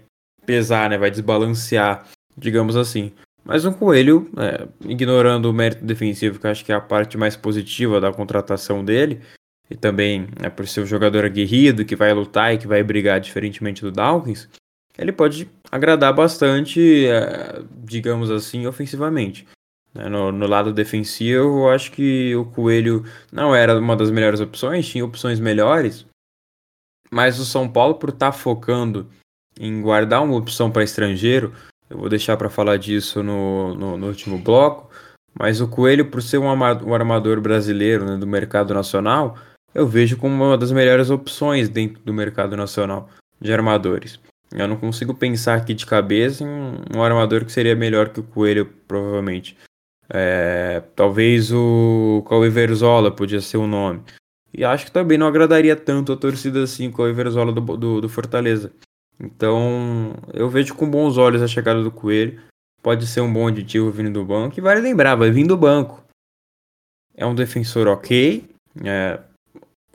pesar, 0.46 0.90
né? 0.90 0.96
Vai 0.96 1.10
desbalancear, 1.10 2.06
digamos 2.38 2.76
assim. 2.76 3.10
Mas 3.44 3.64
um 3.64 3.72
Coelho, 3.72 4.30
é, 4.38 4.66
ignorando 4.88 5.50
o 5.50 5.52
mérito 5.52 5.84
defensivo, 5.84 6.38
que 6.40 6.46
acho 6.46 6.64
que 6.64 6.72
é 6.72 6.74
a 6.74 6.80
parte 6.80 7.18
mais 7.18 7.36
positiva 7.36 8.00
da 8.00 8.12
contratação 8.12 8.82
dele, 8.82 9.20
e 9.70 9.76
também 9.76 10.28
é 10.42 10.48
por 10.48 10.66
ser 10.66 10.80
um 10.80 10.86
jogador 10.86 11.24
aguerrido, 11.24 11.84
que 11.84 11.94
vai 11.94 12.12
lutar 12.12 12.54
e 12.54 12.58
que 12.58 12.66
vai 12.66 12.82
brigar 12.82 13.20
diferentemente 13.20 13.82
do 13.82 13.92
Dawkins, 13.92 14.48
ele 14.96 15.12
pode 15.12 15.50
agradar 15.70 16.12
bastante, 16.14 17.06
é, 17.06 17.62
digamos 17.82 18.30
assim, 18.30 18.66
ofensivamente. 18.66 19.46
Né, 19.92 20.08
no, 20.08 20.32
no, 20.32 20.46
lado 20.46 20.72
defensivo, 20.72 21.66
eu 21.66 21.70
acho 21.70 21.92
que 21.92 22.34
o 22.34 22.46
Coelho 22.46 23.04
não 23.30 23.54
era 23.54 23.78
uma 23.78 23.96
das 23.96 24.10
melhores 24.10 24.40
opções, 24.40 24.88
tinha 24.88 25.04
opções 25.04 25.38
melhores, 25.38 26.06
mas 27.10 27.38
o 27.38 27.44
São 27.44 27.68
Paulo, 27.68 27.96
por 27.96 28.08
estar 28.08 28.32
tá 28.32 28.36
focando 28.36 29.08
em 29.58 29.80
guardar 29.80 30.22
uma 30.22 30.36
opção 30.36 30.70
para 30.70 30.82
estrangeiro, 30.82 31.52
eu 31.88 31.98
vou 31.98 32.08
deixar 32.08 32.36
para 32.36 32.50
falar 32.50 32.76
disso 32.76 33.22
no, 33.22 33.74
no, 33.74 33.96
no, 33.96 34.06
último 34.06 34.38
bloco, 34.38 34.90
mas 35.38 35.60
o 35.60 35.68
Coelho, 35.68 36.10
por 36.10 36.22
ser 36.22 36.38
um 36.38 36.48
armador 36.94 37.40
brasileiro 37.40 38.04
né, 38.04 38.16
do 38.16 38.26
mercado 38.26 38.72
nacional, 38.72 39.36
eu 39.74 39.86
vejo 39.86 40.16
como 40.16 40.34
uma 40.34 40.56
das 40.56 40.70
melhores 40.70 41.10
opções 41.10 41.68
dentro 41.68 42.02
do 42.02 42.14
mercado 42.14 42.56
nacional 42.56 43.08
de 43.40 43.52
armadores. 43.52 44.20
Eu 44.52 44.68
não 44.68 44.76
consigo 44.76 45.12
pensar 45.12 45.56
aqui 45.56 45.74
de 45.74 45.84
cabeça 45.84 46.44
em 46.44 46.96
um 46.96 47.02
armador 47.02 47.44
que 47.44 47.50
seria 47.50 47.74
melhor 47.74 48.10
que 48.10 48.20
o 48.20 48.22
Coelho, 48.22 48.66
provavelmente. 48.86 49.56
É, 50.08 50.82
talvez 50.94 51.50
o 51.52 52.24
Cauê 52.28 52.48
Verzola 52.50 53.10
podia 53.10 53.40
ser 53.40 53.56
o 53.56 53.66
nome. 53.66 54.02
E 54.52 54.64
acho 54.64 54.84
que 54.86 54.92
também 54.92 55.18
não 55.18 55.26
agradaria 55.26 55.74
tanto 55.74 56.12
a 56.12 56.16
torcida 56.16 56.62
assim 56.62 56.88
com 56.90 57.02
o 57.02 57.12
Verzola 57.12 57.52
do, 57.52 57.60
do, 57.60 58.00
do 58.00 58.08
Fortaleza. 58.08 58.72
Então, 59.18 60.14
eu 60.32 60.48
vejo 60.48 60.74
com 60.74 60.90
bons 60.90 61.16
olhos 61.16 61.42
a 61.42 61.48
chegada 61.48 61.82
do 61.82 61.90
Coelho. 61.90 62.40
Pode 62.82 63.06
ser 63.06 63.20
um 63.20 63.32
bom 63.32 63.48
aditivo 63.48 63.90
vindo 63.90 64.12
do 64.12 64.24
banco. 64.24 64.58
E 64.58 64.60
vale 64.60 64.80
lembrar, 64.80 65.14
vai 65.14 65.30
vir 65.30 65.46
do 65.46 65.56
banco. 65.56 66.04
É 67.14 67.24
um 67.24 67.34
defensor 67.34 67.86
ok. 67.86 68.48
É, 68.84 69.20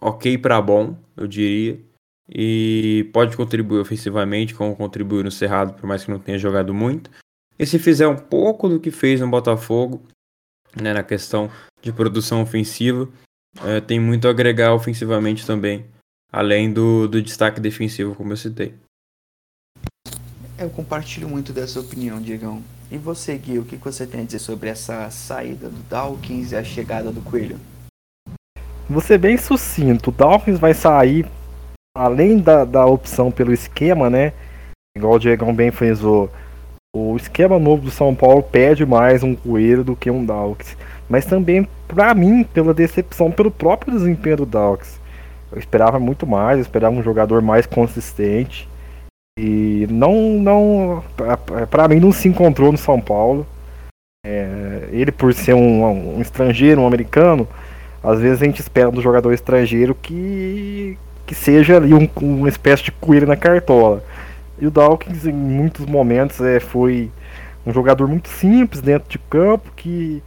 ok 0.01 0.37
para 0.37 0.61
bom, 0.61 0.97
eu 1.15 1.27
diria. 1.27 1.79
E 2.31 3.09
pode 3.11 3.35
contribuir 3.35 3.79
ofensivamente, 3.79 4.55
como 4.55 4.75
contribuiu 4.75 5.23
no 5.23 5.31
Cerrado, 5.31 5.73
por 5.73 5.85
mais 5.85 6.03
que 6.03 6.11
não 6.11 6.19
tenha 6.19 6.37
jogado 6.37 6.73
muito. 6.73 7.09
E 7.57 7.65
se 7.65 7.77
fizer 7.77 8.07
um 8.07 8.15
pouco 8.15 8.69
do 8.69 8.79
que 8.79 8.91
fez 8.91 9.19
no 9.19 9.29
Botafogo, 9.29 10.01
né, 10.79 10.93
na 10.93 11.03
questão 11.03 11.51
de 11.81 11.91
produção 11.91 12.41
ofensiva, 12.41 13.09
é, 13.63 13.81
tem 13.81 13.99
muito 13.99 14.27
a 14.27 14.31
agregar 14.31 14.73
ofensivamente 14.73 15.45
também, 15.45 15.85
além 16.31 16.71
do, 16.71 17.07
do 17.07 17.21
destaque 17.21 17.59
defensivo, 17.59 18.15
como 18.15 18.31
eu 18.31 18.37
citei. 18.37 18.75
Eu 20.59 20.69
compartilho 20.69 21.29
muito 21.29 21.53
dessa 21.53 21.79
opinião, 21.79 22.19
Diegão. 22.19 22.61
E 22.91 22.97
você, 22.97 23.37
Gui, 23.37 23.59
o 23.59 23.63
que 23.63 23.77
você 23.77 24.05
tem 24.05 24.19
a 24.19 24.23
dizer 24.25 24.39
sobre 24.39 24.67
essa 24.67 25.09
saída 25.09 25.69
do 25.69 25.81
Dawkins 25.89 26.51
e 26.51 26.57
a 26.57 26.63
chegada 26.65 27.13
do 27.13 27.21
Coelho? 27.21 27.57
Vou 28.89 28.99
ser 29.01 29.17
bem 29.17 29.37
sucinto. 29.37 30.09
O 30.09 30.13
Dawkins 30.13 30.59
vai 30.59 30.73
sair, 30.73 31.25
além 31.95 32.39
da, 32.39 32.65
da 32.65 32.85
opção 32.85 33.31
pelo 33.31 33.53
esquema, 33.53 34.09
né? 34.09 34.33
Igual 34.97 35.13
o 35.13 35.19
Diegão 35.19 35.55
bem 35.55 35.71
frisou. 35.71 36.29
O 36.93 37.15
esquema 37.15 37.57
novo 37.57 37.83
do 37.83 37.91
São 37.91 38.13
Paulo 38.13 38.43
pede 38.43 38.85
mais 38.85 39.23
um 39.23 39.33
Coelho 39.33 39.85
do 39.85 39.95
que 39.95 40.11
um 40.11 40.25
Dawkins. 40.25 40.75
Mas 41.07 41.25
também, 41.25 41.65
para 41.87 42.13
mim, 42.13 42.43
pela 42.43 42.73
decepção 42.73 43.31
pelo 43.31 43.49
próprio 43.49 43.93
desempenho 43.93 44.37
do 44.37 44.45
Dawkins. 44.45 44.99
Eu 45.53 45.57
esperava 45.57 45.97
muito 45.99 46.27
mais, 46.27 46.57
eu 46.57 46.63
esperava 46.63 46.93
um 46.93 47.01
jogador 47.01 47.41
mais 47.41 47.65
consistente. 47.65 48.68
E 49.41 49.87
não, 49.89 50.13
não, 50.37 51.03
para 51.71 51.87
mim 51.87 51.97
não 51.97 52.11
se 52.11 52.27
encontrou 52.27 52.73
no 52.73 52.77
São 52.77 52.99
Paulo. 52.99 53.47
É, 54.25 54.89
ele 54.91 55.13
por 55.13 55.33
ser 55.33 55.53
um, 55.53 56.17
um, 56.17 56.21
estrangeiro, 56.21 56.81
um 56.81 56.87
americano, 56.87 57.47
às 58.03 58.19
vezes 58.19 58.41
a 58.41 58.45
gente 58.45 58.59
espera 58.59 58.91
do 58.91 59.01
jogador 59.01 59.31
estrangeiro 59.31 59.95
que, 59.95 60.97
que 61.25 61.33
seja 61.33 61.77
ali 61.77 61.93
um, 61.93 62.09
uma 62.21 62.49
espécie 62.49 62.83
de 62.83 62.91
coelho 62.91 63.25
na 63.25 63.37
cartola. 63.37 64.03
E 64.59 64.67
o 64.67 64.71
Dawkins 64.71 65.25
em 65.25 65.31
muitos 65.31 65.85
momentos 65.85 66.41
é, 66.41 66.59
foi 66.59 67.09
um 67.65 67.71
jogador 67.71 68.09
muito 68.09 68.27
simples 68.27 68.81
dentro 68.81 69.09
de 69.09 69.17
campo 69.17 69.71
que 69.73 70.21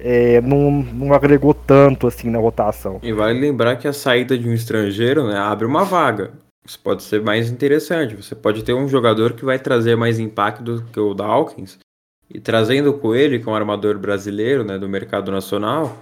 é, 0.00 0.40
não, 0.40 0.72
não 0.72 1.14
agregou 1.14 1.54
tanto 1.54 2.08
assim 2.08 2.28
na 2.28 2.40
rotação. 2.40 2.98
E 3.00 3.12
vale 3.12 3.38
lembrar 3.38 3.76
que 3.76 3.86
a 3.86 3.92
saída 3.92 4.36
de 4.36 4.48
um 4.48 4.52
estrangeiro 4.52 5.28
né, 5.28 5.38
abre 5.38 5.66
uma 5.66 5.84
vaga. 5.84 6.32
Isso 6.70 6.78
pode 6.78 7.02
ser 7.02 7.20
mais 7.20 7.50
interessante. 7.50 8.14
Você 8.14 8.32
pode 8.32 8.62
ter 8.62 8.72
um 8.72 8.86
jogador 8.86 9.32
que 9.32 9.44
vai 9.44 9.58
trazer 9.58 9.96
mais 9.96 10.20
impacto 10.20 10.62
do 10.62 10.84
que 10.84 11.00
o 11.00 11.12
Dawkins. 11.12 11.80
E 12.32 12.38
trazendo 12.38 12.90
o 12.90 12.98
Coelho, 12.98 13.42
que 13.42 13.48
é 13.48 13.50
um 13.50 13.56
armador 13.56 13.98
brasileiro 13.98 14.62
né, 14.62 14.78
do 14.78 14.88
mercado 14.88 15.32
nacional, 15.32 15.98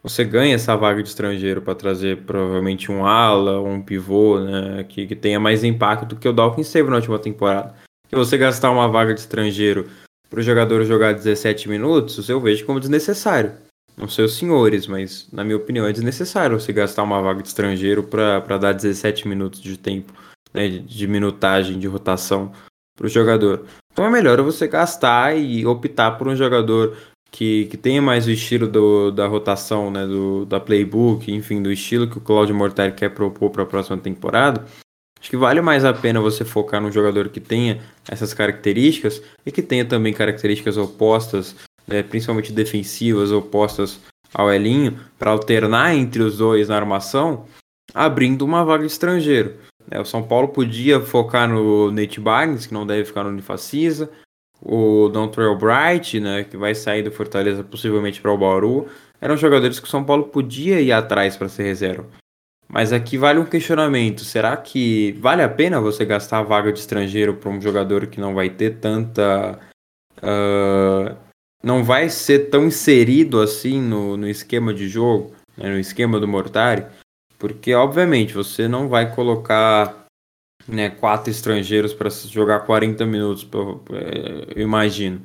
você 0.00 0.22
ganha 0.22 0.54
essa 0.54 0.76
vaga 0.76 1.02
de 1.02 1.08
estrangeiro 1.08 1.60
para 1.60 1.74
trazer 1.74 2.18
provavelmente 2.18 2.92
um 2.92 3.04
ala, 3.04 3.60
um 3.60 3.82
pivô, 3.82 4.38
né, 4.38 4.84
que, 4.84 5.04
que 5.04 5.16
tenha 5.16 5.40
mais 5.40 5.64
impacto 5.64 6.06
do 6.06 6.14
que 6.14 6.28
o 6.28 6.32
Dawkins 6.32 6.70
teve 6.70 6.88
na 6.88 6.96
última 6.96 7.18
temporada. 7.18 7.74
Se 8.08 8.14
você 8.14 8.38
gastar 8.38 8.70
uma 8.70 8.86
vaga 8.86 9.14
de 9.14 9.18
estrangeiro 9.18 9.90
para 10.30 10.38
o 10.38 10.44
jogador 10.44 10.84
jogar 10.84 11.12
17 11.12 11.68
minutos, 11.68 12.28
eu 12.28 12.40
vejo 12.40 12.64
como 12.64 12.78
desnecessário. 12.78 13.52
Não 13.96 14.08
sei 14.08 14.24
os 14.24 14.36
senhores, 14.36 14.86
mas 14.86 15.28
na 15.32 15.44
minha 15.44 15.56
opinião 15.56 15.86
é 15.86 15.92
desnecessário 15.92 16.58
você 16.58 16.72
gastar 16.72 17.02
uma 17.02 17.22
vaga 17.22 17.42
de 17.42 17.48
estrangeiro 17.48 18.02
para 18.02 18.58
dar 18.58 18.72
17 18.72 19.28
minutos 19.28 19.60
de 19.60 19.76
tempo, 19.76 20.12
né, 20.52 20.68
de 20.68 21.06
minutagem, 21.06 21.78
de 21.78 21.86
rotação 21.86 22.52
para 22.96 23.06
o 23.06 23.10
jogador. 23.10 23.64
Então 23.92 24.04
é 24.04 24.10
melhor 24.10 24.40
você 24.42 24.66
gastar 24.66 25.36
e 25.36 25.64
optar 25.64 26.12
por 26.12 26.26
um 26.26 26.34
jogador 26.34 26.96
que, 27.30 27.66
que 27.66 27.76
tenha 27.76 28.02
mais 28.02 28.26
o 28.26 28.30
estilo 28.30 28.66
do, 28.66 29.10
da 29.10 29.26
rotação, 29.26 29.90
né, 29.90 30.06
do, 30.06 30.44
da 30.44 30.58
playbook, 30.58 31.32
enfim, 31.32 31.62
do 31.62 31.70
estilo 31.70 32.08
que 32.08 32.18
o 32.18 32.20
Claudio 32.20 32.54
Mortari 32.54 32.92
quer 32.92 33.10
propor 33.10 33.50
para 33.50 33.62
a 33.62 33.66
próxima 33.66 33.96
temporada. 33.96 34.64
Acho 35.20 35.30
que 35.30 35.36
vale 35.36 35.60
mais 35.60 35.84
a 35.84 35.92
pena 35.92 36.20
você 36.20 36.44
focar 36.44 36.80
num 36.80 36.92
jogador 36.92 37.28
que 37.30 37.40
tenha 37.40 37.80
essas 38.08 38.34
características 38.34 39.22
e 39.46 39.50
que 39.50 39.62
tenha 39.62 39.84
também 39.84 40.12
características 40.12 40.76
opostas 40.76 41.56
né, 41.86 42.02
principalmente 42.02 42.52
defensivas 42.52 43.30
opostas 43.30 44.00
ao 44.32 44.52
Elinho, 44.52 44.98
para 45.18 45.30
alternar 45.30 45.94
entre 45.94 46.22
os 46.22 46.38
dois 46.38 46.68
na 46.68 46.76
armação, 46.76 47.44
abrindo 47.92 48.42
uma 48.42 48.64
vaga 48.64 48.84
de 48.84 48.92
estrangeiro. 48.92 49.56
É, 49.90 50.00
o 50.00 50.04
São 50.04 50.22
Paulo 50.22 50.48
podia 50.48 51.00
focar 51.00 51.48
no 51.48 51.90
Nate 51.90 52.18
Barnes, 52.18 52.66
que 52.66 52.74
não 52.74 52.86
deve 52.86 53.04
ficar 53.04 53.22
no 53.22 53.30
Unifacisa, 53.30 54.10
o 54.60 55.08
Dontrell 55.08 55.56
Bright, 55.56 56.18
né, 56.18 56.44
que 56.44 56.56
vai 56.56 56.74
sair 56.74 57.02
do 57.02 57.12
Fortaleza 57.12 57.62
possivelmente 57.62 58.20
para 58.20 58.32
o 58.32 58.38
Bauru. 58.38 58.88
Eram 59.20 59.36
jogadores 59.36 59.78
que 59.78 59.86
o 59.86 59.90
São 59.90 60.02
Paulo 60.02 60.24
podia 60.24 60.80
ir 60.80 60.90
atrás 60.90 61.36
para 61.36 61.48
ser 61.48 61.64
reserva. 61.64 62.06
Mas 62.68 62.92
aqui 62.92 63.16
vale 63.18 63.38
um 63.38 63.44
questionamento: 63.44 64.24
será 64.24 64.56
que 64.56 65.12
vale 65.20 65.42
a 65.42 65.48
pena 65.48 65.80
você 65.80 66.04
gastar 66.04 66.38
a 66.38 66.42
vaga 66.42 66.72
de 66.72 66.78
estrangeiro 66.78 67.34
para 67.34 67.50
um 67.50 67.60
jogador 67.60 68.06
que 68.06 68.20
não 68.20 68.34
vai 68.34 68.50
ter 68.50 68.78
tanta 68.78 69.58
uh, 70.18 71.16
não 71.64 71.82
vai 71.82 72.10
ser 72.10 72.50
tão 72.50 72.66
inserido 72.66 73.40
assim 73.40 73.80
no, 73.80 74.18
no 74.18 74.28
esquema 74.28 74.74
de 74.74 74.86
jogo, 74.86 75.32
né, 75.56 75.70
no 75.70 75.78
esquema 75.78 76.20
do 76.20 76.28
Mortari, 76.28 76.84
porque 77.38 77.74
obviamente 77.74 78.34
você 78.34 78.68
não 78.68 78.86
vai 78.86 79.14
colocar 79.14 80.04
né, 80.68 80.90
quatro 80.90 81.30
estrangeiros 81.30 81.94
para 81.94 82.10
jogar 82.10 82.60
40 82.60 83.06
minutos, 83.06 83.48
eu 84.54 84.62
imagino. 84.62 85.22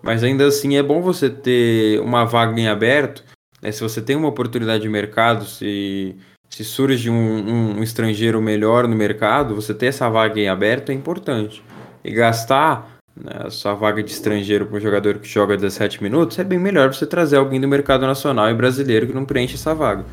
Mas 0.00 0.22
ainda 0.22 0.46
assim 0.46 0.76
é 0.76 0.82
bom 0.82 1.02
você 1.02 1.28
ter 1.28 2.00
uma 2.00 2.24
vaga 2.24 2.58
em 2.58 2.68
aberto, 2.68 3.24
né? 3.60 3.70
Se 3.70 3.82
você 3.82 4.00
tem 4.00 4.16
uma 4.16 4.28
oportunidade 4.28 4.82
de 4.82 4.88
mercado, 4.88 5.44
se, 5.44 6.16
se 6.48 6.64
surge 6.64 7.10
um, 7.10 7.14
um, 7.14 7.78
um 7.78 7.82
estrangeiro 7.82 8.40
melhor 8.40 8.88
no 8.88 8.96
mercado, 8.96 9.54
você 9.54 9.74
ter 9.74 9.86
essa 9.86 10.08
vaga 10.08 10.40
em 10.40 10.48
aberto 10.48 10.90
é 10.90 10.94
importante. 10.94 11.62
E 12.02 12.10
gastar 12.12 12.99
né, 13.22 13.50
sua 13.50 13.74
vaga 13.74 14.02
de 14.02 14.10
estrangeiro 14.10 14.66
para 14.66 14.76
um 14.76 14.80
jogador 14.80 15.18
que 15.18 15.28
joga 15.28 15.56
17 15.56 16.02
minutos, 16.02 16.38
é 16.38 16.44
bem 16.44 16.58
melhor 16.58 16.92
você 16.92 17.06
trazer 17.06 17.36
alguém 17.36 17.60
do 17.60 17.68
mercado 17.68 18.06
nacional 18.06 18.50
e 18.50 18.54
brasileiro 18.54 19.06
que 19.06 19.12
não 19.12 19.24
preenche 19.24 19.54
essa 19.54 19.74
vaga. 19.74 20.04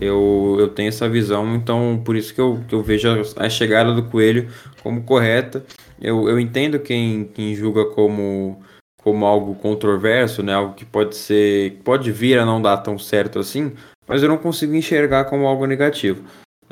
Eu, 0.00 0.56
eu 0.58 0.68
tenho 0.68 0.88
essa 0.88 1.08
visão, 1.08 1.54
então 1.54 2.00
por 2.04 2.16
isso 2.16 2.34
que 2.34 2.40
eu, 2.40 2.60
que 2.66 2.74
eu 2.74 2.82
vejo 2.82 3.08
a, 3.08 3.46
a 3.46 3.50
chegada 3.50 3.92
do 3.94 4.02
Coelho 4.04 4.48
como 4.82 5.02
correta. 5.02 5.64
Eu, 6.00 6.28
eu 6.28 6.40
entendo 6.40 6.78
quem, 6.78 7.24
quem 7.24 7.54
julga 7.54 7.84
como, 7.86 8.62
como 9.02 9.24
algo 9.24 9.54
controverso, 9.54 10.42
né? 10.42 10.54
algo 10.54 10.74
que 10.74 10.84
pode 10.84 11.16
ser. 11.16 11.80
pode 11.84 12.10
vir 12.10 12.38
a 12.38 12.46
não 12.46 12.60
dar 12.60 12.78
tão 12.78 12.98
certo 12.98 13.38
assim, 13.38 13.72
mas 14.08 14.22
eu 14.22 14.28
não 14.28 14.38
consigo 14.38 14.74
enxergar 14.74 15.26
como 15.26 15.46
algo 15.46 15.66
negativo. 15.66 16.22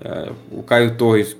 É, 0.02 0.32
o 0.50 0.62
Caio 0.62 0.96
Torres, 0.96 1.36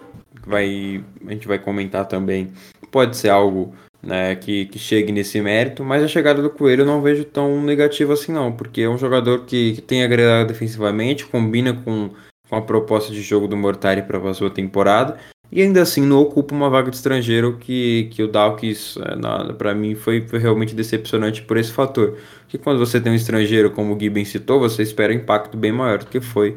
vai, 0.47 1.03
a 1.27 1.33
gente 1.33 1.49
vai 1.49 1.59
comentar 1.59 2.07
também, 2.07 2.53
pode 2.91 3.17
ser 3.17 3.31
algo 3.31 3.75
né, 4.03 4.35
que, 4.35 4.67
que 4.67 4.79
chegue 4.79 5.13
nesse 5.13 5.41
mérito, 5.41 5.85
mas 5.85 6.03
a 6.03 6.09
chegada 6.09 6.43
do 6.43 6.51
Coelho 6.51 6.83
eu 6.83 6.87
não 6.87 7.03
vejo 7.03 7.25
tão 7.25 7.63
negativa 7.63 8.15
assim 8.15 8.33
não, 8.33 8.53
porque 8.53 8.83
é 8.83 8.89
um 8.89 8.99
jogador 8.99 9.45
que, 9.45 9.75
que 9.75 9.83
tem 9.83 10.03
agregado 10.03 10.49
defensivamente, 10.49 11.27
combina 11.27 11.73
com, 11.73 12.11
com 12.49 12.57
a 12.57 12.63
proposta 12.63 13.13
de 13.13 13.23
jogo 13.23 13.47
do 13.47 13.57
Mortari 13.57 14.03
para 14.03 14.19
a 14.19 14.35
sua 14.35 14.51
temporada, 14.51 15.19
e 15.53 15.61
ainda 15.61 15.83
assim 15.83 16.03
não 16.03 16.21
ocupa 16.21 16.55
uma 16.55 16.71
vaga 16.71 16.91
de 16.91 16.97
estrangeiro 16.97 17.57
que, 17.59 18.09
que 18.13 18.23
o 18.23 18.29
Dawkins, 18.29 18.97
é, 18.97 19.53
para 19.53 19.75
mim, 19.75 19.97
foi, 19.97 20.21
foi, 20.27 20.39
realmente 20.39 20.75
decepcionante 20.75 21.43
por 21.43 21.57
esse 21.57 21.73
fator. 21.73 22.17
Que 22.49 22.57
quando 22.57 22.79
você 22.79 23.01
tem 23.01 23.11
um 23.11 23.17
estrangeiro, 23.17 23.73
como 23.73 23.93
o 23.93 23.97
Gui 23.97 24.09
bem 24.09 24.25
citou, 24.25 24.61
você 24.61 24.83
espera 24.83 25.13
um 25.13 25.17
impacto 25.17 25.57
bem 25.57 25.73
maior 25.73 25.99
do 25.99 26.07
que 26.07 26.21
foi 26.21 26.57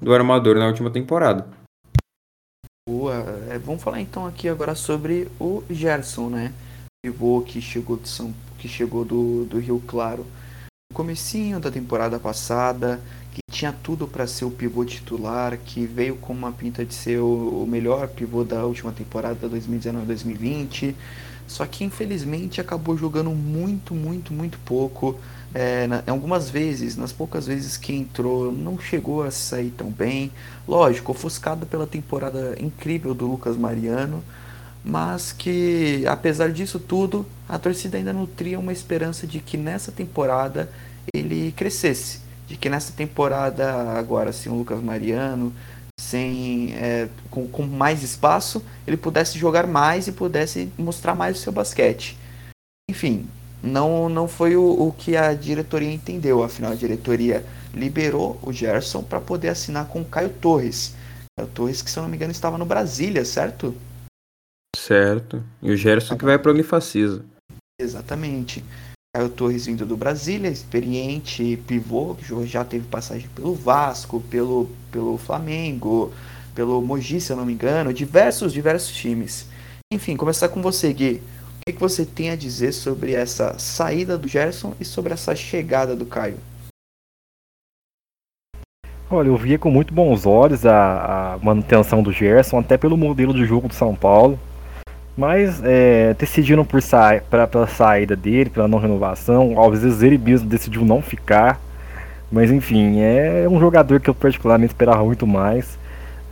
do 0.00 0.12
armador 0.12 0.56
na 0.56 0.66
última 0.66 0.90
temporada. 0.90 1.46
Boa. 2.86 3.14
É, 3.48 3.58
vamos 3.58 3.82
falar 3.82 4.02
então 4.02 4.26
aqui 4.26 4.46
agora 4.46 4.74
sobre 4.74 5.26
o 5.40 5.62
Gerson, 5.70 6.28
né? 6.28 6.52
Pivô 7.04 7.42
que 7.42 7.60
chegou, 7.60 7.98
de 7.98 8.08
São, 8.08 8.34
que 8.56 8.66
chegou 8.66 9.04
do, 9.04 9.44
do 9.44 9.58
Rio 9.58 9.82
Claro 9.86 10.24
no 10.90 10.96
comecinho 10.96 11.60
da 11.60 11.70
temporada 11.70 12.18
passada, 12.18 12.98
que 13.30 13.40
tinha 13.50 13.74
tudo 13.74 14.08
para 14.08 14.26
ser 14.26 14.46
o 14.46 14.50
pivô 14.50 14.86
titular, 14.86 15.58
que 15.58 15.84
veio 15.84 16.16
com 16.16 16.32
uma 16.32 16.50
pinta 16.50 16.82
de 16.82 16.94
ser 16.94 17.18
o, 17.18 17.62
o 17.62 17.66
melhor 17.66 18.08
pivô 18.08 18.42
da 18.42 18.64
última 18.64 18.90
temporada 18.90 19.46
2019-2020. 19.50 20.94
Só 21.46 21.66
que 21.66 21.84
infelizmente 21.84 22.58
acabou 22.58 22.96
jogando 22.96 23.28
muito, 23.32 23.94
muito, 23.94 24.32
muito 24.32 24.58
pouco. 24.64 25.20
É, 25.52 25.86
na, 25.86 26.02
algumas 26.06 26.48
vezes, 26.48 26.96
nas 26.96 27.12
poucas 27.12 27.46
vezes 27.46 27.76
que 27.76 27.92
entrou, 27.92 28.50
não 28.50 28.78
chegou 28.78 29.22
a 29.22 29.30
sair 29.30 29.70
tão 29.76 29.90
bem. 29.90 30.32
Lógico, 30.66 31.12
ofuscado 31.12 31.66
pela 31.66 31.86
temporada 31.86 32.56
incrível 32.58 33.12
do 33.12 33.26
Lucas 33.26 33.58
Mariano 33.58 34.24
mas 34.84 35.32
que 35.32 36.04
apesar 36.06 36.52
disso 36.52 36.78
tudo, 36.78 37.24
a 37.48 37.58
torcida 37.58 37.96
ainda 37.96 38.12
nutria 38.12 38.58
uma 38.58 38.72
esperança 38.72 39.26
de 39.26 39.40
que 39.40 39.56
nessa 39.56 39.90
temporada 39.90 40.70
ele 41.14 41.52
crescesse, 41.52 42.20
de 42.46 42.56
que 42.56 42.68
nessa 42.68 42.92
temporada 42.92 43.72
agora 43.98 44.32
sem 44.32 44.52
o 44.52 44.56
Lucas 44.56 44.82
Mariano, 44.82 45.52
sem 45.98 46.74
é, 46.74 47.08
com, 47.30 47.48
com, 47.48 47.62
mais 47.62 48.02
espaço, 48.02 48.62
ele 48.86 48.96
pudesse 48.96 49.38
jogar 49.38 49.66
mais 49.66 50.06
e 50.06 50.12
pudesse 50.12 50.70
mostrar 50.76 51.14
mais 51.14 51.38
o 51.38 51.40
seu 51.40 51.52
basquete. 51.52 52.18
Enfim, 52.90 53.26
não, 53.62 54.10
não 54.10 54.28
foi 54.28 54.56
o, 54.56 54.88
o 54.88 54.92
que 54.92 55.16
a 55.16 55.32
diretoria 55.32 55.90
entendeu, 55.90 56.42
afinal 56.42 56.72
a 56.72 56.76
diretoria 56.76 57.44
liberou 57.72 58.38
o 58.42 58.52
Gerson 58.52 59.02
para 59.02 59.20
poder 59.20 59.48
assinar 59.48 59.86
com 59.86 60.02
o 60.02 60.04
Caio 60.04 60.28
Torres. 60.28 60.94
Caio 61.38 61.48
Torres 61.48 61.80
que 61.80 61.90
se 61.90 61.98
eu 61.98 62.02
não 62.02 62.10
me 62.10 62.16
engano 62.16 62.32
estava 62.32 62.58
no 62.58 62.66
Brasília, 62.66 63.24
certo? 63.24 63.74
Certo. 64.74 65.42
E 65.62 65.70
o 65.70 65.76
Gerson 65.76 66.16
que 66.16 66.24
vai 66.24 66.38
para 66.38 66.50
o 66.50 66.54
Unifacisa. 66.54 67.24
Exatamente. 67.80 68.64
Caio 69.14 69.28
Torres 69.28 69.66
vindo 69.66 69.86
do 69.86 69.96
Brasília, 69.96 70.50
experiente, 70.50 71.56
pivô, 71.68 72.16
que 72.16 72.46
já 72.46 72.64
teve 72.64 72.84
passagem 72.88 73.28
pelo 73.28 73.54
Vasco, 73.54 74.20
pelo, 74.28 74.68
pelo 74.90 75.16
Flamengo, 75.16 76.12
pelo 76.52 76.82
Mogi, 76.82 77.20
se 77.20 77.32
eu 77.32 77.36
não 77.36 77.46
me 77.46 77.52
engano, 77.52 77.92
diversos, 77.92 78.52
diversos 78.52 78.92
times. 78.92 79.46
Enfim, 79.92 80.16
começar 80.16 80.48
com 80.48 80.60
você, 80.60 80.92
Gui. 80.92 81.22
O 81.58 81.66
que, 81.66 81.74
que 81.74 81.80
você 81.80 82.04
tem 82.04 82.30
a 82.30 82.36
dizer 82.36 82.72
sobre 82.72 83.12
essa 83.12 83.56
saída 83.58 84.18
do 84.18 84.26
Gerson 84.26 84.74
e 84.80 84.84
sobre 84.84 85.12
essa 85.12 85.34
chegada 85.36 85.94
do 85.94 86.04
Caio? 86.04 86.38
Olha, 89.08 89.28
eu 89.28 89.36
via 89.36 89.58
com 89.58 89.70
muito 89.70 89.94
bons 89.94 90.26
olhos 90.26 90.66
a, 90.66 91.34
a 91.34 91.38
manutenção 91.38 92.02
do 92.02 92.10
Gerson, 92.10 92.58
até 92.58 92.76
pelo 92.76 92.96
modelo 92.96 93.32
de 93.32 93.44
jogo 93.44 93.68
do 93.68 93.74
São 93.74 93.94
Paulo. 93.94 94.38
Mas 95.16 95.62
é, 95.62 96.14
decidiram 96.18 96.64
por 96.64 96.82
sa 96.82 97.20
pra, 97.30 97.46
pela 97.46 97.66
saída 97.66 98.16
dele, 98.16 98.50
pela 98.50 98.66
não 98.66 98.78
renovação. 98.78 99.54
Às 99.62 99.82
vezes 99.82 100.02
ele 100.02 100.18
mesmo 100.18 100.48
decidiu 100.48 100.84
não 100.84 101.00
ficar. 101.00 101.60
Mas 102.32 102.50
enfim, 102.50 103.00
é 103.00 103.46
um 103.48 103.60
jogador 103.60 104.00
que 104.00 104.10
eu 104.10 104.14
particularmente 104.14 104.72
esperava 104.72 105.04
muito 105.04 105.26
mais. 105.26 105.78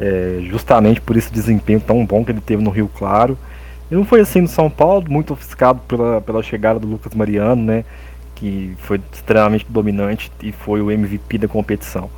É, 0.01 0.41
justamente 0.51 1.01
por 1.01 1.17
esse 1.17 1.33
desempenho 1.33 1.81
tão 1.81 2.05
bom 2.05 2.25
que 2.25 2.33
ele 2.33 2.41
teve 2.41 2.63
no 2.63 2.71
Rio 2.71 2.89
Claro. 2.89 3.39
E 3.91 3.95
não 3.95 4.05
foi 4.05 4.21
assim 4.21 4.41
no 4.41 4.49
São 4.49 4.71
Paulo, 4.71 5.05
muito 5.09 5.35
ofuscado 5.35 5.81
pela, 5.87 6.21
pela 6.21 6.43
chegada 6.43 6.81
do 6.81 6.89
Lucas 6.89 7.15
Mariano, 7.15 7.63
né? 7.63 7.85
Que 8.35 8.75
foi 8.79 9.01
extremamente 9.13 9.67
dominante 9.69 10.33
e 10.43 10.51
foi 10.51 10.81
o 10.81 10.91
MVP 10.91 11.39
da 11.39 11.47
competição. 11.47 12.11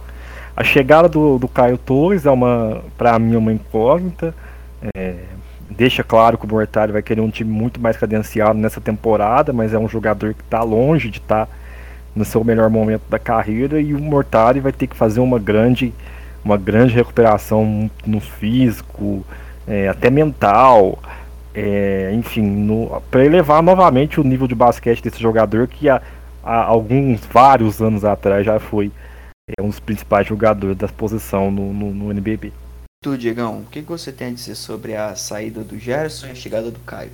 A 0.56 0.62
chegada 0.62 1.08
do, 1.08 1.36
do 1.36 1.48
Caio 1.48 1.76
Torres 1.76 2.24
é 2.24 2.30
uma, 2.30 2.80
para 2.96 3.18
mim, 3.18 3.34
uma 3.34 3.52
incógnita. 3.52 4.32
É, 4.96 5.16
deixa 5.70 6.04
claro 6.04 6.38
que 6.38 6.44
o 6.44 6.48
Mortari 6.48 6.92
vai 6.92 7.02
querer 7.02 7.20
um 7.20 7.30
time 7.30 7.50
muito 7.50 7.80
mais 7.80 7.96
cadenciado 7.96 8.58
nessa 8.58 8.80
temporada, 8.80 9.52
mas 9.52 9.72
é 9.72 9.78
um 9.78 9.88
jogador 9.88 10.34
que 10.34 10.42
está 10.42 10.62
longe 10.62 11.10
de 11.10 11.18
estar 11.18 11.46
tá 11.46 11.52
no 12.14 12.24
seu 12.24 12.44
melhor 12.44 12.70
momento 12.70 13.02
da 13.08 13.18
carreira 13.18 13.80
e 13.80 13.94
o 13.94 13.98
Mortari 13.98 14.60
vai 14.60 14.72
ter 14.72 14.86
que 14.86 14.96
fazer 14.96 15.20
uma 15.20 15.38
grande, 15.38 15.92
uma 16.44 16.56
grande 16.56 16.94
recuperação 16.94 17.90
no 18.06 18.20
físico, 18.20 19.24
é, 19.66 19.88
até 19.88 20.10
mental, 20.10 20.98
é, 21.54 22.10
enfim, 22.12 22.68
para 23.10 23.24
elevar 23.24 23.62
novamente 23.62 24.20
o 24.20 24.24
nível 24.24 24.46
de 24.46 24.54
basquete 24.54 25.02
desse 25.02 25.20
jogador 25.20 25.66
que 25.66 25.88
há, 25.88 26.00
há 26.42 26.62
alguns, 26.64 27.20
vários 27.26 27.80
anos 27.80 28.04
atrás 28.04 28.46
já 28.46 28.58
foi 28.60 28.92
é, 29.58 29.62
um 29.62 29.68
dos 29.68 29.80
principais 29.80 30.26
jogadores 30.26 30.76
da 30.76 30.88
posição 30.88 31.50
no, 31.50 31.72
no, 31.72 31.92
no 31.92 32.10
NBB 32.10 32.52
tu, 33.04 33.18
Diegão, 33.18 33.60
o 33.60 33.66
que 33.66 33.82
você 33.82 34.10
tem 34.10 34.28
a 34.28 34.32
dizer 34.32 34.54
sobre 34.54 34.96
a 34.96 35.14
saída 35.14 35.62
do 35.62 35.78
Gerson 35.78 36.28
e 36.28 36.30
a 36.30 36.34
chegada 36.34 36.70
do 36.70 36.80
Caio? 36.80 37.10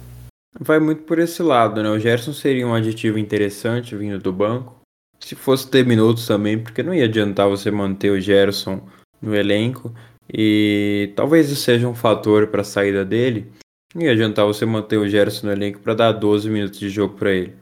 Vai 0.60 0.78
muito 0.78 1.02
por 1.02 1.18
esse 1.18 1.42
lado, 1.42 1.82
né? 1.82 1.90
O 1.90 1.98
Gerson 1.98 2.32
seria 2.32 2.64
um 2.64 2.72
aditivo 2.72 3.18
interessante 3.18 3.96
vindo 3.96 4.20
do 4.20 4.32
banco. 4.32 4.80
Se 5.18 5.34
fosse 5.34 5.68
ter 5.68 5.84
minutos 5.84 6.28
também, 6.28 6.62
porque 6.62 6.84
não 6.84 6.94
ia 6.94 7.06
adiantar 7.06 7.48
você 7.48 7.72
manter 7.72 8.10
o 8.10 8.20
Gerson 8.20 8.86
no 9.20 9.34
elenco. 9.34 9.92
E 10.32 11.12
talvez 11.16 11.50
isso 11.50 11.62
seja 11.62 11.88
um 11.88 11.94
fator 11.94 12.46
para 12.46 12.60
a 12.60 12.64
saída 12.64 13.04
dele. 13.04 13.50
Não 13.92 14.02
ia 14.02 14.12
adiantar 14.12 14.46
você 14.46 14.64
manter 14.64 14.96
o 14.96 15.08
Gerson 15.08 15.48
no 15.48 15.52
elenco 15.52 15.80
para 15.80 15.94
dar 15.94 16.12
12 16.12 16.48
minutos 16.48 16.78
de 16.78 16.88
jogo 16.88 17.16
para 17.16 17.32
ele. 17.32 17.56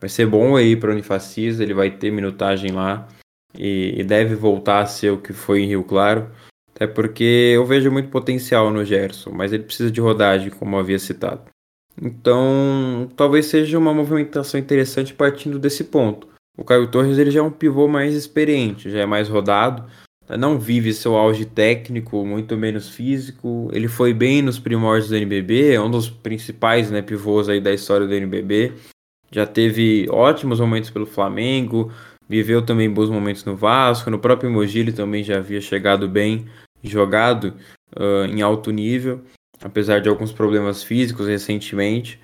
Vai 0.00 0.08
ser 0.08 0.26
bom 0.26 0.54
aí 0.54 0.76
para 0.76 0.90
o 0.90 0.92
Unifacisa, 0.92 1.60
ele 1.60 1.74
vai 1.74 1.90
ter 1.90 2.12
minutagem 2.12 2.70
lá 2.70 3.08
e, 3.58 3.94
e 3.98 4.04
deve 4.04 4.36
voltar 4.36 4.80
a 4.80 4.86
ser 4.86 5.10
o 5.10 5.20
que 5.20 5.32
foi 5.32 5.62
em 5.62 5.66
Rio 5.66 5.82
Claro. 5.82 6.30
Até 6.74 6.86
porque 6.86 7.52
eu 7.54 7.64
vejo 7.64 7.90
muito 7.90 8.08
potencial 8.08 8.70
no 8.70 8.84
Gerson, 8.84 9.30
mas 9.30 9.52
ele 9.52 9.62
precisa 9.62 9.90
de 9.90 10.00
rodagem, 10.00 10.50
como 10.50 10.76
havia 10.76 10.98
citado. 10.98 11.42
Então, 12.00 13.08
talvez 13.16 13.46
seja 13.46 13.78
uma 13.78 13.94
movimentação 13.94 14.58
interessante 14.58 15.14
partindo 15.14 15.58
desse 15.58 15.84
ponto. 15.84 16.28
O 16.56 16.64
Caio 16.64 16.88
Torres 16.88 17.18
ele 17.18 17.30
já 17.30 17.40
é 17.40 17.42
um 17.42 17.50
pivô 17.50 17.86
mais 17.86 18.14
experiente, 18.14 18.90
já 18.90 19.00
é 19.00 19.06
mais 19.06 19.28
rodado, 19.28 19.84
não 20.38 20.58
vive 20.58 20.92
seu 20.94 21.16
auge 21.16 21.44
técnico, 21.44 22.24
muito 22.24 22.56
menos 22.56 22.88
físico. 22.88 23.68
Ele 23.72 23.88
foi 23.88 24.14
bem 24.14 24.40
nos 24.42 24.58
primórdios 24.58 25.10
do 25.10 25.16
NBB, 25.16 25.74
é 25.74 25.80
um 25.80 25.90
dos 25.90 26.08
principais 26.08 26.90
né, 26.90 27.02
pivôs 27.02 27.48
aí 27.48 27.60
da 27.60 27.72
história 27.72 28.06
do 28.06 28.14
NBB. 28.14 28.72
Já 29.30 29.46
teve 29.46 30.06
ótimos 30.10 30.60
momentos 30.60 30.90
pelo 30.90 31.06
Flamengo, 31.06 31.92
viveu 32.28 32.62
também 32.62 32.90
bons 32.90 33.10
momentos 33.10 33.44
no 33.44 33.56
Vasco, 33.56 34.10
no 34.10 34.18
próprio 34.18 34.50
Mogi 34.50 34.80
ele 34.80 34.92
também 34.92 35.22
já 35.22 35.38
havia 35.38 35.60
chegado 35.60 36.08
bem 36.08 36.46
jogado 36.82 37.54
uh, 37.96 38.26
em 38.26 38.42
alto 38.42 38.70
nível, 38.70 39.22
apesar 39.62 40.00
de 40.00 40.08
alguns 40.08 40.32
problemas 40.32 40.82
físicos 40.82 41.26
recentemente. 41.26 42.20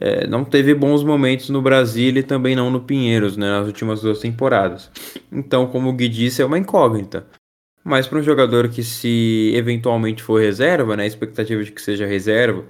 É, 0.00 0.26
não 0.26 0.42
teve 0.42 0.74
bons 0.74 1.04
momentos 1.04 1.50
no 1.50 1.60
Brasil 1.60 2.16
e 2.16 2.22
também 2.22 2.56
não 2.56 2.70
no 2.70 2.80
Pinheiros, 2.80 3.36
né, 3.36 3.46
nas 3.50 3.66
últimas 3.66 4.00
duas 4.00 4.20
temporadas. 4.20 4.90
Então, 5.30 5.66
como 5.66 5.90
o 5.90 5.92
Gui 5.92 6.08
disse, 6.08 6.40
é 6.40 6.46
uma 6.46 6.58
incógnita. 6.58 7.26
Mas 7.84 8.06
para 8.06 8.18
um 8.18 8.22
jogador 8.22 8.68
que 8.68 8.82
se 8.82 9.52
eventualmente 9.54 10.22
for 10.22 10.40
reserva, 10.40 10.96
né, 10.96 11.02
a 11.02 11.06
expectativa 11.06 11.62
de 11.62 11.72
que 11.72 11.82
seja 11.82 12.06
reserva, 12.06 12.64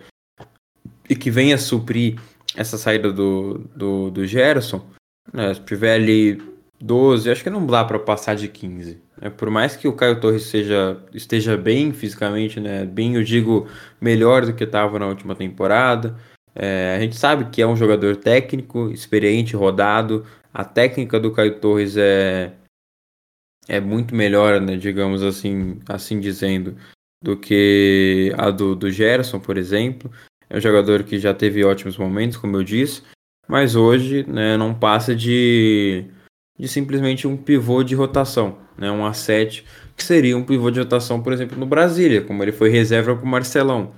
e 1.08 1.14
que 1.14 1.30
venha 1.30 1.58
suprir 1.58 2.18
essa 2.56 2.76
saída 2.76 3.12
do, 3.12 3.58
do, 3.76 4.10
do 4.10 4.26
Gerson, 4.26 4.84
né, 5.32 5.54
se 5.54 5.60
tiver 5.60 5.94
ali 5.94 6.42
12, 6.82 7.30
acho 7.30 7.44
que 7.44 7.50
não 7.50 7.64
dá 7.64 7.84
para 7.84 7.98
passar 7.98 8.34
de 8.34 8.48
15. 8.48 9.00
Né? 9.20 9.30
Por 9.30 9.48
mais 9.48 9.76
que 9.76 9.86
o 9.86 9.92
Caio 9.92 10.20
Torres 10.20 10.42
seja, 10.42 11.00
esteja 11.14 11.56
bem 11.56 11.92
fisicamente, 11.92 12.58
né? 12.58 12.84
bem, 12.84 13.14
eu 13.14 13.22
digo, 13.22 13.68
melhor 14.00 14.44
do 14.44 14.52
que 14.52 14.64
estava 14.64 14.98
na 14.98 15.06
última 15.06 15.36
temporada. 15.36 16.16
É, 16.54 16.96
a 16.96 17.00
gente 17.00 17.14
sabe 17.14 17.46
que 17.50 17.62
é 17.62 17.66
um 17.66 17.76
jogador 17.76 18.16
técnico, 18.16 18.90
experiente, 18.90 19.54
rodado. 19.54 20.26
A 20.52 20.64
técnica 20.64 21.20
do 21.20 21.30
Caio 21.30 21.60
Torres 21.60 21.96
é, 21.96 22.52
é 23.68 23.80
muito 23.80 24.12
melhor, 24.12 24.60
né, 24.60 24.76
digamos 24.76 25.22
assim, 25.22 25.78
assim 25.88 26.18
dizendo, 26.18 26.76
do 27.22 27.36
que 27.36 28.34
a 28.36 28.50
do, 28.50 28.74
do 28.74 28.90
Gerson, 28.90 29.38
por 29.38 29.56
exemplo. 29.56 30.10
É 30.50 30.58
um 30.58 30.60
jogador 30.60 31.04
que 31.04 31.16
já 31.16 31.32
teve 31.32 31.64
ótimos 31.64 31.96
momentos, 31.96 32.36
como 32.36 32.56
eu 32.56 32.64
disse, 32.64 33.02
mas 33.48 33.76
hoje 33.76 34.24
né, 34.28 34.56
não 34.56 34.74
passa 34.74 35.14
de, 35.14 36.04
de 36.62 36.68
simplesmente 36.68 37.26
um 37.26 37.36
pivô 37.36 37.82
de 37.82 37.96
rotação, 37.96 38.56
né, 38.78 38.88
um 38.88 39.00
A7, 39.00 39.64
que 39.96 40.04
seria 40.04 40.36
um 40.36 40.44
pivô 40.44 40.70
de 40.70 40.78
rotação, 40.78 41.20
por 41.20 41.32
exemplo, 41.32 41.58
no 41.58 41.66
Brasília, 41.66 42.22
como 42.22 42.40
ele 42.40 42.52
foi 42.52 42.70
reserva 42.70 43.16
para 43.16 43.24
o 43.24 43.28
Marcelão, 43.28 43.90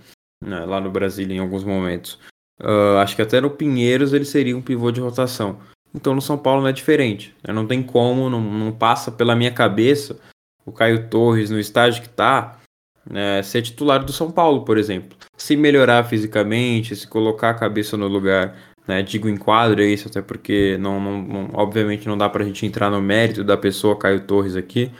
né, 0.43 0.65
lá 0.65 0.81
no 0.81 0.91
Brasília 0.91 1.37
em 1.37 1.41
alguns 1.41 1.63
momentos. 1.63 2.19
Uh, 2.59 2.97
acho 3.03 3.15
que 3.15 3.21
até 3.21 3.39
no 3.39 3.51
Pinheiros 3.51 4.15
ele 4.15 4.25
seria 4.25 4.57
um 4.57 4.63
pivô 4.63 4.91
de 4.91 4.99
rotação. 4.99 5.59
Então 5.95 6.15
no 6.15 6.23
São 6.23 6.39
Paulo 6.39 6.63
não 6.63 6.69
é 6.69 6.73
diferente. 6.73 7.37
Né? 7.47 7.53
Não 7.53 7.67
tem 7.67 7.83
como, 7.83 8.31
não, 8.31 8.41
não 8.41 8.73
passa 8.73 9.13
pela 9.13 9.37
minha 9.37 9.51
cabeça 9.51 10.19
o 10.65 10.73
Caio 10.73 11.11
Torres 11.11 11.51
no 11.51 11.61
estágio 11.61 12.01
que 12.01 12.09
está 12.09 12.61
né, 13.05 13.43
ser 13.43 13.61
titular 13.61 14.03
do 14.03 14.13
São 14.13 14.31
Paulo, 14.31 14.65
por 14.65 14.79
exemplo. 14.79 15.19
Se 15.37 15.55
melhorar 15.55 16.03
fisicamente, 16.05 16.97
se 16.97 17.07
colocar 17.07 17.51
a 17.51 17.55
cabeça 17.55 17.95
no 17.95 18.09
lugar, 18.09 18.57
né, 18.87 19.03
digo 19.03 19.29
enquadra 19.29 19.85
isso, 19.85 20.09
até 20.09 20.21
porque 20.21 20.77
não, 20.79 21.01
não, 21.01 21.23
não, 21.23 21.51
obviamente 21.55 22.07
não 22.07 22.19
dá 22.19 22.29
para 22.29 22.43
a 22.43 22.47
gente 22.47 22.67
entrar 22.67 22.91
no 22.91 23.01
mérito 23.01 23.43
da 23.43 23.57
pessoa 23.57 23.99
Caio 23.99 24.21
Torres 24.21 24.57
aqui. 24.57 24.91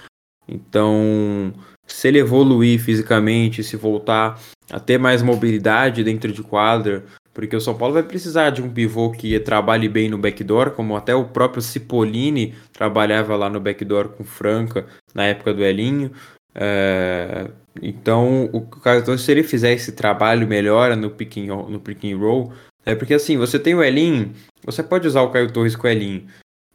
Então, 0.49 1.53
se 1.87 2.09
ele 2.09 2.19
evoluir 2.19 2.81
fisicamente, 2.81 3.63
se 3.63 3.77
voltar 3.77 4.41
a 4.71 4.81
ter 4.81 4.99
mais 4.99 5.23
mobilidade 5.23 6.05
dentro 6.05 6.33
de 6.33 6.43
quadra, 6.43 7.05
porque 7.33 7.57
o 7.57 7.61
São 7.61 7.77
Paulo 7.77 7.95
vai 7.95 8.03
precisar 8.03 8.51
de 8.51 8.63
um 8.63 8.71
pivô 8.71 9.11
que 9.11 9.39
trabalhe 9.41 9.89
bem 9.89 10.09
no 10.09 10.17
backdoor, 10.17 10.71
como 10.71 10.97
até 10.97 11.15
o 11.15 11.25
próprio 11.25 11.61
Cipollini 11.61 12.55
trabalhava 12.73 13.37
lá 13.37 13.51
no 13.51 13.61
backdoor 13.61 14.11
com 14.11 14.25
Franca 14.25 14.87
na 15.13 15.25
época 15.25 15.53
do 15.53 15.65
Elinho. 15.65 16.13
É, 16.55 17.51
então, 17.83 18.49
o 18.53 18.61
Caio 18.63 19.19
se 19.19 19.33
ele 19.33 19.43
fizer 19.43 19.73
esse 19.73 19.93
trabalho 19.93 20.47
melhor 20.47 20.97
no 20.97 21.09
no 21.09 21.81
pick 21.81 22.05
and 22.05 22.17
roll, 22.17 22.53
é 22.85 22.95
porque 22.95 23.15
assim, 23.15 23.37
você 23.37 23.59
tem 23.59 23.75
o 23.75 23.83
Elinho, 23.83 24.33
você 24.65 24.83
pode 24.83 25.07
usar 25.07 25.23
o 25.23 25.31
Caio 25.31 25.53
Torres 25.53 25.77
com 25.77 25.87
o 25.87 25.91
Elinho, 25.91 26.27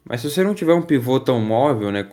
mas 0.04 0.20
se 0.20 0.30
você 0.30 0.42
não 0.42 0.54
tiver 0.54 0.74
um 0.74 0.82
pivô 0.82 1.20
tão 1.20 1.40
móvel, 1.40 1.90
né? 1.90 2.08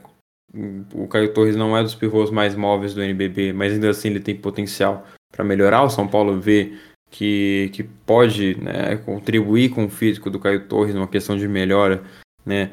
O 0.94 1.08
Caio 1.08 1.34
Torres 1.34 1.56
não 1.56 1.78
é 1.78 1.84
dos 1.84 1.96
pivôs 1.96 2.32
mais 2.32 2.56
móveis 2.56 2.94
do 2.94 3.04
NBB, 3.04 3.54
mas 3.54 3.74
ainda 3.74 3.90
assim 3.90 4.10
ele 4.10 4.20
tem 4.20 4.36
potencial 4.36 5.06
para 5.32 5.44
melhorar. 5.44 5.84
O 5.84 5.90
São 5.90 6.08
Paulo 6.08 6.40
vê 6.40 6.74
que, 7.12 7.70
que 7.74 7.84
pode 7.84 8.56
né, 8.62 8.96
contribuir 8.98 9.70
com 9.70 9.86
o 9.86 9.90
físico 9.90 10.30
do 10.30 10.40
Caio 10.40 10.66
Torres 10.68 10.96
numa 10.96 11.08
questão 11.08 11.38
de 11.38 11.48
melhora, 11.48 12.04
né, 12.46 12.72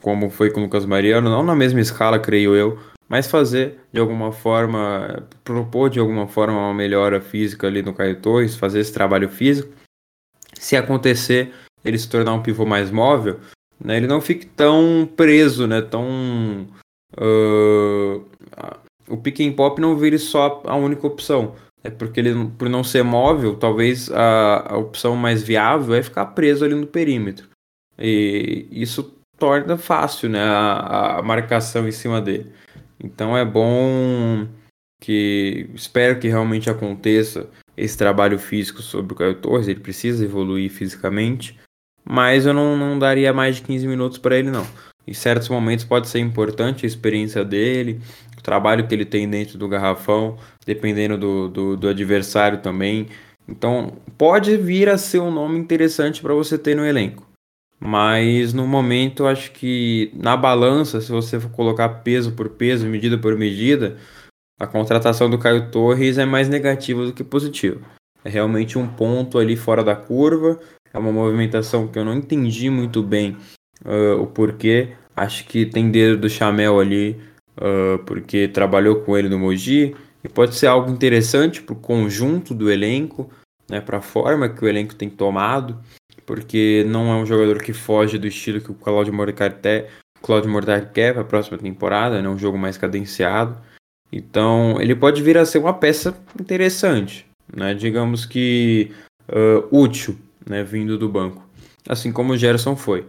como 0.00 0.30
foi 0.30 0.50
com 0.50 0.60
o 0.60 0.64
Lucas 0.64 0.84
Mariano, 0.84 1.30
não 1.30 1.42
na 1.42 1.54
mesma 1.54 1.80
escala, 1.80 2.18
creio 2.18 2.54
eu, 2.54 2.78
mas 3.08 3.26
fazer 3.26 3.78
de 3.92 4.00
alguma 4.00 4.32
forma, 4.32 5.26
propor 5.42 5.88
de 5.88 5.98
alguma 5.98 6.28
forma 6.28 6.58
uma 6.58 6.74
melhora 6.74 7.20
física 7.20 7.66
ali 7.66 7.82
no 7.82 7.94
Caio 7.94 8.20
Torres, 8.20 8.56
fazer 8.56 8.80
esse 8.80 8.92
trabalho 8.92 9.28
físico. 9.28 9.72
Se 10.58 10.76
acontecer 10.76 11.52
ele 11.84 11.98
se 11.98 12.08
tornar 12.08 12.34
um 12.34 12.42
pivô 12.42 12.66
mais 12.66 12.90
móvel, 12.90 13.38
né, 13.82 13.96
ele 13.96 14.06
não 14.06 14.20
fique 14.20 14.46
tão 14.46 15.08
preso, 15.16 15.66
né, 15.66 15.80
tão... 15.80 16.66
Uh, 17.16 18.24
o 19.08 19.16
pick 19.16 19.40
and 19.40 19.52
pop 19.52 19.80
não 19.80 19.96
vire 19.96 20.18
só 20.18 20.62
a 20.66 20.76
única 20.76 21.06
opção 21.06 21.54
é 21.82 21.90
porque 21.90 22.20
ele, 22.20 22.50
por 22.58 22.68
não 22.68 22.82
ser 22.82 23.02
móvel, 23.02 23.56
talvez 23.56 24.10
a, 24.10 24.74
a 24.74 24.76
opção 24.76 25.14
mais 25.16 25.42
viável 25.42 25.94
é 25.94 26.02
ficar 26.02 26.26
preso 26.26 26.64
ali 26.64 26.74
no 26.74 26.86
perímetro. 26.86 27.48
E 27.98 28.66
isso 28.70 29.14
torna 29.38 29.76
fácil 29.76 30.28
né, 30.28 30.42
a, 30.42 31.18
a 31.18 31.22
marcação 31.22 31.86
em 31.86 31.92
cima 31.92 32.20
dele. 32.20 32.52
Então 33.02 33.36
é 33.36 33.44
bom 33.44 34.46
que 35.00 35.70
espero 35.74 36.18
que 36.18 36.28
realmente 36.28 36.68
aconteça 36.68 37.48
esse 37.76 37.96
trabalho 37.96 38.38
físico 38.38 38.82
sobre 38.82 39.12
o 39.12 39.16
Caio 39.16 39.34
Torres. 39.36 39.68
Ele 39.68 39.80
precisa 39.80 40.24
evoluir 40.24 40.70
fisicamente, 40.70 41.56
mas 42.04 42.46
eu 42.46 42.52
não, 42.52 42.76
não 42.76 42.98
daria 42.98 43.32
mais 43.32 43.56
de 43.56 43.62
15 43.62 43.86
minutos 43.86 44.18
para 44.18 44.36
ele, 44.36 44.50
não. 44.50 44.66
Em 45.06 45.14
certos 45.14 45.48
momentos 45.48 45.84
pode 45.84 46.08
ser 46.08 46.18
importante 46.18 46.84
a 46.84 46.88
experiência 46.88 47.44
dele, 47.44 48.00
o 48.36 48.42
trabalho 48.42 48.86
que 48.86 48.94
ele 48.94 49.04
tem 49.04 49.28
dentro 49.28 49.56
do 49.56 49.68
garrafão, 49.68 50.36
dependendo 50.66 51.16
do, 51.16 51.48
do, 51.48 51.76
do 51.76 51.88
adversário 51.88 52.58
também. 52.58 53.08
Então, 53.48 53.96
pode 54.18 54.56
vir 54.56 54.88
a 54.90 54.98
ser 54.98 55.20
um 55.20 55.30
nome 55.30 55.58
interessante 55.58 56.20
para 56.20 56.34
você 56.34 56.58
ter 56.58 56.76
no 56.76 56.84
elenco. 56.84 57.26
Mas 57.80 58.52
no 58.52 58.66
momento, 58.66 59.26
acho 59.26 59.52
que 59.52 60.10
na 60.14 60.36
balança, 60.36 61.00
se 61.00 61.10
você 61.12 61.38
for 61.38 61.50
colocar 61.50 61.88
peso 61.88 62.32
por 62.32 62.50
peso, 62.50 62.86
medida 62.86 63.16
por 63.16 63.36
medida, 63.36 63.96
a 64.58 64.66
contratação 64.66 65.30
do 65.30 65.38
Caio 65.38 65.70
Torres 65.70 66.18
é 66.18 66.24
mais 66.24 66.48
negativa 66.48 67.04
do 67.04 67.12
que 67.12 67.22
positiva. 67.22 67.80
É 68.24 68.28
realmente 68.28 68.78
um 68.78 68.86
ponto 68.86 69.38
ali 69.38 69.56
fora 69.56 69.84
da 69.84 69.94
curva. 69.94 70.58
É 70.92 70.98
uma 70.98 71.12
movimentação 71.12 71.86
que 71.86 71.98
eu 71.98 72.04
não 72.04 72.14
entendi 72.14 72.68
muito 72.68 73.02
bem 73.02 73.36
uh, 73.84 74.20
o 74.20 74.26
porquê. 74.26 74.94
Acho 75.14 75.44
que 75.44 75.66
tem 75.66 75.90
dedo 75.90 76.16
do 76.16 76.28
Chamel 76.28 76.80
ali 76.80 77.20
uh, 77.58 77.98
porque 78.04 78.48
trabalhou 78.48 78.96
com 78.96 79.16
ele 79.16 79.28
no 79.28 79.38
Mogi, 79.38 79.94
e 80.22 80.28
pode 80.28 80.54
ser 80.54 80.66
algo 80.66 80.90
interessante 80.90 81.62
para 81.62 81.72
o 81.72 81.76
conjunto 81.76 82.54
do 82.54 82.70
elenco, 82.70 83.30
né, 83.68 83.80
para 83.80 83.98
a 83.98 84.02
forma 84.02 84.48
que 84.48 84.64
o 84.64 84.68
elenco 84.68 84.94
tem 84.94 85.08
tomado, 85.08 85.78
porque 86.26 86.84
não 86.88 87.10
é 87.10 87.14
um 87.16 87.26
jogador 87.26 87.62
que 87.62 87.72
foge 87.72 88.18
do 88.18 88.26
estilo 88.26 88.60
que 88.60 88.70
o 88.70 88.74
Claudio 88.74 89.14
Mortari 89.14 89.54
quer 90.92 91.12
para 91.12 91.22
a 91.22 91.24
próxima 91.24 91.58
temporada, 91.58 92.18
é 92.18 92.22
né, 92.22 92.28
um 92.28 92.38
jogo 92.38 92.58
mais 92.58 92.76
cadenciado. 92.76 93.56
Então 94.12 94.80
ele 94.80 94.94
pode 94.94 95.22
vir 95.22 95.36
a 95.36 95.44
ser 95.44 95.58
uma 95.58 95.74
peça 95.74 96.16
interessante, 96.40 97.26
né, 97.54 97.74
digamos 97.74 98.24
que 98.24 98.90
uh, 99.28 99.76
útil, 99.76 100.18
né, 100.48 100.64
vindo 100.64 100.96
do 100.96 101.08
banco, 101.08 101.46
assim 101.86 102.10
como 102.10 102.32
o 102.32 102.36
Gerson 102.36 102.74
foi. 102.74 103.06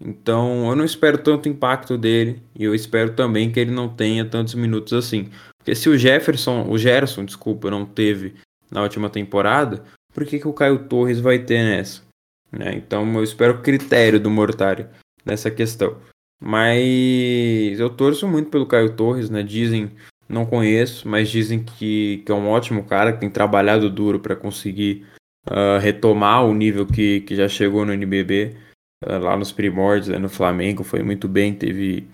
Então 0.00 0.68
eu 0.68 0.76
não 0.76 0.84
espero 0.84 1.16
tanto 1.18 1.48
impacto 1.48 1.96
dele 1.96 2.42
e 2.58 2.64
eu 2.64 2.74
espero 2.74 3.14
também 3.14 3.50
que 3.50 3.60
ele 3.60 3.70
não 3.70 3.88
tenha 3.88 4.24
tantos 4.24 4.54
minutos 4.54 4.92
assim. 4.92 5.30
Porque 5.58 5.74
se 5.74 5.88
o 5.88 5.96
Jefferson, 5.96 6.66
o 6.68 6.76
Gerson, 6.76 7.24
desculpa, 7.24 7.70
não 7.70 7.86
teve 7.86 8.34
na 8.70 8.82
última 8.82 9.08
temporada, 9.08 9.84
por 10.12 10.26
que, 10.26 10.38
que 10.40 10.48
o 10.48 10.52
Caio 10.52 10.80
Torres 10.80 11.20
vai 11.20 11.38
ter 11.38 11.62
nessa? 11.62 12.02
Né? 12.50 12.74
Então 12.74 13.10
eu 13.14 13.22
espero 13.22 13.54
o 13.54 13.62
critério 13.62 14.18
do 14.18 14.28
Mortari 14.30 14.86
nessa 15.24 15.50
questão. 15.50 15.96
Mas 16.42 17.78
eu 17.78 17.88
torço 17.88 18.26
muito 18.26 18.50
pelo 18.50 18.66
Caio 18.66 18.96
Torres, 18.96 19.30
né? 19.30 19.44
Dizem, 19.44 19.92
não 20.28 20.46
conheço, 20.46 21.08
mas 21.08 21.28
dizem 21.28 21.62
que, 21.62 22.22
que 22.24 22.32
é 22.32 22.34
um 22.34 22.48
ótimo 22.48 22.84
cara, 22.84 23.12
que 23.12 23.20
tem 23.20 23.30
trabalhado 23.30 23.90
duro 23.90 24.20
para 24.20 24.36
conseguir 24.36 25.06
uh, 25.48 25.78
retomar 25.80 26.44
o 26.44 26.54
nível 26.54 26.86
que, 26.86 27.20
que 27.20 27.36
já 27.36 27.48
chegou 27.48 27.84
no 27.84 27.92
NBB. 27.92 28.56
Eh, 29.04 29.18
lá 29.18 29.36
nos 29.36 29.50
primórdios, 29.50 30.08
né, 30.08 30.18
no 30.18 30.28
Flamengo, 30.28 30.84
foi 30.84 31.02
muito 31.02 31.28
bem, 31.28 31.52
teve 31.52 32.08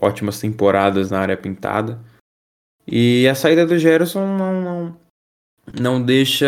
ótimas 0.00 0.40
temporadas 0.40 1.10
na 1.10 1.20
área 1.20 1.36
pintada. 1.36 2.00
E 2.86 3.28
a 3.28 3.34
saída 3.34 3.66
do 3.66 3.78
Gerson 3.78 4.24
não, 4.36 4.62
não, 4.62 5.00
não 5.78 6.02
deixa. 6.02 6.46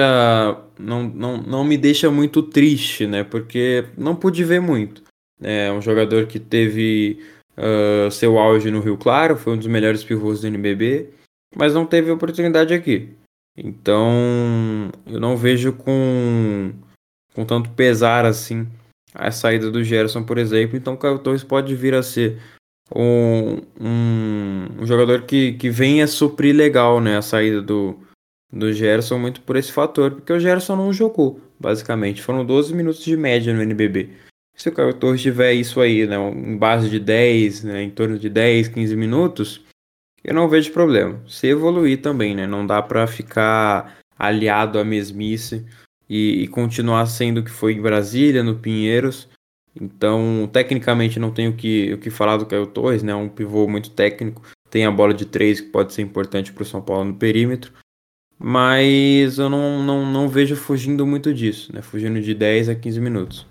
Não, 0.78 1.03
não, 1.03 1.37
não 1.37 1.65
me 1.65 1.77
deixa 1.77 2.11
muito 2.11 2.43
triste, 2.43 3.07
né? 3.07 3.24
Porque 3.24 3.85
não 3.99 4.16
pude 4.16 4.43
ver 4.45 4.61
muito. 4.61 5.03
É 5.43 5.70
um 5.70 5.82
jogador 5.82 6.27
que 6.27 6.39
teve 6.39 7.23
uh, 7.56 8.10
seu 8.10 8.39
auge 8.39 8.70
no 8.70 8.81
Rio 8.81 8.97
Claro, 8.97 9.36
foi 9.36 9.55
um 9.55 9.59
dos 9.59 9.66
melhores 9.66 10.05
pivôs 10.05 10.40
do 10.40 10.47
NBB, 10.47 11.10
mas 11.55 11.74
não 11.74 11.86
teve 11.86 12.10
oportunidade 12.10 12.74
aqui. 12.74 13.10
Então 13.56 14.90
eu 15.06 15.20
não 15.20 15.36
vejo 15.36 15.72
com, 15.72 16.72
com 17.35 17.44
tanto 17.44 17.70
pesar 17.70 18.24
assim 18.24 18.66
a 19.14 19.31
saída 19.31 19.70
do 19.70 19.82
Gerson, 19.82 20.22
por 20.22 20.39
exemplo. 20.39 20.77
Então 20.77 20.94
o 20.94 20.97
Caio 20.97 21.18
Torres 21.18 21.44
pode 21.44 21.74
vir 21.74 21.94
a 21.94 22.02
ser 22.02 22.39
um, 22.94 23.59
um, 23.81 24.66
um, 24.81 24.86
jogador 24.86 25.22
que, 25.22 25.52
que 25.55 25.70
venha 25.70 26.06
suprir 26.06 26.55
legal 26.55 27.01
né, 27.01 27.16
a 27.16 27.22
saída 27.22 27.62
do, 27.62 27.98
do 28.52 28.72
Gerson, 28.72 29.18
muito 29.18 29.40
por 29.43 29.56
esse 29.56 29.72
fator, 29.72 30.12
porque 30.12 30.32
o 30.32 30.40
Gerson 30.40 30.77
não 30.77 30.93
jogou, 30.93 31.40
basicamente. 31.59 32.22
Foram 32.22 32.44
12 32.44 32.74
minutos 32.74 33.05
de 33.05 33.16
média 33.16 33.55
no 33.55 33.62
NBB. 33.62 34.10
Se 34.61 34.69
o 34.69 34.73
Caio 34.73 34.93
Torres 34.93 35.23
tiver 35.23 35.55
isso 35.55 35.81
aí, 35.81 36.07
né, 36.07 36.16
em 36.16 36.55
base 36.55 36.91
de 36.91 37.01
10, 37.01 37.65
né, 37.65 37.82
em 37.82 37.89
torno 37.89 38.19
de 38.19 38.28
10, 38.28 38.69
15 38.69 38.95
minutos, 38.95 39.65
eu 40.23 40.35
não 40.35 40.51
vejo 40.51 40.70
problema. 40.70 41.19
Se 41.27 41.47
evoluir 41.47 42.03
também, 42.03 42.35
né? 42.35 42.47
Não 42.47 42.66
dá 42.66 42.82
para 42.82 43.07
ficar 43.07 43.97
aliado 44.19 44.78
à 44.78 44.85
mesmice 44.85 45.65
e, 46.07 46.43
e 46.43 46.49
continuar 46.49 47.07
sendo 47.07 47.39
o 47.39 47.43
que 47.43 47.51
foi 47.51 47.73
em 47.73 47.81
Brasília, 47.81 48.43
no 48.43 48.55
Pinheiros. 48.55 49.31
Então, 49.74 50.47
tecnicamente, 50.53 51.19
não 51.19 51.31
tenho 51.31 51.53
o 51.53 51.57
que, 51.57 51.95
o 51.95 51.97
que 51.99 52.11
falar 52.11 52.37
do 52.37 52.45
Caio 52.45 52.66
Torres, 52.66 53.03
né? 53.03 53.15
Um 53.15 53.31
pivô 53.31 53.66
muito 53.66 53.89
técnico. 53.89 54.43
Tem 54.69 54.85
a 54.85 54.91
bola 54.91 55.15
de 55.15 55.24
três 55.24 55.59
que 55.59 55.70
pode 55.70 55.95
ser 55.95 56.03
importante 56.03 56.53
para 56.53 56.65
o 56.65 56.66
São 56.66 56.82
Paulo 56.82 57.07
no 57.07 57.15
perímetro. 57.15 57.73
Mas 58.39 59.39
eu 59.39 59.49
não, 59.49 59.82
não, 59.82 60.05
não 60.05 60.28
vejo 60.28 60.55
fugindo 60.55 61.07
muito 61.07 61.32
disso, 61.32 61.74
né? 61.74 61.81
Fugindo 61.81 62.20
de 62.20 62.35
10 62.35 62.69
a 62.69 62.74
15 62.74 63.01
minutos. 63.01 63.49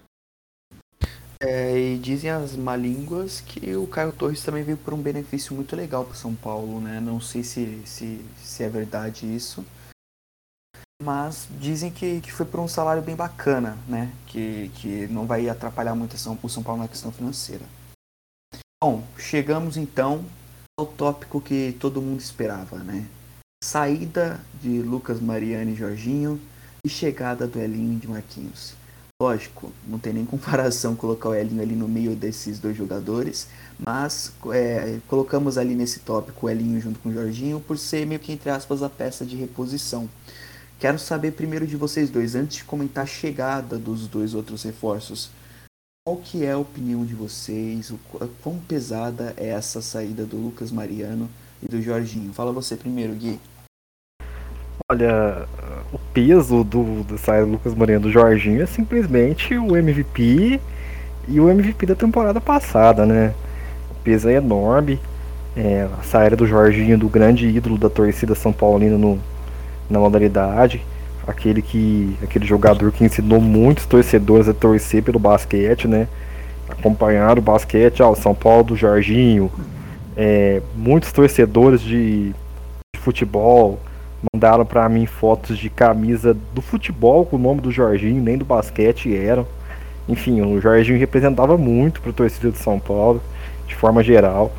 É, 1.42 1.78
e 1.78 1.98
dizem 1.98 2.30
as 2.30 2.56
malínguas 2.56 3.40
que 3.40 3.74
o 3.76 3.88
Caio 3.88 4.12
Torres 4.12 4.44
também 4.44 4.64
veio 4.64 4.78
por 4.78 4.94
um 4.94 5.02
benefício 5.02 5.56
muito 5.56 5.74
legal 5.74 6.04
para 6.04 6.16
São 6.16 6.36
Paulo, 6.36 6.82
né? 6.82 7.00
Não 7.00 7.22
sei 7.22 7.44
se, 7.44 7.82
se, 7.86 8.26
se 8.38 8.64
é 8.64 8.70
verdade 8.70 9.26
isso. 9.26 9.66
Mas 11.02 11.48
dizem 11.58 11.90
que, 11.90 12.20
que 12.20 12.32
foi 12.32 12.46
por 12.46 12.60
um 12.60 12.68
salário 12.68 13.02
bem 13.02 13.16
bacana, 13.16 13.78
né? 13.88 14.14
Que, 14.28 14.70
que 14.76 15.08
não 15.08 15.26
vai 15.26 15.48
atrapalhar 15.48 15.96
muito 15.96 16.16
o 16.16 16.50
São 16.50 16.64
Paulo 16.64 16.82
na 16.82 16.90
questão 16.90 17.10
financeira. 17.10 17.64
Bom, 18.84 19.06
chegamos 19.18 19.78
então 19.78 20.26
ao 20.78 20.86
tópico 20.86 21.40
que 21.40 21.76
todo 21.80 22.02
mundo 22.02 22.20
esperava, 22.20 22.80
né? 22.80 23.08
Saída 23.64 24.42
de 24.62 24.82
Lucas 24.82 25.22
Mariani 25.22 25.72
e 25.72 25.76
Jorginho 25.76 26.40
e 26.84 26.90
chegada 26.90 27.48
do 27.48 27.60
Elinho 27.60 27.98
de 27.98 28.08
Marquinhos. 28.08 28.79
Lógico, 29.22 29.74
não 29.86 30.00
tem 30.00 30.14
nem 30.14 30.26
comparação 30.26 30.96
colocar 30.98 31.28
o 31.28 31.36
Elinho 31.36 31.62
ali 31.62 31.76
no 31.76 31.90
meio 31.90 32.16
desses 32.16 32.58
dois 32.58 32.78
jogadores, 32.78 33.50
mas 33.78 34.32
é, 34.54 35.00
colocamos 35.10 35.58
ali 35.58 35.76
nesse 35.76 36.00
tópico 36.00 36.46
o 36.46 36.50
Elinho 36.50 36.80
junto 36.80 37.00
com 37.00 37.10
o 37.10 37.14
Jorginho 37.14 37.60
por 37.60 37.78
ser 37.78 38.08
meio 38.08 38.22
que 38.22 38.32
entre 38.32 38.50
aspas 38.50 38.82
a 38.82 38.90
peça 38.90 39.26
de 39.26 39.36
reposição. 39.36 40.10
Quero 40.80 40.98
saber 40.98 41.34
primeiro 41.34 41.68
de 41.68 41.76
vocês 41.76 42.10
dois, 42.10 42.34
antes 42.34 42.60
de 42.60 42.64
comentar 42.64 43.04
a 43.04 43.08
chegada 43.08 43.78
dos 43.78 44.08
dois 44.08 44.34
outros 44.34 44.64
reforços, 44.64 45.30
qual 46.06 46.16
que 46.16 46.46
é 46.46 46.54
a 46.54 46.58
opinião 46.58 47.06
de 47.06 47.14
vocês? 47.14 47.92
O 47.92 48.00
quão 48.42 48.58
pesada 48.58 49.34
é 49.36 49.50
essa 49.50 49.82
saída 49.82 50.26
do 50.26 50.38
Lucas 50.38 50.72
Mariano 50.72 51.30
e 51.62 51.68
do 51.68 51.82
Jorginho? 51.82 52.32
Fala 52.32 52.54
você 52.54 52.78
primeiro, 52.78 53.14
Gui. 53.16 53.38
Olha, 54.88 55.46
o 55.92 56.00
peso 56.14 56.64
do, 56.64 57.04
do 57.04 57.16
Lucas 57.46 57.76
Mariano 57.76 58.06
e 58.06 58.10
do 58.10 58.12
Jorginho 58.12 58.62
é 58.62 58.66
simplesmente 58.66 59.56
o 59.56 59.76
MVP 59.76 60.60
e 61.28 61.40
o 61.40 61.50
MVP 61.50 61.86
da 61.86 61.96
temporada 61.96 62.40
passada, 62.40 63.06
né? 63.06 63.34
O 63.92 63.96
peso 64.04 64.30
é 64.30 64.34
enorme. 64.34 65.00
É, 65.56 65.88
a 66.00 66.04
saída 66.04 66.36
do 66.36 66.48
Jorginho, 66.48 66.98
do 66.98 67.10
grande 67.10 67.48
ídolo 67.48 67.78
da 67.78 67.90
torcida 67.90 68.36
São 68.36 68.54
Paulina 68.54 68.98
no, 68.98 69.20
na 69.90 70.00
modalidade, 70.00 70.82
aquele 71.28 71.62
que 71.62 72.16
aquele 72.24 72.46
jogador 72.46 72.92
que 72.92 73.04
ensinou 73.04 73.42
muitos 73.42 73.86
torcedores 73.86 74.48
a 74.48 74.54
torcer 74.54 75.04
pelo 75.04 75.20
basquete, 75.20 75.88
né? 75.88 76.08
Acompanhar 76.70 77.38
o 77.38 77.42
basquete, 77.42 78.02
ó, 78.02 78.14
São 78.16 78.36
Paulo 78.36 78.64
do 78.64 78.76
Jorginho, 78.76 79.52
é, 80.16 80.62
muitos 80.76 81.12
torcedores 81.12 81.82
de, 81.82 82.30
de 82.94 83.00
futebol 83.00 83.80
mandaram 84.34 84.66
para 84.66 84.88
mim 84.90 85.06
fotos 85.06 85.58
de 85.58 85.70
camisa 85.70 86.36
do 86.54 86.62
futebol 86.62 87.26
com 87.26 87.36
o 87.36 87.40
nome 87.40 87.62
do 87.62 87.72
Jorginho, 87.72 88.22
nem 88.22 88.38
do 88.38 88.46
basquete 88.46 89.16
eram. 89.16 89.46
Enfim, 90.08 90.42
o 90.42 90.60
Jorginho 90.60 90.98
representava 90.98 91.58
muito 91.58 92.02
para 92.02 92.10
a 92.10 92.14
torcida 92.14 92.52
de 92.52 92.58
São 92.58 92.80
Paulo, 92.80 93.22
de 93.68 93.76
forma 93.76 94.04
geral, 94.04 94.52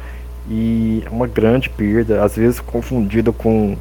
e 0.49 1.03
é 1.05 1.11
uma 1.11 1.27
grande 1.27 1.69
perda, 1.69 2.25
às 2.25 2.37
vezes 2.37 2.61
confundida 2.61 3.33
com 3.33 3.77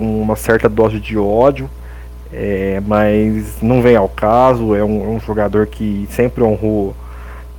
uma 0.00 0.36
certa 0.36 0.68
dose 0.68 1.00
de 1.00 1.18
ódio, 1.18 1.68
é, 2.32 2.80
mas 2.86 3.60
não 3.62 3.82
vem 3.82 3.96
ao 3.96 4.08
caso. 4.08 4.74
É 4.74 4.84
um, 4.84 5.04
é 5.04 5.08
um, 5.08 5.20
jogador 5.20 5.66
que 5.66 6.06
sempre 6.10 6.42
honrou 6.42 6.94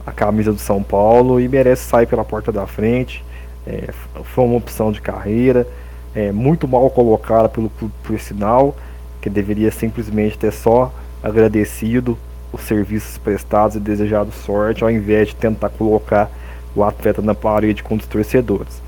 a 0.06 0.12
camisa 0.12 0.52
do 0.52 0.60
São 0.60 0.82
Paulo 0.82 1.40
e 1.40 1.48
merece 1.48 1.84
sair 1.84 2.08
pela 2.08 2.24
porta 2.24 2.52
da 2.52 2.66
frente. 2.66 3.24
É, 3.66 3.90
foi 4.24 4.46
uma 4.46 4.58
opção 4.58 4.92
de 4.92 5.02
carreira, 5.02 5.68
é, 6.16 6.32
muito 6.32 6.68
mal 6.68 6.90
colocada 6.90 7.48
pelo 7.50 7.70
clube 7.70 7.94
por 8.04 8.20
sinal, 8.20 8.76
que 9.22 9.30
deveria 9.30 9.72
simplesmente 9.72 10.38
ter 10.38 10.52
só 10.52 10.94
agradecido 11.22 12.18
os 12.52 12.62
serviços 12.62 13.18
prestados 13.18 13.76
e 13.76 13.80
desejado 13.80 14.32
sorte, 14.32 14.84
ao 14.84 14.90
invés 14.90 15.30
de 15.30 15.36
tentar 15.36 15.70
colocar 15.70 16.30
o 16.76 16.84
atleta 16.84 17.22
na 17.22 17.36
parede 17.36 17.84
com 17.84 17.96
os 17.96 18.06
torcedores. 18.06 18.82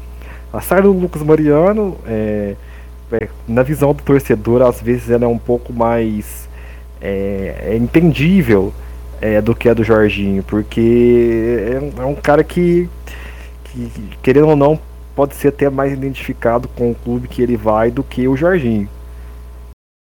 A 0.52 0.62
saída 0.62 0.88
do 0.88 0.94
Lucas 0.94 1.22
Mariano 1.22 1.98
é, 2.06 2.56
é, 3.12 3.28
na 3.48 3.64
visão 3.64 3.94
do 3.94 4.02
torcedor, 4.04 4.62
às 4.62 4.82
vezes 4.82 5.10
ela 5.10 5.26
é 5.26 5.28
um 5.28 5.38
pouco 5.38 5.72
mais 5.74 6.50
é, 7.02 7.56
é 7.68 7.76
entendível 7.76 8.74
é, 9.22 9.42
do 9.42 9.56
que 9.56 9.70
a 9.70 9.74
do 9.74 9.84
Jorginho, 9.84 10.44
porque 10.44 11.80
é, 11.98 12.02
é, 12.02 12.06
um 12.06 12.16
cara 12.16 12.44
que, 12.44 12.90
que, 13.66 13.92
querendo 14.22 14.48
ou 14.50 14.56
não, 14.56 14.80
pode 15.16 15.36
ser 15.36 15.50
até 15.50 15.70
mais 15.70 15.94
identificado 15.94 16.68
com 16.68 16.92
o 16.92 16.96
clube 16.96 17.28
que 17.28 17.42
ele 17.42 17.58
vai 17.58 17.92
do 17.92 18.04
que 18.04 18.28
o 18.28 18.36
Jorginho. 18.36 18.90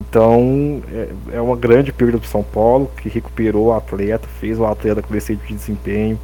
Então 0.02 0.82
é, 0.92 1.36
é 1.36 1.40
uma 1.40 1.56
grande 1.56 1.92
perda 1.92 2.18
para 2.18 2.26
o 2.26 2.28
São 2.28 2.42
Paulo, 2.42 2.90
que 2.96 3.08
recuperou 3.08 3.66
o 3.66 3.72
atleta, 3.72 4.28
fez 4.40 4.58
o 4.58 4.66
atleta 4.66 5.02
crescer 5.02 5.36
de 5.36 5.54
desempenho, 5.54 6.18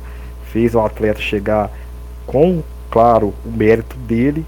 fez 0.53 0.75
o 0.75 0.81
atleta 0.81 1.21
chegar 1.21 1.71
com, 2.27 2.63
claro, 2.91 3.33
o 3.45 3.51
mérito 3.51 3.97
dele 3.97 4.45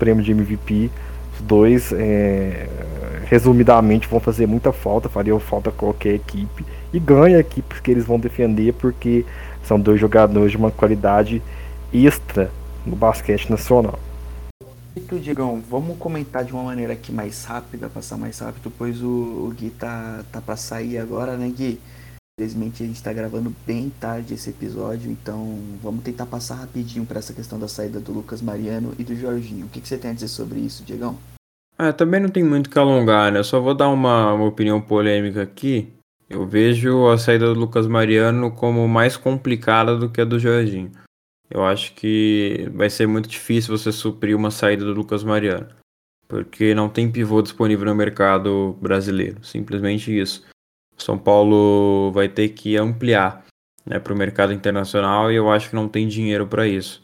prêmio 0.00 0.24
de 0.24 0.32
MVP. 0.32 0.90
Os 1.34 1.42
dois, 1.42 1.92
é, 1.92 2.66
resumidamente, 3.26 4.08
vão 4.08 4.18
fazer 4.18 4.46
muita 4.46 4.72
falta, 4.72 5.08
fariam 5.08 5.38
falta 5.38 5.70
qualquer 5.70 6.14
equipe. 6.14 6.64
E 6.92 6.98
ganha 6.98 7.36
a 7.36 7.40
equipe 7.40 7.80
que 7.82 7.90
eles 7.90 8.04
vão 8.04 8.18
defender, 8.18 8.72
porque 8.72 9.24
são 9.62 9.78
dois 9.78 10.00
jogadores 10.00 10.50
de 10.50 10.56
uma 10.56 10.70
qualidade 10.70 11.42
extra 11.92 12.50
no 12.86 12.96
basquete 12.96 13.50
nacional. 13.50 13.98
E 14.96 15.18
Digão, 15.18 15.62
vamos 15.68 15.96
comentar 15.98 16.44
de 16.44 16.52
uma 16.52 16.64
maneira 16.64 16.92
aqui 16.92 17.12
mais 17.12 17.44
rápida, 17.44 17.88
passar 17.88 18.16
mais 18.16 18.38
rápido, 18.38 18.72
pois 18.76 19.02
o, 19.02 19.08
o 19.08 19.54
Gui 19.56 19.70
tá, 19.70 20.24
tá 20.32 20.40
pra 20.40 20.56
sair 20.56 20.98
agora, 20.98 21.36
né, 21.36 21.48
Gui? 21.48 21.80
Infelizmente 22.38 22.82
a 22.82 22.86
gente 22.86 22.96
está 22.96 23.12
gravando 23.12 23.54
bem 23.66 23.92
tarde 24.00 24.34
esse 24.34 24.50
episódio, 24.50 25.10
então 25.10 25.58
vamos 25.82 26.02
tentar 26.02 26.26
passar 26.26 26.54
rapidinho 26.54 27.04
para 27.04 27.18
essa 27.18 27.32
questão 27.32 27.58
da 27.58 27.68
saída 27.68 28.00
do 28.00 28.12
Lucas 28.12 28.40
Mariano 28.40 28.94
e 28.98 29.04
do 29.04 29.14
Jorginho. 29.14 29.66
O 29.66 29.68
que, 29.68 29.80
que 29.80 29.86
você 29.86 29.98
tem 29.98 30.10
a 30.10 30.14
dizer 30.14 30.28
sobre 30.28 30.58
isso, 30.58 30.82
Diegão? 30.82 31.16
É, 31.78 31.92
também 31.92 32.20
não 32.20 32.28
tem 32.28 32.42
muito 32.42 32.68
que 32.68 32.78
alongar, 32.78 33.30
né? 33.30 33.38
Eu 33.38 33.44
só 33.44 33.60
vou 33.60 33.74
dar 33.74 33.88
uma, 33.88 34.32
uma 34.32 34.46
opinião 34.46 34.80
polêmica 34.80 35.42
aqui. 35.42 35.92
Eu 36.28 36.46
vejo 36.46 37.08
a 37.08 37.18
saída 37.18 37.46
do 37.46 37.58
Lucas 37.58 37.86
Mariano 37.86 38.50
como 38.50 38.86
mais 38.88 39.16
complicada 39.16 39.96
do 39.96 40.08
que 40.08 40.20
a 40.20 40.24
do 40.24 40.38
Jorginho. 40.38 40.92
Eu 41.50 41.64
acho 41.64 41.92
que 41.94 42.68
vai 42.72 42.88
ser 42.88 43.08
muito 43.08 43.28
difícil 43.28 43.76
você 43.76 43.90
suprir 43.90 44.36
uma 44.36 44.52
saída 44.52 44.84
do 44.84 44.92
Lucas 44.92 45.24
Mariano. 45.24 45.66
Porque 46.28 46.74
não 46.74 46.88
tem 46.88 47.10
pivô 47.10 47.42
disponível 47.42 47.86
no 47.86 47.94
mercado 47.94 48.78
brasileiro. 48.80 49.44
Simplesmente 49.44 50.16
isso. 50.16 50.46
São 50.96 51.18
Paulo 51.18 52.12
vai 52.12 52.28
ter 52.28 52.50
que 52.50 52.76
ampliar 52.76 53.44
né, 53.84 53.98
para 53.98 54.12
o 54.12 54.16
mercado 54.16 54.52
internacional 54.52 55.32
e 55.32 55.34
eu 55.34 55.50
acho 55.50 55.70
que 55.70 55.74
não 55.74 55.88
tem 55.88 56.06
dinheiro 56.06 56.46
para 56.46 56.68
isso. 56.68 57.02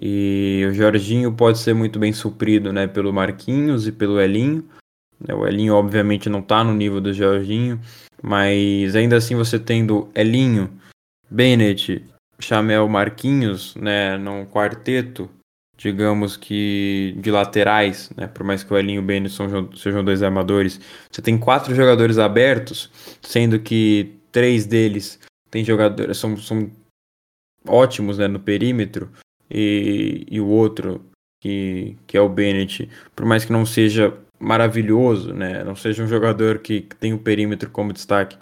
E 0.00 0.64
o 0.70 0.72
Jorginho 0.72 1.32
pode 1.32 1.58
ser 1.58 1.74
muito 1.74 1.98
bem 1.98 2.12
suprido 2.12 2.72
né, 2.72 2.86
pelo 2.86 3.12
Marquinhos 3.12 3.86
e 3.88 3.92
pelo 3.92 4.20
Elinho. 4.20 4.64
O 5.28 5.46
Elinho, 5.46 5.74
obviamente, 5.74 6.28
não 6.30 6.38
está 6.38 6.62
no 6.62 6.72
nível 6.72 7.00
do 7.00 7.12
Jorginho, 7.12 7.80
mas 8.22 8.94
ainda 8.94 9.16
assim 9.16 9.34
você 9.34 9.58
tendo 9.58 10.08
Elinho, 10.14 10.70
Bennett, 11.28 12.02
Chamel 12.40 12.88
Marquinhos 12.88 13.74
né, 13.76 14.16
num 14.16 14.44
quarteto, 14.44 15.30
digamos 15.76 16.36
que 16.36 17.14
de 17.18 17.30
laterais, 17.30 18.10
né? 18.16 18.26
Por 18.26 18.44
mais 18.44 18.62
que 18.62 18.72
o 18.72 18.76
Elinho 18.76 18.96
e 18.96 18.98
o 18.98 19.06
Benison 19.06 19.70
sejam 19.74 20.04
dois 20.04 20.22
armadores, 20.22 20.80
você 21.10 21.22
tem 21.22 21.38
quatro 21.38 21.74
jogadores 21.74 22.18
abertos, 22.18 22.90
sendo 23.22 23.58
que 23.58 24.16
três 24.30 24.66
deles 24.66 25.18
têm 25.50 25.64
jogadores 25.64 26.18
são, 26.18 26.36
são 26.36 26.70
ótimos 27.66 28.18
né, 28.18 28.28
no 28.28 28.38
perímetro 28.38 29.10
e, 29.50 30.26
e 30.30 30.40
o 30.40 30.46
outro 30.46 31.04
que, 31.40 31.96
que 32.06 32.16
é 32.16 32.20
o 32.20 32.28
Bennett, 32.28 32.88
por 33.16 33.24
mais 33.24 33.44
que 33.44 33.52
não 33.52 33.64
seja 33.64 34.16
maravilhoso, 34.38 35.32
né? 35.34 35.64
Não 35.64 35.74
seja 35.74 36.02
um 36.02 36.08
jogador 36.08 36.58
que, 36.58 36.82
que 36.82 36.96
tem 36.96 37.12
o 37.12 37.18
perímetro 37.18 37.70
como 37.70 37.92
destaque, 37.92 38.36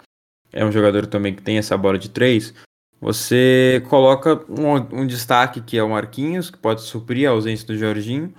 é 0.51 0.65
um 0.65 0.71
jogador 0.71 1.05
também 1.07 1.35
que 1.35 1.41
tem 1.41 1.57
essa 1.57 1.77
bola 1.77 1.97
de 1.97 2.09
três. 2.09 2.53
Você 3.01 3.83
coloca 3.89 4.43
um, 4.49 5.01
um, 5.01 5.07
destaque 5.07 5.61
que 5.61 5.77
é 5.77 5.83
o 5.83 5.89
Marquinhos, 5.89 6.49
que 6.49 6.57
pode 6.57 6.81
suprir 6.81 7.27
a 7.27 7.31
ausência 7.31 7.65
do 7.65 7.77
Jorginho, 7.77 8.33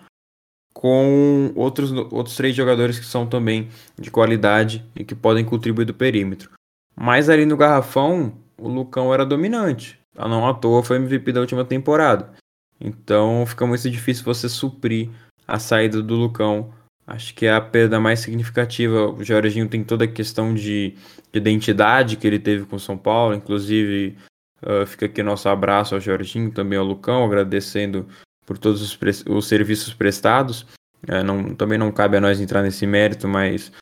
com 0.75 1.53
outros, 1.55 1.91
outros 2.11 2.37
três 2.37 2.55
jogadores 2.55 2.99
que 2.99 3.07
são 3.07 3.27
também 3.27 3.69
de 3.99 4.11
qualidade 4.11 4.85
e 4.95 5.05
que 5.05 5.15
podem 5.15 5.45
contribuir 5.45 5.87
do 5.87 5.95
perímetro. 5.95 6.51
Mas 6.95 7.29
ali 7.29 7.47
no 7.47 7.57
Garrafão, 7.57 8.35
o 8.59 8.69
Lucão 8.69 9.13
era 9.13 9.25
dominante. 9.25 9.99
A 10.17 10.29
não 10.29 10.47
à 10.47 10.53
toa 10.53 10.83
foi 10.83 10.97
MVP 10.97 11.33
da 11.33 11.41
última 11.41 11.65
temporada. 11.65 12.33
Então 12.79 13.45
fica 13.47 13.67
muito 13.67 13.89
difícil 13.91 14.25
você 14.25 14.49
suprir 14.49 15.09
a 15.49 15.59
saída 15.59 16.03
do 16.03 16.15
Lucão 16.15 16.73
Acho 17.11 17.35
que 17.35 17.45
é 17.45 17.53
a 17.53 17.61
perda 17.61 17.99
mais 17.99 18.21
significativa. 18.21 19.11
O 19.11 19.25
Jorginho 19.25 19.69
tem 19.69 19.83
toda 19.83 20.05
a 20.05 20.09
questão 20.09 20.55
de, 20.55 20.95
de 21.33 21.39
identidade 21.39 22.17
que 22.17 22.25
ele 22.25 22.39
teve 22.39 22.65
com 22.65 22.77
o 22.77 22.81
São 22.81 22.97
Paulo, 22.97 23.35
inclusive 23.35 24.17
uh, 24.63 24.87
fica 24.87 25.07
aqui 25.07 25.23
nosso 25.23 25.49
abraço 25.49 25.95
ao 25.95 26.01
Jorginho, 26.01 26.51
também 26.51 26.79
ao 26.79 26.85
Lucão, 26.85 27.25
agradecendo 27.25 28.07
por 28.47 28.59
todos 28.59 28.83
os, 28.83 29.25
os 29.27 29.47
serviços 29.47 29.95
prestados. 29.95 30.67
É, 31.07 31.23
não, 31.23 31.55
também 31.55 31.79
não 31.79 31.91
cabe 31.91 32.17
a 32.17 32.21
nós 32.21 32.41
entrar 32.41 32.63
nesse 32.63 32.87
mérito, 32.87 33.27
mas 33.27 33.73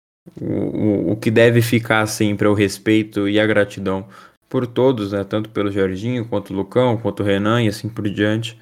o, 0.41 0.45
o, 0.45 1.13
o 1.13 1.17
que 1.17 1.31
deve 1.31 1.63
ficar 1.63 2.07
sempre 2.07 2.47
é 2.47 2.51
o 2.51 2.55
respeito 2.55 3.29
e 3.29 3.41
a 3.41 3.47
gratidão 3.47 4.09
por 4.49 4.67
todos, 4.67 5.13
né? 5.13 5.25
tanto 5.25 5.51
pelo 5.51 5.71
Jorginho, 5.71 6.27
quanto 6.27 6.53
o 6.53 6.57
Lucão, 6.57 6.97
quanto 6.97 7.23
o 7.23 7.27
Renan 7.27 7.63
e 7.63 7.69
assim 7.69 7.89
por 7.89 8.09
diante. 8.09 8.59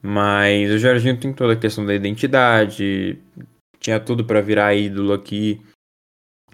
Mas 0.00 0.70
o 0.70 0.78
Jorginho 0.78 1.18
tem 1.18 1.32
toda 1.32 1.54
a 1.54 1.56
questão 1.56 1.84
da 1.84 1.94
identidade, 1.94 3.18
tinha 3.80 3.98
tudo 3.98 4.24
para 4.24 4.40
virar 4.40 4.74
ídolo 4.74 5.12
aqui, 5.12 5.60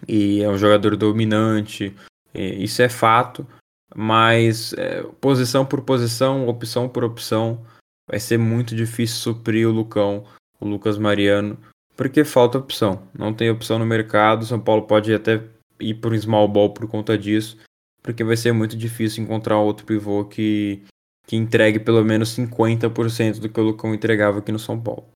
e 0.09 0.43
é 0.43 0.49
um 0.49 0.57
jogador 0.57 0.97
dominante, 0.97 1.95
isso 2.35 2.81
é 2.81 2.89
fato, 2.89 3.47
mas 3.95 4.73
é, 4.75 5.03
posição 5.21 5.65
por 5.65 5.83
posição, 5.83 6.49
opção 6.49 6.89
por 6.89 7.05
opção, 7.05 7.65
vai 8.09 8.21
ser 8.21 8.39
muito 8.39 8.75
difícil 8.75 9.17
suprir 9.17 9.69
o 9.69 9.73
Lucão, 9.73 10.25
o 10.61 10.67
Lucas 10.67 10.99
Mariano, 10.99 11.59
porque 11.97 12.25
falta 12.25 12.59
opção. 12.59 13.03
Não 13.17 13.33
tem 13.33 13.51
opção 13.51 13.79
no 13.79 13.87
mercado, 13.87 14.47
São 14.47 14.61
Paulo 14.61 14.83
pode 14.83 15.13
até 15.13 15.43
ir 15.81 15.95
por 15.95 16.13
um 16.13 16.19
small 16.19 16.49
ball 16.49 16.73
por 16.73 16.89
conta 16.89 17.17
disso, 17.19 17.59
porque 18.03 18.25
vai 18.25 18.37
ser 18.37 18.53
muito 18.53 18.77
difícil 18.77 19.25
encontrar 19.25 19.59
outro 19.59 19.87
pivô 19.87 20.25
que, 20.25 20.83
que 21.27 21.37
entregue 21.37 21.79
pelo 21.79 22.05
menos 22.05 22.37
50% 22.37 23.41
do 23.41 23.49
que 23.49 23.61
o 23.61 23.65
Lucão 23.65 23.95
entregava 23.95 24.39
aqui 24.39 24.53
no 24.53 24.59
São 24.59 24.81
Paulo. 24.81 25.14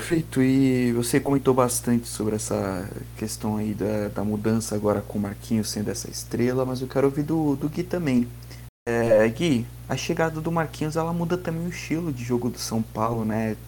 Perfeito, 0.00 0.40
e 0.40 0.92
você 0.94 1.20
comentou 1.20 1.52
bastante 1.52 2.08
sobre 2.08 2.34
essa 2.34 2.88
questão 3.18 3.58
aí 3.58 3.74
da, 3.74 4.08
da 4.08 4.24
mudança 4.24 4.74
agora 4.74 5.02
com 5.02 5.18
o 5.18 5.20
Marquinhos 5.20 5.68
sendo 5.68 5.90
essa 5.90 6.10
estrela, 6.10 6.64
mas 6.64 6.80
eu 6.80 6.88
quero 6.88 7.06
ouvir 7.06 7.22
do, 7.22 7.54
do 7.54 7.68
Gui 7.68 7.82
também. 7.82 8.26
É, 8.88 9.28
Gui, 9.28 9.66
a 9.86 9.98
chegada 9.98 10.40
do 10.40 10.50
Marquinhos 10.50 10.96
ela 10.96 11.12
muda 11.12 11.36
também 11.36 11.66
o 11.66 11.68
estilo 11.68 12.10
de 12.10 12.24
jogo 12.24 12.48
do 12.48 12.58
São 12.58 12.80
Paulo, 12.80 13.26
né? 13.26 13.58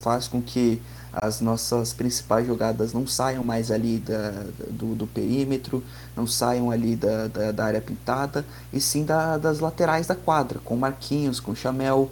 Faz 0.00 0.28
com 0.28 0.40
que 0.40 0.80
as 1.12 1.40
nossas 1.40 1.92
principais 1.92 2.46
jogadas 2.46 2.92
não 2.92 3.04
saiam 3.04 3.42
mais 3.42 3.72
ali 3.72 3.98
da, 3.98 4.30
do, 4.70 4.94
do 4.94 5.06
perímetro, 5.08 5.82
não 6.16 6.28
saiam 6.28 6.70
ali 6.70 6.94
da, 6.94 7.26
da, 7.26 7.50
da 7.50 7.64
área 7.64 7.80
pintada, 7.80 8.46
e 8.72 8.80
sim 8.80 9.04
da, 9.04 9.36
das 9.36 9.58
laterais 9.58 10.06
da 10.06 10.14
quadra, 10.14 10.60
com 10.60 10.76
Marquinhos, 10.76 11.40
com 11.40 11.56
Chamel. 11.56 12.08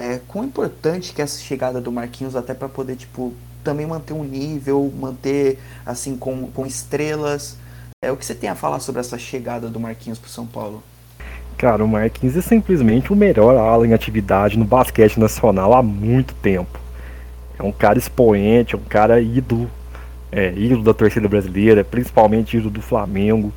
É, 0.00 0.18
quão 0.26 0.44
importante 0.44 1.12
que 1.12 1.20
é 1.20 1.24
essa 1.24 1.38
chegada 1.38 1.80
do 1.80 1.92
Marquinhos 1.92 2.34
até 2.34 2.54
para 2.54 2.68
poder, 2.68 2.96
tipo, 2.96 3.34
também 3.62 3.86
manter 3.86 4.14
um 4.14 4.24
nível, 4.24 4.92
manter, 4.98 5.58
assim, 5.84 6.16
com, 6.16 6.50
com 6.50 6.66
estrelas. 6.66 7.56
É, 8.02 8.10
o 8.10 8.16
que 8.16 8.24
você 8.24 8.34
tem 8.34 8.48
a 8.48 8.54
falar 8.54 8.80
sobre 8.80 9.00
essa 9.00 9.18
chegada 9.18 9.68
do 9.68 9.78
Marquinhos 9.78 10.18
para 10.18 10.30
São 10.30 10.46
Paulo? 10.46 10.82
Cara, 11.56 11.84
o 11.84 11.88
Marquinhos 11.88 12.36
é 12.36 12.40
simplesmente 12.40 13.12
o 13.12 13.16
melhor 13.16 13.56
ala 13.56 13.86
em 13.86 13.92
atividade 13.92 14.58
no 14.58 14.64
basquete 14.64 15.20
nacional 15.20 15.74
há 15.74 15.82
muito 15.82 16.34
tempo. 16.34 16.80
É 17.58 17.62
um 17.62 17.70
cara 17.70 17.98
expoente, 17.98 18.74
é 18.74 18.78
um 18.78 18.82
cara 18.82 19.20
ídolo, 19.20 19.70
é, 20.32 20.52
ídolo 20.54 20.82
da 20.82 20.94
torcida 20.94 21.28
brasileira, 21.28 21.84
principalmente 21.84 22.56
ídolo 22.56 22.70
do 22.70 22.82
Flamengo. 22.82 23.52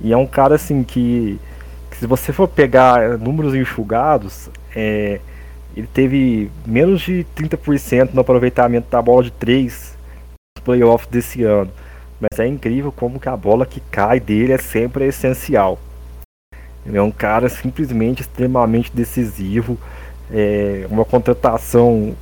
E 0.00 0.12
é 0.12 0.16
um 0.16 0.26
cara 0.26 0.56
assim 0.56 0.82
que, 0.82 1.38
que 1.90 1.98
se 1.98 2.06
você 2.06 2.32
for 2.32 2.48
pegar 2.48 3.18
números 3.18 3.54
enxugados, 3.54 4.50
é, 4.74 5.20
ele 5.76 5.86
teve 5.86 6.50
menos 6.64 7.02
de 7.02 7.26
30% 7.36 8.10
no 8.14 8.20
aproveitamento 8.22 8.88
da 8.90 9.02
bola 9.02 9.24
de 9.24 9.30
3 9.32 9.96
nos 10.56 10.64
playoffs 10.64 11.08
desse 11.08 11.42
ano. 11.42 11.70
Mas 12.18 12.38
é 12.38 12.46
incrível 12.46 12.90
como 12.90 13.20
que 13.20 13.28
a 13.28 13.36
bola 13.36 13.66
que 13.66 13.80
cai 13.90 14.18
dele 14.18 14.52
é 14.52 14.58
sempre 14.58 15.06
essencial. 15.06 15.78
Ele 16.86 16.96
é 16.96 17.02
um 17.02 17.10
cara 17.10 17.48
simplesmente 17.48 18.22
extremamente 18.22 18.90
decisivo. 18.94 19.78
É 20.30 20.86
uma 20.90 21.04
contratação 21.04 22.16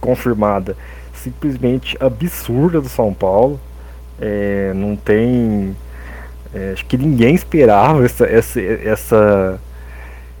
confirmada 0.00 0.76
simplesmente 1.12 1.96
absurda 2.00 2.80
do 2.80 2.88
São 2.88 3.12
Paulo. 3.12 3.60
É, 4.20 4.72
não 4.74 4.96
tem. 4.96 5.76
É, 6.54 6.72
acho 6.72 6.86
que 6.86 6.96
ninguém 6.96 7.34
esperava 7.34 8.04
essa, 8.04 8.24
essa, 8.26 8.60
essa 8.60 9.60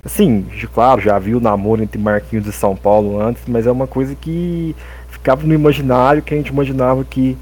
Assim, 0.04 0.46
claro, 0.72 1.00
já 1.00 1.18
vi 1.18 1.34
o 1.34 1.40
namoro 1.40 1.82
entre 1.82 1.98
Marquinhos 1.98 2.46
e 2.46 2.52
São 2.52 2.76
Paulo 2.76 3.20
antes, 3.20 3.42
mas 3.46 3.66
é 3.66 3.70
uma 3.70 3.86
coisa 3.86 4.14
que 4.14 4.76
ficava 5.08 5.46
no 5.46 5.54
imaginário 5.54 6.22
que 6.22 6.34
a 6.34 6.36
gente 6.36 6.48
imaginava 6.48 7.02
que, 7.04 7.38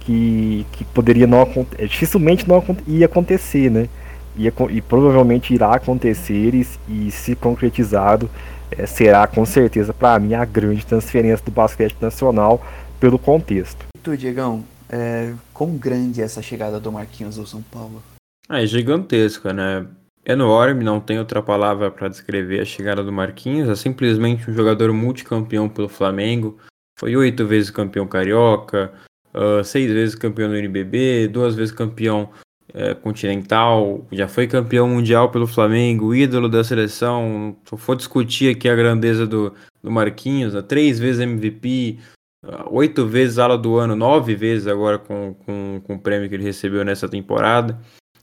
que, 0.00 0.66
que 0.72 0.84
poderia 0.84 1.26
não 1.26 1.40
acontecer. 1.40 1.82
É, 1.82 1.86
dificilmente 1.86 2.46
não 2.46 2.62
ia 2.86 3.06
acontecer, 3.06 3.70
né? 3.70 3.88
Ia, 4.36 4.52
e 4.70 4.80
provavelmente 4.82 5.54
irá 5.54 5.74
acontecer 5.74 6.54
e, 6.54 6.66
e 6.88 7.10
se 7.10 7.34
concretizado 7.34 8.28
é, 8.70 8.84
será 8.84 9.26
com 9.26 9.46
certeza 9.46 9.94
para 9.94 10.18
mim 10.18 10.34
a 10.34 10.44
grande 10.44 10.84
transferência 10.84 11.44
do 11.44 11.52
basquete 11.52 11.96
nacional 12.00 12.62
pelo 13.00 13.18
contexto. 13.18 13.86
E 13.96 13.98
tu, 14.00 14.16
Diegão, 14.16 14.64
é, 14.90 15.32
quão 15.54 15.76
grande 15.76 16.20
é 16.20 16.24
essa 16.24 16.42
chegada 16.42 16.78
do 16.78 16.92
Marquinhos 16.92 17.38
ao 17.38 17.46
São 17.46 17.62
Paulo? 17.62 18.02
Ah, 18.48 18.62
é 18.62 18.66
gigantesca, 18.66 19.52
né? 19.52 19.86
Enorme, 20.26 20.82
não 20.82 21.00
tem 21.00 21.18
outra 21.18 21.42
palavra 21.42 21.90
para 21.90 22.08
descrever 22.08 22.60
a 22.60 22.64
chegada 22.64 23.02
do 23.02 23.12
Marquinhos. 23.12 23.68
É 23.68 23.74
simplesmente 23.76 24.50
um 24.50 24.54
jogador 24.54 24.90
multicampeão 24.92 25.68
pelo 25.68 25.88
Flamengo. 25.88 26.58
Foi 26.98 27.14
oito 27.14 27.46
vezes 27.46 27.70
campeão 27.70 28.06
carioca, 28.06 28.90
uh, 29.34 29.62
seis 29.62 29.92
vezes 29.92 30.14
campeão 30.14 30.48
do 30.48 30.56
NBB, 30.56 31.28
duas 31.28 31.54
vezes 31.54 31.74
campeão 31.74 32.30
uh, 32.70 32.94
continental, 33.02 34.06
já 34.12 34.26
foi 34.26 34.46
campeão 34.46 34.88
mundial 34.88 35.30
pelo 35.30 35.46
Flamengo, 35.46 36.14
ídolo 36.14 36.48
da 36.48 36.64
seleção. 36.64 37.54
Se 37.68 37.76
for 37.76 37.94
discutir 37.94 38.56
aqui 38.56 38.66
a 38.66 38.76
grandeza 38.76 39.26
do, 39.26 39.52
do 39.82 39.90
Marquinhos, 39.90 40.54
uh, 40.54 40.62
três 40.62 40.98
vezes 40.98 41.20
MVP, 41.20 41.98
uh, 42.46 42.74
oito 42.74 43.06
vezes 43.06 43.38
ala 43.38 43.58
do 43.58 43.76
ano, 43.76 43.94
nove 43.94 44.34
vezes 44.34 44.66
agora 44.68 44.98
com, 44.98 45.34
com, 45.44 45.82
com 45.84 45.94
o 45.96 46.00
prêmio 46.00 46.30
que 46.30 46.34
ele 46.34 46.44
recebeu 46.44 46.82
nessa 46.82 47.08
temporada 47.10 47.78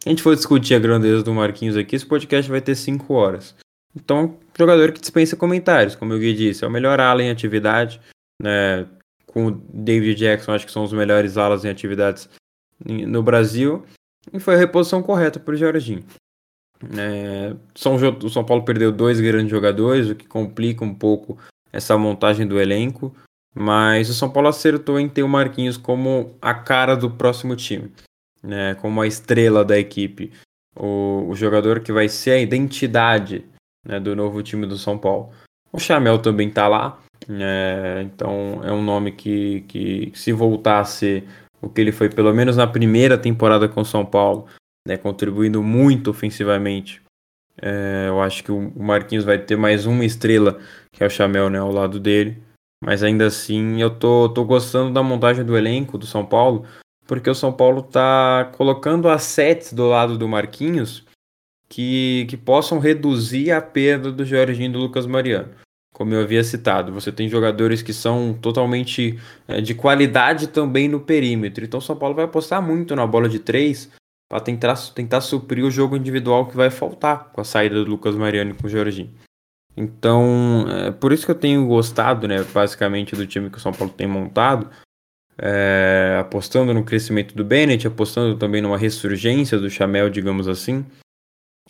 a 0.05 0.09
gente 0.09 0.23
for 0.23 0.35
discutir 0.35 0.73
a 0.73 0.79
grandeza 0.79 1.23
do 1.23 1.33
Marquinhos 1.33 1.77
aqui, 1.77 1.95
esse 1.95 2.05
podcast 2.05 2.49
vai 2.49 2.59
ter 2.59 2.75
5 2.75 3.13
horas. 3.13 3.55
Então, 3.95 4.37
jogador 4.57 4.91
que 4.91 5.01
dispensa 5.01 5.35
comentários, 5.35 5.95
como 5.95 6.13
eu 6.13 6.19
disse, 6.19 6.63
é 6.63 6.67
o 6.67 6.71
melhor 6.71 6.99
ala 6.99 7.21
em 7.21 7.29
atividade, 7.29 8.01
né? 8.41 8.87
Com 9.27 9.47
o 9.47 9.51
David 9.51 10.15
Jackson, 10.15 10.53
acho 10.53 10.65
que 10.65 10.71
são 10.71 10.83
os 10.83 10.91
melhores 10.91 11.37
alas 11.37 11.63
em 11.63 11.69
atividades 11.69 12.29
no 12.83 13.21
Brasil. 13.21 13.85
E 14.33 14.39
foi 14.39 14.55
a 14.55 14.57
reposição 14.57 15.03
correta 15.03 15.39
para 15.39 15.53
o 15.53 15.57
Jorginho. 15.57 16.03
É, 16.97 17.55
São, 17.75 17.95
o 17.95 18.29
São 18.29 18.43
Paulo 18.43 18.63
perdeu 18.63 18.91
dois 18.91 19.19
grandes 19.19 19.51
jogadores, 19.51 20.09
o 20.09 20.15
que 20.15 20.27
complica 20.27 20.83
um 20.83 20.93
pouco 20.93 21.37
essa 21.71 21.97
montagem 21.97 22.47
do 22.47 22.59
elenco. 22.59 23.15
Mas 23.53 24.09
o 24.09 24.13
São 24.13 24.29
Paulo 24.29 24.49
acertou 24.49 24.99
em 24.99 25.07
ter 25.07 25.23
o 25.23 25.29
Marquinhos 25.29 25.77
como 25.77 26.35
a 26.41 26.53
cara 26.53 26.95
do 26.95 27.11
próximo 27.11 27.55
time 27.55 27.91
né, 28.43 28.76
como 28.76 29.01
a 29.01 29.07
estrela 29.07 29.63
da 29.63 29.77
equipe, 29.77 30.31
o, 30.76 31.27
o 31.30 31.35
jogador 31.35 31.81
que 31.81 31.91
vai 31.91 32.09
ser 32.09 32.31
a 32.31 32.39
identidade 32.39 33.45
né, 33.85 33.99
do 33.99 34.15
novo 34.15 34.41
time 34.41 34.65
do 34.65 34.77
São 34.77 34.97
Paulo. 34.97 35.30
O 35.72 35.80
Chamel 35.80 36.19
também 36.19 36.49
está 36.49 36.68
lá, 36.68 36.99
é, 37.30 38.01
então 38.03 38.61
é 38.63 38.72
um 38.72 38.81
nome 38.81 39.11
que, 39.11 39.61
que, 39.61 40.11
se 40.13 40.34
ser 40.85 41.27
o 41.61 41.69
que 41.69 41.80
ele 41.80 41.91
foi, 41.91 42.09
pelo 42.09 42.34
menos 42.34 42.57
na 42.57 42.68
primeira 42.68 43.18
temporada 43.18 43.69
com 43.69 43.81
o 43.81 43.85
São 43.85 44.05
Paulo, 44.05 44.47
né, 44.88 44.97
contribuindo 44.97 45.61
muito 45.61 46.09
ofensivamente. 46.09 47.01
É, 47.61 48.05
eu 48.07 48.22
acho 48.22 48.43
que 48.43 48.51
o 48.51 48.72
Marquinhos 48.76 49.23
vai 49.23 49.38
ter 49.38 49.55
mais 49.55 49.85
uma 49.85 50.03
estrela, 50.03 50.59
que 50.91 51.03
é 51.03 51.07
o 51.07 51.09
Chamel, 51.09 51.49
né, 51.49 51.59
ao 51.59 51.72
lado 51.72 51.99
dele. 51.99 52.41
Mas 52.84 53.03
ainda 53.03 53.27
assim, 53.27 53.80
eu 53.80 53.91
tô, 53.91 54.27
tô 54.30 54.43
gostando 54.43 54.91
da 54.91 55.03
montagem 55.03 55.45
do 55.45 55.55
elenco 55.55 55.99
do 55.99 56.07
São 56.07 56.26
Paulo 56.26 56.65
porque 57.11 57.29
o 57.29 57.35
São 57.35 57.51
Paulo 57.51 57.81
está 57.81 58.49
colocando 58.55 59.09
assets 59.09 59.73
do 59.73 59.85
lado 59.85 60.17
do 60.17 60.29
Marquinhos 60.29 61.05
que, 61.67 62.25
que 62.29 62.38
possam 62.38 62.79
reduzir 62.79 63.51
a 63.51 63.61
perda 63.61 64.13
do 64.13 64.23
Jorginho 64.23 64.69
e 64.69 64.71
do 64.71 64.79
Lucas 64.79 65.05
Mariano. 65.05 65.49
Como 65.93 66.13
eu 66.13 66.21
havia 66.21 66.41
citado, 66.41 66.93
você 66.93 67.11
tem 67.11 67.27
jogadores 67.27 67.81
que 67.81 67.91
são 67.91 68.33
totalmente 68.33 69.19
é, 69.45 69.59
de 69.59 69.75
qualidade 69.75 70.47
também 70.47 70.88
no 70.88 71.01
perímetro. 71.01 71.65
Então 71.65 71.79
o 71.79 71.83
São 71.83 71.97
Paulo 71.97 72.15
vai 72.15 72.23
apostar 72.23 72.61
muito 72.61 72.95
na 72.95 73.05
bola 73.05 73.27
de 73.27 73.39
três 73.39 73.91
para 74.29 74.39
tentar, 74.39 74.77
tentar 74.95 75.19
suprir 75.19 75.65
o 75.65 75.69
jogo 75.69 75.97
individual 75.97 76.47
que 76.47 76.55
vai 76.55 76.69
faltar 76.69 77.29
com 77.33 77.41
a 77.41 77.43
saída 77.43 77.83
do 77.83 77.91
Lucas 77.91 78.15
Mariano 78.15 78.51
e 78.51 78.53
com 78.53 78.67
o 78.67 78.69
Jorginho. 78.69 79.13
Então, 79.75 80.65
é 80.88 80.91
por 80.91 81.11
isso 81.11 81.25
que 81.25 81.31
eu 81.31 81.35
tenho 81.35 81.67
gostado, 81.67 82.25
né, 82.25 82.41
basicamente, 82.53 83.17
do 83.17 83.27
time 83.27 83.49
que 83.49 83.57
o 83.57 83.61
São 83.61 83.73
Paulo 83.73 83.93
tem 83.93 84.07
montado, 84.07 84.69
é, 85.37 86.17
apostando 86.19 86.73
no 86.73 86.83
crescimento 86.83 87.35
do 87.35 87.43
Bennett, 87.43 87.87
apostando 87.87 88.37
também 88.37 88.61
numa 88.61 88.77
ressurgência 88.77 89.57
do 89.57 89.69
Chamel, 89.69 90.09
digamos 90.09 90.47
assim, 90.47 90.85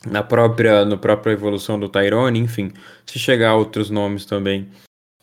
na 0.06 0.24
própria, 0.24 0.84
na 0.86 0.98
própria 0.98 1.34
evolução 1.34 1.80
do 1.80 1.90
Tyrone, 1.90 2.40
enfim, 2.40 2.72
se 3.06 3.20
chegar 3.20 3.52
a 3.52 3.56
outros 3.56 3.90
nomes 3.90 4.26
também 4.26 4.68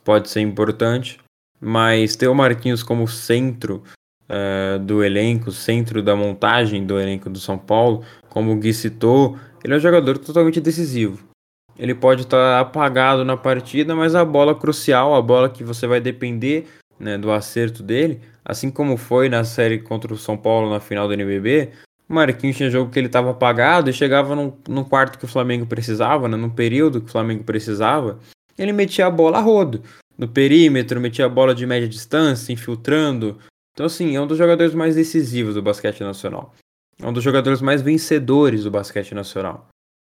pode 0.05 0.29
ser 0.31 0.41
importante, 0.41 1.19
mas 1.61 2.17
ter 2.17 2.29
o 2.29 2.35
Marquinhos 2.35 2.83
como 2.83 3.09
centro 3.09 3.83
uh, 4.29 4.79
do 4.79 5.03
elenco, 5.03 5.51
centro 5.51 6.03
da 6.03 6.15
montagem 6.15 6.87
do 6.87 6.99
elenco 6.99 7.29
do 7.29 7.41
São 7.41 7.59
Paulo, 7.59 8.05
como 8.29 8.53
o 8.53 8.57
Gui 8.57 8.73
citou, 8.73 9.39
ele 9.65 9.75
é 9.75 9.77
um 9.77 9.81
jogador 9.81 10.17
totalmente 10.19 10.61
decisivo. 10.61 11.27
Ele 11.79 11.95
pode 11.95 12.23
estar 12.23 12.37
tá 12.37 12.61
apagado 12.61 13.25
na 13.25 13.37
partida, 13.37 13.95
mas 13.95 14.15
a 14.15 14.25
bola 14.25 14.55
crucial, 14.55 15.15
a 15.15 15.23
bola 15.23 15.49
que 15.49 15.63
você 15.63 15.87
vai 15.87 16.01
depender 16.01 16.67
né, 16.99 17.19
do 17.19 17.31
acerto 17.31 17.83
dele, 17.83 18.21
assim 18.45 18.71
como 18.71 18.97
foi 18.97 19.29
na 19.29 19.45
série 19.45 19.79
contra 19.79 20.13
o 20.13 20.19
São 20.19 20.37
Paulo 20.37 20.71
na 20.71 20.81
final 20.81 21.07
do 21.07 21.15
NBB, 21.15 21.71
o 22.09 22.15
Marquinhos 22.15 22.57
tinha 22.57 22.71
jogo 22.71 22.91
que 22.91 22.99
ele 22.99 23.07
estava 23.07 23.31
apagado 23.31 23.91
e 23.91 23.93
chegava 23.93 24.35
no, 24.35 24.57
no 24.69 24.85
quarto 24.85 25.19
que 25.19 25.25
o 25.25 25.29
Flamengo 25.29 25.67
precisava, 25.67 26.27
né, 26.29 26.37
no 26.37 26.51
período 26.51 27.01
que 27.01 27.09
o 27.09 27.13
Flamengo 27.13 27.45
precisava, 27.45 28.19
ele 28.59 28.73
metia 28.73 29.07
a 29.07 29.11
bola 29.11 29.39
a 29.39 29.41
rodo, 29.41 29.83
no 30.17 30.27
perímetro, 30.27 31.01
metia 31.01 31.27
a 31.27 31.29
bola 31.29 31.55
de 31.55 31.65
média 31.65 31.89
distância, 31.89 32.53
infiltrando. 32.53 33.39
Então, 33.73 33.87
assim, 33.87 34.17
é 34.17 34.21
um 34.21 34.27
dos 34.27 34.37
jogadores 34.37 34.75
mais 34.75 34.97
decisivos 34.97 35.55
do 35.55 35.63
basquete 35.63 36.01
nacional. 36.01 36.55
É 37.01 37.07
um 37.07 37.13
dos 37.13 37.23
jogadores 37.23 37.61
mais 37.61 37.81
vencedores 37.81 38.65
do 38.65 38.71
basquete 38.71 39.15
nacional. 39.15 39.69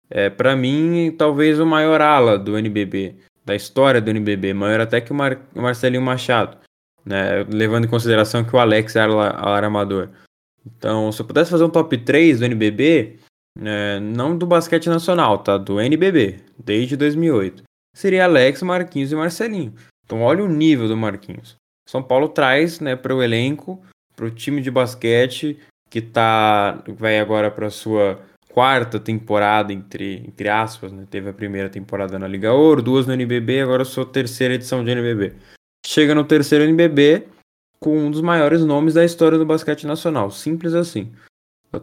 É, 0.09 0.29
para 0.29 0.55
mim, 0.55 1.13
talvez 1.17 1.59
o 1.59 1.65
maior 1.65 1.99
ala 1.99 2.39
do 2.39 2.57
NBB, 2.57 3.15
da 3.43 3.55
história 3.55 3.99
do 3.99 4.09
NBB, 4.09 4.53
maior 4.53 4.79
até 4.79 5.01
que 5.01 5.11
o, 5.11 5.15
Mar 5.15 5.37
o 5.53 5.61
Marcelinho 5.61 6.01
Machado, 6.01 6.57
né? 7.07 7.45
levando 7.49 7.85
em 7.85 7.89
consideração 7.89 8.43
que 8.43 8.55
o 8.55 8.59
Alex 8.59 8.95
era, 8.95 9.11
era 9.11 9.67
amador. 9.67 10.09
Então, 10.65 11.11
se 11.11 11.21
eu 11.21 11.25
pudesse 11.25 11.49
fazer 11.49 11.63
um 11.63 11.69
top 11.69 11.97
3 11.97 12.39
do 12.39 12.45
NBB, 12.45 13.19
é, 13.59 13.99
não 13.99 14.37
do 14.37 14.45
basquete 14.45 14.89
nacional, 14.89 15.39
tá? 15.39 15.57
Do 15.57 15.79
NBB, 15.79 16.41
desde 16.63 16.97
2008, 16.97 17.63
seria 17.95 18.25
Alex, 18.25 18.61
Marquinhos 18.61 19.11
e 19.11 19.15
Marcelinho. 19.15 19.73
Então, 20.05 20.21
olha 20.21 20.43
o 20.43 20.49
nível 20.49 20.87
do 20.87 20.97
Marquinhos. 20.97 21.55
São 21.87 22.03
Paulo 22.03 22.27
traz 22.27 22.81
né, 22.81 22.95
para 22.95 23.15
o 23.15 23.23
elenco, 23.23 23.81
para 24.15 24.25
o 24.25 24.31
time 24.31 24.61
de 24.61 24.69
basquete, 24.69 25.57
que 25.89 26.01
tá, 26.01 26.83
vai 26.87 27.19
agora 27.19 27.49
para 27.49 27.69
sua 27.69 28.19
quarta 28.49 28.99
temporada, 28.99 29.71
entre, 29.71 30.23
entre 30.27 30.49
aspas, 30.49 30.91
né? 30.91 31.05
teve 31.09 31.29
a 31.29 31.33
primeira 31.33 31.69
temporada 31.69 32.19
na 32.19 32.27
Liga 32.27 32.51
Ouro, 32.51 32.81
duas 32.81 33.05
no 33.05 33.13
NBB, 33.13 33.61
agora 33.61 33.85
sua 33.85 34.05
terceira 34.05 34.55
edição 34.55 34.83
de 34.83 34.91
NBB. 34.91 35.33
Chega 35.85 36.13
no 36.13 36.23
terceiro 36.23 36.65
NBB 36.65 37.27
com 37.79 37.97
um 37.97 38.11
dos 38.11 38.21
maiores 38.21 38.61
nomes 38.63 38.93
da 38.95 39.05
história 39.05 39.37
do 39.37 39.45
basquete 39.45 39.85
nacional, 39.85 40.31
simples 40.31 40.73
assim. 40.73 41.11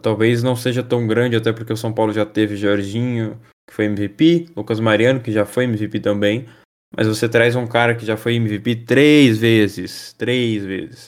Talvez 0.01 0.43
não 0.43 0.55
seja 0.55 0.83
tão 0.83 1.07
grande, 1.07 1.35
até 1.35 1.53
porque 1.53 1.71
o 1.71 1.77
São 1.77 1.93
Paulo 1.93 2.11
já 2.11 2.25
teve 2.25 2.57
Jorginho, 2.57 3.39
que 3.67 3.73
foi 3.73 3.85
MVP, 3.85 4.49
Lucas 4.55 4.79
Mariano, 4.79 5.21
que 5.21 5.31
já 5.31 5.45
foi 5.45 5.63
MVP 5.65 5.99
também, 5.99 6.47
mas 6.95 7.07
você 7.07 7.29
traz 7.29 7.55
um 7.55 7.67
cara 7.67 7.95
que 7.95 8.05
já 8.05 8.17
foi 8.17 8.35
MVP 8.35 8.77
três 8.87 9.37
vezes, 9.37 10.13
três 10.13 10.63
vezes. 10.63 11.07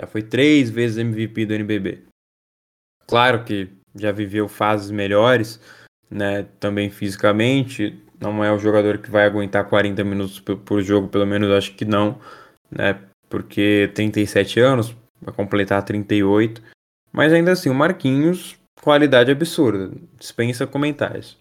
Já 0.00 0.06
foi 0.06 0.22
três 0.22 0.70
vezes 0.70 0.98
MVP 0.98 1.46
do 1.46 1.54
NBB. 1.54 2.04
Claro 3.06 3.44
que 3.44 3.68
já 3.96 4.12
viveu 4.12 4.46
fases 4.48 4.90
melhores, 4.90 5.60
né? 6.10 6.44
Também 6.60 6.90
fisicamente, 6.90 7.98
não 8.20 8.42
é 8.42 8.52
o 8.52 8.58
jogador 8.58 8.98
que 8.98 9.10
vai 9.10 9.24
aguentar 9.24 9.64
40 9.64 10.02
minutos 10.04 10.40
por 10.40 10.82
jogo, 10.82 11.08
pelo 11.08 11.26
menos 11.26 11.50
acho 11.50 11.74
que 11.74 11.84
não, 11.84 12.18
né? 12.70 12.98
Porque 13.28 13.90
37 13.94 14.60
anos, 14.60 14.96
vai 15.20 15.34
completar 15.34 15.82
38. 15.82 16.62
Mas 17.12 17.32
ainda 17.32 17.52
assim, 17.52 17.70
o 17.70 17.74
Marquinhos, 17.74 18.58
qualidade 18.82 19.30
absurda, 19.30 19.90
dispensa 20.18 20.66
comentários. 20.66 21.38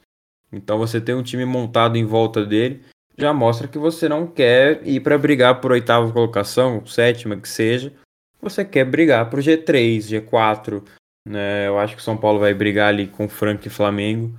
Então 0.51 0.77
você 0.77 1.01
tem 1.01 1.15
um 1.15 1.23
time 1.23 1.45
montado 1.45 1.97
em 1.97 2.05
volta 2.05 2.45
dele, 2.45 2.83
já 3.17 3.33
mostra 3.33 3.67
que 3.67 3.77
você 3.77 4.07
não 4.07 4.27
quer 4.27 4.81
ir 4.87 4.99
para 4.99 5.17
brigar 5.17 5.59
por 5.59 5.71
oitava 5.71 6.11
colocação, 6.11 6.85
sétima 6.85 7.35
que 7.35 7.49
seja. 7.49 7.91
Você 8.39 8.63
quer 8.63 8.85
brigar 8.85 9.29
por 9.29 9.39
G3, 9.39 9.97
G4, 9.97 10.83
né? 11.27 11.67
Eu 11.67 11.79
acho 11.79 11.95
que 11.95 12.01
o 12.01 12.03
São 12.03 12.15
Paulo 12.15 12.39
vai 12.39 12.53
brigar 12.53 12.89
ali 12.89 13.07
com 13.07 13.27
Frank 13.27 13.65
e 13.67 13.71
Flamengo. 13.71 14.37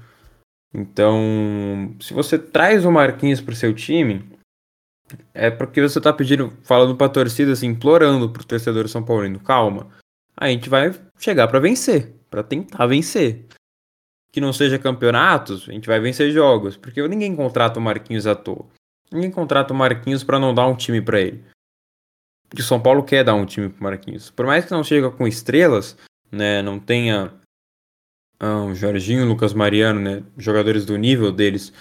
Então, 0.73 1.97
se 2.01 2.13
você 2.13 2.39
traz 2.39 2.85
o 2.85 2.93
Marquinhos 2.93 3.41
para 3.41 3.53
o 3.53 3.57
seu 3.57 3.75
time, 3.75 4.25
é 5.33 5.51
porque 5.51 5.81
você 5.81 5.99
está 5.99 6.13
pedindo, 6.13 6.53
falando 6.63 6.97
para 6.97 7.09
torcida, 7.09 7.53
assim, 7.53 7.69
implorando 7.69 8.31
para 8.31 8.43
o 8.43 8.47
torcedor 8.47 8.89
São 8.89 9.03
Paulino, 9.03 9.41
calma. 9.41 9.89
A 10.37 10.49
gente 10.49 10.69
vai 10.69 10.95
chegar 11.19 11.49
para 11.49 11.59
vencer, 11.59 12.15
para 12.31 12.43
tentar 12.43 12.87
vencer. 12.87 13.47
Que 14.31 14.41
não 14.41 14.53
seja 14.53 14.79
campeonatos, 14.79 15.67
a 15.69 15.73
gente 15.73 15.89
vai 15.89 15.99
vencer 15.99 16.31
jogos, 16.31 16.77
porque 16.77 17.07
ninguém 17.09 17.35
contrata 17.35 17.81
o 17.81 17.83
Marquinhos 17.83 18.27
à 18.27 18.35
toa. 18.35 18.67
Ninguém 19.11 19.31
contrata 19.31 19.73
o 19.73 19.77
Marquinhos 19.77 20.23
para 20.23 20.39
não 20.39 20.55
dar 20.55 20.67
um 20.67 20.77
time 20.77 21.01
para 21.01 21.21
ele. 21.21 21.43
Que 22.51 22.61
o 22.61 22.65
São 22.65 22.81
Paulo 22.81 23.03
quer 23.03 23.25
dar 23.25 23.35
um 23.35 23.47
time 23.47 23.71
para 23.71 23.83
Marquinhos. 23.83 24.31
Por 24.31 24.47
mais 24.47 24.67
que 24.67 24.71
não 24.71 24.85
chegue 24.85 25.11
com 25.11 25.27
estrelas, 25.27 25.97
né, 26.31 26.61
não 26.61 26.79
tenha 26.79 27.33
ah, 28.41 28.65
o 28.65 28.75
Jorginho, 28.75 29.25
o 29.25 29.29
Lucas 29.29 29.53
Mariano, 29.53 30.01
né, 30.01 30.23
jogadores 30.37 30.85
do 30.85 30.97
nível 30.97 31.33
deles, 31.33 31.73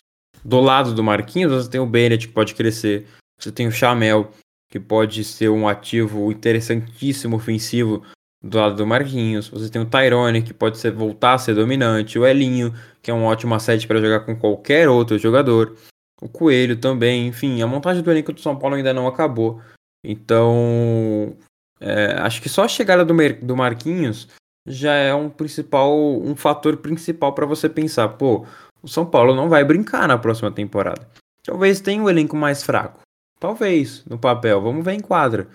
do 0.43 0.59
lado 0.59 0.93
do 0.93 1.03
Marquinhos, 1.03 1.51
você 1.51 1.69
tem 1.69 1.81
o 1.81 1.85
Bennett 1.85 2.27
que 2.27 2.33
pode 2.33 2.55
crescer, 2.55 3.05
você 3.39 3.51
tem 3.51 3.67
o 3.67 3.71
Chamel 3.71 4.31
que 4.69 4.79
pode 4.79 5.23
ser 5.23 5.49
um 5.49 5.67
ativo 5.67 6.31
interessantíssimo 6.31 7.37
ofensivo 7.37 8.03
do 8.43 8.57
lado 8.57 8.75
do 8.75 8.85
Marquinhos, 8.85 9.47
você 9.49 9.69
tem 9.69 9.81
o 9.81 9.85
Tyrone 9.85 10.41
que 10.41 10.53
pode 10.53 10.77
ser, 10.77 10.91
voltar 10.91 11.33
a 11.33 11.37
ser 11.37 11.55
dominante, 11.55 12.19
o 12.19 12.25
Elinho 12.25 12.73
que 13.01 13.09
é 13.09 13.13
um 13.13 13.23
ótimo 13.23 13.55
asset 13.55 13.87
para 13.87 14.01
jogar 14.01 14.21
com 14.21 14.35
qualquer 14.35 14.89
outro 14.89 15.17
jogador, 15.17 15.75
o 16.21 16.27
Coelho 16.27 16.75
também, 16.75 17.27
enfim, 17.27 17.61
a 17.61 17.67
montagem 17.67 18.03
do 18.03 18.11
elenco 18.11 18.33
do 18.33 18.41
São 18.41 18.57
Paulo 18.57 18.75
ainda 18.75 18.93
não 18.93 19.07
acabou. 19.07 19.61
Então, 20.03 21.37
é, 21.79 22.15
acho 22.19 22.41
que 22.41 22.49
só 22.49 22.63
a 22.63 22.67
chegada 22.67 23.05
do, 23.05 23.13
do 23.41 23.55
Marquinhos 23.55 24.27
já 24.67 24.93
é 24.93 25.15
um 25.15 25.29
principal, 25.29 25.97
um 25.97 26.35
fator 26.35 26.77
principal 26.77 27.33
para 27.33 27.45
você 27.45 27.69
pensar, 27.69 28.09
pô, 28.09 28.45
o 28.83 28.87
São 28.87 29.05
Paulo 29.05 29.33
não 29.33 29.47
vai 29.47 29.63
brincar 29.63 30.07
na 30.07 30.17
próxima 30.17 30.51
temporada. 30.51 31.07
Talvez 31.43 31.79
tenha 31.79 32.03
um 32.03 32.09
elenco 32.09 32.35
mais 32.35 32.61
fraco. 32.61 32.99
Talvez, 33.39 34.03
no 34.05 34.17
papel, 34.17 34.61
vamos 34.61 34.83
ver 34.83 34.93
em 34.93 34.99
quadra. 34.99 35.47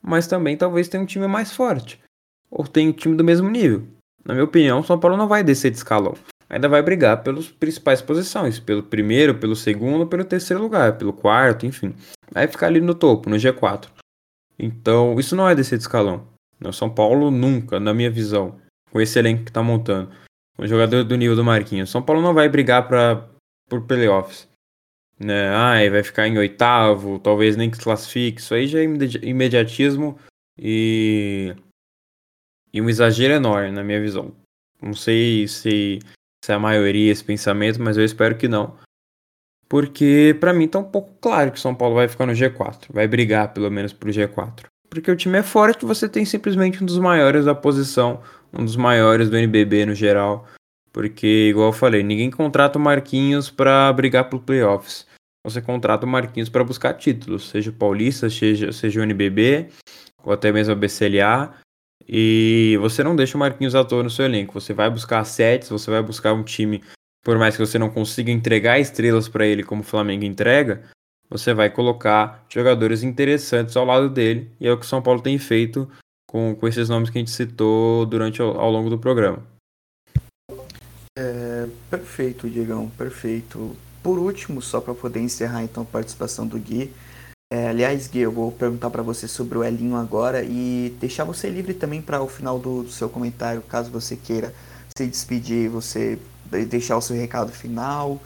Mas 0.00 0.26
também 0.26 0.56
talvez 0.56 0.88
tenha 0.88 1.02
um 1.02 1.06
time 1.06 1.26
mais 1.26 1.52
forte. 1.52 2.00
Ou 2.50 2.66
tenha 2.66 2.90
um 2.90 2.92
time 2.92 3.16
do 3.16 3.24
mesmo 3.24 3.50
nível. 3.50 3.84
Na 4.24 4.34
minha 4.34 4.44
opinião, 4.44 4.80
o 4.80 4.84
São 4.84 4.98
Paulo 4.98 5.16
não 5.16 5.26
vai 5.26 5.42
descer 5.42 5.70
de 5.70 5.78
escalão. 5.78 6.14
Ainda 6.48 6.68
vai 6.68 6.82
brigar 6.82 7.22
pelas 7.22 7.48
principais 7.48 8.00
posições. 8.02 8.60
Pelo 8.60 8.82
primeiro, 8.82 9.34
pelo 9.34 9.56
segundo, 9.56 10.06
pelo 10.06 10.24
terceiro 10.24 10.62
lugar, 10.62 10.98
pelo 10.98 11.12
quarto, 11.12 11.66
enfim. 11.66 11.94
Vai 12.30 12.46
ficar 12.46 12.66
ali 12.66 12.80
no 12.80 12.94
topo, 12.94 13.28
no 13.28 13.36
G4. 13.36 13.88
Então, 14.58 15.18
isso 15.18 15.34
não 15.34 15.48
é 15.48 15.54
descer 15.54 15.78
de 15.78 15.84
escalão. 15.84 16.31
No 16.62 16.72
São 16.72 16.88
Paulo 16.88 17.30
nunca, 17.30 17.80
na 17.80 17.92
minha 17.92 18.10
visão, 18.10 18.60
com 18.90 19.00
esse 19.00 19.18
elenco 19.18 19.44
que 19.44 19.50
está 19.50 19.62
montando, 19.62 20.10
com 20.56 20.62
o 20.62 20.68
jogador 20.68 21.02
do 21.04 21.16
nível 21.16 21.34
do 21.34 21.44
Marquinhos. 21.44 21.90
São 21.90 22.02
Paulo 22.02 22.22
não 22.22 22.32
vai 22.32 22.48
brigar 22.48 22.86
para 22.86 23.28
por 23.68 23.82
playoffs. 23.86 24.48
Né? 25.18 25.48
Ai, 25.48 25.88
vai 25.90 26.02
ficar 26.02 26.28
em 26.28 26.38
oitavo, 26.38 27.18
talvez 27.18 27.56
nem 27.56 27.70
que 27.70 27.76
se 27.76 27.82
classifique. 27.82 28.40
Isso 28.40 28.54
aí 28.54 28.66
já 28.66 28.80
é 28.80 28.84
imediatismo 29.22 30.18
e 30.58 31.54
e 32.72 32.80
um 32.80 32.88
exagero 32.88 33.34
enorme 33.34 33.70
na 33.70 33.84
minha 33.84 34.00
visão. 34.00 34.34
Não 34.80 34.94
sei 34.94 35.46
se, 35.46 35.98
se 36.44 36.52
é 36.52 36.54
a 36.54 36.58
maioria 36.58 37.12
esse 37.12 37.22
pensamento, 37.22 37.80
mas 37.80 37.96
eu 37.96 38.04
espero 38.04 38.36
que 38.36 38.48
não. 38.48 38.76
Porque 39.68 40.36
para 40.40 40.52
mim 40.52 40.68
tá 40.68 40.78
um 40.78 40.90
pouco 40.90 41.14
claro 41.20 41.52
que 41.52 41.60
São 41.60 41.74
Paulo 41.74 41.94
vai 41.94 42.08
ficar 42.08 42.26
no 42.26 42.32
G4, 42.32 42.92
vai 42.92 43.06
brigar 43.06 43.52
pelo 43.52 43.70
menos 43.70 43.92
pro 43.92 44.10
G4. 44.10 44.71
Porque 44.92 45.10
o 45.10 45.16
time 45.16 45.38
é 45.38 45.42
forte, 45.42 45.86
você 45.86 46.06
tem 46.06 46.22
simplesmente 46.22 46.82
um 46.82 46.86
dos 46.86 46.98
maiores 46.98 47.46
da 47.46 47.54
posição, 47.54 48.20
um 48.52 48.62
dos 48.62 48.76
maiores 48.76 49.30
do 49.30 49.38
NBB 49.38 49.86
no 49.86 49.94
geral. 49.94 50.46
Porque, 50.92 51.48
igual 51.48 51.68
eu 51.68 51.72
falei, 51.72 52.02
ninguém 52.02 52.30
contrata 52.30 52.78
o 52.78 52.82
Marquinhos 52.82 53.50
para 53.50 53.90
brigar 53.94 54.28
pro 54.28 54.38
playoffs. 54.38 55.06
Você 55.46 55.62
contrata 55.62 56.04
o 56.04 56.08
Marquinhos 56.08 56.50
para 56.50 56.62
buscar 56.62 56.92
títulos, 56.92 57.48
seja 57.48 57.70
o 57.70 57.72
Paulista, 57.72 58.28
seja, 58.28 58.70
seja 58.70 59.00
o 59.00 59.02
NBB, 59.02 59.70
ou 60.22 60.30
até 60.30 60.52
mesmo 60.52 60.74
a 60.74 60.76
BCLA. 60.76 61.54
E 62.06 62.76
você 62.78 63.02
não 63.02 63.16
deixa 63.16 63.34
o 63.34 63.40
Marquinhos 63.40 63.74
à 63.74 63.82
toa 63.82 64.02
no 64.02 64.10
seu 64.10 64.26
elenco. 64.26 64.60
Você 64.60 64.74
vai 64.74 64.90
buscar 64.90 65.24
sets, 65.24 65.70
você 65.70 65.90
vai 65.90 66.02
buscar 66.02 66.34
um 66.34 66.42
time 66.42 66.82
por 67.24 67.38
mais 67.38 67.56
que 67.56 67.64
você 67.64 67.78
não 67.78 67.88
consiga 67.88 68.30
entregar 68.30 68.78
estrelas 68.78 69.26
para 69.26 69.46
ele 69.46 69.62
como 69.62 69.80
o 69.80 69.84
Flamengo 69.84 70.24
entrega, 70.26 70.82
você 71.32 71.54
vai 71.54 71.70
colocar 71.70 72.44
jogadores 72.48 73.02
interessantes 73.02 73.74
ao 73.76 73.86
lado 73.86 74.10
dele, 74.10 74.50
e 74.60 74.68
é 74.68 74.72
o 74.72 74.76
que 74.76 74.84
o 74.84 74.88
São 74.88 75.00
Paulo 75.00 75.22
tem 75.22 75.38
feito 75.38 75.90
com, 76.28 76.54
com 76.54 76.68
esses 76.68 76.88
nomes 76.88 77.08
que 77.08 77.16
a 77.16 77.20
gente 77.20 77.30
citou 77.30 78.04
durante 78.04 78.42
ao, 78.42 78.60
ao 78.60 78.70
longo 78.70 78.90
do 78.90 78.98
programa. 78.98 79.38
É, 81.18 81.66
perfeito, 81.90 82.48
Diegão, 82.48 82.88
perfeito. 82.90 83.74
Por 84.02 84.18
último, 84.18 84.60
só 84.60 84.80
para 84.80 84.94
poder 84.94 85.20
encerrar 85.20 85.62
então 85.62 85.84
a 85.84 85.86
participação 85.86 86.46
do 86.46 86.58
Gui, 86.58 86.92
é, 87.52 87.68
aliás, 87.68 88.08
Gui, 88.08 88.20
eu 88.20 88.32
vou 88.32 88.50
perguntar 88.50 88.90
para 88.90 89.02
você 89.02 89.28
sobre 89.28 89.58
o 89.58 89.64
Elinho 89.64 89.96
agora 89.96 90.42
e 90.42 90.94
deixar 90.98 91.24
você 91.24 91.48
livre 91.48 91.74
também 91.74 92.00
para 92.00 92.22
o 92.22 92.28
final 92.28 92.58
do, 92.58 92.82
do 92.82 92.90
seu 92.90 93.08
comentário, 93.08 93.60
caso 93.62 93.90
você 93.90 94.16
queira 94.16 94.54
se 94.96 95.06
despedir, 95.06 95.68
você 95.68 96.18
deixar 96.68 96.96
o 96.96 97.02
seu 97.02 97.16
recado 97.16 97.52
final. 97.52 98.20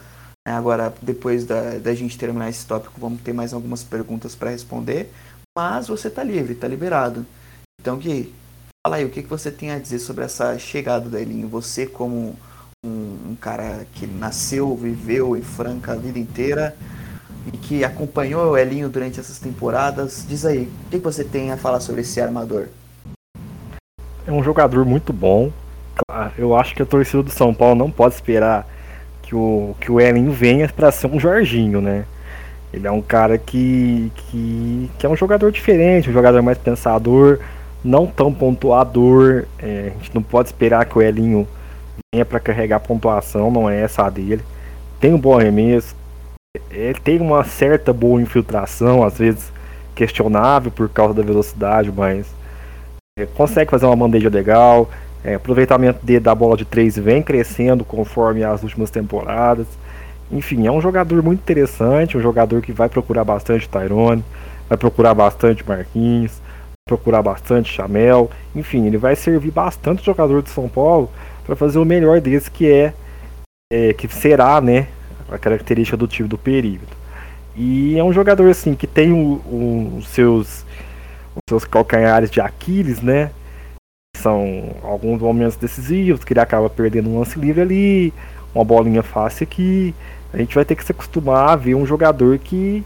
Agora, 0.53 0.93
depois 1.01 1.45
da, 1.45 1.77
da 1.77 1.93
gente 1.93 2.17
terminar 2.17 2.49
esse 2.49 2.65
tópico, 2.65 2.99
vamos 2.99 3.21
ter 3.21 3.33
mais 3.33 3.53
algumas 3.53 3.83
perguntas 3.83 4.33
para 4.33 4.51
responder. 4.51 5.11
mas 5.57 5.87
você 5.87 6.09
tá 6.09 6.23
livre, 6.23 6.55
tá 6.55 6.67
liberado. 6.67 7.25
Então, 7.81 7.97
Gui, 7.97 8.33
fala 8.85 8.97
aí, 8.97 9.05
o 9.05 9.09
que, 9.09 9.23
que 9.23 9.29
você 9.29 9.51
tem 9.51 9.71
a 9.71 9.79
dizer 9.79 9.99
sobre 9.99 10.23
essa 10.23 10.57
chegada 10.57 11.09
do 11.09 11.17
Elinho? 11.17 11.49
Você 11.49 11.85
como 11.85 12.35
um, 12.85 13.31
um 13.31 13.37
cara 13.39 13.85
que 13.93 14.07
nasceu, 14.07 14.73
viveu 14.75 15.35
em 15.35 15.41
Franca 15.41 15.91
a 15.93 15.95
vida 15.95 16.17
inteira 16.17 16.75
e 17.51 17.57
que 17.57 17.83
acompanhou 17.83 18.51
o 18.51 18.57
Elinho 18.57 18.87
durante 18.87 19.19
essas 19.19 19.39
temporadas, 19.39 20.25
diz 20.27 20.45
aí, 20.45 20.63
o 20.63 20.89
que, 20.89 20.97
que 20.97 21.03
você 21.03 21.23
tem 21.23 21.51
a 21.51 21.57
falar 21.57 21.79
sobre 21.79 22.01
esse 22.01 22.21
armador? 22.21 22.67
É 24.25 24.31
um 24.31 24.43
jogador 24.43 24.85
muito 24.85 25.11
bom. 25.11 25.51
Eu 26.37 26.55
acho 26.55 26.75
que 26.75 26.81
a 26.81 26.85
torcida 26.85 27.23
do 27.23 27.31
São 27.31 27.53
Paulo 27.53 27.75
não 27.75 27.91
pode 27.91 28.15
esperar 28.15 28.67
que 29.27 29.35
o, 29.35 29.75
que 29.81 29.91
o 29.91 29.99
Elinho 29.99 30.31
venha 30.31 30.69
para 30.69 30.89
ser 30.89 31.07
um 31.07 31.19
Jorginho, 31.19 31.81
né? 31.81 32.05
Ele 32.71 32.87
é 32.87 32.91
um 32.91 33.01
cara 33.01 33.37
que, 33.37 34.09
que, 34.15 34.89
que, 34.97 35.05
é 35.05 35.09
um 35.09 35.17
jogador 35.17 35.51
diferente, 35.51 36.09
um 36.09 36.13
jogador 36.13 36.41
mais 36.41 36.57
pensador, 36.57 37.39
não 37.83 38.07
tão 38.07 38.33
pontuador. 38.33 39.43
É, 39.59 39.91
a 39.93 39.97
gente 39.97 40.15
não 40.15 40.23
pode 40.23 40.47
esperar 40.47 40.85
que 40.85 40.97
o 40.97 41.01
Elinho 41.01 41.45
venha 42.13 42.23
para 42.23 42.39
carregar 42.39 42.79
pontuação, 42.79 43.51
não 43.51 43.69
é 43.69 43.81
essa 43.81 44.05
a 44.05 44.09
dele. 44.09 44.43
Tem 44.97 45.13
um 45.13 45.19
bom 45.19 45.37
arremesso, 45.37 45.93
é, 46.71 46.93
tem 47.03 47.19
uma 47.19 47.43
certa 47.43 47.91
boa 47.91 48.21
infiltração, 48.21 49.03
às 49.03 49.17
vezes 49.17 49.51
questionável 49.93 50.71
por 50.71 50.87
causa 50.87 51.13
da 51.13 51.23
velocidade, 51.23 51.91
mas 51.91 52.27
é, 53.19 53.25
consegue 53.25 53.71
fazer 53.71 53.87
uma 53.87 53.95
bandeja 53.95 54.29
legal. 54.29 54.89
É, 55.27 55.33
aproveitamento 55.33 56.05
dele 56.05 56.21
da 56.21 56.33
bola 56.33 56.55
de 56.55 56.63
três 56.63 56.97
vem 56.97 57.21
crescendo 57.21 57.83
conforme 57.83 58.45
as 58.45 58.63
últimas 58.63 58.89
temporadas. 58.89 59.67
Enfim, 60.31 60.65
é 60.65 60.71
um 60.71 60.79
jogador 60.79 61.21
muito 61.21 61.41
interessante, 61.41 62.17
um 62.17 62.21
jogador 62.21 62.61
que 62.61 62.71
vai 62.71 62.87
procurar 62.87 63.25
bastante 63.25 63.67
Tyrone, 63.67 64.23
vai 64.69 64.77
procurar 64.77 65.13
bastante 65.13 65.67
Marquinhos, 65.67 66.41
procurar 66.87 67.21
bastante 67.21 67.73
Chamel. 67.73 68.31
Enfim, 68.55 68.85
ele 68.85 68.97
vai 68.97 69.17
servir 69.17 69.51
bastante 69.51 70.05
jogador 70.05 70.41
de 70.41 70.49
São 70.49 70.69
Paulo 70.69 71.11
para 71.45 71.57
fazer 71.57 71.77
o 71.77 71.83
melhor 71.83 72.21
desse 72.21 72.49
que 72.49 72.71
é, 72.71 72.93
é, 73.69 73.91
que 73.91 74.07
será, 74.07 74.61
né, 74.61 74.87
a 75.29 75.37
característica 75.37 75.97
do 75.97 76.07
time 76.07 76.29
do 76.29 76.37
perímetro. 76.37 76.95
E 77.53 77.99
é 77.99 78.03
um 78.03 78.13
jogador 78.13 78.49
assim 78.49 78.75
que 78.75 78.87
tem 78.87 79.11
o, 79.11 79.41
o, 79.45 79.95
os 79.97 80.07
seus 80.07 80.65
os 81.35 81.49
seus 81.49 81.65
calcanhares 81.65 82.31
de 82.31 82.39
Aquiles, 82.39 83.01
né? 83.01 83.29
São 84.17 84.75
alguns 84.83 85.21
momentos 85.21 85.55
decisivos 85.55 86.23
que 86.23 86.33
ele 86.33 86.39
acaba 86.39 86.69
perdendo 86.69 87.09
um 87.09 87.19
lance 87.19 87.39
livre 87.39 87.61
ali, 87.61 88.13
uma 88.53 88.63
bolinha 88.63 89.03
fácil 89.03 89.43
aqui. 89.43 89.93
A 90.33 90.37
gente 90.37 90.55
vai 90.55 90.65
ter 90.65 90.75
que 90.75 90.83
se 90.83 90.91
acostumar 90.91 91.49
a 91.49 91.55
ver 91.55 91.75
um 91.75 91.85
jogador 91.85 92.37
que, 92.37 92.83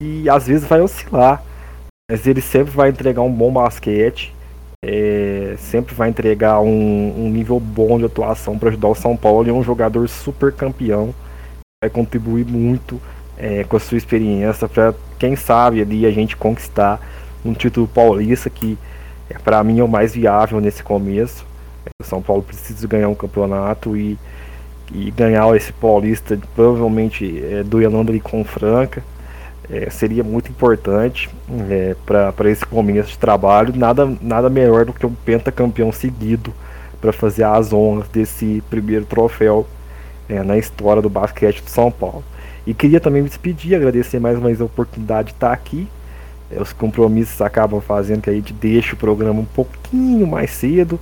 que 0.00 0.28
às 0.28 0.46
vezes 0.46 0.66
vai 0.66 0.80
oscilar, 0.80 1.42
mas 2.10 2.26
ele 2.26 2.40
sempre 2.40 2.72
vai 2.72 2.88
entregar 2.90 3.22
um 3.22 3.32
bom 3.32 3.52
basquete, 3.52 4.34
é, 4.84 5.56
sempre 5.58 5.94
vai 5.94 6.08
entregar 6.08 6.60
um, 6.60 7.26
um, 7.26 7.30
nível 7.30 7.58
bom 7.58 7.98
de 7.98 8.04
atuação 8.04 8.58
para 8.58 8.68
ajudar 8.68 8.88
o 8.88 8.94
São 8.94 9.16
Paulo. 9.16 9.46
E 9.46 9.50
é 9.50 9.52
um 9.52 9.62
jogador 9.62 10.08
super 10.08 10.52
campeão, 10.52 11.14
vai 11.82 11.90
contribuir 11.90 12.46
muito 12.46 13.00
é, 13.36 13.64
com 13.64 13.76
a 13.76 13.80
sua 13.80 13.98
experiência 13.98 14.68
para 14.68 14.94
quem 15.18 15.36
sabe 15.36 15.82
ali 15.82 16.06
a 16.06 16.10
gente 16.10 16.36
conquistar 16.36 17.00
um 17.44 17.52
título 17.52 17.86
paulista 17.86 18.48
que 18.48 18.78
é, 19.28 19.34
para 19.38 19.62
mim 19.64 19.80
é 19.80 19.84
o 19.84 19.88
mais 19.88 20.14
viável 20.14 20.60
nesse 20.60 20.82
começo. 20.82 21.44
O 22.00 22.04
São 22.04 22.22
Paulo 22.22 22.42
precisa 22.42 22.86
ganhar 22.86 23.08
um 23.08 23.14
campeonato 23.14 23.96
e, 23.96 24.18
e 24.92 25.10
ganhar 25.10 25.54
esse 25.56 25.72
paulista 25.72 26.38
provavelmente 26.54 27.42
é, 27.44 27.62
duelando 27.62 28.10
ali 28.10 28.20
com 28.20 28.44
Franca. 28.44 29.02
É, 29.68 29.90
seria 29.90 30.22
muito 30.22 30.48
importante 30.50 31.28
é, 31.68 31.96
para 32.06 32.50
esse 32.50 32.64
começo 32.64 33.10
de 33.10 33.18
trabalho. 33.18 33.74
Nada, 33.76 34.08
nada 34.20 34.48
melhor 34.48 34.84
do 34.84 34.92
que 34.92 35.04
um 35.04 35.14
pentacampeão 35.14 35.90
seguido 35.90 36.54
para 37.00 37.12
fazer 37.12 37.44
as 37.44 37.72
honras 37.72 38.08
desse 38.08 38.62
primeiro 38.70 39.04
troféu 39.04 39.66
é, 40.28 40.42
na 40.42 40.56
história 40.56 41.02
do 41.02 41.10
basquete 41.10 41.62
do 41.62 41.70
São 41.70 41.90
Paulo. 41.90 42.24
E 42.64 42.74
queria 42.74 43.00
também 43.00 43.22
me 43.22 43.28
despedir, 43.28 43.76
agradecer 43.76 44.20
mais 44.20 44.38
uma 44.38 44.46
vez 44.46 44.60
a 44.60 44.64
oportunidade 44.64 45.28
de 45.28 45.34
estar 45.34 45.52
aqui 45.52 45.88
é, 45.88 45.95
os 46.50 46.72
compromissos 46.72 47.40
acabam 47.40 47.80
fazendo 47.80 48.22
que 48.22 48.30
a 48.30 48.32
gente 48.32 48.52
deixe 48.52 48.94
o 48.94 48.96
programa 48.96 49.40
um 49.40 49.44
pouquinho 49.44 50.26
mais 50.26 50.50
cedo. 50.50 50.98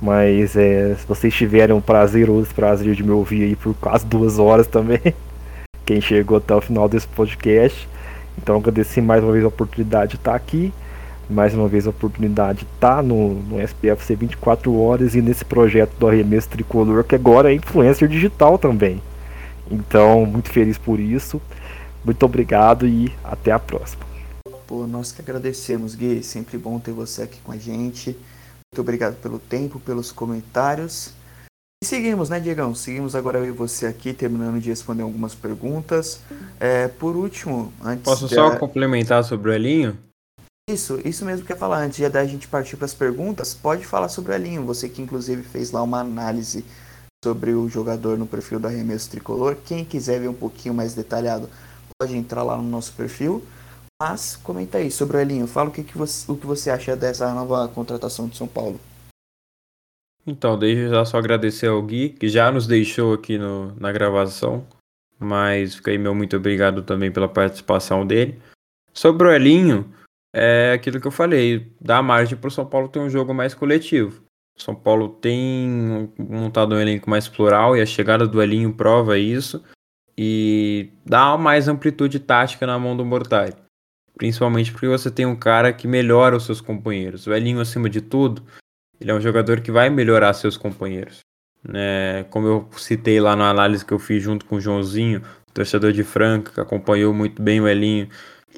Mas 0.00 0.56
é, 0.56 0.94
se 0.94 1.06
vocês 1.06 1.34
tiverem 1.34 1.78
prazeroso 1.80 2.54
prazer 2.54 2.94
de 2.94 3.02
me 3.02 3.10
ouvir 3.10 3.42
aí 3.42 3.56
por 3.56 3.74
quase 3.74 4.06
duas 4.06 4.38
horas 4.38 4.66
também, 4.66 5.00
quem 5.84 6.00
chegou 6.00 6.38
até 6.38 6.54
o 6.54 6.60
final 6.60 6.88
desse 6.88 7.06
podcast. 7.06 7.86
Então 8.38 8.56
agradecer 8.56 9.02
mais 9.02 9.22
uma 9.22 9.32
vez 9.32 9.44
a 9.44 9.48
oportunidade 9.48 10.12
de 10.12 10.16
estar 10.16 10.34
aqui, 10.34 10.72
mais 11.28 11.52
uma 11.52 11.68
vez 11.68 11.86
a 11.86 11.90
oportunidade 11.90 12.60
de 12.60 12.64
estar 12.64 13.02
no, 13.02 13.34
no 13.34 13.60
SPFC 13.60 14.16
24 14.16 14.80
horas 14.80 15.14
e 15.14 15.20
nesse 15.20 15.44
projeto 15.44 15.92
do 15.98 16.08
arremesso 16.08 16.48
tricolor, 16.48 17.04
que 17.04 17.14
agora 17.14 17.52
é 17.52 17.54
influencer 17.54 18.08
digital 18.08 18.56
também. 18.56 19.02
Então, 19.70 20.24
muito 20.24 20.48
feliz 20.50 20.78
por 20.78 20.98
isso. 20.98 21.40
Muito 22.02 22.24
obrigado 22.24 22.86
e 22.86 23.12
até 23.22 23.52
a 23.52 23.58
próxima. 23.58 24.09
Pô, 24.70 24.86
nós 24.86 25.10
que 25.10 25.20
agradecemos, 25.20 25.96
Gui. 25.96 26.22
Sempre 26.22 26.56
bom 26.56 26.78
ter 26.78 26.92
você 26.92 27.22
aqui 27.22 27.40
com 27.40 27.50
a 27.50 27.56
gente. 27.56 28.10
Muito 28.10 28.80
obrigado 28.80 29.16
pelo 29.16 29.40
tempo, 29.40 29.80
pelos 29.80 30.12
comentários. 30.12 31.10
E 31.82 31.84
seguimos, 31.84 32.28
né, 32.28 32.38
Diegão? 32.38 32.72
Seguimos 32.72 33.16
agora 33.16 33.40
eu 33.40 33.46
e 33.46 33.50
você 33.50 33.86
aqui, 33.86 34.12
terminando 34.12 34.60
de 34.60 34.68
responder 34.68 35.02
algumas 35.02 35.34
perguntas. 35.34 36.20
É, 36.60 36.86
por 36.86 37.16
último, 37.16 37.72
antes. 37.82 38.04
Posso 38.04 38.28
de... 38.28 38.36
só 38.36 38.54
complementar 38.58 39.24
sobre 39.24 39.50
o 39.50 39.52
Elinho? 39.52 39.98
Isso, 40.70 41.00
isso 41.04 41.24
mesmo 41.24 41.44
que 41.44 41.50
eu 41.50 41.56
ia 41.56 41.60
falar. 41.60 41.82
Antes 41.82 41.96
de 41.96 42.16
a 42.16 42.24
gente 42.24 42.46
partir 42.46 42.76
para 42.76 42.84
as 42.84 42.94
perguntas, 42.94 43.52
pode 43.52 43.84
falar 43.84 44.08
sobre 44.08 44.30
o 44.30 44.34
Elinho. 44.36 44.64
Você 44.66 44.88
que 44.88 45.02
inclusive 45.02 45.42
fez 45.42 45.72
lá 45.72 45.82
uma 45.82 45.98
análise 45.98 46.64
sobre 47.24 47.54
o 47.54 47.68
jogador 47.68 48.16
no 48.16 48.24
perfil 48.24 48.60
do 48.60 48.68
Arremesso 48.68 49.10
Tricolor. 49.10 49.56
Quem 49.66 49.84
quiser 49.84 50.20
ver 50.20 50.28
um 50.28 50.32
pouquinho 50.32 50.74
mais 50.74 50.94
detalhado, 50.94 51.50
pode 52.00 52.16
entrar 52.16 52.44
lá 52.44 52.56
no 52.56 52.62
nosso 52.62 52.92
perfil. 52.92 53.42
Mas 54.00 54.36
comenta 54.36 54.78
aí 54.78 54.90
sobre 54.90 55.18
o 55.18 55.20
Elinho. 55.20 55.46
Fala 55.46 55.68
o 55.68 55.72
que, 55.72 55.84
que, 55.84 55.98
você, 55.98 56.30
o 56.32 56.34
que 56.34 56.46
você 56.46 56.70
acha 56.70 56.96
dessa 56.96 57.34
nova 57.34 57.68
contratação 57.68 58.26
de 58.26 58.36
São 58.36 58.48
Paulo. 58.48 58.80
Então, 60.26 60.58
desde 60.58 60.88
já 60.88 61.04
só 61.04 61.18
agradecer 61.18 61.66
ao 61.66 61.82
Gui, 61.82 62.08
que 62.08 62.28
já 62.28 62.50
nos 62.50 62.66
deixou 62.66 63.12
aqui 63.12 63.36
no, 63.36 63.74
na 63.78 63.92
gravação. 63.92 64.66
Mas 65.18 65.74
fica 65.74 65.90
aí 65.90 65.98
meu 65.98 66.14
muito 66.14 66.34
obrigado 66.34 66.82
também 66.82 67.12
pela 67.12 67.28
participação 67.28 68.06
dele. 68.06 68.40
Sobre 68.94 69.28
o 69.28 69.32
Elinho, 69.32 69.92
é 70.34 70.72
aquilo 70.72 70.98
que 70.98 71.06
eu 71.06 71.12
falei, 71.12 71.70
dá 71.78 72.02
margem 72.02 72.38
para 72.38 72.48
o 72.48 72.50
São 72.50 72.64
Paulo 72.64 72.88
ter 72.88 73.00
um 73.00 73.10
jogo 73.10 73.34
mais 73.34 73.52
coletivo. 73.52 74.22
São 74.56 74.74
Paulo 74.74 75.08
tem 75.08 76.10
montado 76.18 76.74
um 76.74 76.80
elenco 76.80 77.08
mais 77.08 77.28
plural 77.28 77.76
e 77.76 77.82
a 77.82 77.86
chegada 77.86 78.26
do 78.26 78.42
Elinho 78.42 78.72
prova 78.72 79.18
isso 79.18 79.62
e 80.16 80.90
dá 81.04 81.36
mais 81.36 81.68
amplitude 81.68 82.18
tática 82.18 82.66
na 82.66 82.78
mão 82.78 82.96
do 82.96 83.04
Mortari. 83.04 83.54
Principalmente 84.20 84.70
porque 84.70 84.86
você 84.86 85.10
tem 85.10 85.24
um 85.24 85.34
cara 85.34 85.72
que 85.72 85.88
melhora 85.88 86.36
os 86.36 86.44
seus 86.44 86.60
companheiros. 86.60 87.26
O 87.26 87.32
Elinho, 87.32 87.58
acima 87.58 87.88
de 87.88 88.02
tudo, 88.02 88.42
ele 89.00 89.10
é 89.10 89.14
um 89.14 89.20
jogador 89.20 89.62
que 89.62 89.72
vai 89.72 89.88
melhorar 89.88 90.34
seus 90.34 90.58
companheiros. 90.58 91.20
Né? 91.66 92.24
Como 92.24 92.46
eu 92.46 92.68
citei 92.76 93.18
lá 93.18 93.34
na 93.34 93.48
análise 93.48 93.82
que 93.82 93.94
eu 93.94 93.98
fiz 93.98 94.22
junto 94.22 94.44
com 94.44 94.56
o 94.56 94.60
Joãozinho, 94.60 95.22
torcedor 95.54 95.90
de 95.92 96.04
Franca, 96.04 96.52
que 96.52 96.60
acompanhou 96.60 97.14
muito 97.14 97.40
bem 97.40 97.62
o 97.62 97.66
Elinho 97.66 98.10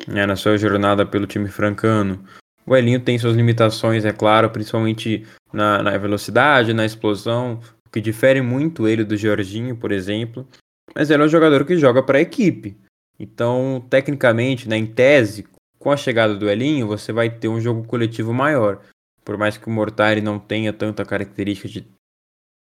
né, 0.09 0.27
na 0.27 0.35
sua 0.35 0.59
jornada 0.59 1.07
pelo 1.07 1.29
time 1.29 1.49
francano. 1.49 2.25
O 2.67 2.75
Elinho 2.75 2.99
tem 2.99 3.17
suas 3.17 3.37
limitações, 3.37 4.05
é 4.05 4.13
claro, 4.13 4.51
principalmente 4.51 5.25
na, 5.53 5.81
na 5.81 5.97
velocidade, 5.97 6.75
na 6.75 6.85
explosão, 6.85 7.61
o 7.87 7.91
que 7.91 8.01
difere 8.01 8.43
muito 8.43 8.89
ele 8.89 9.05
do 9.05 9.17
Jorginho, 9.17 9.77
por 9.77 9.93
exemplo. 9.93 10.45
Mas 10.93 11.09
ele 11.09 11.23
é 11.23 11.27
um 11.27 11.29
jogador 11.29 11.65
que 11.65 11.79
joga 11.79 12.03
para 12.03 12.19
a 12.19 12.21
equipe. 12.21 12.77
Então, 13.23 13.87
tecnicamente, 13.89 14.69
né, 14.69 14.77
em 14.77 14.85
tese, 14.85 15.47
com 15.83 15.91
a 15.91 15.97
chegada 15.97 16.37
do 16.37 16.49
Elinho, 16.49 16.87
você 16.87 17.13
vai 17.13 17.29
ter 17.29 17.49
um 17.49 17.61
jogo 17.61 17.83
coletivo 17.85 18.33
maior. 18.33 18.81
Por 19.25 19.37
mais 19.37 19.57
que 19.57 19.67
o 19.67 19.71
Mortari 19.71 20.21
não 20.21 20.39
tenha 20.39 20.73
tanta 20.73 21.05
característica 21.05 21.69
de 21.69 21.85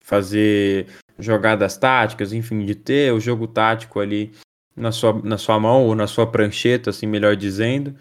fazer 0.03 0.87
jogadas 1.17 1.77
táticas, 1.77 2.33
enfim, 2.33 2.65
de 2.65 2.75
ter 2.75 3.13
o 3.13 3.19
jogo 3.19 3.47
tático 3.47 4.01
ali 4.01 4.33
na 4.75 4.91
sua, 4.91 5.13
na 5.23 5.37
sua 5.37 5.57
mão 5.57 5.85
ou 5.85 5.95
na 5.95 6.05
sua 6.05 6.27
prancheta, 6.27 6.89
assim, 6.89 7.07
melhor 7.07 7.37
dizendo. 7.37 7.95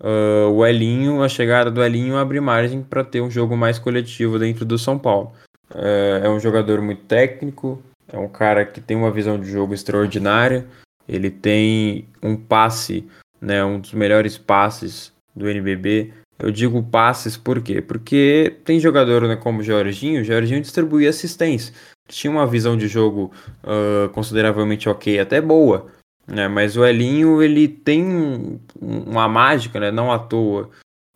Uh, 0.00 0.48
o 0.52 0.64
Elinho, 0.64 1.20
a 1.20 1.28
chegada 1.28 1.68
do 1.68 1.82
Elinho 1.82 2.16
abre 2.16 2.40
margem 2.40 2.80
para 2.80 3.02
ter 3.02 3.20
um 3.20 3.30
jogo 3.30 3.56
mais 3.56 3.80
coletivo 3.80 4.38
dentro 4.38 4.64
do 4.64 4.78
São 4.78 4.96
Paulo. 4.96 5.32
Uh, 5.72 6.22
é 6.24 6.30
um 6.30 6.38
jogador 6.38 6.80
muito 6.80 7.02
técnico, 7.06 7.82
é 8.06 8.16
um 8.16 8.28
cara 8.28 8.64
que 8.64 8.80
tem 8.80 8.96
uma 8.96 9.10
visão 9.10 9.36
de 9.36 9.50
jogo 9.50 9.74
extraordinária. 9.74 10.64
Ele 11.08 11.28
tem 11.28 12.08
um 12.22 12.36
passe 12.36 13.04
né, 13.44 13.62
um 13.62 13.78
dos 13.78 13.92
melhores 13.92 14.38
passes 14.38 15.12
do 15.36 15.48
NBB. 15.48 16.12
Eu 16.38 16.50
digo 16.50 16.82
passes 16.82 17.36
por 17.36 17.60
quê? 17.62 17.80
Porque 17.80 18.56
tem 18.64 18.80
jogador 18.80 19.28
né, 19.28 19.36
como 19.36 19.60
o 19.60 19.62
Jorginho, 19.62 20.22
o 20.22 20.24
Jorginho 20.24 20.60
distribuía 20.60 21.10
assistência. 21.10 21.72
Tinha 22.08 22.30
uma 22.30 22.46
visão 22.46 22.76
de 22.76 22.88
jogo 22.88 23.30
uh, 23.62 24.08
consideravelmente 24.10 24.88
ok, 24.88 25.20
até 25.20 25.40
boa. 25.40 25.86
né? 26.26 26.48
Mas 26.48 26.76
o 26.76 26.84
Elinho, 26.84 27.42
ele 27.42 27.68
tem 27.68 28.60
uma 28.80 29.28
mágica, 29.28 29.78
né? 29.78 29.90
Não 29.90 30.12
à 30.12 30.18
toa. 30.18 30.70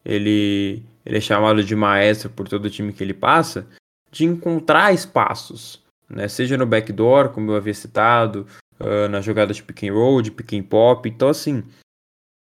Ele, 0.04 0.82
ele 1.04 1.18
é 1.18 1.20
chamado 1.20 1.62
de 1.64 1.74
maestro 1.74 2.30
por 2.30 2.48
todo 2.48 2.66
o 2.66 2.70
time 2.70 2.92
que 2.92 3.02
ele 3.02 3.12
passa, 3.12 3.66
de 4.10 4.24
encontrar 4.24 4.94
espaços, 4.94 5.82
né? 6.08 6.28
Seja 6.28 6.56
no 6.56 6.64
backdoor, 6.64 7.30
como 7.30 7.50
eu 7.50 7.56
havia 7.56 7.74
citado, 7.74 8.46
uh, 8.80 9.08
na 9.10 9.20
jogada 9.20 9.52
de 9.52 9.62
pick 9.62 9.82
and 9.82 9.92
roll, 9.92 10.22
de 10.22 10.30
pick 10.30 10.54
and 10.54 10.62
pop. 10.62 11.06
Então, 11.06 11.28
assim, 11.28 11.62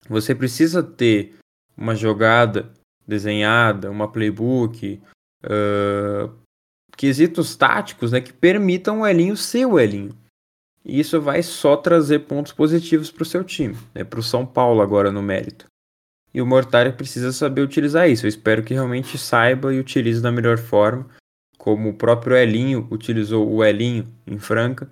você 0.07 0.35
precisa 0.35 0.83
ter 0.83 1.35
uma 1.77 1.95
jogada 1.95 2.71
desenhada, 3.07 3.89
uma 3.89 4.07
playbook, 4.07 5.01
uh, 5.43 6.33
quesitos 6.95 7.55
táticos 7.55 8.11
né, 8.11 8.21
que 8.21 8.33
permitam 8.33 9.01
o 9.01 9.07
Elinho 9.07 9.35
ser 9.35 9.65
o 9.65 9.79
Elinho. 9.79 10.15
E 10.85 10.99
isso 10.99 11.19
vai 11.21 11.41
só 11.41 11.77
trazer 11.77 12.19
pontos 12.19 12.51
positivos 12.51 13.09
para 13.09 13.23
o 13.23 13.25
seu 13.25 13.43
time, 13.43 13.77
né, 13.93 14.03
para 14.03 14.19
o 14.19 14.23
São 14.23 14.45
Paulo 14.45 14.81
agora 14.81 15.11
no 15.11 15.21
mérito. 15.21 15.65
E 16.33 16.41
o 16.41 16.45
Mortari 16.45 16.91
precisa 16.91 17.31
saber 17.31 17.61
utilizar 17.61 18.09
isso. 18.09 18.25
Eu 18.25 18.29
espero 18.29 18.63
que 18.63 18.73
realmente 18.73 19.17
saiba 19.17 19.73
e 19.73 19.79
utilize 19.79 20.21
da 20.21 20.31
melhor 20.31 20.57
forma, 20.57 21.07
como 21.57 21.89
o 21.89 21.93
próprio 21.93 22.35
Elinho 22.35 22.87
utilizou 22.91 23.49
o 23.49 23.63
Elinho 23.63 24.11
em 24.25 24.39
Franca, 24.39 24.91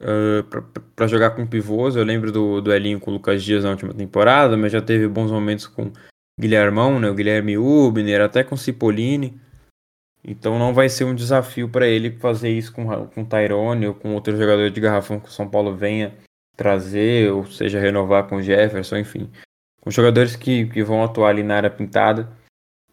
uh, 0.00 0.62
para 0.94 1.06
jogar 1.06 1.30
com 1.30 1.46
pivôs. 1.46 1.96
Eu 1.96 2.04
lembro 2.04 2.32
do, 2.32 2.60
do 2.60 2.72
Elinho 2.72 3.00
com 3.00 3.10
o 3.10 3.14
Lucas 3.14 3.42
Dias 3.42 3.64
na 3.64 3.70
última 3.70 3.94
temporada, 3.94 4.56
mas 4.56 4.72
já 4.72 4.80
teve 4.80 5.08
bons 5.08 5.30
momentos 5.30 5.66
com 5.66 5.92
Guilhermão, 6.40 7.00
né, 7.00 7.10
o 7.10 7.14
Guilherme 7.14 7.58
Ubner, 7.58 8.20
até 8.20 8.44
com 8.44 8.56
Cipollini. 8.56 9.40
Então 10.24 10.58
não 10.58 10.74
vai 10.74 10.88
ser 10.88 11.04
um 11.04 11.14
desafio 11.14 11.68
para 11.68 11.86
ele 11.86 12.10
fazer 12.18 12.50
isso 12.50 12.72
com, 12.72 13.06
com 13.06 13.24
Tyrone 13.24 13.86
ou 13.86 13.94
com 13.94 14.14
outro 14.14 14.36
jogador 14.36 14.70
de 14.70 14.80
garrafão 14.80 15.18
que 15.18 15.28
o 15.28 15.32
São 15.32 15.48
Paulo 15.48 15.74
venha 15.74 16.14
trazer, 16.56 17.32
ou 17.32 17.46
seja, 17.46 17.80
renovar 17.80 18.28
com 18.28 18.42
Jefferson, 18.42 18.98
enfim. 18.98 19.30
Com 19.80 19.90
jogadores 19.90 20.36
que, 20.36 20.66
que 20.66 20.82
vão 20.82 21.04
atuar 21.04 21.30
ali 21.30 21.42
na 21.42 21.56
área 21.56 21.70
pintada. 21.70 22.28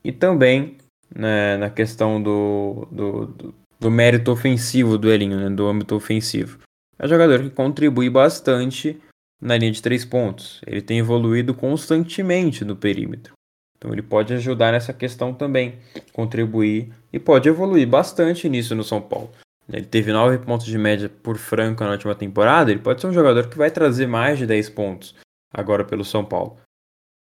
E 0.03 0.11
também 0.11 0.77
né, 1.13 1.57
na 1.57 1.69
questão 1.69 2.21
do, 2.21 2.87
do, 2.91 3.25
do, 3.25 3.55
do, 3.79 3.91
mérito 3.91 4.31
ofensivo 4.31 4.97
do 4.97 5.11
Elinho, 5.11 5.39
né, 5.39 5.49
do 5.49 5.67
âmbito 5.67 5.95
ofensivo. 5.95 6.59
É 6.97 7.05
um 7.05 7.09
jogador 7.09 7.41
que 7.41 7.49
contribui 7.49 8.09
bastante 8.09 8.99
na 9.41 9.57
linha 9.57 9.71
de 9.71 9.81
três 9.81 10.05
pontos. 10.05 10.61
Ele 10.65 10.81
tem 10.81 10.99
evoluído 10.99 11.53
constantemente 11.53 12.63
no 12.63 12.75
perímetro. 12.75 13.33
Então 13.77 13.91
ele 13.91 14.01
pode 14.01 14.33
ajudar 14.33 14.71
nessa 14.71 14.93
questão 14.93 15.33
também, 15.33 15.77
contribuir 16.13 16.91
e 17.11 17.19
pode 17.19 17.47
evoluir 17.47 17.87
bastante 17.87 18.47
nisso 18.49 18.73
no 18.73 18.83
São 18.83 19.01
Paulo. 19.01 19.29
Ele 19.71 19.85
teve 19.85 20.11
9 20.11 20.39
pontos 20.39 20.65
de 20.65 20.77
média 20.77 21.09
por 21.09 21.37
franco 21.37 21.83
na 21.83 21.91
última 21.91 22.15
temporada, 22.15 22.71
ele 22.71 22.79
pode 22.79 23.01
ser 23.01 23.07
um 23.07 23.13
jogador 23.13 23.49
que 23.49 23.57
vai 23.57 23.71
trazer 23.71 24.07
mais 24.07 24.37
de 24.37 24.45
10 24.45 24.69
pontos 24.69 25.15
agora 25.51 25.83
pelo 25.83 26.05
São 26.05 26.23
Paulo. 26.23 26.57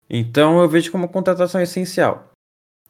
Então 0.08 0.60
eu 0.60 0.68
vejo 0.68 0.90
como 0.90 1.04
uma 1.04 1.12
contratação 1.12 1.60
essencial 1.60 2.32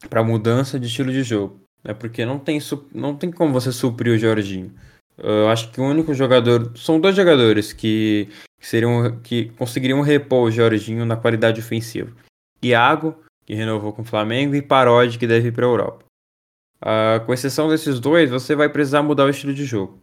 para 0.09 0.23
mudança 0.23 0.79
de 0.79 0.87
estilo 0.87 1.13
de 1.13 1.23
jogo, 1.23 1.61
né? 1.85 1.93
porque 1.93 2.25
não 2.25 2.39
tem, 2.39 2.59
não 2.95 3.17
tem 3.17 3.31
como 3.31 3.53
você 3.53 3.73
suprir 3.73 4.15
o 4.15 4.19
Jorginho. 4.19 4.75
Eu 5.23 5.49
acho 5.49 5.71
que 5.71 5.81
o 5.81 5.85
único 5.85 6.15
jogador. 6.15 6.73
São 6.77 6.99
dois 6.99 7.15
jogadores 7.15 7.73
que, 7.73 8.29
seriam 8.59 9.21
que 9.23 9.51
conseguiriam 9.51 10.01
repor 10.01 10.45
o 10.45 10.51
Jorginho 10.51 11.05
na 11.05 11.17
qualidade 11.17 11.61
ofensiva. 11.61 12.11
Iago 12.63 13.17
que 13.51 13.55
renovou 13.57 13.93
com 13.93 14.03
o 14.03 14.05
Flamengo, 14.05 14.55
e 14.55 14.63
Parodi, 14.63 15.19
que 15.19 15.27
deve 15.27 15.49
ir 15.49 15.53
para 15.53 15.67
a 15.67 15.69
Europa. 15.69 16.05
Uh, 16.81 17.27
com 17.27 17.35
exceção 17.35 17.69
desses 17.69 17.99
dois, 17.99 18.31
você 18.31 18.55
vai 18.55 18.69
precisar 18.69 19.03
mudar 19.03 19.25
o 19.25 19.29
estilo 19.29 19.53
de 19.53 19.65
jogo. 19.65 19.99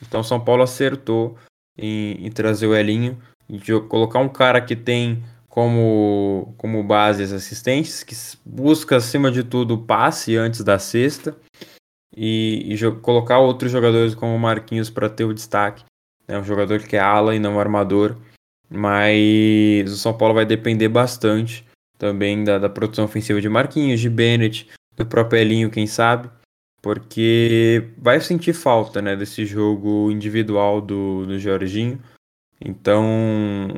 Então, 0.00 0.22
São 0.22 0.38
Paulo 0.38 0.62
acertou 0.62 1.36
em, 1.76 2.24
em 2.24 2.30
trazer 2.30 2.68
o 2.68 2.76
Elinho, 2.76 3.20
de 3.50 3.72
colocar 3.88 4.20
um 4.20 4.28
cara 4.28 4.60
que 4.60 4.76
tem 4.76 5.20
como, 5.48 6.54
como 6.56 6.80
base 6.84 7.24
as 7.24 7.32
assistentes, 7.32 8.04
que 8.04 8.14
busca 8.46 8.98
acima 8.98 9.32
de 9.32 9.42
tudo 9.42 9.74
o 9.74 9.82
passe 9.82 10.36
antes 10.36 10.62
da 10.62 10.78
cesta, 10.78 11.36
e, 12.16 12.74
e 12.74 12.92
colocar 13.00 13.38
outros 13.38 13.72
jogadores 13.72 14.14
como 14.14 14.38
Marquinhos 14.38 14.90
para 14.90 15.08
ter 15.08 15.24
o 15.24 15.34
destaque. 15.34 15.84
É 16.28 16.38
um 16.38 16.44
jogador 16.44 16.80
que 16.80 16.96
é 16.96 17.00
ala 17.00 17.34
e 17.34 17.38
não 17.38 17.58
armador, 17.58 18.16
mas 18.70 19.90
o 19.90 19.96
São 19.96 20.16
Paulo 20.16 20.34
vai 20.34 20.46
depender 20.46 20.88
bastante 20.88 21.66
também 21.98 22.42
da, 22.42 22.58
da 22.58 22.68
produção 22.68 23.04
ofensiva 23.04 23.40
de 23.40 23.48
Marquinhos, 23.48 24.00
de 24.00 24.10
Bennett, 24.10 24.68
do 24.96 25.06
próprio 25.06 25.40
Elinho, 25.40 25.70
quem 25.70 25.86
sabe, 25.86 26.28
porque 26.82 27.90
vai 27.96 28.20
sentir 28.20 28.52
falta 28.52 29.00
né, 29.00 29.14
desse 29.14 29.46
jogo 29.46 30.10
individual 30.10 30.80
do, 30.80 31.24
do 31.24 31.38
Jorginho. 31.38 32.02
Então, 32.60 33.04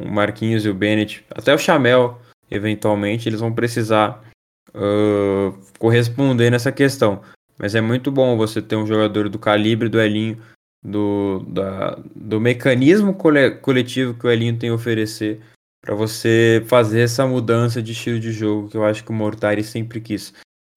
o 0.03 0.11
Marquinhos 0.11 0.65
e 0.65 0.71
o 0.71 0.75
Bennett, 0.75 1.25
até 1.31 1.55
o 1.55 1.59
Chamel, 1.59 2.19
eventualmente, 2.51 3.29
eles 3.29 3.41
vão 3.41 3.53
precisar 3.53 4.23
uh, 4.71 5.59
corresponder 5.79 6.51
nessa 6.51 6.73
questão. 6.73 7.23
Mas 7.59 7.75
é 7.75 7.81
muito 7.81 8.11
bom 8.11 8.37
você 8.37 8.61
ter 8.61 8.77
um 8.77 8.87
jogador 8.87 9.29
do 9.29 9.39
calibre 9.39 9.89
do 9.89 10.01
Elinho, 10.01 10.41
do, 10.83 11.45
da, 11.49 11.99
do 12.15 12.41
mecanismo 12.41 13.15
coletivo 13.15 14.15
que 14.15 14.27
o 14.27 14.31
Elinho 14.31 14.59
tem 14.59 14.71
a 14.71 14.75
oferecer 14.75 15.41
para 15.81 15.95
você 15.95 16.63
fazer 16.67 17.01
essa 17.01 17.27
mudança 17.27 17.83
de 17.83 17.93
estilo 17.93 18.19
de 18.19 18.33
jogo 18.33 18.69
que 18.69 18.77
eu 18.77 18.85
acho 18.85 19.05
que 19.05 19.11
o 19.11 19.15
Mortari 19.15 19.63
sempre 19.63 20.01
quis. 20.01 20.33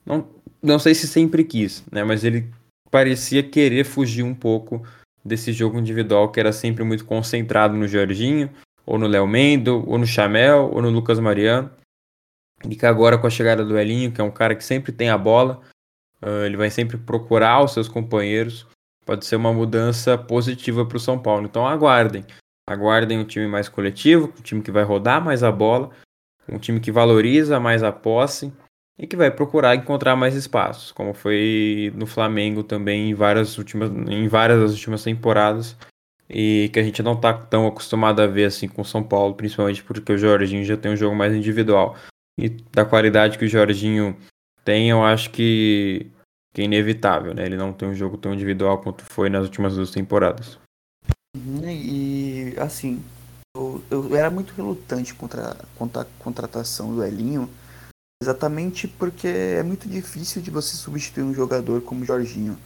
Não, 0.06 0.28
não 0.62 0.80
sei 0.80 0.94
se 0.94 1.08
sempre 1.08 1.44
quis, 1.44 1.84
né? 1.92 2.04
Mas 2.04 2.24
ele 2.24 2.50
parecia 2.92 3.42
querer 3.42 3.84
fugir 3.84 4.24
um 4.24 4.36
pouco 4.36 4.86
desse 5.24 5.52
jogo 5.52 5.80
individual 5.80 6.30
que 6.30 6.40
era 6.40 6.52
sempre 6.52 6.84
muito 6.84 7.06
concentrado 7.06 7.76
no 7.76 7.88
Jorginho, 7.88 8.50
ou 8.86 8.98
no 8.98 9.08
Léo 9.08 9.28
Mendo, 9.28 9.84
ou 9.90 9.98
no 9.98 10.08
Chamel, 10.08 10.70
ou 10.74 10.82
no 10.82 10.90
Lucas 10.90 11.20
Mariano. 11.20 11.70
E 12.68 12.76
que 12.76 12.86
agora 12.86 13.18
com 13.18 13.28
a 13.28 13.30
chegada 13.30 13.64
do 13.64 13.78
Elinho, 13.78 14.12
que 14.12 14.22
é 14.22 14.24
um 14.24 14.32
cara 14.32 14.56
que 14.56 14.64
sempre 14.64 14.92
tem 14.92 15.10
a 15.10 15.18
bola, 15.18 15.62
uh, 16.22 16.46
ele 16.46 16.58
vai 16.58 16.70
sempre 16.70 16.98
procurar 16.98 17.64
os 17.64 17.74
seus 17.74 17.88
companheiros. 17.88 18.66
Pode 19.06 19.26
ser 19.26 19.36
uma 19.36 19.54
mudança 19.54 20.18
positiva 20.18 20.86
para 20.86 20.98
o 20.98 21.00
São 21.00 21.18
Paulo. 21.18 21.46
Então 21.46 21.68
aguardem. 21.68 22.26
Aguardem 22.68 23.20
um 23.20 23.26
time 23.26 23.48
mais 23.48 23.70
coletivo, 23.70 24.34
um 24.38 24.42
time 24.42 24.62
que 24.62 24.72
vai 24.72 24.84
rodar 24.84 25.24
mais 25.24 25.42
a 25.42 25.52
bola, 25.52 25.90
um 26.50 26.60
time 26.60 26.82
que 26.82 26.92
valoriza 26.92 27.60
mais 27.60 27.82
a 27.82 27.92
posse 27.94 28.52
e 29.00 29.08
que 29.08 29.16
vai 29.16 29.32
procurar 29.32 29.76
encontrar 29.76 30.16
mais 30.16 30.36
espaços, 30.36 30.92
como 30.92 31.14
foi 31.14 31.94
no 31.96 32.06
Flamengo 32.06 32.64
também 32.64 33.12
em 33.12 33.14
várias 33.14 33.58
últimas, 33.58 33.90
em 34.10 34.28
várias 34.28 34.60
das 34.60 34.72
últimas 34.72 35.04
temporadas 35.04 35.78
e 36.30 36.70
que 36.74 36.80
a 36.80 36.84
gente 36.84 37.02
não 37.02 37.14
está 37.14 37.34
tão 37.34 37.68
acostumado 37.68 38.22
a 38.22 38.28
ver 38.28 38.46
assim 38.46 38.68
com 38.68 38.82
o 38.82 38.86
São 38.86 39.04
Paulo, 39.04 39.36
principalmente 39.36 39.84
porque 39.84 40.12
o 40.12 40.18
Jorginho 40.18 40.66
já 40.66 40.76
tem 40.76 40.92
um 40.92 40.98
jogo 40.98 41.16
mais 41.16 41.34
individual 41.34 41.96
e 42.40 42.50
da 42.50 42.86
qualidade 42.86 43.38
que 43.38 43.46
o 43.46 43.50
Jorginho 43.50 44.18
tem, 44.68 44.90
eu 44.90 45.02
acho 45.02 45.32
que, 45.32 46.12
que 46.54 46.62
é 46.62 46.66
inevitável, 46.66 47.34
né? 47.34 47.46
Ele 47.46 47.56
não 47.56 47.72
tem 47.72 47.88
um 47.88 47.96
jogo 47.96 48.18
tão 48.18 48.34
individual 48.34 48.80
quanto 48.80 49.02
foi 49.06 49.30
nas 49.30 49.46
últimas 49.46 49.76
duas 49.76 49.92
temporadas. 49.92 50.60
Uhum, 51.38 51.62
e 51.70 52.54
assim, 52.58 53.02
eu, 53.56 53.82
eu 53.90 54.14
era 54.14 54.30
muito 54.30 54.54
relutante 54.54 55.14
contra, 55.14 55.56
contra 55.78 56.02
a 56.02 56.06
contratação 56.20 56.94
do 56.94 57.02
Elinho, 57.02 57.50
exatamente 58.22 58.90
porque 58.90 59.30
é 59.30 59.64
muito 59.64 59.88
difícil 59.88 60.42
de 60.42 60.52
você 60.52 60.76
substituir 60.76 61.24
um 61.24 61.34
jogador 61.34 61.82
como 61.82 62.02
o 62.02 62.06
Jorginho. 62.06 62.58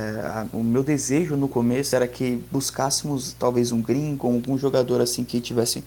É, 0.00 0.02
a, 0.02 0.48
o 0.50 0.64
meu 0.64 0.82
desejo 0.82 1.36
no 1.36 1.46
começo 1.46 1.94
era 1.94 2.08
que 2.08 2.42
buscássemos 2.50 3.34
talvez 3.34 3.70
um 3.70 3.82
gringo, 3.82 4.26
algum 4.26 4.56
jogador 4.56 4.98
assim 5.02 5.24
que 5.24 5.42
tivesse 5.42 5.84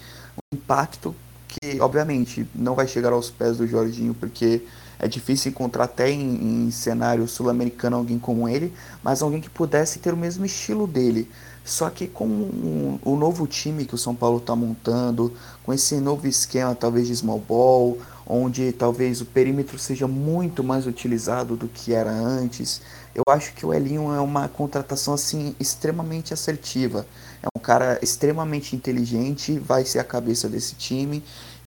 um 0.54 0.56
impacto 0.56 1.16
que 1.48 1.82
obviamente 1.82 2.48
não 2.54 2.76
vai 2.76 2.88
chegar 2.88 3.12
aos 3.12 3.32
pés 3.32 3.58
do 3.58 3.66
Jorginho 3.66 4.14
porque 4.14 4.62
é 5.00 5.08
difícil 5.08 5.52
encontrar 5.52 5.86
até 5.86 6.10
em, 6.10 6.68
em 6.68 6.72
cenário 6.72 7.28
sul-americano 7.28 7.98
alguém 7.98 8.18
como 8.18 8.48
ele, 8.48 8.74
mas 9.04 9.22
alguém 9.22 9.42
que 9.42 9.50
pudesse 9.50 10.00
ter 10.00 10.14
o 10.14 10.18
mesmo 10.18 10.46
estilo 10.46 10.88
dele. 10.88 11.30
Só 11.64 11.90
que 11.90 12.08
com 12.08 13.00
o 13.04 13.16
novo 13.18 13.46
time 13.46 13.86
que 13.86 13.94
o 13.94 13.98
São 13.98 14.16
Paulo 14.16 14.38
está 14.38 14.56
montando, 14.56 15.34
com 15.64 15.74
esse 15.74 15.96
novo 15.98 16.26
esquema 16.26 16.74
talvez 16.74 17.08
de 17.08 17.16
small 17.16 17.40
ball, 17.40 17.98
onde 18.26 18.72
talvez 18.72 19.22
o 19.22 19.26
perímetro 19.26 19.78
seja 19.78 20.08
muito 20.08 20.64
mais 20.64 20.88
utilizado 20.88 21.56
do 21.56 21.68
que 21.68 21.94
era 21.94 22.12
antes, 22.12 22.82
eu 23.14 23.24
acho 23.28 23.54
que 23.54 23.66
o 23.66 23.74
Elinho 23.74 24.14
é 24.14 24.20
uma 24.20 24.48
contratação 24.48 25.14
assim 25.14 25.56
extremamente 25.60 26.34
assertiva. 26.34 27.06
É 27.42 27.48
um 27.56 27.60
cara 27.60 28.00
extremamente 28.02 28.76
inteligente, 28.76 29.58
vai 29.60 29.84
ser 29.86 30.00
a 30.00 30.04
cabeça 30.04 30.48
desse 30.48 30.76
time. 30.76 31.24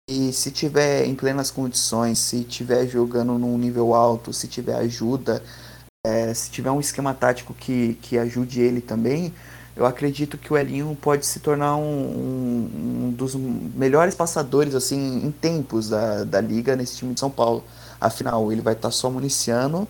E 0.09 0.33
se 0.33 0.53
tiver 0.53 1.05
em 1.05 1.17
plenas 1.17 1.51
condições, 1.51 2.21
se 2.21 2.45
tiver 2.45 2.87
jogando 2.87 3.37
num 3.37 3.59
nível 3.59 3.93
alto, 3.93 4.33
se 4.33 4.47
tiver 4.47 4.77
ajuda, 4.77 5.43
é, 6.07 6.33
se 6.33 6.49
tiver 6.49 6.71
um 6.71 6.79
esquema 6.79 7.13
tático 7.13 7.53
que, 7.53 7.95
que 8.01 8.17
ajude 8.17 8.61
ele 8.61 8.81
também, 8.81 9.35
eu 9.75 9.85
acredito 9.85 10.39
que 10.39 10.53
o 10.53 10.57
Elinho 10.57 10.97
pode 11.03 11.27
se 11.27 11.41
tornar 11.41 11.75
um, 11.77 13.09
um, 13.09 13.11
dos 13.11 13.35
melhores 13.35 14.15
passadores 14.15 14.77
assim 14.77 15.27
em 15.27 15.33
tempos 15.33 15.89
da, 15.89 16.23
da 16.23 16.41
liga 16.41 16.77
nesse 16.77 16.99
time 16.99 17.13
de 17.13 17.19
São 17.19 17.31
Paulo. 17.31 17.65
Afinal, 18.01 18.53
ele 18.53 18.61
vai 18.61 18.75
estar 18.75 18.93
só 18.93 19.11
municiando 19.11 19.89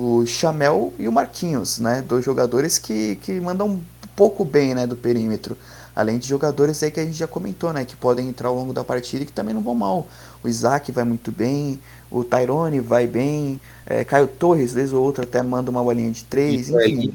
o 0.00 0.24
Chamel 0.24 0.94
e 0.98 1.06
o 1.06 1.12
Marquinhos, 1.12 1.78
né? 1.78 2.00
Dois 2.00 2.24
jogadores 2.24 2.78
que, 2.78 3.16
que 3.16 3.38
mandam 3.38 3.68
um 3.68 3.82
pouco 4.16 4.46
bem 4.46 4.74
né, 4.74 4.86
do 4.86 4.96
perímetro. 4.96 5.58
Além 5.94 6.18
de 6.18 6.28
jogadores 6.28 6.82
aí 6.82 6.90
que 6.90 7.00
a 7.00 7.04
gente 7.04 7.16
já 7.16 7.26
comentou, 7.26 7.72
né? 7.72 7.84
Que 7.84 7.96
podem 7.96 8.28
entrar 8.28 8.48
ao 8.48 8.54
longo 8.54 8.72
da 8.72 8.82
partida 8.82 9.22
e 9.22 9.26
que 9.26 9.32
também 9.32 9.54
não 9.54 9.62
vão 9.62 9.74
mal. 9.74 10.06
O 10.42 10.48
Isaac 10.48 10.90
vai 10.90 11.04
muito 11.04 11.30
bem, 11.30 11.78
o 12.10 12.24
Tyrone 12.24 12.80
vai 12.80 13.06
bem, 13.06 13.60
é, 13.86 14.04
Caio 14.04 14.26
Torres, 14.26 14.72
vez 14.72 14.92
ou 14.92 15.02
outra, 15.02 15.24
até 15.24 15.42
manda 15.42 15.70
uma 15.70 15.82
bolinha 15.82 16.10
de 16.10 16.24
três, 16.24 16.68
enfim. 16.68 16.76
O 16.76 16.80
Elinho, 16.80 17.14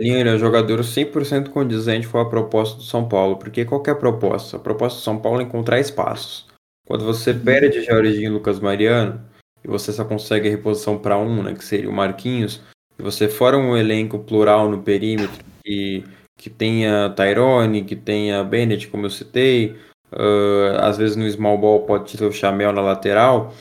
Elinho 0.00 0.28
é 0.28 0.34
um 0.34 0.38
jogador 0.38 0.80
100% 0.80 1.50
condizente 1.50 2.08
com 2.08 2.18
a 2.18 2.28
proposta 2.28 2.76
do 2.76 2.82
São 2.82 3.08
Paulo, 3.08 3.36
porque 3.36 3.64
qualquer 3.64 3.96
proposta, 3.96 4.56
a 4.56 4.60
proposta 4.60 4.98
do 4.98 5.02
São 5.02 5.18
Paulo 5.18 5.40
é 5.40 5.44
encontrar 5.44 5.80
espaços. 5.80 6.46
Quando 6.86 7.04
você 7.04 7.34
perde 7.34 7.84
Jorginho 7.84 8.24
e 8.24 8.28
Lucas 8.28 8.58
Mariano, 8.58 9.20
e 9.62 9.68
você 9.68 9.92
só 9.92 10.04
consegue 10.04 10.48
a 10.48 10.50
reposição 10.50 10.98
para 10.98 11.18
um, 11.18 11.42
né, 11.42 11.54
que 11.54 11.64
seria 11.64 11.90
o 11.90 11.92
Marquinhos, 11.92 12.62
e 12.98 13.02
você 13.02 13.28
fora 13.28 13.58
um 13.58 13.76
elenco 13.76 14.18
plural 14.18 14.68
no 14.68 14.82
perímetro, 14.82 15.44
que 15.62 16.04
que 16.40 16.48
tenha 16.48 17.10
Tyrone, 17.10 17.84
que 17.84 17.94
tenha 17.94 18.42
Bennett, 18.42 18.88
como 18.88 19.04
eu 19.04 19.10
citei, 19.10 19.76
uh, 20.10 20.78
às 20.80 20.96
vezes 20.96 21.14
no 21.14 21.28
small 21.28 21.58
ball 21.58 21.80
pode 21.80 22.16
ter 22.16 22.24
o 22.24 22.32
Chamel 22.32 22.72
na 22.72 22.80
lateral, 22.80 23.52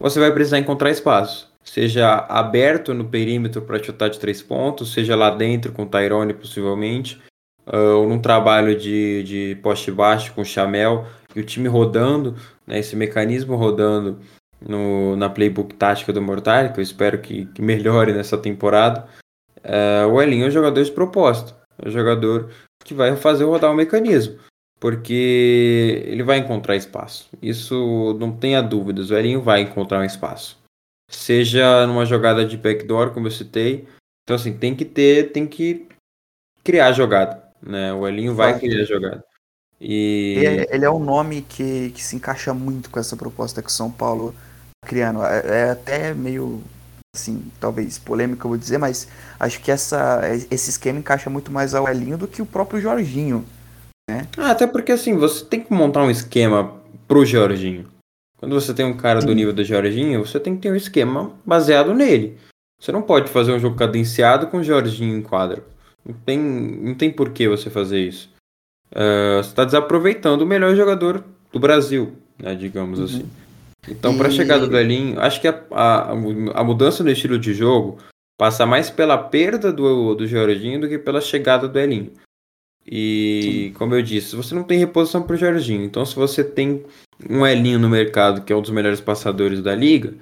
você 0.00 0.18
vai 0.18 0.32
precisar 0.32 0.58
encontrar 0.58 0.90
espaço. 0.90 1.48
Seja 1.62 2.26
aberto 2.28 2.92
no 2.92 3.04
perímetro 3.04 3.62
para 3.62 3.82
chutar 3.82 4.10
de 4.10 4.18
três 4.18 4.42
pontos, 4.42 4.92
seja 4.92 5.14
lá 5.14 5.30
dentro 5.30 5.72
com 5.72 5.86
Tyrone 5.86 6.34
possivelmente, 6.34 7.22
uh, 7.68 7.98
ou 7.98 8.08
num 8.08 8.18
trabalho 8.18 8.76
de, 8.76 9.22
de 9.22 9.58
poste 9.62 9.92
baixo 9.92 10.34
com 10.34 10.44
Chamel 10.44 11.06
e 11.36 11.40
o 11.40 11.44
time 11.44 11.68
rodando, 11.68 12.34
né, 12.66 12.80
esse 12.80 12.96
mecanismo 12.96 13.54
rodando 13.54 14.18
no, 14.60 15.14
na 15.14 15.30
playbook 15.30 15.72
tática 15.76 16.12
do 16.12 16.20
Mortal, 16.20 16.72
que 16.72 16.80
eu 16.80 16.82
espero 16.82 17.18
que, 17.20 17.46
que 17.46 17.62
melhore 17.62 18.12
nessa 18.12 18.36
temporada. 18.36 19.06
Uh, 19.58 20.08
o 20.12 20.20
Elinho 20.20 20.46
é 20.46 20.48
um 20.48 20.50
jogador 20.50 20.82
de 20.82 20.90
propósito. 20.90 21.54
É 21.78 21.88
um 21.88 21.90
jogador 21.90 22.50
que 22.84 22.94
vai 22.94 23.16
fazer 23.16 23.44
rodar 23.44 23.70
o 23.70 23.74
mecanismo, 23.74 24.38
porque 24.78 26.02
ele 26.06 26.22
vai 26.22 26.38
encontrar 26.38 26.76
espaço. 26.76 27.28
Isso 27.42 28.16
não 28.20 28.32
tenha 28.32 28.62
dúvidas, 28.62 29.10
o 29.10 29.16
Elinho 29.16 29.42
vai 29.42 29.62
encontrar 29.62 30.00
um 30.00 30.04
espaço. 30.04 30.58
Seja 31.10 31.86
numa 31.86 32.06
jogada 32.06 32.44
de 32.44 32.56
backdoor, 32.56 33.12
como 33.12 33.26
eu 33.26 33.30
citei. 33.30 33.86
Então, 34.22 34.36
assim, 34.36 34.56
tem 34.56 34.74
que 34.74 34.84
ter, 34.84 35.32
tem 35.32 35.46
que 35.46 35.86
criar 36.62 36.88
a 36.88 36.92
jogada. 36.92 37.42
Né? 37.62 37.92
O 37.92 38.06
Elinho 38.06 38.34
vai 38.34 38.58
criar 38.58 38.80
a 38.80 38.84
jogada. 38.84 39.24
E... 39.80 40.36
Ele 40.70 40.84
é 40.84 40.90
um 40.90 40.98
nome 40.98 41.42
que, 41.42 41.90
que 41.90 42.02
se 42.02 42.16
encaixa 42.16 42.54
muito 42.54 42.88
com 42.88 42.98
essa 42.98 43.16
proposta 43.16 43.62
que 43.62 43.68
o 43.68 43.72
São 43.72 43.90
Paulo 43.90 44.34
tá 44.80 44.88
criando. 44.88 45.22
É, 45.24 45.66
é 45.66 45.70
até 45.70 46.14
meio 46.14 46.62
assim, 47.14 47.44
talvez 47.60 47.98
polêmica 47.98 48.44
eu 48.44 48.50
vou 48.50 48.58
dizer, 48.58 48.78
mas 48.78 49.08
acho 49.38 49.60
que 49.60 49.70
essa, 49.70 50.20
esse 50.50 50.70
esquema 50.70 50.98
encaixa 50.98 51.30
muito 51.30 51.52
mais 51.52 51.74
ao 51.74 51.88
Elinho 51.88 52.18
do 52.18 52.26
que 52.26 52.42
o 52.42 52.46
próprio 52.46 52.80
Jorginho. 52.80 53.44
Né? 54.10 54.26
Ah, 54.36 54.50
até 54.50 54.66
porque 54.66 54.92
assim, 54.92 55.16
você 55.16 55.44
tem 55.44 55.60
que 55.60 55.72
montar 55.72 56.02
um 56.02 56.10
esquema 56.10 56.74
pro 57.06 57.24
Jorginho. 57.24 57.86
Quando 58.38 58.60
você 58.60 58.74
tem 58.74 58.84
um 58.84 58.96
cara 58.96 59.20
do 59.20 59.32
nível 59.34 59.54
do 59.54 59.64
Jorginho, 59.64 60.26
você 60.26 60.38
tem 60.38 60.54
que 60.54 60.62
ter 60.62 60.70
um 60.70 60.76
esquema 60.76 61.32
baseado 61.46 61.94
nele. 61.94 62.36
Você 62.78 62.92
não 62.92 63.00
pode 63.00 63.30
fazer 63.30 63.52
um 63.52 63.58
jogo 63.58 63.76
cadenciado 63.76 64.48
com 64.48 64.58
o 64.58 64.62
Jorginho 64.62 65.16
em 65.16 65.22
quadro. 65.22 65.64
Não 66.04 66.14
tem, 66.14 66.38
não 66.38 66.94
tem 66.94 67.10
por 67.10 67.30
que 67.30 67.48
você 67.48 67.70
fazer 67.70 68.00
isso. 68.00 68.28
Uh, 68.92 69.42
você 69.42 69.48
está 69.48 69.64
desaproveitando 69.64 70.42
o 70.42 70.46
melhor 70.46 70.76
jogador 70.76 71.24
do 71.50 71.58
Brasil, 71.58 72.12
né, 72.38 72.54
digamos 72.54 72.98
uhum. 72.98 73.04
assim. 73.06 73.30
Então, 73.88 74.16
para 74.16 74.28
a 74.28 74.30
chegada 74.30 74.66
do 74.66 74.78
Elinho, 74.78 75.20
acho 75.20 75.40
que 75.40 75.48
a, 75.48 75.62
a, 75.70 76.10
a, 76.10 76.64
mudança 76.64 77.04
no 77.04 77.10
estilo 77.10 77.38
de 77.38 77.52
jogo 77.52 77.98
passa 78.38 78.64
mais 78.64 78.90
pela 78.90 79.16
perda 79.18 79.72
do, 79.72 80.14
do 80.14 80.26
Jorginho 80.26 80.80
do 80.80 80.88
que 80.88 80.98
pela 80.98 81.20
chegada 81.20 81.68
do 81.68 81.78
Elinho. 81.78 82.12
E, 82.86 83.70
Sim. 83.72 83.78
como 83.78 83.94
eu 83.94 84.02
disse, 84.02 84.36
você 84.36 84.54
não 84.54 84.62
tem 84.62 84.78
reposição 84.78 85.22
para 85.22 85.34
o 85.34 85.38
Jorginho. 85.38 85.84
Então, 85.84 86.04
se 86.04 86.14
você 86.14 86.42
tem 86.42 86.84
um 87.28 87.46
Elinho 87.46 87.78
no 87.78 87.88
mercado, 87.88 88.42
que 88.42 88.52
é 88.52 88.56
um 88.56 88.62
dos 88.62 88.70
melhores 88.70 89.00
passadores 89.00 89.62
da 89.62 89.74
liga, 89.74 90.14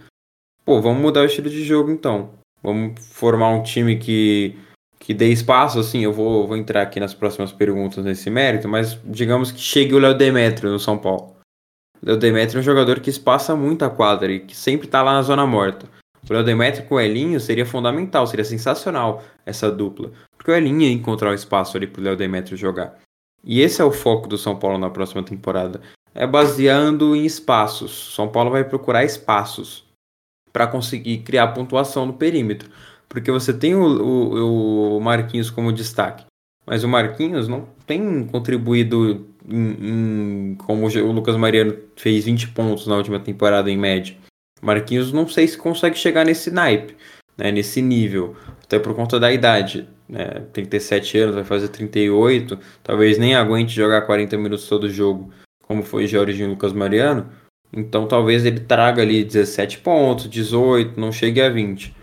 pô, 0.65 0.81
vamos 0.81 1.01
mudar 1.01 1.23
o 1.23 1.27
estilo 1.27 1.51
de 1.51 1.65
jogo 1.65 1.91
então. 1.91 2.31
Vamos 2.63 3.05
formar 3.09 3.51
um 3.51 3.63
time 3.63 3.97
que, 3.97 4.55
que 5.01 5.13
dê 5.13 5.29
espaço, 5.29 5.81
assim, 5.81 6.05
eu 6.05 6.13
vou, 6.13 6.47
vou 6.47 6.57
entrar 6.57 6.83
aqui 6.83 7.01
nas 7.01 7.13
próximas 7.13 7.51
perguntas 7.51 8.05
nesse 8.05 8.31
mérito, 8.31 8.69
mas 8.69 8.97
digamos 9.05 9.51
que 9.51 9.61
chegue 9.61 9.95
o 9.95 9.99
Léo 9.99 10.15
Demetrio 10.17 10.71
no 10.71 10.79
São 10.79 10.97
Paulo. 10.97 11.32
O 12.05 12.17
Demetrio 12.17 12.59
é 12.59 12.61
um 12.61 12.65
jogador 12.65 12.99
que 12.99 13.11
espaça 13.11 13.55
muito 13.55 13.85
a 13.85 13.91
quadra 13.91 14.33
e 14.33 14.41
que 14.41 14.57
sempre 14.57 14.87
está 14.87 15.03
lá 15.03 15.15
na 15.15 15.23
zona 15.23 15.47
morta. 15.47 15.87
O 16.29 16.33
Léo 16.33 16.45
Demetrio 16.45 16.87
com 16.87 16.97
o 16.97 17.01
Elinho 17.01 17.39
seria 17.39 17.67
fundamental, 17.67 18.27
seria 18.27 18.45
sensacional 18.45 19.23
essa 19.47 19.71
dupla. 19.71 20.11
Porque 20.37 20.51
o 20.51 20.55
Elinho 20.55 20.83
ia 20.83 20.93
encontrar 20.93 21.31
o 21.31 21.35
espaço 21.35 21.77
ali 21.77 21.87
para 21.87 22.01
o 22.01 22.05
Léo 22.05 22.57
jogar. 22.57 22.99
E 23.45 23.61
esse 23.61 23.81
é 23.81 23.85
o 23.85 23.93
foco 23.93 24.29
do 24.29 24.39
São 24.39 24.57
Paulo 24.57 24.79
na 24.79 24.91
próxima 24.91 25.23
temporada. 25.23 25.81
É 26.15 26.27
baseando 26.27 27.15
em 27.15 27.25
espaços. 27.25 28.15
São 28.15 28.29
Paulo 28.29 28.51
vai 28.51 28.65
procurar 28.65 29.05
espaços 29.05 29.85
para 30.53 30.67
conseguir 30.67 31.19
criar 31.19 31.49
pontuação 31.49 32.07
no 32.07 32.13
perímetro. 32.13 32.71
Porque 33.09 33.31
você 33.31 33.53
tem 33.53 33.75
o, 33.75 33.85
o, 33.85 34.97
o 34.97 35.01
Marquinhos 35.01 35.51
como 35.51 35.73
destaque. 35.73 36.25
Mas 36.67 36.85
o 36.85 36.89
Marquinhos 36.89 37.49
não 37.49 37.69
tem 37.87 38.25
contribuído 38.27 39.27
em, 39.49 40.53
em, 40.53 40.55
como 40.57 40.87
o 40.87 41.13
Lucas 41.13 41.37
Mariano 41.37 41.77
fez 41.97 42.25
20 42.25 42.49
pontos 42.49 42.87
na 42.87 42.97
última 42.97 43.19
temporada 43.19 43.71
em 43.71 43.77
média. 43.77 44.17
Marquinhos 44.61 45.13
não 45.13 45.27
sei 45.27 45.49
se 45.49 45.59
consegue 45.59 45.99
chegar 45.99 46.25
nesse 46.25 46.51
naipe, 46.51 46.97
né, 47.37 47.51
nesse 47.51 47.83
nível, 47.83 48.37
até 48.63 48.79
por 48.79 48.95
conta 48.95 49.19
da 49.19 49.33
idade. 49.33 49.89
Né, 50.09 50.45
37 50.53 51.19
anos, 51.19 51.35
vai 51.35 51.45
fazer 51.45 51.69
38, 51.69 52.59
talvez 52.83 53.19
nem 53.19 53.35
aguente 53.35 53.75
jogar 53.75 54.03
40 54.03 54.37
minutos 54.37 54.69
todo 54.69 54.89
jogo, 54.89 55.33
como 55.67 55.83
foi 55.83 56.07
Jorge 56.07 56.43
e 56.43 56.47
Lucas 56.47 56.73
Mariano. 56.73 57.29
Então 57.73 58.07
talvez 58.07 58.45
ele 58.45 58.61
traga 58.61 59.03
ali 59.03 59.25
17 59.25 59.79
pontos, 59.79 60.29
18, 60.29 61.01
não 61.01 61.11
chegue 61.11 61.41
a 61.41 61.49
20. 61.49 61.95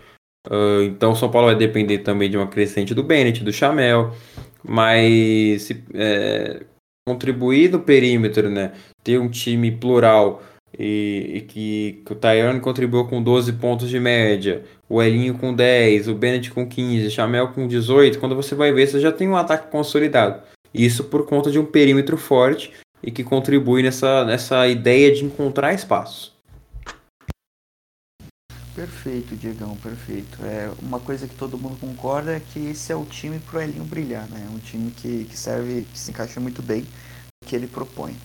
Uh, 0.48 0.82
então 0.82 1.14
São 1.14 1.30
Paulo 1.30 1.48
vai 1.48 1.56
depender 1.56 1.98
também 1.98 2.28
de 2.28 2.36
uma 2.36 2.46
crescente 2.46 2.94
do 2.94 3.04
Bennett, 3.04 3.44
do 3.44 3.52
Chamel, 3.52 4.12
mas 4.64 5.62
se, 5.62 5.84
é, 5.94 6.64
contribuir 7.06 7.70
no 7.70 7.80
perímetro, 7.80 8.50
né? 8.50 8.72
Ter 9.02 9.18
um 9.18 9.28
time 9.28 9.70
plural 9.70 10.42
e, 10.78 11.32
e 11.34 11.40
que, 11.42 12.02
que, 12.04 12.12
o 12.12 12.16
Tayane 12.16 12.60
contribuiu 12.60 13.06
com 13.06 13.22
12 13.22 13.54
pontos 13.54 13.88
de 13.88 13.98
média, 13.98 14.64
o 14.88 15.02
Elinho 15.02 15.34
com 15.34 15.54
10, 15.54 16.08
o 16.08 16.14
Bennett 16.14 16.50
com 16.50 16.66
15, 16.66 17.06
o 17.06 17.10
Chamel 17.10 17.48
com 17.48 17.66
18, 17.66 18.18
quando 18.18 18.36
você 18.36 18.54
vai 18.54 18.72
ver, 18.72 18.86
você 18.86 19.00
já 19.00 19.10
tem 19.10 19.28
um 19.28 19.36
ataque 19.36 19.70
consolidado. 19.70 20.42
Isso 20.72 21.04
por 21.04 21.26
conta 21.26 21.50
de 21.50 21.58
um 21.58 21.64
perímetro 21.64 22.16
forte 22.16 22.72
e 23.02 23.10
que 23.10 23.24
contribui 23.24 23.82
nessa, 23.82 24.24
nessa 24.24 24.68
ideia 24.68 25.12
de 25.12 25.24
encontrar 25.24 25.74
espaços. 25.74 26.32
Perfeito, 28.80 29.36
Diegão, 29.36 29.76
perfeito. 29.76 30.42
É, 30.42 30.72
uma 30.80 30.98
coisa 30.98 31.28
que 31.28 31.34
todo 31.34 31.58
mundo 31.58 31.78
concorda 31.78 32.34
é 32.34 32.40
que 32.40 32.58
esse 32.70 32.90
é 32.90 32.96
o 32.96 33.04
time 33.04 33.38
pro 33.38 33.60
Elinho 33.60 33.84
brilhar, 33.84 34.26
né? 34.30 34.48
É 34.48 34.50
um 34.50 34.58
time 34.58 34.90
que, 34.90 35.26
que 35.26 35.36
serve, 35.36 35.82
que 35.92 35.98
se 35.98 36.10
encaixa 36.10 36.40
muito 36.40 36.62
bem 36.62 36.80
no 36.80 37.46
que 37.46 37.54
ele 37.54 37.66
propõe. 37.66 38.16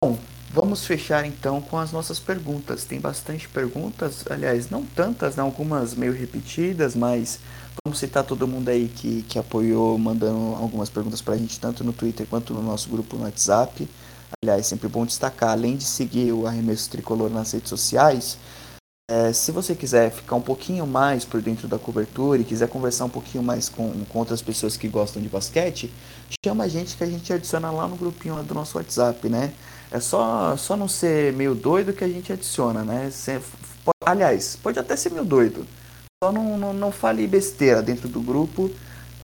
Bom, 0.00 0.16
vamos 0.52 0.86
fechar 0.86 1.26
então 1.26 1.60
com 1.60 1.76
as 1.76 1.90
nossas 1.90 2.20
perguntas. 2.20 2.84
Tem 2.84 3.00
bastante 3.00 3.48
perguntas, 3.48 4.24
aliás, 4.30 4.70
não 4.70 4.86
tantas, 4.86 5.34
né? 5.34 5.42
algumas 5.42 5.94
meio 5.94 6.12
repetidas, 6.12 6.94
mas 6.94 7.40
vamos 7.84 7.98
citar 7.98 8.22
todo 8.22 8.46
mundo 8.46 8.68
aí 8.68 8.86
que, 8.86 9.22
que 9.22 9.36
apoiou, 9.36 9.98
mandando 9.98 10.54
algumas 10.54 10.88
perguntas 10.88 11.20
pra 11.20 11.36
gente, 11.36 11.58
tanto 11.58 11.82
no 11.82 11.92
Twitter 11.92 12.24
quanto 12.24 12.54
no 12.54 12.62
nosso 12.62 12.88
grupo 12.88 13.16
no 13.16 13.24
WhatsApp. 13.24 13.88
Aliás, 14.40 14.64
sempre 14.68 14.86
bom 14.86 15.04
destacar, 15.04 15.50
além 15.50 15.76
de 15.76 15.84
seguir 15.84 16.30
o 16.30 16.46
Arremesso 16.46 16.88
Tricolor 16.88 17.30
nas 17.30 17.50
redes 17.50 17.68
sociais, 17.68 18.38
é, 19.10 19.32
se 19.32 19.52
você 19.52 19.74
quiser 19.74 20.10
ficar 20.10 20.34
um 20.36 20.40
pouquinho 20.40 20.86
mais 20.86 21.24
por 21.24 21.42
dentro 21.42 21.68
da 21.68 21.78
cobertura 21.78 22.40
e 22.40 22.44
quiser 22.44 22.68
conversar 22.68 23.04
um 23.04 23.10
pouquinho 23.10 23.44
mais 23.44 23.68
com, 23.68 24.04
com 24.06 24.18
outras 24.18 24.40
pessoas 24.40 24.76
que 24.76 24.88
gostam 24.88 25.20
de 25.20 25.28
basquete, 25.28 25.92
chama 26.44 26.64
a 26.64 26.68
gente 26.68 26.96
que 26.96 27.04
a 27.04 27.06
gente 27.06 27.30
adiciona 27.32 27.70
lá 27.70 27.86
no 27.86 27.96
grupinho 27.96 28.42
do 28.42 28.54
nosso 28.54 28.78
WhatsApp, 28.78 29.28
né? 29.28 29.52
É 29.90 30.00
só, 30.00 30.56
só 30.56 30.74
não 30.76 30.88
ser 30.88 31.34
meio 31.34 31.54
doido 31.54 31.92
que 31.92 32.02
a 32.02 32.08
gente 32.08 32.32
adiciona, 32.32 32.82
né? 32.82 33.10
Você, 33.10 33.40
aliás, 34.04 34.56
pode 34.56 34.78
até 34.78 34.96
ser 34.96 35.10
meio 35.10 35.24
doido. 35.24 35.66
Só 36.22 36.32
não, 36.32 36.56
não, 36.56 36.72
não 36.72 36.90
fale 36.90 37.26
besteira 37.26 37.82
dentro 37.82 38.08
do 38.08 38.20
grupo. 38.20 38.70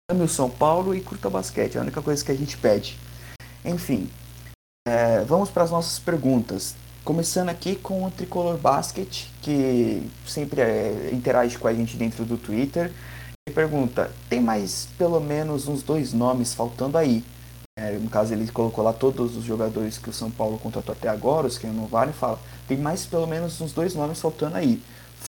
Ame 0.10 0.24
o 0.24 0.30
São 0.30 0.50
Paulo 0.50 0.96
e 0.96 1.02
curta 1.02 1.30
basquete. 1.30 1.76
É 1.76 1.80
a 1.80 1.82
única 1.82 2.02
coisa 2.02 2.24
que 2.24 2.32
a 2.32 2.36
gente 2.36 2.58
pede. 2.58 2.98
Enfim, 3.66 4.10
é, 4.88 5.22
vamos 5.26 5.50
para 5.50 5.64
as 5.64 5.72
nossas 5.72 6.00
perguntas. 6.00 6.76
Começando 7.06 7.50
aqui 7.50 7.76
com 7.76 8.04
o 8.04 8.10
Tricolor 8.10 8.58
Basket, 8.58 9.28
que 9.40 10.10
sempre 10.26 10.60
é, 10.60 11.12
interage 11.14 11.56
com 11.56 11.68
a 11.68 11.74
gente 11.74 11.96
dentro 11.96 12.26
do 12.26 12.36
Twitter. 12.36 12.92
E 13.48 13.52
pergunta: 13.52 14.12
tem 14.28 14.42
mais 14.42 14.88
pelo 14.98 15.20
menos 15.20 15.68
uns 15.68 15.84
dois 15.84 16.14
nomes 16.14 16.56
faltando 16.56 16.98
aí? 16.98 17.24
É, 17.78 17.92
no 17.92 18.10
caso, 18.10 18.34
ele 18.34 18.52
colocou 18.52 18.84
lá 18.84 18.92
todos 18.92 19.38
os 19.38 19.44
jogadores 19.44 20.00
que 20.00 20.10
o 20.10 20.14
São 20.14 20.32
Paulo 20.32 20.58
contratou 20.58 20.94
até 20.94 21.08
agora, 21.08 21.46
os 21.46 21.60
que 21.60 21.68
não 21.68 21.86
valem, 21.86 22.12
fala: 22.12 22.40
tem 22.68 22.76
mais 22.76 23.06
pelo 23.06 23.28
menos 23.28 23.62
uns 23.62 23.72
dois 23.72 23.94
nomes 23.94 24.20
faltando 24.20 24.58
aí. 24.58 24.82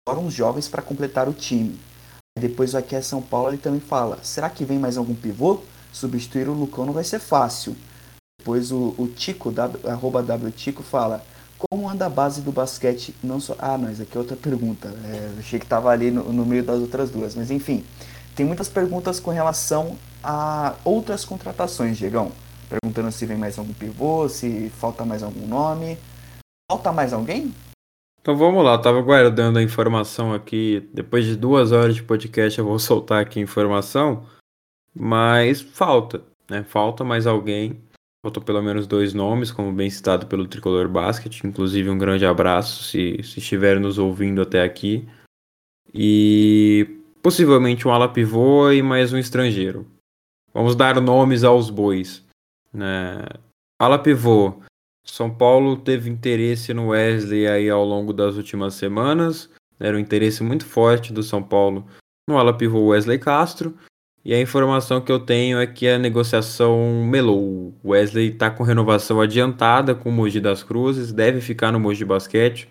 Fora 0.08 0.20
uns 0.20 0.36
jovens 0.36 0.68
para 0.68 0.84
completar 0.84 1.28
o 1.28 1.34
time. 1.34 1.80
Depois 2.38 2.76
aqui 2.76 2.96
é 2.96 3.02
São 3.02 3.20
Paulo, 3.20 3.50
ele 3.50 3.58
também 3.58 3.80
fala: 3.80 4.20
será 4.22 4.48
que 4.48 4.64
vem 4.64 4.78
mais 4.78 4.96
algum 4.96 5.16
pivô? 5.16 5.60
substituir 5.92 6.48
o 6.48 6.54
Lucão 6.54 6.86
não 6.86 6.94
vai 6.94 7.04
ser 7.04 7.20
fácil. 7.20 7.76
Depois 8.40 8.72
o, 8.72 8.94
o 8.96 9.08
Tico, 9.08 9.52
w, 9.52 9.90
arroba 9.90 10.22
WTico, 10.22 10.84
fala: 10.84 11.26
Como 11.70 11.90
anda 11.90 12.06
a 12.06 12.10
base 12.10 12.42
do 12.42 12.52
basquete? 12.52 13.16
Não 13.24 13.40
só. 13.40 13.56
Ah, 13.60 13.78
não, 13.78 13.92
isso 13.92 14.02
aqui 14.02 14.16
é 14.16 14.20
outra 14.20 14.36
pergunta. 14.36 14.90
É, 15.06 15.40
achei 15.40 15.60
que 15.60 15.66
estava 15.66 15.90
ali 15.90 16.12
no, 16.12 16.32
no 16.32 16.46
meio 16.46 16.64
das 16.64 16.80
outras 16.80 17.10
duas. 17.10 17.36
Mas 17.36 17.52
enfim, 17.52 17.84
tem 18.36 18.46
muitas 18.46 18.70
perguntas 18.70 19.20
com 19.20 19.32
relação 19.32 19.98
a 20.24 20.76
outras 20.84 21.26
contratações, 21.26 21.98
Diegão. 21.98 22.32
Perguntando 22.70 23.12
se 23.12 23.26
vem 23.26 23.38
mais 23.38 23.60
algum 23.60 23.74
pivô, 23.74 24.28
se 24.28 24.70
falta 24.70 25.06
mais 25.06 25.22
algum 25.22 25.46
nome. 25.46 25.98
Falta 26.72 26.92
mais 26.92 27.14
alguém? 27.14 27.54
Então 28.22 28.38
vamos 28.38 28.64
lá, 28.64 28.76
eu 28.76 28.82
tava 28.82 29.02
guardando 29.02 29.60
a 29.60 29.62
informação 29.62 30.34
aqui. 30.34 30.90
Depois 30.94 31.26
de 31.26 31.36
duas 31.36 31.72
horas 31.72 31.94
de 31.94 32.02
podcast, 32.02 32.58
eu 32.58 32.66
vou 32.66 32.80
soltar 32.80 33.22
aqui 33.22 33.40
a 33.40 33.44
informação. 33.44 34.26
Mas 34.96 35.62
falta, 35.62 36.24
né? 36.50 36.64
Falta 36.64 37.04
mais 37.04 37.28
alguém. 37.28 37.82
Faltam 38.24 38.42
pelo 38.42 38.62
menos 38.62 38.88
dois 38.88 39.14
nomes, 39.14 39.52
como 39.52 39.74
bem 39.74 39.90
citado 39.90 40.28
pelo 40.28 40.48
Tricolor 40.48 40.88
Basket. 40.88 41.44
Inclusive, 41.44 41.90
um 41.90 41.98
grande 41.98 42.26
abraço 42.26 42.84
se, 42.84 43.22
se 43.22 43.40
estiver 43.40 43.82
nos 43.82 43.98
ouvindo 43.98 44.42
até 44.42 44.64
aqui. 44.64 45.06
E 45.94 46.88
possivelmente 47.22 47.86
um 47.86 47.92
ala 47.92 48.08
pivô 48.08 48.72
e 48.72 48.82
mais 48.82 49.12
um 49.12 49.18
estrangeiro. 49.18 49.86
Vamos 50.54 50.74
dar 50.74 51.02
nomes 51.02 51.44
aos 51.44 51.70
bois. 51.70 52.24
Né? 52.74 53.26
Ala 53.78 54.00
pivô. 54.00 54.62
São 55.06 55.30
Paulo 55.30 55.76
teve 55.76 56.10
interesse 56.10 56.74
no 56.74 56.88
Wesley 56.88 57.46
aí 57.46 57.70
ao 57.70 57.84
longo 57.84 58.14
das 58.14 58.38
últimas 58.38 58.76
semanas. 58.76 59.50
Era 59.78 59.98
um 59.98 60.00
interesse 60.00 60.42
muito 60.44 60.66
forte 60.66 61.12
do 61.12 61.22
São 61.22 61.44
Paulo 61.44 61.86
no 62.26 62.38
ala 62.38 62.58
pivô 62.58 62.88
Wesley 62.88 63.20
Castro. 63.20 63.78
E 64.26 64.34
a 64.34 64.40
informação 64.40 65.02
que 65.02 65.12
eu 65.12 65.20
tenho 65.20 65.60
é 65.60 65.68
que 65.68 65.88
a 65.88 66.00
negociação 66.00 67.06
melou. 67.06 67.74
Wesley 67.84 68.30
está 68.30 68.50
com 68.50 68.64
renovação 68.64 69.20
adiantada 69.20 69.94
com 69.94 70.10
o 70.10 70.12
Mogi 70.14 70.40
das 70.40 70.64
Cruzes, 70.64 71.12
deve 71.12 71.42
ficar 71.42 71.74
no 71.74 71.80
Mogi 71.80 72.06
Basquete. 72.06 72.70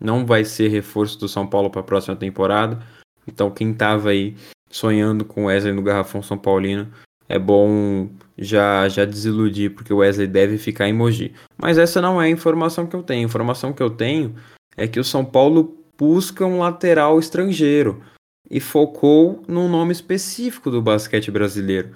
Não 0.00 0.24
vai 0.24 0.44
ser 0.44 0.68
reforço 0.68 1.18
do 1.18 1.28
São 1.28 1.46
Paulo 1.46 1.68
para 1.68 1.82
a 1.82 1.84
próxima 1.84 2.16
temporada. 2.16 2.80
Então 3.28 3.50
quem 3.50 3.70
estava 3.70 4.10
aí 4.10 4.34
sonhando 4.70 5.26
com 5.26 5.44
Wesley 5.44 5.74
no 5.74 5.82
Garrafão 5.82 6.22
São 6.22 6.38
Paulino, 6.38 6.88
é 7.28 7.38
bom 7.38 8.08
já 8.36 8.88
já 8.88 9.04
desiludir, 9.04 9.74
porque 9.74 9.92
o 9.92 9.98
Wesley 9.98 10.26
deve 10.26 10.56
ficar 10.56 10.88
em 10.88 10.92
Mogi. 10.94 11.34
Mas 11.56 11.76
essa 11.76 12.00
não 12.00 12.20
é 12.20 12.26
a 12.26 12.30
informação 12.30 12.86
que 12.86 12.96
eu 12.96 13.02
tenho. 13.02 13.22
A 13.22 13.28
informação 13.28 13.74
que 13.74 13.82
eu 13.82 13.90
tenho 13.90 14.34
é 14.74 14.88
que 14.88 14.98
o 14.98 15.04
São 15.04 15.24
Paulo 15.24 15.76
busca 15.98 16.46
um 16.46 16.60
lateral 16.60 17.18
estrangeiro 17.18 18.02
e 18.50 18.60
focou 18.60 19.42
num 19.48 19.68
nome 19.68 19.92
específico 19.92 20.70
do 20.70 20.82
basquete 20.82 21.30
brasileiro. 21.30 21.90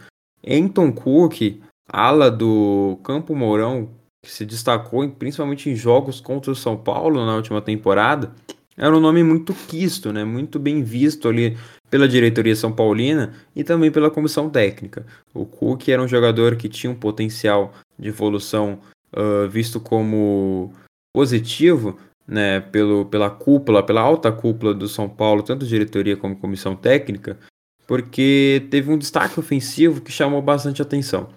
Anton 0.46 0.92
Cook, 0.92 1.60
ala 1.88 2.30
do 2.30 2.98
Campo 3.02 3.34
Mourão, 3.34 3.90
que 4.24 4.30
se 4.30 4.44
destacou 4.44 5.08
principalmente 5.10 5.70
em 5.70 5.76
jogos 5.76 6.20
contra 6.20 6.50
o 6.50 6.56
São 6.56 6.76
Paulo 6.76 7.24
na 7.24 7.36
última 7.36 7.60
temporada, 7.60 8.32
era 8.76 8.96
um 8.96 9.00
nome 9.00 9.24
muito 9.24 9.52
quisto, 9.52 10.12
né? 10.12 10.24
muito 10.24 10.58
bem 10.58 10.82
visto 10.84 11.28
ali 11.28 11.56
pela 11.90 12.06
diretoria 12.06 12.54
São 12.54 12.72
Paulina 12.72 13.34
e 13.54 13.64
também 13.64 13.90
pela 13.90 14.10
comissão 14.10 14.48
técnica. 14.48 15.04
O 15.34 15.44
Cook 15.44 15.88
era 15.88 16.00
um 16.00 16.06
jogador 16.06 16.54
que 16.56 16.68
tinha 16.68 16.90
um 16.90 16.94
potencial 16.94 17.72
de 17.98 18.08
evolução 18.08 18.78
uh, 19.12 19.48
visto 19.48 19.80
como 19.80 20.72
positivo, 21.12 21.98
né, 22.28 22.60
pelo, 22.60 23.06
pela 23.06 23.30
cúpula, 23.30 23.82
pela 23.82 24.02
alta 24.02 24.30
cúpula 24.30 24.74
do 24.74 24.86
São 24.86 25.08
Paulo, 25.08 25.42
tanto 25.42 25.66
diretoria 25.66 26.14
como 26.14 26.36
comissão 26.36 26.76
técnica, 26.76 27.38
porque 27.86 28.66
teve 28.70 28.92
um 28.92 28.98
destaque 28.98 29.40
ofensivo 29.40 30.02
que 30.02 30.12
chamou 30.12 30.42
bastante 30.42 30.82
atenção. 30.82 31.30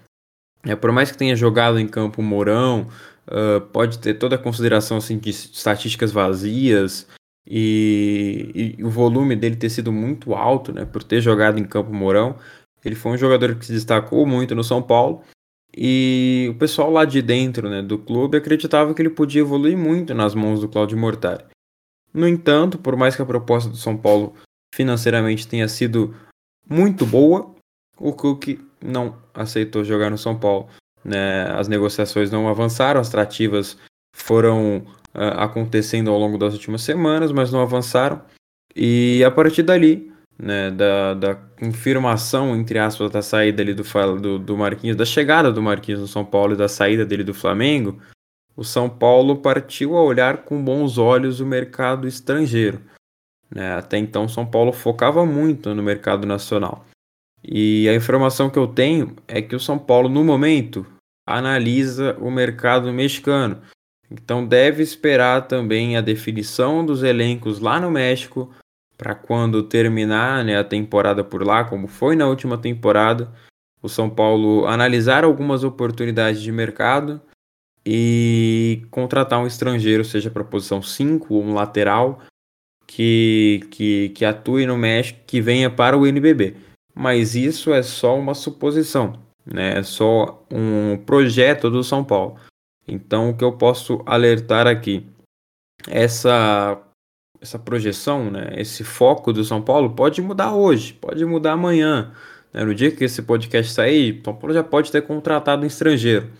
É, 0.62 0.76
por 0.76 0.92
mais 0.92 1.10
que 1.10 1.16
tenha 1.16 1.34
jogado 1.34 1.80
em 1.80 1.88
campo 1.88 2.22
Mourão, 2.22 2.86
uh, 3.26 3.60
pode 3.72 3.98
ter 3.98 4.14
toda 4.14 4.36
a 4.36 4.38
consideração 4.38 4.98
assim, 4.98 5.18
de 5.18 5.30
estatísticas 5.30 6.12
vazias 6.12 7.08
e, 7.46 8.76
e, 8.78 8.84
o 8.84 8.90
volume 8.90 9.34
dele 9.34 9.56
ter 9.56 9.70
sido 9.70 9.90
muito 9.90 10.34
alto, 10.34 10.72
né, 10.72 10.84
por 10.84 11.02
ter 11.02 11.22
jogado 11.22 11.58
em 11.58 11.64
campo 11.64 11.92
Mourão. 11.92 12.36
Ele 12.84 12.94
foi 12.94 13.12
um 13.12 13.16
jogador 13.16 13.54
que 13.54 13.64
se 13.64 13.72
destacou 13.72 14.26
muito 14.26 14.54
no 14.54 14.62
São 14.62 14.82
Paulo 14.82 15.22
e 15.76 16.48
o 16.50 16.54
pessoal 16.54 16.90
lá 16.90 17.04
de 17.04 17.22
dentro 17.22 17.68
né, 17.68 17.82
do 17.82 17.98
clube 17.98 18.36
acreditava 18.36 18.92
que 18.92 19.00
ele 19.00 19.10
podia 19.10 19.40
evoluir 19.40 19.76
muito 19.76 20.14
nas 20.14 20.34
mãos 20.34 20.60
do 20.60 20.68
Claudio 20.68 20.98
Mortari. 20.98 21.44
No 22.12 22.28
entanto, 22.28 22.78
por 22.78 22.94
mais 22.94 23.16
que 23.16 23.22
a 23.22 23.26
proposta 23.26 23.70
do 23.70 23.76
São 23.76 23.96
Paulo 23.96 24.34
financeiramente 24.74 25.48
tenha 25.48 25.66
sido 25.68 26.14
muito 26.68 27.06
boa, 27.06 27.54
o 27.98 28.12
Cook 28.12 28.58
não 28.82 29.16
aceitou 29.32 29.82
jogar 29.82 30.10
no 30.10 30.18
São 30.18 30.38
Paulo. 30.38 30.68
Né? 31.02 31.44
As 31.52 31.68
negociações 31.68 32.30
não 32.30 32.48
avançaram, 32.48 33.00
as 33.00 33.08
trativas 33.08 33.78
foram 34.14 34.78
uh, 35.14 35.38
acontecendo 35.38 36.10
ao 36.10 36.18
longo 36.18 36.36
das 36.36 36.52
últimas 36.52 36.82
semanas, 36.82 37.32
mas 37.32 37.50
não 37.50 37.60
avançaram. 37.60 38.20
E 38.76 39.22
a 39.24 39.30
partir 39.30 39.62
dali, 39.62 40.11
né, 40.38 40.70
da, 40.70 41.14
da 41.14 41.34
confirmação, 41.34 42.56
entre 42.56 42.78
aspas, 42.78 43.10
da 43.10 43.22
saída 43.22 43.62
ali 43.62 43.74
do, 43.74 43.84
do, 44.20 44.38
do 44.38 44.56
Marquinhos, 44.56 44.96
da 44.96 45.04
chegada 45.04 45.52
do 45.52 45.62
Marquinhos 45.62 46.00
no 46.00 46.08
São 46.08 46.24
Paulo 46.24 46.54
e 46.54 46.56
da 46.56 46.68
saída 46.68 47.04
dele 47.04 47.24
do 47.24 47.34
Flamengo, 47.34 48.00
o 48.56 48.64
São 48.64 48.88
Paulo 48.88 49.36
partiu 49.36 49.96
a 49.96 50.02
olhar 50.02 50.38
com 50.38 50.62
bons 50.62 50.98
olhos 50.98 51.40
o 51.40 51.46
mercado 51.46 52.06
estrangeiro. 52.06 52.80
Né? 53.50 53.72
Até 53.74 53.98
então, 53.98 54.28
São 54.28 54.46
Paulo 54.46 54.72
focava 54.72 55.24
muito 55.24 55.74
no 55.74 55.82
mercado 55.82 56.26
nacional. 56.26 56.86
E 57.44 57.88
a 57.88 57.94
informação 57.94 58.48
que 58.50 58.58
eu 58.58 58.66
tenho 58.66 59.16
é 59.26 59.42
que 59.42 59.56
o 59.56 59.60
São 59.60 59.78
Paulo, 59.78 60.08
no 60.08 60.22
momento, 60.22 60.86
analisa 61.26 62.16
o 62.20 62.30
mercado 62.30 62.92
mexicano. 62.92 63.60
Então, 64.10 64.46
deve 64.46 64.82
esperar 64.82 65.48
também 65.48 65.96
a 65.96 66.00
definição 66.00 66.84
dos 66.84 67.02
elencos 67.02 67.58
lá 67.58 67.80
no 67.80 67.90
México 67.90 68.52
para 69.02 69.16
quando 69.16 69.64
terminar 69.64 70.44
né, 70.44 70.56
a 70.56 70.62
temporada 70.62 71.24
por 71.24 71.44
lá, 71.44 71.64
como 71.64 71.88
foi 71.88 72.14
na 72.14 72.28
última 72.28 72.56
temporada, 72.56 73.32
o 73.82 73.88
São 73.88 74.08
Paulo 74.08 74.64
analisar 74.64 75.24
algumas 75.24 75.64
oportunidades 75.64 76.40
de 76.40 76.52
mercado 76.52 77.20
e 77.84 78.86
contratar 78.92 79.40
um 79.40 79.46
estrangeiro, 79.46 80.04
seja 80.04 80.30
para 80.30 80.42
a 80.42 80.46
posição 80.46 80.80
5 80.80 81.34
ou 81.34 81.42
um 81.42 81.52
lateral, 81.52 82.20
que, 82.86 83.66
que, 83.72 84.10
que 84.10 84.24
atue 84.24 84.66
no 84.66 84.78
México, 84.78 85.18
que 85.26 85.40
venha 85.40 85.68
para 85.68 85.98
o 85.98 86.06
NBB. 86.06 86.54
Mas 86.94 87.34
isso 87.34 87.72
é 87.72 87.82
só 87.82 88.16
uma 88.16 88.34
suposição, 88.34 89.20
né? 89.44 89.80
é 89.80 89.82
só 89.82 90.46
um 90.48 90.96
projeto 90.98 91.68
do 91.68 91.82
São 91.82 92.04
Paulo. 92.04 92.36
Então, 92.86 93.30
o 93.30 93.36
que 93.36 93.42
eu 93.42 93.50
posso 93.50 94.00
alertar 94.06 94.68
aqui, 94.68 95.04
essa 95.88 96.80
essa 97.42 97.58
projeção, 97.58 98.30
né, 98.30 98.52
esse 98.56 98.84
foco 98.84 99.32
do 99.32 99.44
São 99.44 99.60
Paulo 99.60 99.90
pode 99.90 100.22
mudar 100.22 100.54
hoje, 100.54 100.92
pode 100.92 101.24
mudar 101.24 101.52
amanhã. 101.52 102.14
Né? 102.52 102.64
No 102.64 102.72
dia 102.72 102.92
que 102.92 103.02
esse 103.02 103.20
podcast 103.22 103.72
sair, 103.72 104.22
São 104.24 104.34
Paulo 104.34 104.54
já 104.54 104.62
pode 104.62 104.92
ter 104.92 105.02
contratado 105.02 105.64
um 105.64 105.66
estrangeiro, 105.66 106.30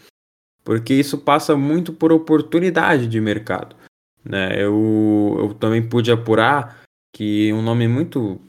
porque 0.62 0.94
isso 0.94 1.18
passa 1.18 1.56
muito 1.56 1.92
por 1.92 2.12
oportunidade 2.12 3.08
de 3.08 3.20
mercado. 3.20 3.74
Né? 4.24 4.62
Eu, 4.62 5.36
eu 5.40 5.54
também 5.54 5.82
pude 5.82 6.12
apurar 6.12 6.80
que 7.12 7.52
um 7.52 7.60
nome 7.60 7.88
muito 7.88 8.40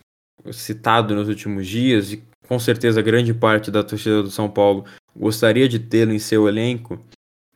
citado 0.51 1.15
nos 1.15 1.27
últimos 1.27 1.65
dias, 1.67 2.13
e 2.13 2.23
com 2.47 2.59
certeza 2.59 3.01
grande 3.01 3.33
parte 3.33 3.71
da 3.71 3.83
torcida 3.83 4.21
do 4.21 4.29
São 4.29 4.47
Paulo 4.47 4.85
gostaria 5.15 5.67
de 5.67 5.79
tê-lo 5.79 6.13
em 6.13 6.19
seu 6.19 6.47
elenco, 6.47 7.03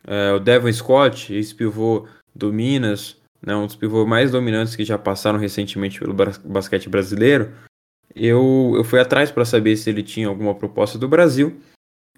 é 0.04 0.32
o 0.32 0.40
Devon 0.40 0.72
Scott, 0.72 1.32
ex-pivô 1.32 2.08
do 2.34 2.52
Minas, 2.52 3.16
né, 3.44 3.54
um 3.54 3.66
dos 3.66 3.76
pivôs 3.76 4.06
mais 4.06 4.30
dominantes 4.30 4.76
que 4.76 4.84
já 4.84 4.98
passaram 4.98 5.38
recentemente 5.38 5.98
pelo 5.98 6.14
basquete 6.44 6.88
brasileiro, 6.88 7.52
eu, 8.14 8.72
eu 8.76 8.84
fui 8.84 9.00
atrás 9.00 9.30
para 9.30 9.44
saber 9.44 9.76
se 9.76 9.88
ele 9.88 10.02
tinha 10.02 10.28
alguma 10.28 10.54
proposta 10.54 10.98
do 10.98 11.08
Brasil. 11.08 11.60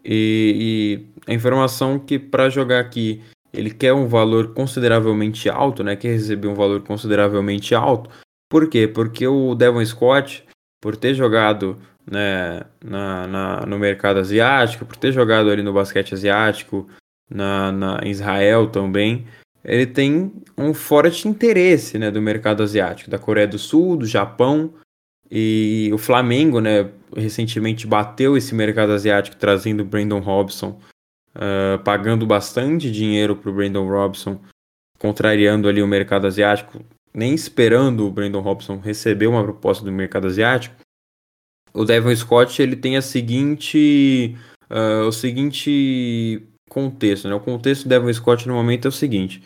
E, 0.04 1.04
e 1.26 1.30
a 1.30 1.34
informação 1.34 1.98
que 1.98 2.18
para 2.18 2.48
jogar 2.48 2.80
aqui 2.80 3.22
ele 3.52 3.70
quer 3.70 3.92
um 3.92 4.06
valor 4.06 4.54
consideravelmente 4.54 5.48
alto, 5.48 5.82
né? 5.82 5.96
Quer 5.96 6.12
receber 6.12 6.48
um 6.48 6.54
valor 6.54 6.82
consideravelmente 6.82 7.74
alto. 7.74 8.08
Por 8.48 8.68
quê? 8.68 8.88
Porque 8.88 9.26
o 9.26 9.54
Devon 9.54 9.84
Scott, 9.84 10.44
por 10.80 10.96
ter 10.96 11.14
jogado 11.14 11.76
né, 12.10 12.62
na, 12.82 13.26
na, 13.26 13.66
no 13.66 13.78
mercado 13.78 14.18
asiático, 14.18 14.84
por 14.84 14.96
ter 14.96 15.12
jogado 15.12 15.50
ali 15.50 15.62
no 15.62 15.72
basquete 15.72 16.14
asiático, 16.14 16.88
na, 17.28 17.70
na 17.72 18.00
em 18.02 18.10
Israel 18.10 18.68
também, 18.68 19.26
ele 19.64 19.86
tem 19.86 20.32
um 20.56 20.72
forte 20.72 21.28
interesse 21.28 21.98
né, 21.98 22.10
do 22.10 22.20
mercado 22.20 22.62
asiático, 22.62 23.10
da 23.10 23.18
Coreia 23.18 23.46
do 23.46 23.58
Sul, 23.58 23.96
do 23.96 24.06
Japão, 24.06 24.72
e 25.30 25.90
o 25.92 25.98
Flamengo, 25.98 26.60
né, 26.60 26.90
recentemente 27.16 27.86
bateu 27.86 28.36
esse 28.36 28.54
mercado 28.54 28.92
asiático 28.92 29.36
trazendo 29.36 29.80
o 29.80 29.84
Brandon 29.84 30.18
Robson, 30.18 30.80
uh, 31.36 31.78
pagando 31.84 32.26
bastante 32.26 32.90
dinheiro 32.90 33.36
para 33.36 33.50
o 33.50 33.54
Brandon 33.54 33.88
Robson, 33.88 34.40
contrariando 34.98 35.68
ali 35.68 35.82
o 35.82 35.86
mercado 35.86 36.26
asiático, 36.26 36.84
nem 37.14 37.32
esperando 37.32 38.06
o 38.06 38.10
Brandon 38.10 38.40
Robson 38.40 38.78
receber 38.78 39.28
uma 39.28 39.42
proposta 39.44 39.84
do 39.84 39.92
mercado 39.92 40.26
asiático. 40.26 40.74
O 41.72 41.84
Devon 41.84 42.14
Scott 42.16 42.60
ele 42.60 42.74
tem 42.74 42.96
a 42.96 43.02
seguinte 43.02 44.36
uh, 44.70 45.06
o 45.06 45.12
seguinte 45.12 46.42
contexto. 46.70 47.28
Né? 47.28 47.34
O 47.34 47.40
contexto 47.40 47.82
do 47.82 47.90
Devon 47.90 48.12
Scott 48.12 48.48
no 48.48 48.54
momento 48.54 48.86
é 48.86 48.88
o 48.88 48.92
seguinte: 48.92 49.42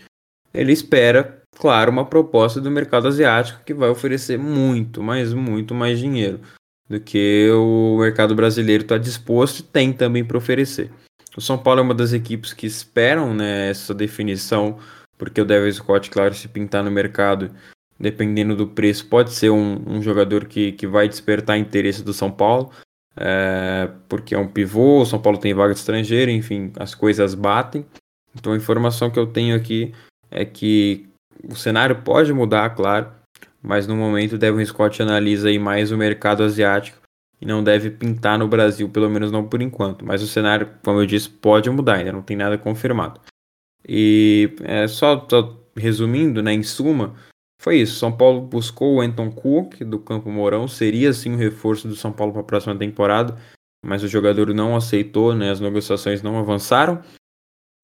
ele 0.52 0.72
espera, 0.72 1.42
claro, 1.58 1.90
uma 1.90 2.04
proposta 2.04 2.60
do 2.60 2.70
mercado 2.70 3.08
asiático 3.08 3.64
que 3.64 3.74
vai 3.74 3.88
oferecer 3.88 4.38
muito, 4.38 5.02
mas 5.02 5.32
muito 5.32 5.74
mais 5.74 5.98
dinheiro 5.98 6.40
do 6.88 7.00
que 7.00 7.48
o 7.50 7.96
mercado 7.98 8.34
brasileiro 8.34 8.82
está 8.82 8.98
disposto 8.98 9.60
e 9.60 9.62
tem 9.62 9.92
também 9.92 10.24
para 10.24 10.38
oferecer. 10.38 10.90
O 11.36 11.40
São 11.40 11.58
Paulo 11.58 11.80
é 11.80 11.82
uma 11.82 11.94
das 11.94 12.12
equipes 12.12 12.52
que 12.52 12.66
esperam 12.66 13.34
né, 13.34 13.70
essa 13.70 13.92
definição, 13.94 14.78
porque 15.18 15.40
o 15.40 15.44
Devon 15.44 15.72
Scott, 15.72 16.10
claro, 16.10 16.34
se 16.34 16.46
pintar 16.46 16.84
no 16.84 16.90
mercado, 16.90 17.50
dependendo 17.98 18.54
do 18.54 18.68
preço, 18.68 19.06
pode 19.06 19.32
ser 19.32 19.50
um, 19.50 19.82
um 19.86 20.02
jogador 20.02 20.44
que, 20.44 20.72
que 20.72 20.86
vai 20.86 21.08
despertar 21.08 21.58
interesse 21.58 22.04
do 22.04 22.12
São 22.12 22.30
Paulo, 22.30 22.70
é, 23.16 23.90
porque 24.08 24.34
é 24.34 24.38
um 24.38 24.48
pivô, 24.48 25.02
o 25.02 25.06
São 25.06 25.20
Paulo 25.20 25.38
tem 25.38 25.54
vaga 25.54 25.72
de 25.72 25.78
estrangeiro, 25.78 26.30
enfim, 26.30 26.72
as 26.78 26.94
coisas 26.94 27.34
batem. 27.34 27.84
Então 28.34 28.52
a 28.52 28.56
informação 28.56 29.10
que 29.10 29.18
eu 29.18 29.26
tenho 29.26 29.54
aqui 29.56 29.94
é 30.30 30.44
que 30.44 31.06
o 31.48 31.54
cenário 31.54 32.02
pode 32.02 32.32
mudar, 32.32 32.70
claro, 32.70 33.08
mas 33.62 33.86
no 33.86 33.96
momento 33.96 34.34
o 34.34 34.38
Devon 34.38 34.64
Scott 34.64 35.02
analisa 35.02 35.48
aí 35.48 35.58
mais 35.58 35.92
o 35.92 35.96
mercado 35.96 36.42
asiático 36.42 36.98
e 37.40 37.46
não 37.46 37.62
deve 37.62 37.90
pintar 37.90 38.38
no 38.38 38.48
Brasil, 38.48 38.88
pelo 38.88 39.08
menos 39.08 39.30
não 39.30 39.46
por 39.46 39.62
enquanto. 39.62 40.04
Mas 40.04 40.22
o 40.22 40.26
cenário, 40.26 40.70
como 40.84 41.00
eu 41.00 41.06
disse, 41.06 41.28
pode 41.28 41.70
mudar, 41.70 41.96
ainda 41.96 42.12
não 42.12 42.22
tem 42.22 42.36
nada 42.36 42.58
confirmado. 42.58 43.20
E 43.86 44.54
é, 44.62 44.88
só, 44.88 45.26
só 45.28 45.56
resumindo, 45.76 46.42
né, 46.42 46.52
em 46.52 46.62
suma, 46.62 47.14
foi 47.64 47.78
isso. 47.78 47.98
São 47.98 48.12
Paulo 48.12 48.42
buscou 48.42 48.96
o 48.96 49.00
Anton 49.00 49.30
Cook 49.30 49.82
do 49.84 49.98
Campo 49.98 50.30
Mourão, 50.30 50.68
seria 50.68 51.14
sim 51.14 51.32
um 51.32 51.38
reforço 51.38 51.88
do 51.88 51.96
São 51.96 52.12
Paulo 52.12 52.30
para 52.30 52.42
a 52.42 52.44
próxima 52.44 52.76
temporada, 52.76 53.38
mas 53.82 54.02
o 54.02 54.08
jogador 54.08 54.52
não 54.52 54.76
aceitou, 54.76 55.34
né, 55.34 55.50
as 55.50 55.60
negociações 55.60 56.20
não 56.20 56.38
avançaram. 56.38 57.02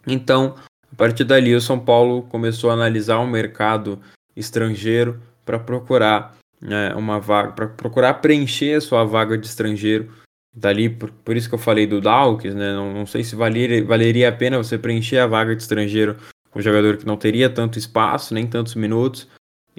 Então, 0.06 0.54
a 0.92 0.94
partir 0.94 1.24
dali, 1.24 1.54
o 1.54 1.62
São 1.62 1.80
Paulo 1.80 2.24
começou 2.24 2.68
a 2.68 2.74
analisar 2.74 3.20
o 3.20 3.26
mercado 3.26 3.98
estrangeiro 4.36 5.18
para 5.46 5.58
procurar 5.58 6.36
né, 6.60 6.94
uma 6.94 7.18
vaga, 7.18 7.52
para 7.52 7.66
procurar 7.68 8.14
preencher 8.14 8.74
a 8.74 8.80
sua 8.82 9.02
vaga 9.04 9.38
de 9.38 9.46
estrangeiro. 9.46 10.12
Dali, 10.54 10.90
por, 10.90 11.10
por 11.10 11.36
isso 11.38 11.48
que 11.48 11.54
eu 11.54 11.58
falei 11.58 11.86
do 11.86 12.02
Dawkins, 12.02 12.54
né? 12.54 12.74
Não, 12.74 12.92
não 12.92 13.06
sei 13.06 13.24
se 13.24 13.34
valeria, 13.34 13.82
valeria 13.82 14.28
a 14.28 14.32
pena 14.32 14.58
você 14.58 14.76
preencher 14.76 15.18
a 15.18 15.26
vaga 15.26 15.56
de 15.56 15.62
estrangeiro 15.62 16.16
com 16.50 16.58
um 16.58 16.62
jogador 16.62 16.98
que 16.98 17.06
não 17.06 17.16
teria 17.16 17.48
tanto 17.48 17.78
espaço, 17.78 18.34
nem 18.34 18.46
tantos 18.46 18.74
minutos. 18.74 19.28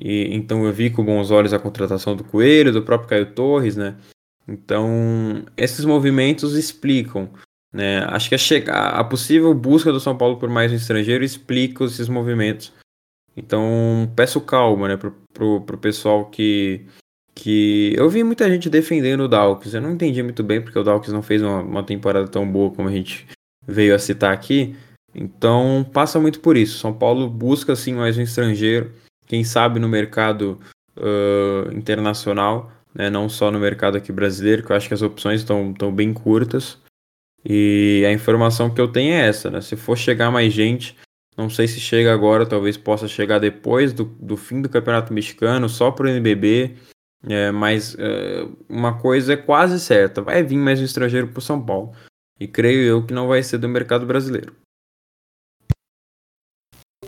E 0.01 0.33
então 0.33 0.65
eu 0.65 0.73
vi 0.73 0.89
com 0.89 1.05
bons 1.05 1.29
olhos 1.29 1.53
a 1.53 1.59
contratação 1.59 2.15
do 2.15 2.23
Coelho, 2.23 2.73
do 2.73 2.81
próprio 2.81 3.09
Caio 3.09 3.33
Torres, 3.33 3.75
né? 3.75 3.95
Então, 4.47 5.45
esses 5.55 5.85
movimentos 5.85 6.55
explicam 6.55 7.29
né? 7.73 7.99
Acho 8.09 8.29
que 8.29 8.35
a, 8.35 8.37
chegar, 8.37 8.89
a 8.89 9.03
possível 9.03 9.53
busca 9.53 9.91
do 9.91 9.99
São 9.99 10.17
Paulo 10.17 10.37
por 10.37 10.49
mais 10.49 10.71
um 10.71 10.75
estrangeiro 10.75 11.23
explica 11.23 11.85
esses 11.85 12.09
movimentos. 12.09 12.73
Então, 13.35 14.11
peço 14.15 14.41
calma 14.41 14.89
né, 14.89 14.97
pro, 14.97 15.15
pro, 15.33 15.61
pro 15.61 15.77
pessoal 15.77 16.25
que, 16.25 16.85
que. 17.33 17.93
Eu 17.97 18.09
vi 18.09 18.23
muita 18.23 18.49
gente 18.49 18.69
defendendo 18.69 19.21
o 19.21 19.27
Dawkins. 19.27 19.73
Eu 19.73 19.81
não 19.81 19.91
entendi 19.91 20.21
muito 20.21 20.43
bem 20.43 20.61
porque 20.61 20.77
o 20.77 20.83
Dawkins 20.83 21.13
não 21.13 21.21
fez 21.21 21.41
uma, 21.41 21.61
uma 21.61 21.83
temporada 21.83 22.27
tão 22.27 22.49
boa 22.49 22.71
como 22.71 22.89
a 22.89 22.91
gente 22.91 23.25
veio 23.65 23.95
a 23.95 23.99
citar 23.99 24.33
aqui. 24.33 24.75
Então, 25.15 25.89
passa 25.93 26.19
muito 26.19 26.41
por 26.41 26.57
isso. 26.57 26.77
São 26.77 26.93
Paulo 26.93 27.29
busca 27.29 27.75
sim 27.75 27.93
mais 27.93 28.17
um 28.17 28.21
estrangeiro, 28.21 28.91
quem 29.31 29.45
sabe 29.45 29.79
no 29.79 29.87
mercado 29.87 30.59
uh, 30.97 31.73
internacional, 31.73 32.69
né, 32.93 33.09
não 33.09 33.29
só 33.29 33.49
no 33.49 33.61
mercado 33.61 33.95
aqui 33.95 34.11
brasileiro, 34.11 34.61
que 34.61 34.73
eu 34.73 34.75
acho 34.75 34.89
que 34.89 34.93
as 34.93 35.01
opções 35.01 35.39
estão 35.39 35.73
bem 35.89 36.13
curtas. 36.13 36.77
E 37.45 38.03
a 38.05 38.11
informação 38.11 38.69
que 38.69 38.81
eu 38.81 38.89
tenho 38.89 39.13
é 39.13 39.25
essa, 39.29 39.49
né? 39.49 39.61
Se 39.61 39.77
for 39.77 39.97
chegar 39.97 40.29
mais 40.31 40.51
gente, 40.51 40.97
não 41.37 41.49
sei 41.49 41.65
se 41.65 41.79
chega 41.79 42.13
agora, 42.13 42.45
talvez 42.45 42.75
possa 42.75 43.07
chegar 43.07 43.39
depois 43.39 43.93
do, 43.93 44.03
do 44.03 44.35
fim 44.35 44.61
do 44.61 44.67
Campeonato 44.67 45.13
Mexicano, 45.13 45.69
só 45.69 45.91
pro 45.91 46.09
NBB. 46.09 46.75
É, 47.23 47.51
mas 47.51 47.95
é, 47.97 48.45
uma 48.67 48.99
coisa 48.99 49.31
é 49.31 49.37
quase 49.37 49.79
certa: 49.79 50.21
vai 50.21 50.43
vir 50.43 50.57
mais 50.57 50.81
um 50.81 50.83
estrangeiro 50.83 51.29
pro 51.29 51.39
São 51.39 51.65
Paulo. 51.65 51.93
E 52.37 52.49
creio 52.49 52.83
eu 52.83 53.05
que 53.05 53.13
não 53.13 53.29
vai 53.29 53.41
ser 53.41 53.59
do 53.59 53.69
mercado 53.69 54.05
brasileiro. 54.05 54.53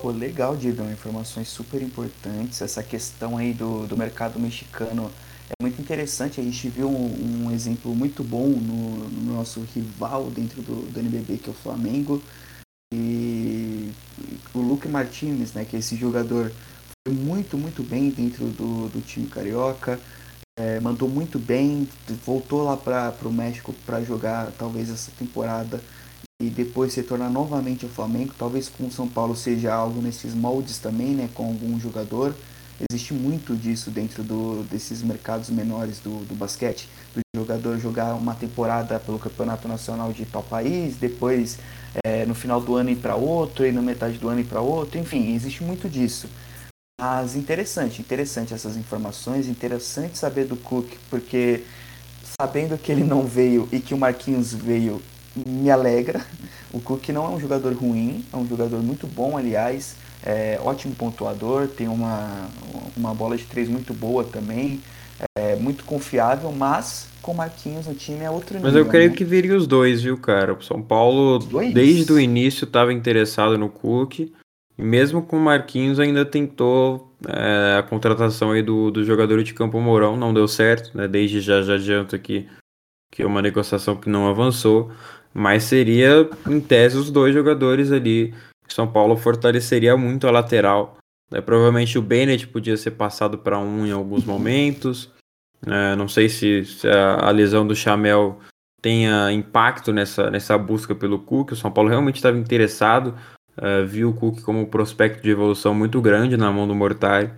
Pô, 0.04 0.12
legal, 0.12 0.58
Didão. 0.58 0.92
Informações 0.92 1.48
super 1.48 1.82
importantes. 1.82 2.62
Essa 2.62 2.84
questão 2.84 3.38
aí 3.38 3.54
do, 3.54 3.88
do 3.88 3.96
mercado 3.96 4.38
mexicano 4.38 5.10
é 5.48 5.54
muito 5.62 5.82
interessante. 5.82 6.42
A 6.42 6.44
gente 6.44 6.68
viu 6.68 6.90
um, 6.90 7.46
um 7.46 7.52
exemplo 7.54 7.96
muito 7.96 8.22
bom 8.22 8.48
no, 8.48 8.98
no, 9.08 9.34
nosso 9.34 9.62
rival 9.74 10.30
dentro 10.30 10.62
do, 10.62 10.92
do 10.92 11.00
NBB, 11.00 11.38
que 11.38 11.50
é 11.50 11.54
o 11.54 11.56
Flamengo. 11.56 12.22
E 12.94 13.94
o 14.54 14.60
Luke 14.60 14.90
Martinez, 14.90 15.54
né, 15.54 15.64
que 15.64 15.78
é 15.78 15.80
esse 15.80 15.96
jogador, 15.96 16.52
foi 17.08 17.16
muito, 17.16 17.58
muito 17.58 17.82
bem 17.82 18.10
dentro 18.10 18.48
do, 18.48 18.90
do 18.90 19.00
time 19.00 19.28
carioca. 19.28 19.98
É, 20.60 20.82
mandou 20.82 21.08
muito 21.08 21.40
bem, 21.40 21.88
voltou 22.26 22.62
lá 22.62 22.76
para 22.76 23.16
o 23.24 23.32
México 23.32 23.74
para 23.86 24.04
jogar 24.04 24.52
talvez 24.58 24.90
essa 24.90 25.12
temporada 25.18 25.80
e 26.48 26.50
depois 26.50 26.94
se 26.94 27.04
tornar 27.04 27.30
novamente 27.30 27.86
o 27.86 27.90
Flamengo. 27.90 28.34
Talvez 28.38 28.68
com 28.68 28.88
o 28.88 28.92
São 28.92 29.08
Paulo 29.08 29.36
seja 29.36 29.74
algo 29.74 30.02
nesses 30.02 30.34
moldes 30.34 30.78
também, 30.78 31.10
né, 31.10 31.30
com 31.34 31.46
algum 31.46 31.80
jogador. 31.80 32.36
Existe 32.90 33.14
muito 33.14 33.56
disso 33.56 33.90
dentro 33.90 34.24
do, 34.24 34.64
desses 34.64 35.02
mercados 35.02 35.50
menores 35.50 36.00
do, 36.00 36.26
do 36.26 36.36
basquete, 36.36 36.90
do 37.14 37.22
jogador 37.36 37.80
jogar 37.80 38.16
uma 38.16 38.36
temporada 38.36 39.00
pelo 39.00 39.20
Campeonato 39.20 39.68
Nacional 39.68 40.12
de 40.12 40.26
tal 40.26 40.44
país, 40.44 40.98
depois 40.98 41.60
é, 42.04 42.26
no 42.26 42.36
final 42.36 42.60
do 42.60 42.76
ano 42.76 42.90
ir 42.90 42.98
para 42.98 43.16
outro, 43.16 43.66
e 43.66 43.72
na 43.72 43.82
metade 43.82 44.18
do 44.18 44.28
ano 44.28 44.42
ir 44.42 44.46
para 44.46 44.60
outro, 44.60 45.00
enfim, 45.00 45.34
existe 45.34 45.64
muito 45.64 45.88
disso. 45.88 46.28
Mas 47.00 47.36
interessante, 47.36 48.02
interessante 48.02 48.54
essas 48.54 48.76
informações, 48.76 49.48
interessante 49.48 50.18
saber 50.18 50.46
do 50.46 50.58
Cook, 50.58 50.92
porque 51.10 51.64
sabendo 52.40 52.78
que 52.78 52.92
ele 52.92 53.04
não 53.04 53.26
veio 53.26 53.68
e 53.72 53.80
que 53.80 53.94
o 53.94 53.98
Marquinhos 53.98 54.54
veio, 54.54 55.02
me 55.36 55.70
alegra. 55.70 56.26
O 56.72 56.80
Cook 56.80 57.10
não 57.10 57.26
é 57.26 57.30
um 57.30 57.40
jogador 57.40 57.74
ruim, 57.74 58.26
é 58.32 58.38
um 58.38 58.48
jogador 58.48 58.82
muito 58.82 59.06
bom, 59.08 59.38
aliás 59.38 59.96
é, 60.26 60.60
ótimo 60.64 60.96
pontuador, 60.96 61.68
tem 61.68 61.88
uma, 61.88 62.48
uma 62.96 63.14
bola 63.14 63.36
de 63.36 63.44
três 63.44 63.68
muito 63.68 63.94
boa 63.94 64.24
também, 64.24 64.82
é 65.38 65.56
muito 65.58 65.84
confiável, 65.84 66.52
mas 66.52 67.08
com 67.22 67.34
Marquinhos 67.34 67.88
no 67.88 67.94
time 67.94 68.24
é 68.24 68.30
outro 68.30 68.56
nível. 68.56 68.72
Mas 68.72 68.76
eu 68.76 68.86
creio 68.86 69.12
né? 69.12 69.16
que 69.16 69.26
viria 69.26 69.56
os 69.56 69.68
dois, 69.68 70.02
viu, 70.02 70.18
cara? 70.18 70.54
O 70.54 70.62
São 70.62 70.82
Paulo, 70.82 71.40
desde 71.74 72.12
o 72.12 72.20
início, 72.20 72.66
estava 72.66 72.94
interessado 72.94 73.58
no 73.58 73.70
Cook. 73.70 74.32
E 74.76 74.82
mesmo 74.82 75.22
com 75.22 75.38
o 75.38 75.40
Marquinhos, 75.40 76.00
ainda 76.00 76.26
tentou 76.26 77.14
é, 77.28 77.78
a 77.78 77.84
contratação 77.84 78.52
aí 78.52 78.64
do, 78.64 78.90
do 78.90 79.04
jogador 79.04 79.44
de 79.44 79.54
Campo 79.54 79.80
Mourão. 79.80 80.18
Não 80.18 80.34
deu 80.34 80.48
certo, 80.48 80.98
né? 80.98 81.08
Desde 81.08 81.40
já, 81.40 81.62
já 81.62 81.76
adianto 81.76 82.16
aqui 82.16 82.48
que 83.14 83.22
é 83.22 83.26
uma 83.28 83.44
negociação 83.44 83.96
que 83.96 84.10
não 84.10 84.28
avançou. 84.28 84.92
Mas 85.34 85.64
seria, 85.64 86.30
em 86.48 86.60
tese, 86.62 86.98
os 86.98 87.10
dois 87.10 87.34
jogadores 87.34 87.92
ali 87.92 88.34
são 88.68 88.88
Paulo 88.88 89.18
fortaleceria 89.18 89.98
muito 89.98 90.28
a 90.28 90.32
lateral. 90.32 90.98
Né? 91.32 91.42
Provavelmente 91.42 91.98
o 91.98 92.02
Bennett 92.02 92.48
podia 92.48 92.78
ser 92.78 92.92
passado 92.92 93.38
para 93.38 93.58
um 93.58 93.86
em 93.86 93.92
alguns 93.92 94.24
momentos. 94.24 95.12
É, 95.66 95.96
não 95.96 96.08
sei 96.08 96.30
se, 96.30 96.66
se 96.66 96.88
a, 96.88 97.28
a, 97.28 97.32
lesão 97.32 97.66
do 97.66 97.76
Chamel 97.76 98.40
tenha 98.82 99.32
impacto 99.32 99.94
nessa, 99.94 100.30
nessa 100.30 100.58
busca 100.58 100.94
pelo 100.94 101.20
Cook. 101.20 101.52
O 101.52 101.56
São 101.56 101.72
Paulo 101.72 101.90
realmente 101.90 102.18
estava 102.18 102.38
interessado. 102.38 103.16
Uh, 103.56 103.86
viu 103.86 104.10
o 104.10 104.14
Cook 104.14 104.42
como 104.42 104.60
um 104.60 104.66
prospecto 104.66 105.22
de 105.22 105.30
evolução 105.30 105.74
muito 105.74 106.02
grande 106.02 106.36
na 106.36 106.52
mão 106.52 106.68
do 106.68 106.76
Mortari. 106.76 107.32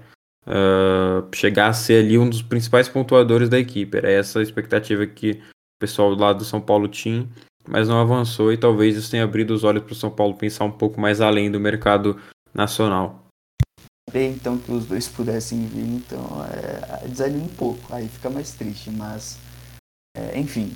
Uh, 0.47 1.27
chegar 1.35 1.67
a 1.67 1.73
ser 1.73 2.03
ali 2.03 2.17
um 2.17 2.29
dos 2.29 2.41
principais 2.41 2.89
pontuadores 2.89 3.47
da 3.47 3.59
equipe. 3.59 3.97
Era 3.97 4.11
essa 4.11 4.39
a 4.39 4.43
expectativa 4.43 5.05
que 5.05 5.31
o 5.31 5.79
pessoal 5.79 6.13
lá 6.15 6.33
do 6.33 6.43
São 6.43 6.59
Paulo 6.59 6.87
tinha 6.87 7.27
mas 7.67 7.87
não 7.87 7.99
avançou 7.99 8.51
e 8.51 8.57
talvez 8.57 8.95
isso 8.95 9.11
tenha 9.11 9.23
abrido 9.23 9.53
os 9.53 9.63
olhos 9.63 9.83
para 9.83 9.93
o 9.93 9.95
São 9.95 10.09
Paulo 10.09 10.35
pensar 10.35 10.65
um 10.65 10.71
pouco 10.71 10.99
mais 10.99 11.21
além 11.21 11.51
do 11.51 11.59
mercado 11.59 12.17
nacional. 12.53 13.25
Bem, 14.11 14.31
então 14.31 14.57
que 14.57 14.71
os 14.71 14.85
dois 14.85 15.07
pudessem 15.07 15.65
vir, 15.65 15.95
então 15.95 16.45
é, 16.45 17.07
desanima 17.07 17.43
um 17.43 17.49
pouco, 17.49 17.93
aí 17.93 18.07
fica 18.07 18.29
mais 18.29 18.51
triste, 18.51 18.89
mas 18.91 19.37
é, 20.15 20.39
enfim, 20.39 20.71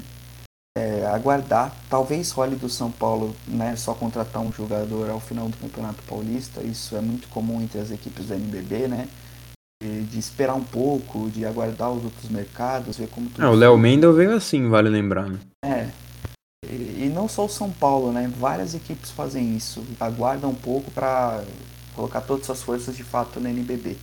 é, 0.78 1.06
aguardar. 1.06 1.74
Talvez 1.90 2.32
role 2.32 2.56
do 2.56 2.70
São 2.70 2.92
Paulo 2.92 3.36
né, 3.48 3.76
só 3.76 3.94
contratar 3.94 4.42
um 4.42 4.52
jogador 4.52 5.10
ao 5.10 5.20
final 5.20 5.48
do 5.48 5.58
Campeonato 5.58 6.02
Paulista, 6.04 6.62
isso 6.62 6.96
é 6.96 7.02
muito 7.02 7.28
comum 7.30 7.62
entre 7.62 7.80
as 7.80 7.92
equipes 7.92 8.26
do 8.26 8.34
NBB, 8.34 8.88
né? 8.88 9.08
De, 9.82 10.04
de 10.04 10.20
esperar 10.20 10.56
um 10.56 10.64
pouco, 10.64 11.30
de 11.30 11.46
aguardar 11.46 11.92
os 11.92 12.04
outros 12.04 12.30
mercados, 12.30 12.98
ver 12.98 13.08
como 13.08 13.30
tudo. 13.30 13.46
É, 13.46 13.48
o 13.48 13.54
Léo 13.54 13.78
Mendel 13.78 14.14
veio 14.14 14.36
assim, 14.36 14.68
vale 14.68 14.90
lembrar. 14.90 15.30
Né? 15.30 15.40
É, 15.64 15.88
não 17.20 17.28
só 17.28 17.46
o 17.46 17.50
São 17.50 17.70
Paulo, 17.70 18.14
né? 18.14 18.32
Várias 18.38 18.74
equipes 18.74 19.12
fazem 19.12 19.58
isso. 19.58 19.84
Aguardam 20.00 20.52
um 20.52 20.56
pouco 20.56 20.90
para 20.92 21.44
colocar 21.94 22.22
todas 22.22 22.50
as 22.50 22.64
forças 22.64 22.96
de 22.96 23.04
fato 23.04 23.42
no 23.42 23.50
NBB. 23.50 23.98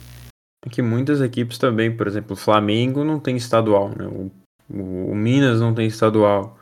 É 0.66 0.68
que 0.68 0.82
muitas 0.82 1.22
equipes 1.22 1.56
também, 1.56 1.90
por 1.90 2.06
exemplo, 2.06 2.34
o 2.34 2.36
Flamengo 2.36 3.02
não 3.04 3.18
tem 3.18 3.34
estadual, 3.34 3.88
né? 3.88 4.06
O, 4.06 4.30
o, 4.68 5.12
o 5.12 5.14
Minas 5.14 5.60
não 5.62 5.72
tem 5.72 5.86
estadual. 5.86 6.58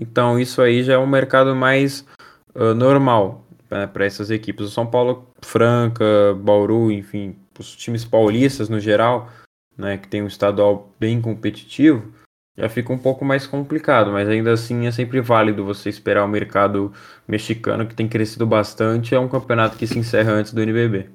Então 0.00 0.38
isso 0.38 0.62
aí 0.62 0.84
já 0.84 0.92
é 0.92 0.98
um 0.98 1.06
mercado 1.06 1.56
mais 1.56 2.06
uh, 2.54 2.74
normal 2.74 3.44
né, 3.68 3.88
para 3.88 4.04
essas 4.04 4.30
equipes. 4.30 4.66
O 4.66 4.70
São 4.70 4.86
Paulo, 4.86 5.26
Franca, 5.42 6.04
Bauru, 6.40 6.92
enfim, 6.92 7.34
os 7.58 7.74
times 7.74 8.04
paulistas 8.04 8.68
no 8.68 8.78
geral, 8.78 9.28
né, 9.76 9.98
que 9.98 10.06
tem 10.06 10.22
um 10.22 10.28
estadual 10.28 10.92
bem 11.00 11.20
competitivo, 11.20 12.12
já 12.58 12.68
fica 12.68 12.92
um 12.92 12.98
pouco 12.98 13.24
mais 13.24 13.46
complicado, 13.46 14.10
mas 14.10 14.28
ainda 14.28 14.52
assim 14.52 14.88
é 14.88 14.90
sempre 14.90 15.20
válido 15.20 15.64
você 15.64 15.88
esperar 15.88 16.24
o 16.24 16.28
mercado 16.28 16.92
mexicano, 17.26 17.86
que 17.86 17.94
tem 17.94 18.08
crescido 18.08 18.44
bastante, 18.44 19.14
é 19.14 19.20
um 19.20 19.28
campeonato 19.28 19.76
que 19.76 19.86
se 19.86 19.96
encerra 19.96 20.32
antes 20.32 20.52
do 20.52 20.60
NBB. 20.60 21.08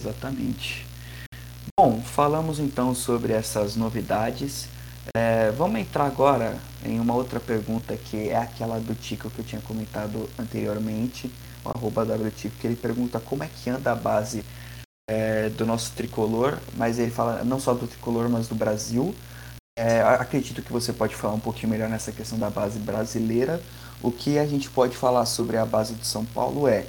Exatamente. 0.00 0.86
Bom, 1.78 2.00
falamos 2.00 2.58
então 2.58 2.94
sobre 2.94 3.34
essas 3.34 3.76
novidades. 3.76 4.66
É, 5.14 5.50
vamos 5.50 5.78
entrar 5.78 6.06
agora 6.06 6.56
em 6.82 6.98
uma 6.98 7.14
outra 7.14 7.38
pergunta 7.38 7.94
que 7.94 8.30
é 8.30 8.36
aquela 8.36 8.80
do 8.80 8.94
Tico 8.94 9.28
que 9.28 9.40
eu 9.40 9.44
tinha 9.44 9.60
comentado 9.60 10.26
anteriormente, 10.38 11.30
o 11.62 11.68
arroba 11.68 12.02
WTico, 12.02 12.56
que 12.58 12.66
ele 12.66 12.76
pergunta 12.76 13.20
como 13.20 13.44
é 13.44 13.48
que 13.48 13.68
anda 13.68 13.92
a 13.92 13.94
base 13.94 14.42
é, 15.08 15.50
do 15.50 15.66
nosso 15.66 15.92
tricolor, 15.92 16.58
mas 16.76 16.98
ele 16.98 17.10
fala 17.10 17.44
não 17.44 17.60
só 17.60 17.74
do 17.74 17.86
tricolor, 17.86 18.30
mas 18.30 18.48
do 18.48 18.54
Brasil. 18.54 19.14
É, 19.78 20.00
acredito 20.00 20.62
que 20.62 20.72
você 20.72 20.90
pode 20.90 21.14
falar 21.14 21.34
um 21.34 21.40
pouquinho 21.40 21.68
melhor 21.68 21.90
nessa 21.90 22.10
questão 22.10 22.38
da 22.38 22.48
base 22.48 22.78
brasileira. 22.78 23.60
O 24.02 24.10
que 24.10 24.38
a 24.38 24.46
gente 24.46 24.70
pode 24.70 24.96
falar 24.96 25.26
sobre 25.26 25.58
a 25.58 25.66
base 25.66 25.94
de 25.94 26.06
São 26.06 26.24
Paulo 26.24 26.66
é, 26.66 26.86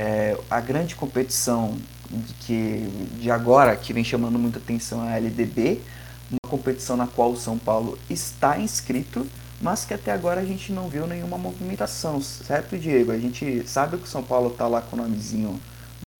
é 0.00 0.34
a 0.50 0.58
grande 0.58 0.94
competição 0.94 1.76
de, 2.10 2.32
que, 2.34 2.88
de 3.20 3.30
agora, 3.30 3.76
que 3.76 3.92
vem 3.92 4.02
chamando 4.02 4.38
muita 4.38 4.58
atenção, 4.58 5.06
é 5.06 5.12
a 5.12 5.16
LDB, 5.18 5.82
uma 6.30 6.50
competição 6.50 6.96
na 6.96 7.06
qual 7.06 7.32
o 7.32 7.36
São 7.36 7.58
Paulo 7.58 7.98
está 8.08 8.58
inscrito, 8.58 9.26
mas 9.60 9.84
que 9.84 9.92
até 9.92 10.10
agora 10.10 10.40
a 10.40 10.44
gente 10.44 10.72
não 10.72 10.88
viu 10.88 11.06
nenhuma 11.06 11.36
movimentação, 11.36 12.22
certo, 12.22 12.78
Diego? 12.78 13.12
A 13.12 13.18
gente 13.18 13.68
sabe 13.68 13.98
que 13.98 14.04
o 14.04 14.08
São 14.08 14.22
Paulo 14.22 14.52
está 14.52 14.66
lá 14.66 14.80
com 14.80 14.96
o 14.96 14.98
nomezinho 14.98 15.60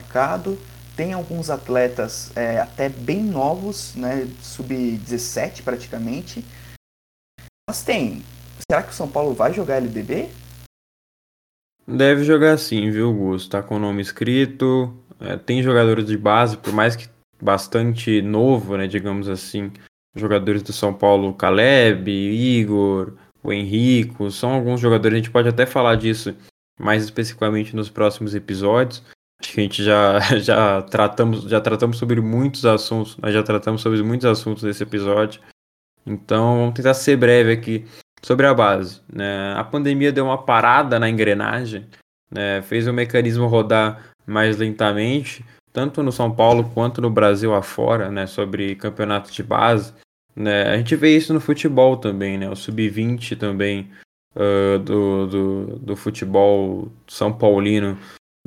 marcado, 0.03 0.59
tem 0.97 1.13
alguns 1.13 1.51
atletas 1.51 2.35
é, 2.35 2.59
até 2.59 2.89
bem 2.89 3.23
novos, 3.23 3.95
né, 3.95 4.27
sub-17 4.41 5.63
praticamente, 5.63 6.43
mas 7.69 7.83
tem. 7.85 8.23
Será 8.69 8.83
que 8.83 8.91
o 8.91 8.95
São 8.95 9.09
Paulo 9.09 9.35
vai 9.35 9.53
jogar 9.53 9.77
LDB? 9.77 10.31
Deve 11.87 12.25
jogar 12.25 12.59
sim, 12.59 12.91
viu, 12.91 13.13
Gus? 13.13 13.47
Tá 13.47 13.63
com 13.63 13.77
o 13.77 13.79
nome 13.79 14.01
escrito, 14.03 14.97
é, 15.21 15.37
tem 15.37 15.63
jogadores 15.63 16.07
de 16.07 16.17
base, 16.17 16.57
por 16.57 16.73
mais 16.73 16.97
que 16.97 17.09
bastante 17.41 18.23
novo, 18.23 18.77
né, 18.77 18.87
digamos 18.87 19.29
assim, 19.29 19.71
jogadores 20.17 20.63
do 20.63 20.73
São 20.73 20.95
Paulo, 20.95 21.35
Caleb, 21.35 22.11
Igor, 22.11 23.13
o 23.43 23.53
Henrico, 23.53 24.31
são 24.31 24.51
alguns 24.53 24.81
jogadores, 24.81 25.15
a 25.15 25.19
gente 25.19 25.31
pode 25.31 25.49
até 25.49 25.67
falar 25.67 25.97
disso 25.97 26.35
mais 26.79 27.05
especificamente 27.05 27.75
nos 27.75 27.89
próximos 27.89 28.35
episódios. 28.35 29.03
Acho 29.41 29.53
que 29.53 29.61
a 29.61 29.63
gente 29.63 29.85
já, 29.85 30.19
já, 30.39 30.83
tratamos, 30.83 31.43
já 31.43 31.61
tratamos 31.61 31.99
sobre 31.99 32.21
muitos 32.21 32.65
assuntos, 32.65 33.17
nós 33.19 33.33
já 33.33 33.43
tratamos 33.43 33.83
sobre 33.83 34.03
muitos 34.03 34.27
assuntos 34.27 34.63
nesse 34.63 34.83
episódio. 34.83 35.41
Então 36.07 36.59
vamos 36.59 36.75
tentar 36.75 36.95
ser 36.95 37.17
breve 37.17 37.53
aqui 37.53 37.85
sobre 38.23 38.47
a 38.47 38.55
base. 38.55 39.01
Né? 39.13 39.55
A 39.57 39.65
pandemia 39.65 40.13
deu 40.13 40.25
uma 40.25 40.39
parada 40.39 40.99
na 40.99 41.09
engrenagem, 41.09 41.87
né? 42.31 42.63
fez 42.63 42.87
o 42.87 42.93
mecanismo 42.93 43.47
rodar 43.47 44.11
mais 44.27 44.57
lentamente, 44.57 45.45
tanto 45.73 46.03
no 46.03 46.13
São 46.13 46.35
Paulo 46.35 46.71
quanto 46.71 47.01
no 47.01 47.11
Brasil 47.11 47.55
afora, 47.55 48.11
né? 48.11 48.27
sobre 48.27 48.77
campeonatos 48.77 49.33
de 49.33 49.43
base. 49.43 49.93
Né? 50.35 50.63
A 50.71 50.77
gente 50.77 50.95
vê 50.95 51.17
isso 51.17 51.35
no 51.35 51.41
futebol 51.41 51.97
também, 51.97 52.37
né? 52.37 52.49
O 52.51 52.55
sub-20 52.55 53.39
também 53.39 53.91
uh, 54.35 54.79
do, 54.79 55.27
do, 55.27 55.79
do 55.79 55.97
futebol 55.97 56.93
São 57.09 57.33
Paulino 57.33 57.97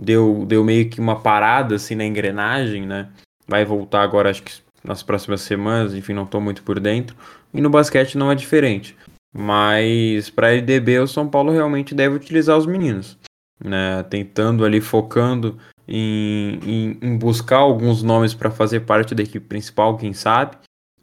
deu, 0.02 0.46
deu 0.48 0.64
meio 0.64 0.90
que 0.90 1.00
uma 1.00 1.20
parada 1.20 1.76
assim 1.76 1.96
na 1.96 2.06
engrenagem, 2.06 2.86
né? 2.86 3.10
Vai 3.48 3.66
voltar 3.66 4.04
agora, 4.04 4.30
acho 4.30 4.44
que 4.44 4.52
nas 4.84 5.04
próximas 5.04 5.42
semanas, 5.42 5.94
enfim, 5.94 6.14
não 6.14 6.24
estou 6.24 6.40
muito 6.40 6.64
por 6.64 6.80
dentro. 6.80 7.16
E 7.54 7.62
no 7.62 7.70
basquete 7.70 8.18
não 8.18 8.32
é 8.32 8.36
diferente. 8.36 8.96
Mas 9.34 10.30
para 10.30 10.48
a 10.48 10.52
LDB, 10.54 11.00
o 11.00 11.08
São 11.08 11.28
Paulo 11.28 11.52
realmente 11.52 11.94
deve 11.94 12.16
utilizar 12.16 12.58
os 12.58 12.66
meninos, 12.66 13.18
né? 13.64 14.04
Tentando 14.04 14.66
ali, 14.66 14.82
focando 14.82 15.58
em, 15.88 16.60
em, 16.64 16.98
em 17.02 17.18
buscar 17.18 17.58
alguns 17.58 18.02
nomes 18.02 18.34
para 18.34 18.50
fazer 18.50 18.82
parte 18.82 19.14
da 19.14 19.24
equipe 19.24 19.46
principal, 19.46 19.98
quem 19.98 20.14
sabe 20.14 20.58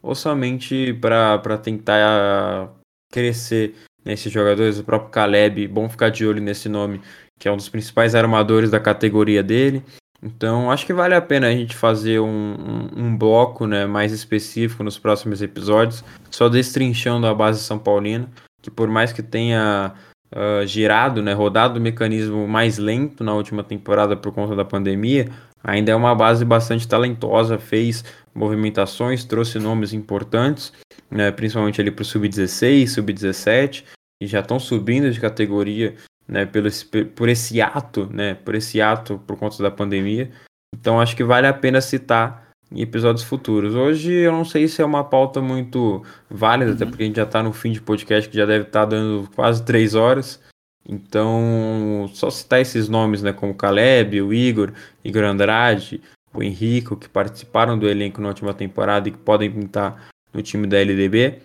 ou 0.06 0.14
somente 0.14 0.92
para 0.94 1.58
tentar 1.58 2.72
crescer 3.10 3.74
nesses 4.04 4.32
jogadores? 4.32 4.78
O 4.78 4.84
próprio 4.84 5.10
Caleb, 5.10 5.66
bom 5.66 5.88
ficar 5.88 6.10
de 6.10 6.24
olho 6.24 6.40
nesse 6.40 6.68
nome, 6.68 7.00
que 7.38 7.48
é 7.48 7.52
um 7.52 7.56
dos 7.56 7.68
principais 7.68 8.14
armadores 8.14 8.70
da 8.70 8.80
categoria 8.80 9.42
dele. 9.42 9.82
Então, 10.22 10.70
acho 10.70 10.86
que 10.86 10.92
vale 10.92 11.14
a 11.14 11.20
pena 11.20 11.48
a 11.48 11.52
gente 11.52 11.76
fazer 11.76 12.20
um, 12.20 12.26
um, 12.26 13.04
um, 13.04 13.16
bloco 13.16 13.66
né, 13.66 13.86
mais 13.86 14.12
específico 14.12 14.82
nos 14.82 14.98
próximos 14.98 15.42
episódios, 15.42 16.02
só 16.30 16.48
destrinchando 16.48 17.26
a 17.26 17.34
base 17.34 17.62
São 17.62 17.78
Paulina, 17.78 18.28
que 18.62 18.70
por 18.70 18.88
mais 18.88 19.12
que 19.12 19.22
tenha 19.22 19.92
uh, 20.34 20.66
girado, 20.66 21.22
né, 21.22 21.32
rodado 21.32 21.78
o 21.78 21.82
mecanismo 21.82 22.48
mais 22.48 22.78
lento 22.78 23.22
na 23.22 23.34
última 23.34 23.62
temporada 23.62 24.16
por 24.16 24.32
conta 24.32 24.56
da 24.56 24.64
pandemia, 24.64 25.28
ainda 25.62 25.92
é 25.92 25.94
uma 25.94 26.14
base 26.14 26.44
bastante 26.44 26.88
talentosa, 26.88 27.58
fez 27.58 28.04
movimentações, 28.34 29.24
trouxe 29.24 29.58
nomes 29.58 29.92
importantes, 29.92 30.72
né, 31.10 31.30
principalmente 31.30 31.80
ali 31.80 31.90
para 31.90 32.02
o 32.02 32.06
sub-16, 32.06 32.88
sub-17, 32.88 33.84
e 34.20 34.26
já 34.26 34.40
estão 34.40 34.58
subindo 34.58 35.10
de 35.10 35.20
categoria 35.20 35.94
né, 36.28 36.46
pelo, 36.46 36.68
por 37.14 37.28
esse 37.28 37.60
ato, 37.60 38.08
né, 38.12 38.34
por 38.34 38.54
esse 38.54 38.80
ato 38.80 39.20
por 39.26 39.36
conta 39.36 39.62
da 39.62 39.70
pandemia. 39.70 40.30
Então 40.74 41.00
acho 41.00 41.16
que 41.16 41.24
vale 41.24 41.46
a 41.46 41.54
pena 41.54 41.80
citar 41.80 42.48
em 42.70 42.80
episódios 42.80 43.24
futuros. 43.24 43.74
Hoje 43.74 44.12
eu 44.12 44.32
não 44.32 44.44
sei 44.44 44.66
se 44.68 44.82
é 44.82 44.84
uma 44.84 45.04
pauta 45.04 45.40
muito 45.40 46.04
válida, 46.28 46.70
uhum. 46.70 46.76
até 46.76 46.86
porque 46.86 47.02
a 47.02 47.06
gente 47.06 47.16
já 47.16 47.22
está 47.22 47.42
no 47.42 47.52
fim 47.52 47.72
de 47.72 47.80
podcast 47.80 48.28
que 48.28 48.36
já 48.36 48.46
deve 48.46 48.64
estar 48.64 48.80
tá 48.80 48.86
dando 48.86 49.28
quase 49.34 49.64
três 49.64 49.94
horas. 49.94 50.40
Então, 50.88 52.08
só 52.14 52.30
citar 52.30 52.60
esses 52.60 52.88
nomes, 52.88 53.20
né, 53.20 53.32
como 53.32 53.54
Caleb, 53.54 54.22
o 54.22 54.32
Igor, 54.32 54.72
Igor 55.04 55.24
Andrade, 55.24 56.00
o 56.32 56.42
Henrico, 56.42 56.96
que 56.96 57.08
participaram 57.08 57.76
do 57.76 57.88
elenco 57.88 58.20
na 58.20 58.28
última 58.28 58.54
temporada 58.54 59.08
e 59.08 59.12
que 59.12 59.18
podem 59.18 59.50
pintar 59.50 60.08
no 60.32 60.42
time 60.42 60.66
da 60.66 60.78
LDB. 60.78 61.40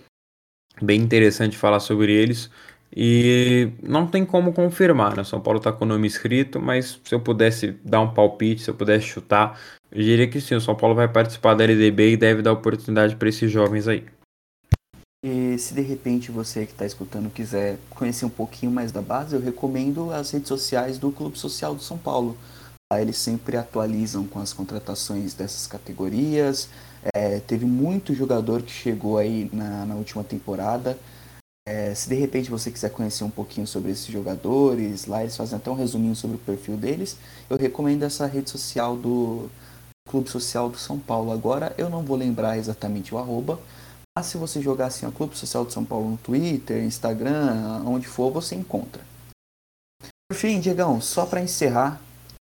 Bem 0.81 1.01
interessante 1.01 1.57
falar 1.57 1.79
sobre 1.79 2.11
eles. 2.13 2.51
E 2.95 3.71
não 3.81 4.05
tem 4.05 4.25
como 4.25 4.51
confirmar, 4.51 5.15
né? 5.15 5.23
São 5.23 5.39
Paulo 5.39 5.59
está 5.59 5.71
com 5.71 5.85
o 5.85 5.87
nome 5.87 6.07
escrito, 6.07 6.59
mas 6.59 6.99
se 7.03 7.15
eu 7.15 7.19
pudesse 7.19 7.71
dar 7.85 8.01
um 8.01 8.13
palpite, 8.13 8.63
se 8.63 8.69
eu 8.69 8.75
pudesse 8.75 9.05
chutar, 9.05 9.59
eu 9.91 10.01
diria 10.01 10.27
que 10.27 10.41
sim, 10.41 10.55
o 10.55 10.61
São 10.61 10.75
Paulo 10.75 10.95
vai 10.95 11.07
participar 11.07 11.53
da 11.53 11.63
LDB 11.63 12.11
e 12.11 12.17
deve 12.17 12.41
dar 12.41 12.51
oportunidade 12.51 13.15
para 13.15 13.29
esses 13.29 13.49
jovens 13.49 13.87
aí. 13.87 14.03
E 15.23 15.57
se 15.59 15.73
de 15.73 15.81
repente 15.81 16.31
você 16.31 16.65
que 16.65 16.71
está 16.71 16.85
escutando 16.85 17.29
quiser 17.29 17.77
conhecer 17.91 18.25
um 18.25 18.29
pouquinho 18.29 18.71
mais 18.71 18.91
da 18.91 19.01
base, 19.01 19.35
eu 19.35 19.41
recomendo 19.41 20.11
as 20.11 20.31
redes 20.31 20.47
sociais 20.47 20.97
do 20.97 21.11
Clube 21.11 21.37
Social 21.37 21.75
do 21.75 21.83
São 21.83 21.97
Paulo. 21.97 22.35
Eles 22.99 23.17
sempre 23.17 23.55
atualizam 23.55 24.25
com 24.25 24.39
as 24.39 24.51
contratações 24.51 25.33
dessas 25.33 25.65
categorias. 25.65 26.69
É, 27.13 27.39
teve 27.39 27.65
muito 27.65 28.13
jogador 28.13 28.63
que 28.63 28.71
chegou 28.71 29.17
aí 29.17 29.49
na, 29.53 29.85
na 29.85 29.95
última 29.95 30.23
temporada. 30.23 30.97
É, 31.67 31.93
se 31.93 32.09
de 32.09 32.15
repente 32.15 32.49
você 32.49 32.71
quiser 32.71 32.89
conhecer 32.89 33.23
um 33.23 33.29
pouquinho 33.29 33.67
sobre 33.67 33.91
esses 33.91 34.07
jogadores, 34.07 35.05
lá 35.05 35.21
eles 35.21 35.37
fazem 35.37 35.57
até 35.57 35.69
um 35.69 35.75
resuminho 35.75 36.15
sobre 36.15 36.37
o 36.37 36.39
perfil 36.39 36.75
deles. 36.75 37.17
Eu 37.49 37.57
recomendo 37.57 38.03
essa 38.03 38.25
rede 38.25 38.49
social 38.49 38.97
do 38.97 39.49
Clube 40.09 40.29
Social 40.29 40.69
do 40.69 40.77
São 40.77 40.97
Paulo. 40.97 41.31
Agora 41.31 41.73
eu 41.77 41.89
não 41.89 42.01
vou 42.01 42.17
lembrar 42.17 42.57
exatamente 42.57 43.13
o 43.13 43.17
arroba, 43.19 43.59
mas 44.17 44.25
se 44.25 44.37
você 44.37 44.61
jogar 44.61 44.87
assim, 44.87 45.05
o 45.05 45.11
Clube 45.11 45.37
Social 45.37 45.63
do 45.63 45.71
São 45.71 45.85
Paulo 45.85 46.09
no 46.09 46.17
Twitter, 46.17 46.83
Instagram, 46.83 47.83
onde 47.85 48.07
for, 48.07 48.31
você 48.31 48.55
encontra. 48.55 49.01
Por 50.29 50.35
fim, 50.35 50.59
Diegão, 50.59 50.99
só 50.99 51.25
para 51.25 51.41
encerrar, 51.41 52.01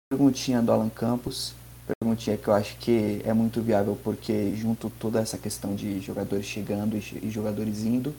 perguntinha 0.09 0.61
do 0.61 0.71
Alan 0.71 0.89
Campos. 0.89 1.53
Perguntinha 1.99 2.37
que 2.37 2.47
eu 2.47 2.53
acho 2.53 2.77
que 2.77 3.21
é 3.25 3.33
muito 3.33 3.61
viável 3.61 3.97
porque 4.03 4.55
junto 4.55 4.89
toda 4.91 5.19
essa 5.19 5.37
questão 5.37 5.75
de 5.75 5.99
jogadores 5.99 6.45
chegando 6.45 6.95
e 6.95 7.29
jogadores 7.31 7.79
indo, 7.79 8.13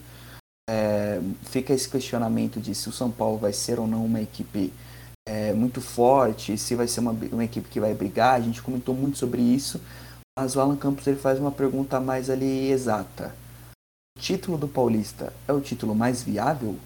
é, 0.71 1.19
fica 1.43 1.73
esse 1.73 1.89
questionamento 1.89 2.61
de 2.61 2.73
se 2.73 2.87
o 2.87 2.93
São 2.93 3.11
Paulo 3.11 3.37
vai 3.37 3.51
ser 3.51 3.77
ou 3.77 3.85
não 3.85 4.05
uma 4.05 4.21
equipe 4.21 4.71
é, 5.27 5.51
muito 5.51 5.81
forte, 5.81 6.57
se 6.57 6.75
vai 6.75 6.87
ser 6.87 7.01
uma, 7.01 7.11
uma 7.11 7.43
equipe 7.43 7.67
que 7.67 7.79
vai 7.79 7.93
brigar. 7.93 8.35
A 8.35 8.39
gente 8.39 8.61
comentou 8.61 8.95
muito 8.95 9.17
sobre 9.17 9.41
isso, 9.41 9.81
mas 10.39 10.55
o 10.55 10.61
Alan 10.61 10.77
Campos 10.77 11.05
ele 11.05 11.17
faz 11.17 11.37
uma 11.39 11.51
pergunta 11.51 11.99
mais 11.99 12.29
ali 12.29 12.71
exata. 12.71 13.35
O 14.17 14.21
título 14.21 14.57
do 14.57 14.67
Paulista 14.67 15.33
é 15.45 15.51
o 15.51 15.59
título 15.59 15.93
mais 15.93 16.23
viável? 16.23 16.77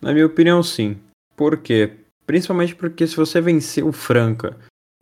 Na 0.00 0.12
minha 0.12 0.26
opinião, 0.26 0.62
sim. 0.62 0.98
Por 1.34 1.56
quê? 1.58 1.96
Principalmente 2.26 2.74
porque 2.74 3.06
se 3.06 3.16
você 3.16 3.40
vencer 3.40 3.82
o 3.82 3.92
Franca 3.92 4.56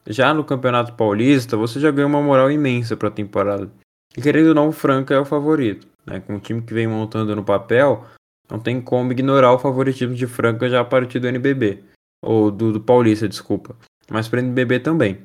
já 0.06 0.32
no 0.32 0.44
Campeonato 0.44 0.93
Paulista, 0.93 1.56
você 1.56 1.81
já 1.81 1.90
ganha 1.90 2.06
uma 2.06 2.22
moral 2.22 2.51
imensa 2.51 2.97
para 2.97 3.09
a 3.09 3.12
temporada. 3.12 3.68
E 4.16 4.22
querendo 4.22 4.48
ou 4.48 4.55
não, 4.55 4.68
o 4.68 4.72
Franca 4.72 5.14
é 5.14 5.18
o 5.18 5.24
favorito. 5.24 5.94
Né? 6.06 6.20
Com 6.20 6.36
o 6.36 6.40
time 6.40 6.62
que 6.62 6.74
vem 6.74 6.86
montando 6.86 7.35
no 7.35 7.44
papel, 7.44 8.05
Não 8.51 8.59
tem 8.59 8.81
como 8.81 9.10
ignorar 9.10 9.52
o 9.52 9.59
favoritismo 9.59 10.14
de 10.14 10.26
Franca 10.26 10.68
já 10.68 10.81
a 10.81 10.85
partir 10.85 11.18
do 11.18 11.26
NBB. 11.26 11.82
Ou 12.22 12.51
do, 12.51 12.72
do 12.72 12.81
Paulista, 12.81 13.28
desculpa. 13.28 13.74
Mas 14.10 14.28
para 14.28 14.39
o 14.39 14.43
NBB 14.43 14.81
também. 14.81 15.18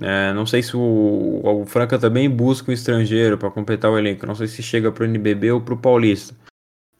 É, 0.00 0.32
não 0.34 0.44
sei 0.44 0.62
se 0.62 0.76
o, 0.76 1.40
o, 1.42 1.64
Franca 1.64 1.98
também 1.98 2.28
busca 2.28 2.70
um 2.70 2.74
estrangeiro 2.74 3.38
para 3.38 3.50
completar 3.50 3.90
o 3.90 3.98
elenco. 3.98 4.26
Não 4.26 4.34
sei 4.34 4.46
se 4.46 4.62
chega 4.62 4.92
para 4.92 5.02
o 5.02 5.06
NBB 5.06 5.52
ou 5.52 5.60
para 5.60 5.74
o 5.74 5.78
Paulista. 5.78 6.34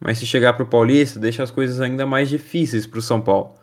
Mas 0.01 0.19
se 0.19 0.27
chegar 0.27 0.55
para 0.55 0.65
o 0.65 0.69
Paulista, 0.69 1.21
deixa 1.21 1.43
as 1.43 1.51
coisas 1.51 1.81
ainda 1.81 2.07
mais 2.07 2.29
difíceis 2.29 2.87
para 2.87 2.99
o 2.99 3.03
São 3.03 3.21
Paulo. 3.21 3.55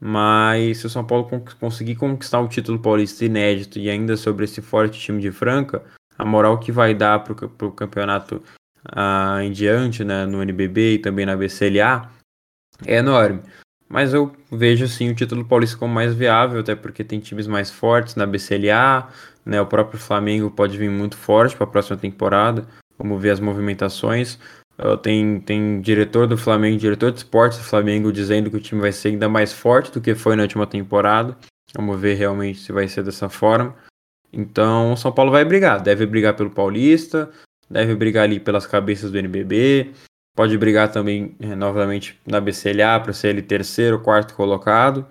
Mas 0.00 0.78
se 0.78 0.86
o 0.86 0.90
São 0.90 1.04
Paulo 1.04 1.28
conseguir 1.58 1.96
conquistar 1.96 2.40
o 2.40 2.48
título 2.48 2.78
paulista 2.78 3.24
inédito 3.24 3.78
e 3.78 3.88
ainda 3.88 4.16
sobre 4.16 4.44
esse 4.44 4.60
forte 4.60 5.00
time 5.00 5.22
de 5.22 5.32
Franca, 5.32 5.82
a 6.18 6.24
moral 6.24 6.58
que 6.58 6.70
vai 6.70 6.94
dar 6.94 7.20
para 7.20 7.66
o 7.66 7.72
campeonato 7.72 8.42
uh, 8.90 9.40
em 9.40 9.52
diante, 9.52 10.04
né, 10.04 10.26
no 10.26 10.42
NBB 10.42 10.94
e 10.94 10.98
também 10.98 11.26
na 11.26 11.36
BCLA, 11.36 12.10
é 12.86 12.96
enorme. 12.96 13.42
Mas 13.88 14.12
eu 14.12 14.32
vejo 14.50 14.88
sim 14.88 15.10
o 15.10 15.14
título 15.14 15.44
paulista 15.44 15.76
como 15.76 15.94
mais 15.94 16.12
viável, 16.14 16.60
até 16.60 16.74
porque 16.74 17.04
tem 17.04 17.20
times 17.20 17.46
mais 17.46 17.70
fortes 17.70 18.16
na 18.16 18.26
BCLA, 18.26 19.08
né? 19.44 19.60
O 19.60 19.66
próprio 19.66 19.98
Flamengo 19.98 20.50
pode 20.50 20.76
vir 20.76 20.90
muito 20.90 21.16
forte 21.16 21.54
para 21.54 21.64
a 21.64 21.70
próxima 21.70 21.96
temporada. 21.96 22.66
Vamos 22.98 23.22
ver 23.22 23.30
as 23.30 23.40
movimentações. 23.40 24.38
Uh, 24.78 24.96
tem, 24.96 25.40
tem 25.40 25.80
diretor 25.80 26.26
do 26.26 26.36
Flamengo, 26.36 26.76
diretor 26.76 27.12
de 27.12 27.18
esportes 27.18 27.58
do 27.58 27.64
Flamengo 27.64 28.12
dizendo 28.12 28.50
que 28.50 28.56
o 28.56 28.60
time 28.60 28.80
vai 28.80 28.92
ser 28.92 29.08
ainda 29.08 29.28
mais 29.28 29.52
forte 29.52 29.92
do 29.92 30.00
que 30.00 30.14
foi 30.14 30.34
na 30.34 30.42
última 30.42 30.66
temporada. 30.66 31.36
Vamos 31.74 31.98
ver 32.00 32.14
realmente 32.14 32.58
se 32.58 32.72
vai 32.72 32.88
ser 32.88 33.04
dessa 33.04 33.28
forma. 33.28 33.74
Então, 34.32 34.92
o 34.92 34.96
São 34.96 35.12
Paulo 35.12 35.30
vai 35.30 35.44
brigar, 35.44 35.80
deve 35.80 36.04
brigar 36.04 36.34
pelo 36.34 36.50
Paulista, 36.50 37.30
deve 37.68 37.94
brigar 37.94 38.24
ali 38.24 38.40
pelas 38.40 38.66
cabeças 38.66 39.10
do 39.10 39.18
NBB, 39.18 39.92
pode 40.34 40.56
brigar 40.58 40.90
também 40.90 41.34
é, 41.40 41.54
novamente 41.54 42.18
na 42.26 42.40
BCLA 42.40 43.00
para 43.00 43.12
ser 43.12 43.28
ele 43.28 43.42
terceiro, 43.42 44.00
quarto 44.00 44.34
colocado. 44.34 45.06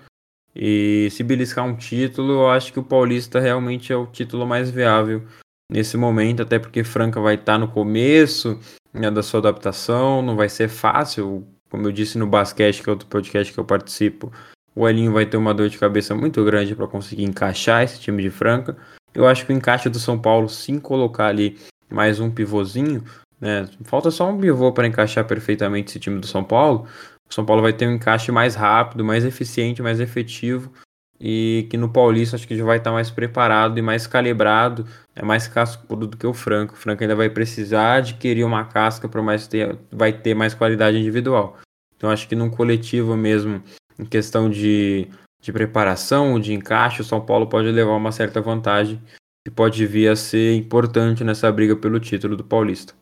E 0.56 1.10
se 1.12 1.22
beliscar 1.22 1.66
um 1.66 1.76
título, 1.76 2.34
eu 2.34 2.50
acho 2.50 2.72
que 2.72 2.80
o 2.80 2.84
Paulista 2.84 3.40
realmente 3.40 3.92
é 3.92 3.96
o 3.96 4.06
título 4.06 4.48
mais 4.48 4.70
viável 4.70 5.24
nesse 5.70 5.98
momento, 5.98 6.44
até 6.44 6.60
porque 6.60 6.84
Franca 6.84 7.20
vai 7.20 7.36
estar 7.36 7.54
tá 7.54 7.58
no 7.58 7.68
começo 7.68 8.58
né, 8.94 9.12
da 9.12 9.22
sua 9.22 9.40
adaptação, 9.42 10.22
não 10.22 10.36
vai 10.36 10.48
ser 10.48 10.70
fácil. 10.70 11.46
Como 11.70 11.88
eu 11.88 11.92
disse 11.92 12.18
no 12.18 12.28
basquete, 12.28 12.82
que 12.82 12.90
é 12.90 12.94
outro 12.94 13.08
podcast 13.08 13.52
que 13.52 13.60
eu 13.60 13.66
participo, 13.66 14.32
o 14.74 14.88
Elinho 14.88 15.12
vai 15.12 15.26
ter 15.26 15.36
uma 15.36 15.54
dor 15.54 15.68
de 15.68 15.78
cabeça 15.78 16.16
muito 16.16 16.44
grande 16.46 16.76
para 16.76 16.88
conseguir 16.88 17.24
encaixar 17.24 17.84
esse 17.84 18.00
time 18.00 18.22
de 18.22 18.30
Franca. 18.30 18.78
Eu 19.14 19.28
acho 19.28 19.46
que 19.46 19.52
o 19.52 19.56
encaixe 19.56 19.90
do 19.90 20.00
São 20.00 20.20
Paulo, 20.20 20.48
sim 20.48 20.80
colocar 20.80 21.28
ali 21.28 21.58
mais 21.90 22.20
um 22.20 22.30
pivôzinho, 22.30 23.04
né? 23.40 23.68
Falta 23.84 24.12
só 24.12 24.30
um 24.30 24.40
pivô 24.40 24.72
para 24.72 24.88
encaixar 24.88 25.26
perfeitamente 25.26 25.90
esse 25.90 26.00
time 26.00 26.20
do 26.20 26.28
São 26.28 26.44
Paulo. 26.44 26.88
O 27.30 27.34
São 27.34 27.46
Paulo 27.46 27.62
vai 27.62 27.74
ter 27.74 27.88
um 27.88 27.96
encaixe 27.96 28.32
mais 28.32 28.56
rápido, 28.56 29.04
mais 29.04 29.26
eficiente, 29.26 29.82
mais 29.82 30.00
efetivo 30.00 30.72
e 31.20 31.68
que 31.70 31.78
no 31.78 31.90
Paulista 31.90 32.36
acho 32.36 32.48
que 32.48 32.58
já 32.58 32.66
vai 32.66 32.78
estar 32.78 32.92
mais 32.92 33.10
preparado 33.10 33.78
e 33.78 33.82
mais 33.82 34.06
calibrado, 34.06 34.86
é 35.16 35.24
mais 35.24 35.48
cascudo 35.48 36.08
do 36.08 36.18
que 36.18 36.28
o 36.28 36.34
Franco. 36.34 36.74
O 36.74 36.78
Franco 36.78 37.04
ainda 37.04 37.16
vai 37.16 37.30
precisar 37.30 37.96
adquirir 37.96 38.44
uma 38.44 38.66
casca 38.66 39.08
para 39.08 39.22
mais 39.22 39.48
ter, 39.48 39.78
vai 39.92 40.12
ter 40.12 40.34
mais 40.34 40.54
qualidade 40.54 40.98
individual. 40.98 41.58
Então 41.96 42.10
acho 42.10 42.28
que 42.28 42.36
num 42.36 42.50
coletivo 42.50 43.16
mesmo, 43.16 43.64
em 43.98 44.06
questão 44.06 44.50
de, 44.50 45.08
de 45.42 45.54
preparação, 45.54 46.40
de 46.40 46.54
encaixe, 46.54 47.02
o 47.02 47.06
São 47.06 47.22
Paulo 47.22 47.48
pode 47.48 47.72
levar 47.72 47.96
uma 47.96 48.12
certa 48.12 48.42
vantagem 48.42 49.02
que 49.46 49.52
pode 49.52 49.86
vir 49.86 50.10
a 50.10 50.16
ser 50.16 50.56
importante 50.56 51.24
nessa 51.24 51.52
briga 51.52 51.76
pelo 51.76 52.00
título 52.00 52.36
do 52.36 52.44
Paulista. 52.44 52.96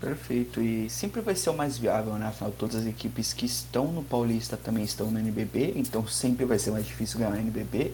Perfeito, 0.00 0.62
e 0.62 0.88
sempre 0.88 1.20
vai 1.20 1.34
ser 1.34 1.50
o 1.50 1.56
mais 1.56 1.76
viável, 1.76 2.12
né? 2.14 2.28
Afinal, 2.28 2.52
todas 2.52 2.76
as 2.76 2.86
equipes 2.86 3.32
que 3.32 3.44
estão 3.44 3.88
no 3.88 4.04
Paulista 4.04 4.56
também 4.56 4.84
estão 4.84 5.10
no 5.10 5.18
NBB, 5.18 5.72
então 5.74 6.06
sempre 6.06 6.44
vai 6.44 6.56
ser 6.56 6.70
mais 6.70 6.86
difícil 6.86 7.18
ganhar 7.18 7.32
o 7.32 7.36
NBB. 7.36 7.92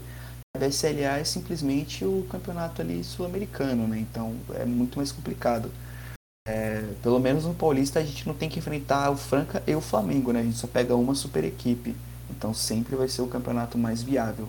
A 0.54 0.58
BSLA 0.58 1.18
é 1.18 1.24
simplesmente 1.24 2.04
o 2.04 2.26
campeonato 2.30 2.82
ali 2.82 3.02
sul-americano, 3.02 3.88
né? 3.88 3.98
Então 3.98 4.36
é 4.54 4.66
muito 4.66 4.98
mais 4.98 5.10
complicado. 5.10 5.70
É, 6.46 6.84
pelo 7.02 7.18
menos 7.18 7.46
no 7.46 7.54
Paulista 7.54 8.00
a 8.00 8.04
gente 8.04 8.26
não 8.26 8.34
tem 8.34 8.50
que 8.50 8.58
enfrentar 8.58 9.08
o 9.10 9.16
Franca 9.16 9.62
e 9.66 9.74
o 9.74 9.80
Flamengo, 9.80 10.30
né? 10.30 10.40
A 10.40 10.44
gente 10.44 10.58
só 10.58 10.66
pega 10.66 10.94
uma 10.94 11.14
super 11.14 11.42
equipe. 11.42 11.96
Então 12.28 12.52
sempre 12.52 12.94
vai 12.96 13.08
ser 13.08 13.22
o 13.22 13.28
campeonato 13.28 13.78
mais 13.78 14.02
viável. 14.02 14.46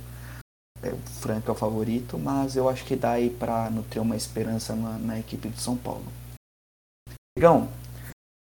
É, 0.82 0.90
o 0.90 0.98
Franca 0.98 1.50
é 1.50 1.54
o 1.54 1.56
favorito, 1.56 2.18
mas 2.18 2.56
eu 2.56 2.70
acho 2.70 2.86
que 2.86 2.96
dá 2.96 3.12
aí 3.12 3.30
para 3.30 3.72
ter 3.90 4.00
uma 4.00 4.16
esperança 4.16 4.76
na, 4.76 4.98
na 4.98 5.20
equipe 5.20 5.50
de 5.50 5.60
São 5.60 5.76
Paulo. 5.76 6.06
Legal. 7.38 7.68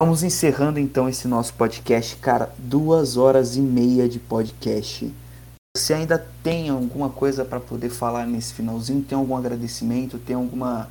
Vamos 0.02 0.24
encerrando 0.24 0.80
então 0.80 1.10
esse 1.10 1.28
nosso 1.28 1.54
podcast, 1.54 2.16
cara. 2.18 2.54
Duas 2.58 3.18
horas 3.18 3.58
e 3.58 3.62
meia 3.62 4.08
de 4.08 4.20
podcast. 4.20 5.14
Você 5.76 5.94
ainda 5.94 6.18
tem 6.42 6.70
alguma 6.70 7.10
coisa 7.10 7.44
para 7.44 7.60
poder 7.60 7.90
falar 7.90 8.26
nesse 8.26 8.54
finalzinho? 8.54 9.04
Tem 9.04 9.18
algum 9.18 9.36
agradecimento? 9.36 10.18
Tem 10.18 10.36
alguma 10.36 10.90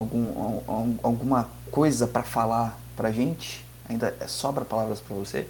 algum, 0.00 0.96
alguma 1.02 1.50
coisa 1.70 2.06
para 2.06 2.22
falar 2.22 2.78
para 2.96 3.10
gente? 3.10 3.64
Ainda 3.88 4.14
sobra 4.28 4.64
palavras 4.64 5.00
para 5.00 5.16
você? 5.16 5.48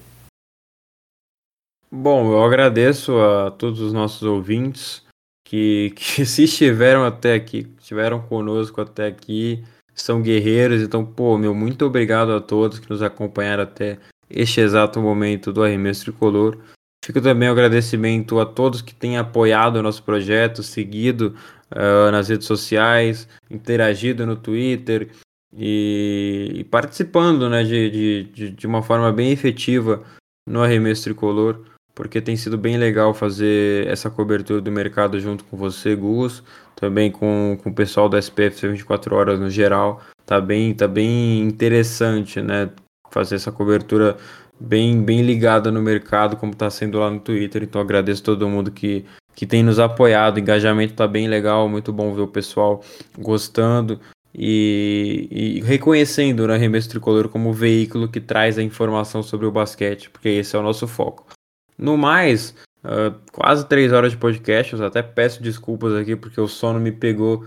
Bom, 1.90 2.32
eu 2.32 2.44
agradeço 2.44 3.18
a 3.18 3.50
todos 3.50 3.80
os 3.80 3.92
nossos 3.92 4.22
ouvintes 4.22 5.02
que, 5.44 5.92
que 5.96 6.24
se 6.24 6.44
estiveram 6.44 7.04
até 7.04 7.34
aqui, 7.34 7.66
estiveram 7.78 8.20
conosco 8.20 8.80
até 8.80 9.06
aqui 9.06 9.62
são 9.94 10.22
guerreiros. 10.22 10.82
Então, 10.82 11.04
pô, 11.04 11.36
meu, 11.36 11.54
muito 11.54 11.84
obrigado 11.84 12.32
a 12.32 12.40
todos 12.40 12.78
que 12.78 12.90
nos 12.90 13.02
acompanharam 13.02 13.62
até 13.62 13.98
este 14.28 14.60
exato 14.60 15.00
momento 15.00 15.52
do 15.52 15.62
arremesso 15.62 16.04
tricolor. 16.04 16.58
Fico 17.04 17.20
também 17.20 17.48
o 17.48 17.52
agradecimento 17.52 18.38
a 18.38 18.46
todos 18.46 18.82
que 18.82 18.94
têm 18.94 19.16
apoiado 19.16 19.76
o 19.76 19.82
nosso 19.82 20.02
projeto, 20.02 20.62
seguido 20.62 21.34
uh, 21.72 22.10
nas 22.10 22.28
redes 22.28 22.46
sociais, 22.46 23.26
interagido 23.50 24.26
no 24.26 24.36
Twitter 24.36 25.10
e, 25.56 26.52
e 26.56 26.64
participando 26.64 27.48
né, 27.48 27.64
de, 27.64 28.24
de, 28.24 28.50
de 28.50 28.66
uma 28.66 28.82
forma 28.82 29.10
bem 29.12 29.32
efetiva 29.32 30.02
no 30.46 30.62
arremesso 30.62 31.04
tricolor, 31.04 31.64
porque 32.00 32.18
tem 32.18 32.34
sido 32.34 32.56
bem 32.56 32.78
legal 32.78 33.12
fazer 33.12 33.86
essa 33.86 34.08
cobertura 34.08 34.58
do 34.58 34.72
mercado 34.72 35.20
junto 35.20 35.44
com 35.44 35.54
você, 35.54 35.94
Gus 35.94 36.42
também 36.74 37.10
com, 37.10 37.58
com 37.62 37.68
o 37.68 37.74
pessoal 37.74 38.08
da 38.08 38.18
SPF 38.18 38.66
24 38.68 39.14
horas 39.14 39.38
no 39.38 39.50
geral. 39.50 40.00
Tá 40.24 40.40
bem, 40.40 40.72
tá 40.72 40.88
bem 40.88 41.42
interessante, 41.42 42.40
né? 42.40 42.70
Fazer 43.10 43.34
essa 43.34 43.52
cobertura 43.52 44.16
bem, 44.58 45.02
bem 45.02 45.20
ligada 45.20 45.70
no 45.70 45.82
mercado, 45.82 46.38
como 46.38 46.52
está 46.52 46.70
sendo 46.70 46.98
lá 46.98 47.10
no 47.10 47.20
Twitter. 47.20 47.62
Então 47.64 47.82
agradeço 47.82 48.22
todo 48.22 48.48
mundo 48.48 48.70
que, 48.70 49.04
que 49.34 49.44
tem 49.44 49.62
nos 49.62 49.78
apoiado. 49.78 50.36
O 50.36 50.40
engajamento 50.40 50.94
tá 50.94 51.06
bem 51.06 51.28
legal, 51.28 51.68
muito 51.68 51.92
bom 51.92 52.14
ver 52.14 52.22
o 52.22 52.28
pessoal 52.28 52.82
gostando 53.18 54.00
e, 54.34 55.28
e 55.30 55.60
reconhecendo 55.60 56.48
né, 56.48 56.56
Remesso 56.56 56.88
Tricolor 56.88 57.28
como 57.28 57.52
veículo 57.52 58.08
que 58.08 58.22
traz 58.22 58.56
a 58.56 58.62
informação 58.62 59.22
sobre 59.22 59.44
o 59.44 59.52
basquete, 59.52 60.08
porque 60.08 60.30
esse 60.30 60.56
é 60.56 60.58
o 60.58 60.62
nosso 60.62 60.88
foco. 60.88 61.26
No 61.80 61.96
mais, 61.96 62.54
Uh, 62.82 63.12
quase 63.30 63.66
três 63.68 63.92
horas 63.92 64.12
de 64.12 64.18
podcast. 64.18 64.72
Eu 64.72 64.84
até 64.84 65.02
peço 65.02 65.42
desculpas 65.42 65.94
aqui 65.94 66.16
porque 66.16 66.40
o 66.40 66.48
sono 66.48 66.80
me 66.80 66.90
pegou 66.90 67.44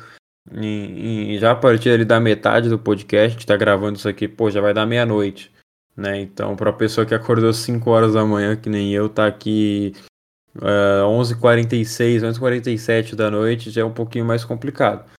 em, 0.51 1.33
em, 1.33 1.39
já 1.39 1.51
a 1.51 1.55
partir 1.55 1.89
ali 1.89 2.05
da 2.05 2.19
metade 2.19 2.69
do 2.69 2.79
podcast. 2.79 3.27
A 3.27 3.29
gente 3.29 3.45
tá 3.45 3.57
gravando 3.57 3.97
isso 3.97 4.07
aqui, 4.07 4.27
pô, 4.27 4.49
já 4.51 4.61
vai 4.61 4.73
dar 4.73 4.85
meia-noite. 4.85 5.51
Né? 5.95 6.21
Então, 6.21 6.55
para 6.55 6.73
pessoa 6.73 7.05
que 7.05 7.13
acordou 7.13 7.53
5 7.53 7.89
horas 7.89 8.13
da 8.13 8.25
manhã, 8.25 8.55
que 8.55 8.69
nem 8.69 8.93
eu, 8.93 9.09
tá 9.09 9.27
aqui 9.27 9.93
uh, 10.57 11.05
11h46, 11.05 12.21
11h47 12.21 13.15
da 13.15 13.29
noite, 13.29 13.69
já 13.69 13.81
é 13.81 13.85
um 13.85 13.93
pouquinho 13.93 14.25
mais 14.25 14.43
complicado. 14.43 15.11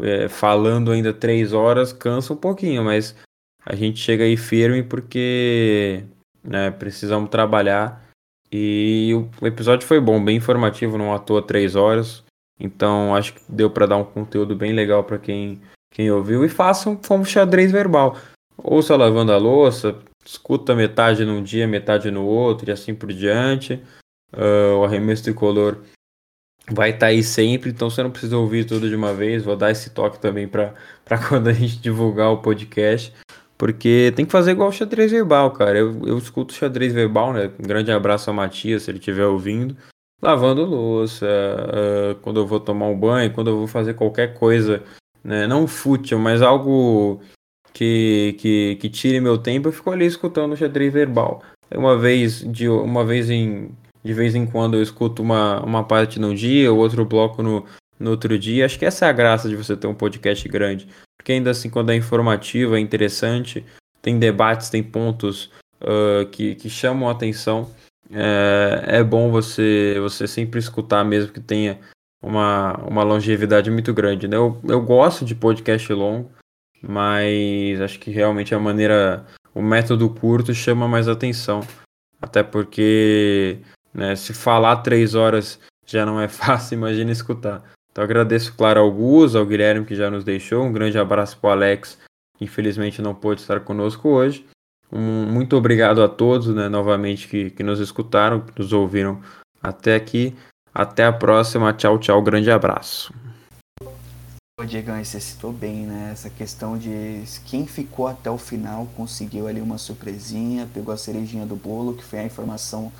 É, 0.00 0.26
falando 0.26 0.90
ainda 0.90 1.12
3 1.12 1.52
horas 1.52 1.92
cansa 1.92 2.32
um 2.32 2.36
pouquinho, 2.36 2.82
mas 2.82 3.14
a 3.64 3.74
gente 3.74 3.98
chega 3.98 4.24
aí 4.24 4.38
firme 4.38 4.82
porque 4.82 6.04
né, 6.42 6.70
precisamos 6.70 7.28
trabalhar 7.28 8.02
e 8.52 9.14
o 9.40 9.46
episódio 9.46 9.86
foi 9.86 9.98
bom, 9.98 10.22
bem 10.22 10.36
informativo, 10.36 10.98
não 10.98 11.14
à 11.14 11.18
toa 11.18 11.40
três 11.40 11.74
horas. 11.74 12.22
Então 12.60 13.14
acho 13.14 13.34
que 13.34 13.40
deu 13.48 13.70
para 13.70 13.86
dar 13.86 13.96
um 13.96 14.04
conteúdo 14.04 14.54
bem 14.54 14.72
legal 14.72 15.02
para 15.02 15.18
quem, 15.18 15.60
quem 15.90 16.10
ouviu. 16.10 16.44
E 16.44 16.48
façam 16.50 16.94
como 16.94 17.24
xadrez 17.24 17.72
verbal. 17.72 18.16
Ouça 18.58 18.94
lavando 18.94 19.32
a 19.32 19.38
louça, 19.38 19.98
escuta 20.24 20.74
metade 20.74 21.24
num 21.24 21.42
dia, 21.42 21.66
metade 21.66 22.10
no 22.10 22.24
outro 22.24 22.68
e 22.68 22.72
assim 22.72 22.94
por 22.94 23.10
diante. 23.10 23.82
Uh, 24.34 24.76
o 24.78 24.84
arremesso 24.84 25.24
tricolor 25.24 25.78
vai 26.70 26.90
estar 26.90 27.00
tá 27.00 27.06
aí 27.06 27.22
sempre, 27.22 27.70
então 27.70 27.90
você 27.90 28.02
não 28.02 28.10
precisa 28.10 28.36
ouvir 28.36 28.66
tudo 28.66 28.88
de 28.88 28.94
uma 28.94 29.14
vez. 29.14 29.44
Vou 29.44 29.56
dar 29.56 29.70
esse 29.70 29.90
toque 29.90 30.20
também 30.20 30.46
para 30.46 30.74
quando 31.28 31.48
a 31.48 31.52
gente 31.54 31.78
divulgar 31.78 32.30
o 32.30 32.42
podcast. 32.42 33.14
Porque 33.62 34.12
tem 34.16 34.26
que 34.26 34.32
fazer 34.32 34.50
igual 34.50 34.70
o 34.70 34.72
xadrez 34.72 35.12
verbal, 35.12 35.52
cara. 35.52 35.78
Eu, 35.78 36.04
eu 36.04 36.18
escuto 36.18 36.52
xadrez 36.52 36.92
verbal, 36.92 37.32
né? 37.32 37.48
Um 37.60 37.62
grande 37.62 37.92
abraço 37.92 38.28
ao 38.28 38.34
Matias, 38.34 38.82
se 38.82 38.90
ele 38.90 38.98
estiver 38.98 39.24
ouvindo. 39.24 39.76
Lavando 40.20 40.64
louça, 40.64 41.26
uh, 41.28 42.16
quando 42.22 42.40
eu 42.40 42.46
vou 42.46 42.58
tomar 42.58 42.86
um 42.86 42.98
banho, 42.98 43.32
quando 43.32 43.50
eu 43.50 43.58
vou 43.58 43.68
fazer 43.68 43.94
qualquer 43.94 44.36
coisa, 44.36 44.82
né? 45.22 45.46
Não 45.46 45.68
fútil, 45.68 46.18
mas 46.18 46.42
algo 46.42 47.20
que, 47.72 48.34
que, 48.40 48.78
que 48.80 48.90
tire 48.90 49.20
meu 49.20 49.38
tempo, 49.38 49.68
eu 49.68 49.72
fico 49.72 49.92
ali 49.92 50.06
escutando 50.06 50.54
o 50.54 50.56
xadrez 50.56 50.92
verbal. 50.92 51.40
Uma 51.72 51.96
vez, 51.96 52.40
de, 52.40 52.68
uma 52.68 53.04
vez 53.04 53.30
em, 53.30 53.70
de 54.02 54.12
vez 54.12 54.34
em 54.34 54.44
quando 54.44 54.74
eu 54.74 54.82
escuto 54.82 55.22
uma, 55.22 55.60
uma 55.60 55.84
parte 55.84 56.18
no 56.18 56.34
dia, 56.34 56.72
o 56.72 56.78
outro 56.78 57.04
bloco 57.04 57.44
no, 57.44 57.64
no 57.98 58.10
outro 58.10 58.38
dia. 58.38 58.64
Acho 58.64 58.78
que 58.78 58.84
essa 58.84 59.06
é 59.06 59.08
a 59.08 59.12
graça 59.12 59.48
de 59.48 59.56
você 59.56 59.76
ter 59.76 59.86
um 59.86 59.94
podcast 59.94 60.48
grande. 60.48 60.88
Porque 61.16 61.32
ainda 61.32 61.50
assim, 61.50 61.70
quando 61.70 61.90
é 61.90 61.96
informativo, 61.96 62.74
é 62.74 62.80
interessante, 62.80 63.64
tem 64.00 64.18
debates, 64.18 64.70
tem 64.70 64.82
pontos 64.82 65.50
uh, 65.80 66.26
que, 66.30 66.54
que 66.56 66.68
chamam 66.68 67.08
a 67.08 67.12
atenção. 67.12 67.70
É, 68.10 68.98
é 68.98 69.04
bom 69.04 69.30
você, 69.30 69.96
você 70.00 70.26
sempre 70.26 70.58
escutar, 70.58 71.04
mesmo 71.04 71.32
que 71.32 71.40
tenha 71.40 71.78
uma, 72.20 72.74
uma 72.86 73.02
longevidade 73.02 73.70
muito 73.70 73.94
grande. 73.94 74.28
Né? 74.28 74.36
Eu, 74.36 74.60
eu 74.64 74.80
gosto 74.80 75.24
de 75.24 75.34
podcast 75.34 75.92
longo, 75.92 76.30
mas 76.82 77.80
acho 77.80 77.98
que 77.98 78.10
realmente 78.10 78.54
a 78.54 78.58
maneira, 78.58 79.24
o 79.54 79.62
método 79.62 80.10
curto 80.10 80.52
chama 80.52 80.88
mais 80.88 81.08
atenção. 81.08 81.60
Até 82.20 82.42
porque 82.42 83.58
né, 83.92 84.14
se 84.14 84.32
falar 84.32 84.76
três 84.78 85.14
horas 85.14 85.58
já 85.86 86.06
não 86.06 86.20
é 86.20 86.26
fácil, 86.28 86.74
imagina 86.74 87.10
escutar. 87.10 87.62
Então 87.92 88.02
agradeço, 88.02 88.54
claro, 88.56 88.80
ao 88.80 88.90
Gus, 88.90 89.36
ao 89.36 89.46
Guilherme 89.46 89.86
que 89.86 89.94
já 89.94 90.10
nos 90.10 90.24
deixou. 90.24 90.64
Um 90.64 90.72
grande 90.72 90.98
abraço 90.98 91.38
para 91.38 91.50
o 91.50 91.52
Alex, 91.52 91.98
infelizmente 92.40 93.02
não 93.02 93.14
pôde 93.14 93.42
estar 93.42 93.60
conosco 93.60 94.08
hoje. 94.08 94.44
Um, 94.90 95.26
muito 95.26 95.56
obrigado 95.56 96.02
a 96.02 96.08
todos, 96.08 96.48
né, 96.48 96.68
novamente, 96.68 97.28
que, 97.28 97.50
que 97.50 97.62
nos 97.62 97.80
escutaram, 97.80 98.40
que 98.40 98.58
nos 98.58 98.72
ouviram 98.72 99.22
até 99.62 99.94
aqui. 99.94 100.34
Até 100.74 101.04
a 101.04 101.12
próxima. 101.12 101.72
Tchau, 101.72 101.98
tchau. 101.98 102.22
Grande 102.22 102.50
abraço. 102.50 103.12
O 104.58 104.64
Diego, 104.64 104.92
você 104.92 105.20
citou 105.20 105.52
bem, 105.52 105.86
né? 105.86 106.10
Essa 106.12 106.30
questão 106.30 106.78
de 106.78 107.24
quem 107.46 107.66
ficou 107.66 108.06
até 108.06 108.30
o 108.30 108.38
final 108.38 108.86
conseguiu 108.96 109.48
ali 109.48 109.60
uma 109.60 109.76
surpresinha, 109.76 110.68
pegou 110.72 110.94
a 110.94 110.96
cerejinha 110.96 111.44
do 111.44 111.56
bolo, 111.56 111.94
que 111.94 112.04
foi 112.04 112.20
a 112.20 112.24
informação 112.24 112.92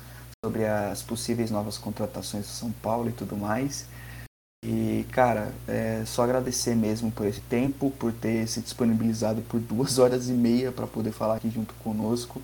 sobre 0.43 0.65
as 0.65 1.01
possíveis 1.01 1.49
novas 1.49 1.77
contratações 1.77 2.45
do 2.45 2.51
São 2.51 2.71
Paulo 2.71 3.09
e 3.09 3.13
tudo 3.13 3.37
mais. 3.37 3.87
E, 4.63 5.05
cara, 5.11 5.51
é 5.67 6.03
só 6.05 6.23
agradecer 6.23 6.73
mesmo 6.73 7.11
por 7.11 7.27
esse 7.27 7.41
tempo, 7.41 7.91
por 7.91 8.13
ter 8.13 8.47
se 8.47 8.61
disponibilizado 8.61 9.41
por 9.41 9.59
duas 9.61 9.99
horas 9.99 10.29
e 10.29 10.31
meia 10.31 10.71
para 10.71 10.87
poder 10.87 11.11
falar 11.11 11.35
aqui 11.35 11.49
junto 11.49 11.73
conosco. 11.75 12.41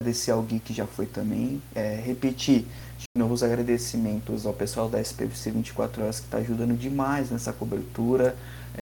Agradecer 0.00 0.30
ao 0.30 0.42
Gui 0.42 0.60
que 0.60 0.72
já 0.72 0.86
foi 0.86 1.06
também. 1.06 1.60
É, 1.74 1.96
repetir 1.96 2.64
de 2.98 3.06
novo 3.18 3.34
os 3.34 3.42
agradecimentos 3.42 4.46
ao 4.46 4.52
pessoal 4.52 4.88
da 4.88 5.00
SPFC 5.00 5.50
24 5.50 6.02
Horas 6.02 6.20
que 6.20 6.26
está 6.26 6.38
ajudando 6.38 6.78
demais 6.78 7.30
nessa 7.30 7.52
cobertura. 7.52 8.36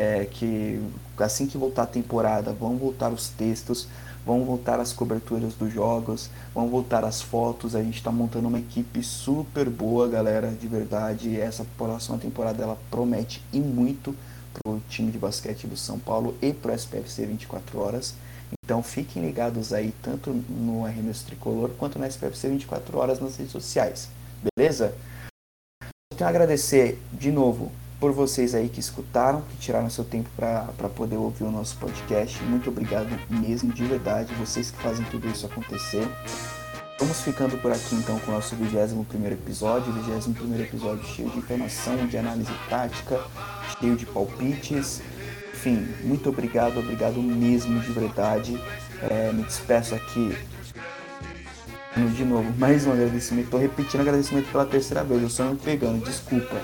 É, 0.00 0.24
que 0.24 0.80
assim 1.18 1.46
que 1.46 1.58
voltar 1.58 1.82
a 1.82 1.86
temporada, 1.86 2.52
vão 2.52 2.78
voltar 2.78 3.10
os 3.10 3.28
textos 3.28 3.88
vão 4.24 4.44
voltar 4.44 4.80
as 4.80 4.92
coberturas 4.92 5.54
dos 5.54 5.72
jogos, 5.72 6.30
vão 6.54 6.68
voltar 6.68 7.04
as 7.04 7.20
fotos. 7.20 7.74
A 7.74 7.82
gente 7.82 7.96
está 7.96 8.10
montando 8.10 8.48
uma 8.48 8.58
equipe 8.58 9.02
super 9.02 9.68
boa, 9.68 10.08
galera, 10.08 10.48
de 10.50 10.66
verdade. 10.66 11.40
Essa 11.40 11.66
próxima 11.76 12.18
temporada 12.18 12.62
ela 12.62 12.78
promete 12.90 13.42
e 13.52 13.60
muito 13.60 14.14
para 14.52 14.72
o 14.72 14.82
time 14.88 15.10
de 15.10 15.18
basquete 15.18 15.66
do 15.66 15.76
São 15.76 15.98
Paulo 15.98 16.36
e 16.42 16.52
para 16.52 16.72
o 16.72 16.74
SPFC 16.74 17.26
24 17.26 17.78
horas. 17.78 18.14
Então 18.64 18.82
fiquem 18.82 19.24
ligados 19.24 19.72
aí 19.72 19.94
tanto 20.02 20.32
no 20.32 20.84
RMS 20.84 21.24
Tricolor 21.24 21.70
quanto 21.78 21.98
no 21.98 22.06
SPFC 22.06 22.48
24 22.48 22.98
horas 22.98 23.20
nas 23.20 23.36
redes 23.36 23.52
sociais. 23.52 24.08
Beleza? 24.56 24.94
Então 26.12 26.26
agradecer 26.26 27.00
de 27.12 27.30
novo 27.30 27.70
por 28.00 28.12
vocês 28.12 28.54
aí 28.54 28.68
que 28.70 28.80
escutaram, 28.80 29.42
que 29.42 29.58
tiraram 29.58 29.90
seu 29.90 30.02
tempo 30.02 30.30
para 30.34 30.88
poder 30.88 31.16
ouvir 31.16 31.44
o 31.44 31.50
nosso 31.50 31.76
podcast. 31.76 32.42
Muito 32.44 32.70
obrigado 32.70 33.08
mesmo, 33.28 33.70
de 33.70 33.84
verdade, 33.84 34.32
vocês 34.34 34.70
que 34.70 34.82
fazem 34.82 35.04
tudo 35.10 35.28
isso 35.28 35.44
acontecer. 35.44 36.08
Vamos 36.98 37.20
ficando 37.20 37.58
por 37.58 37.70
aqui 37.70 37.94
então 37.94 38.18
com 38.20 38.30
o 38.30 38.34
nosso 38.34 38.56
21 38.56 39.26
episódio, 39.30 39.92
21 39.92 40.60
episódio 40.60 41.04
cheio 41.04 41.28
de 41.30 41.38
informação, 41.38 42.06
de 42.06 42.16
análise 42.16 42.52
tática, 42.70 43.20
cheio 43.78 43.96
de 43.96 44.06
palpites. 44.06 45.02
Enfim, 45.52 45.86
muito 46.02 46.30
obrigado, 46.30 46.78
obrigado 46.78 47.22
mesmo 47.22 47.80
de 47.80 47.92
verdade. 47.92 48.58
É, 49.02 49.30
me 49.32 49.42
despeço 49.42 49.94
aqui 49.94 50.34
de 52.14 52.24
novo, 52.24 52.50
mais 52.58 52.86
um 52.86 52.92
agradecimento. 52.92 53.46
Estou 53.46 53.60
repetindo 53.60 54.00
agradecimento 54.00 54.50
pela 54.50 54.64
terceira 54.64 55.04
vez, 55.04 55.22
eu 55.22 55.28
só 55.30 55.44
não 55.44 55.56
pegando, 55.56 56.04
desculpa. 56.04 56.56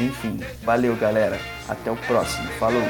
Enfim, 0.00 0.40
valeu 0.62 0.96
galera. 0.96 1.38
Até 1.68 1.90
o 1.90 1.96
próximo. 1.96 2.48
Falou! 2.58 2.82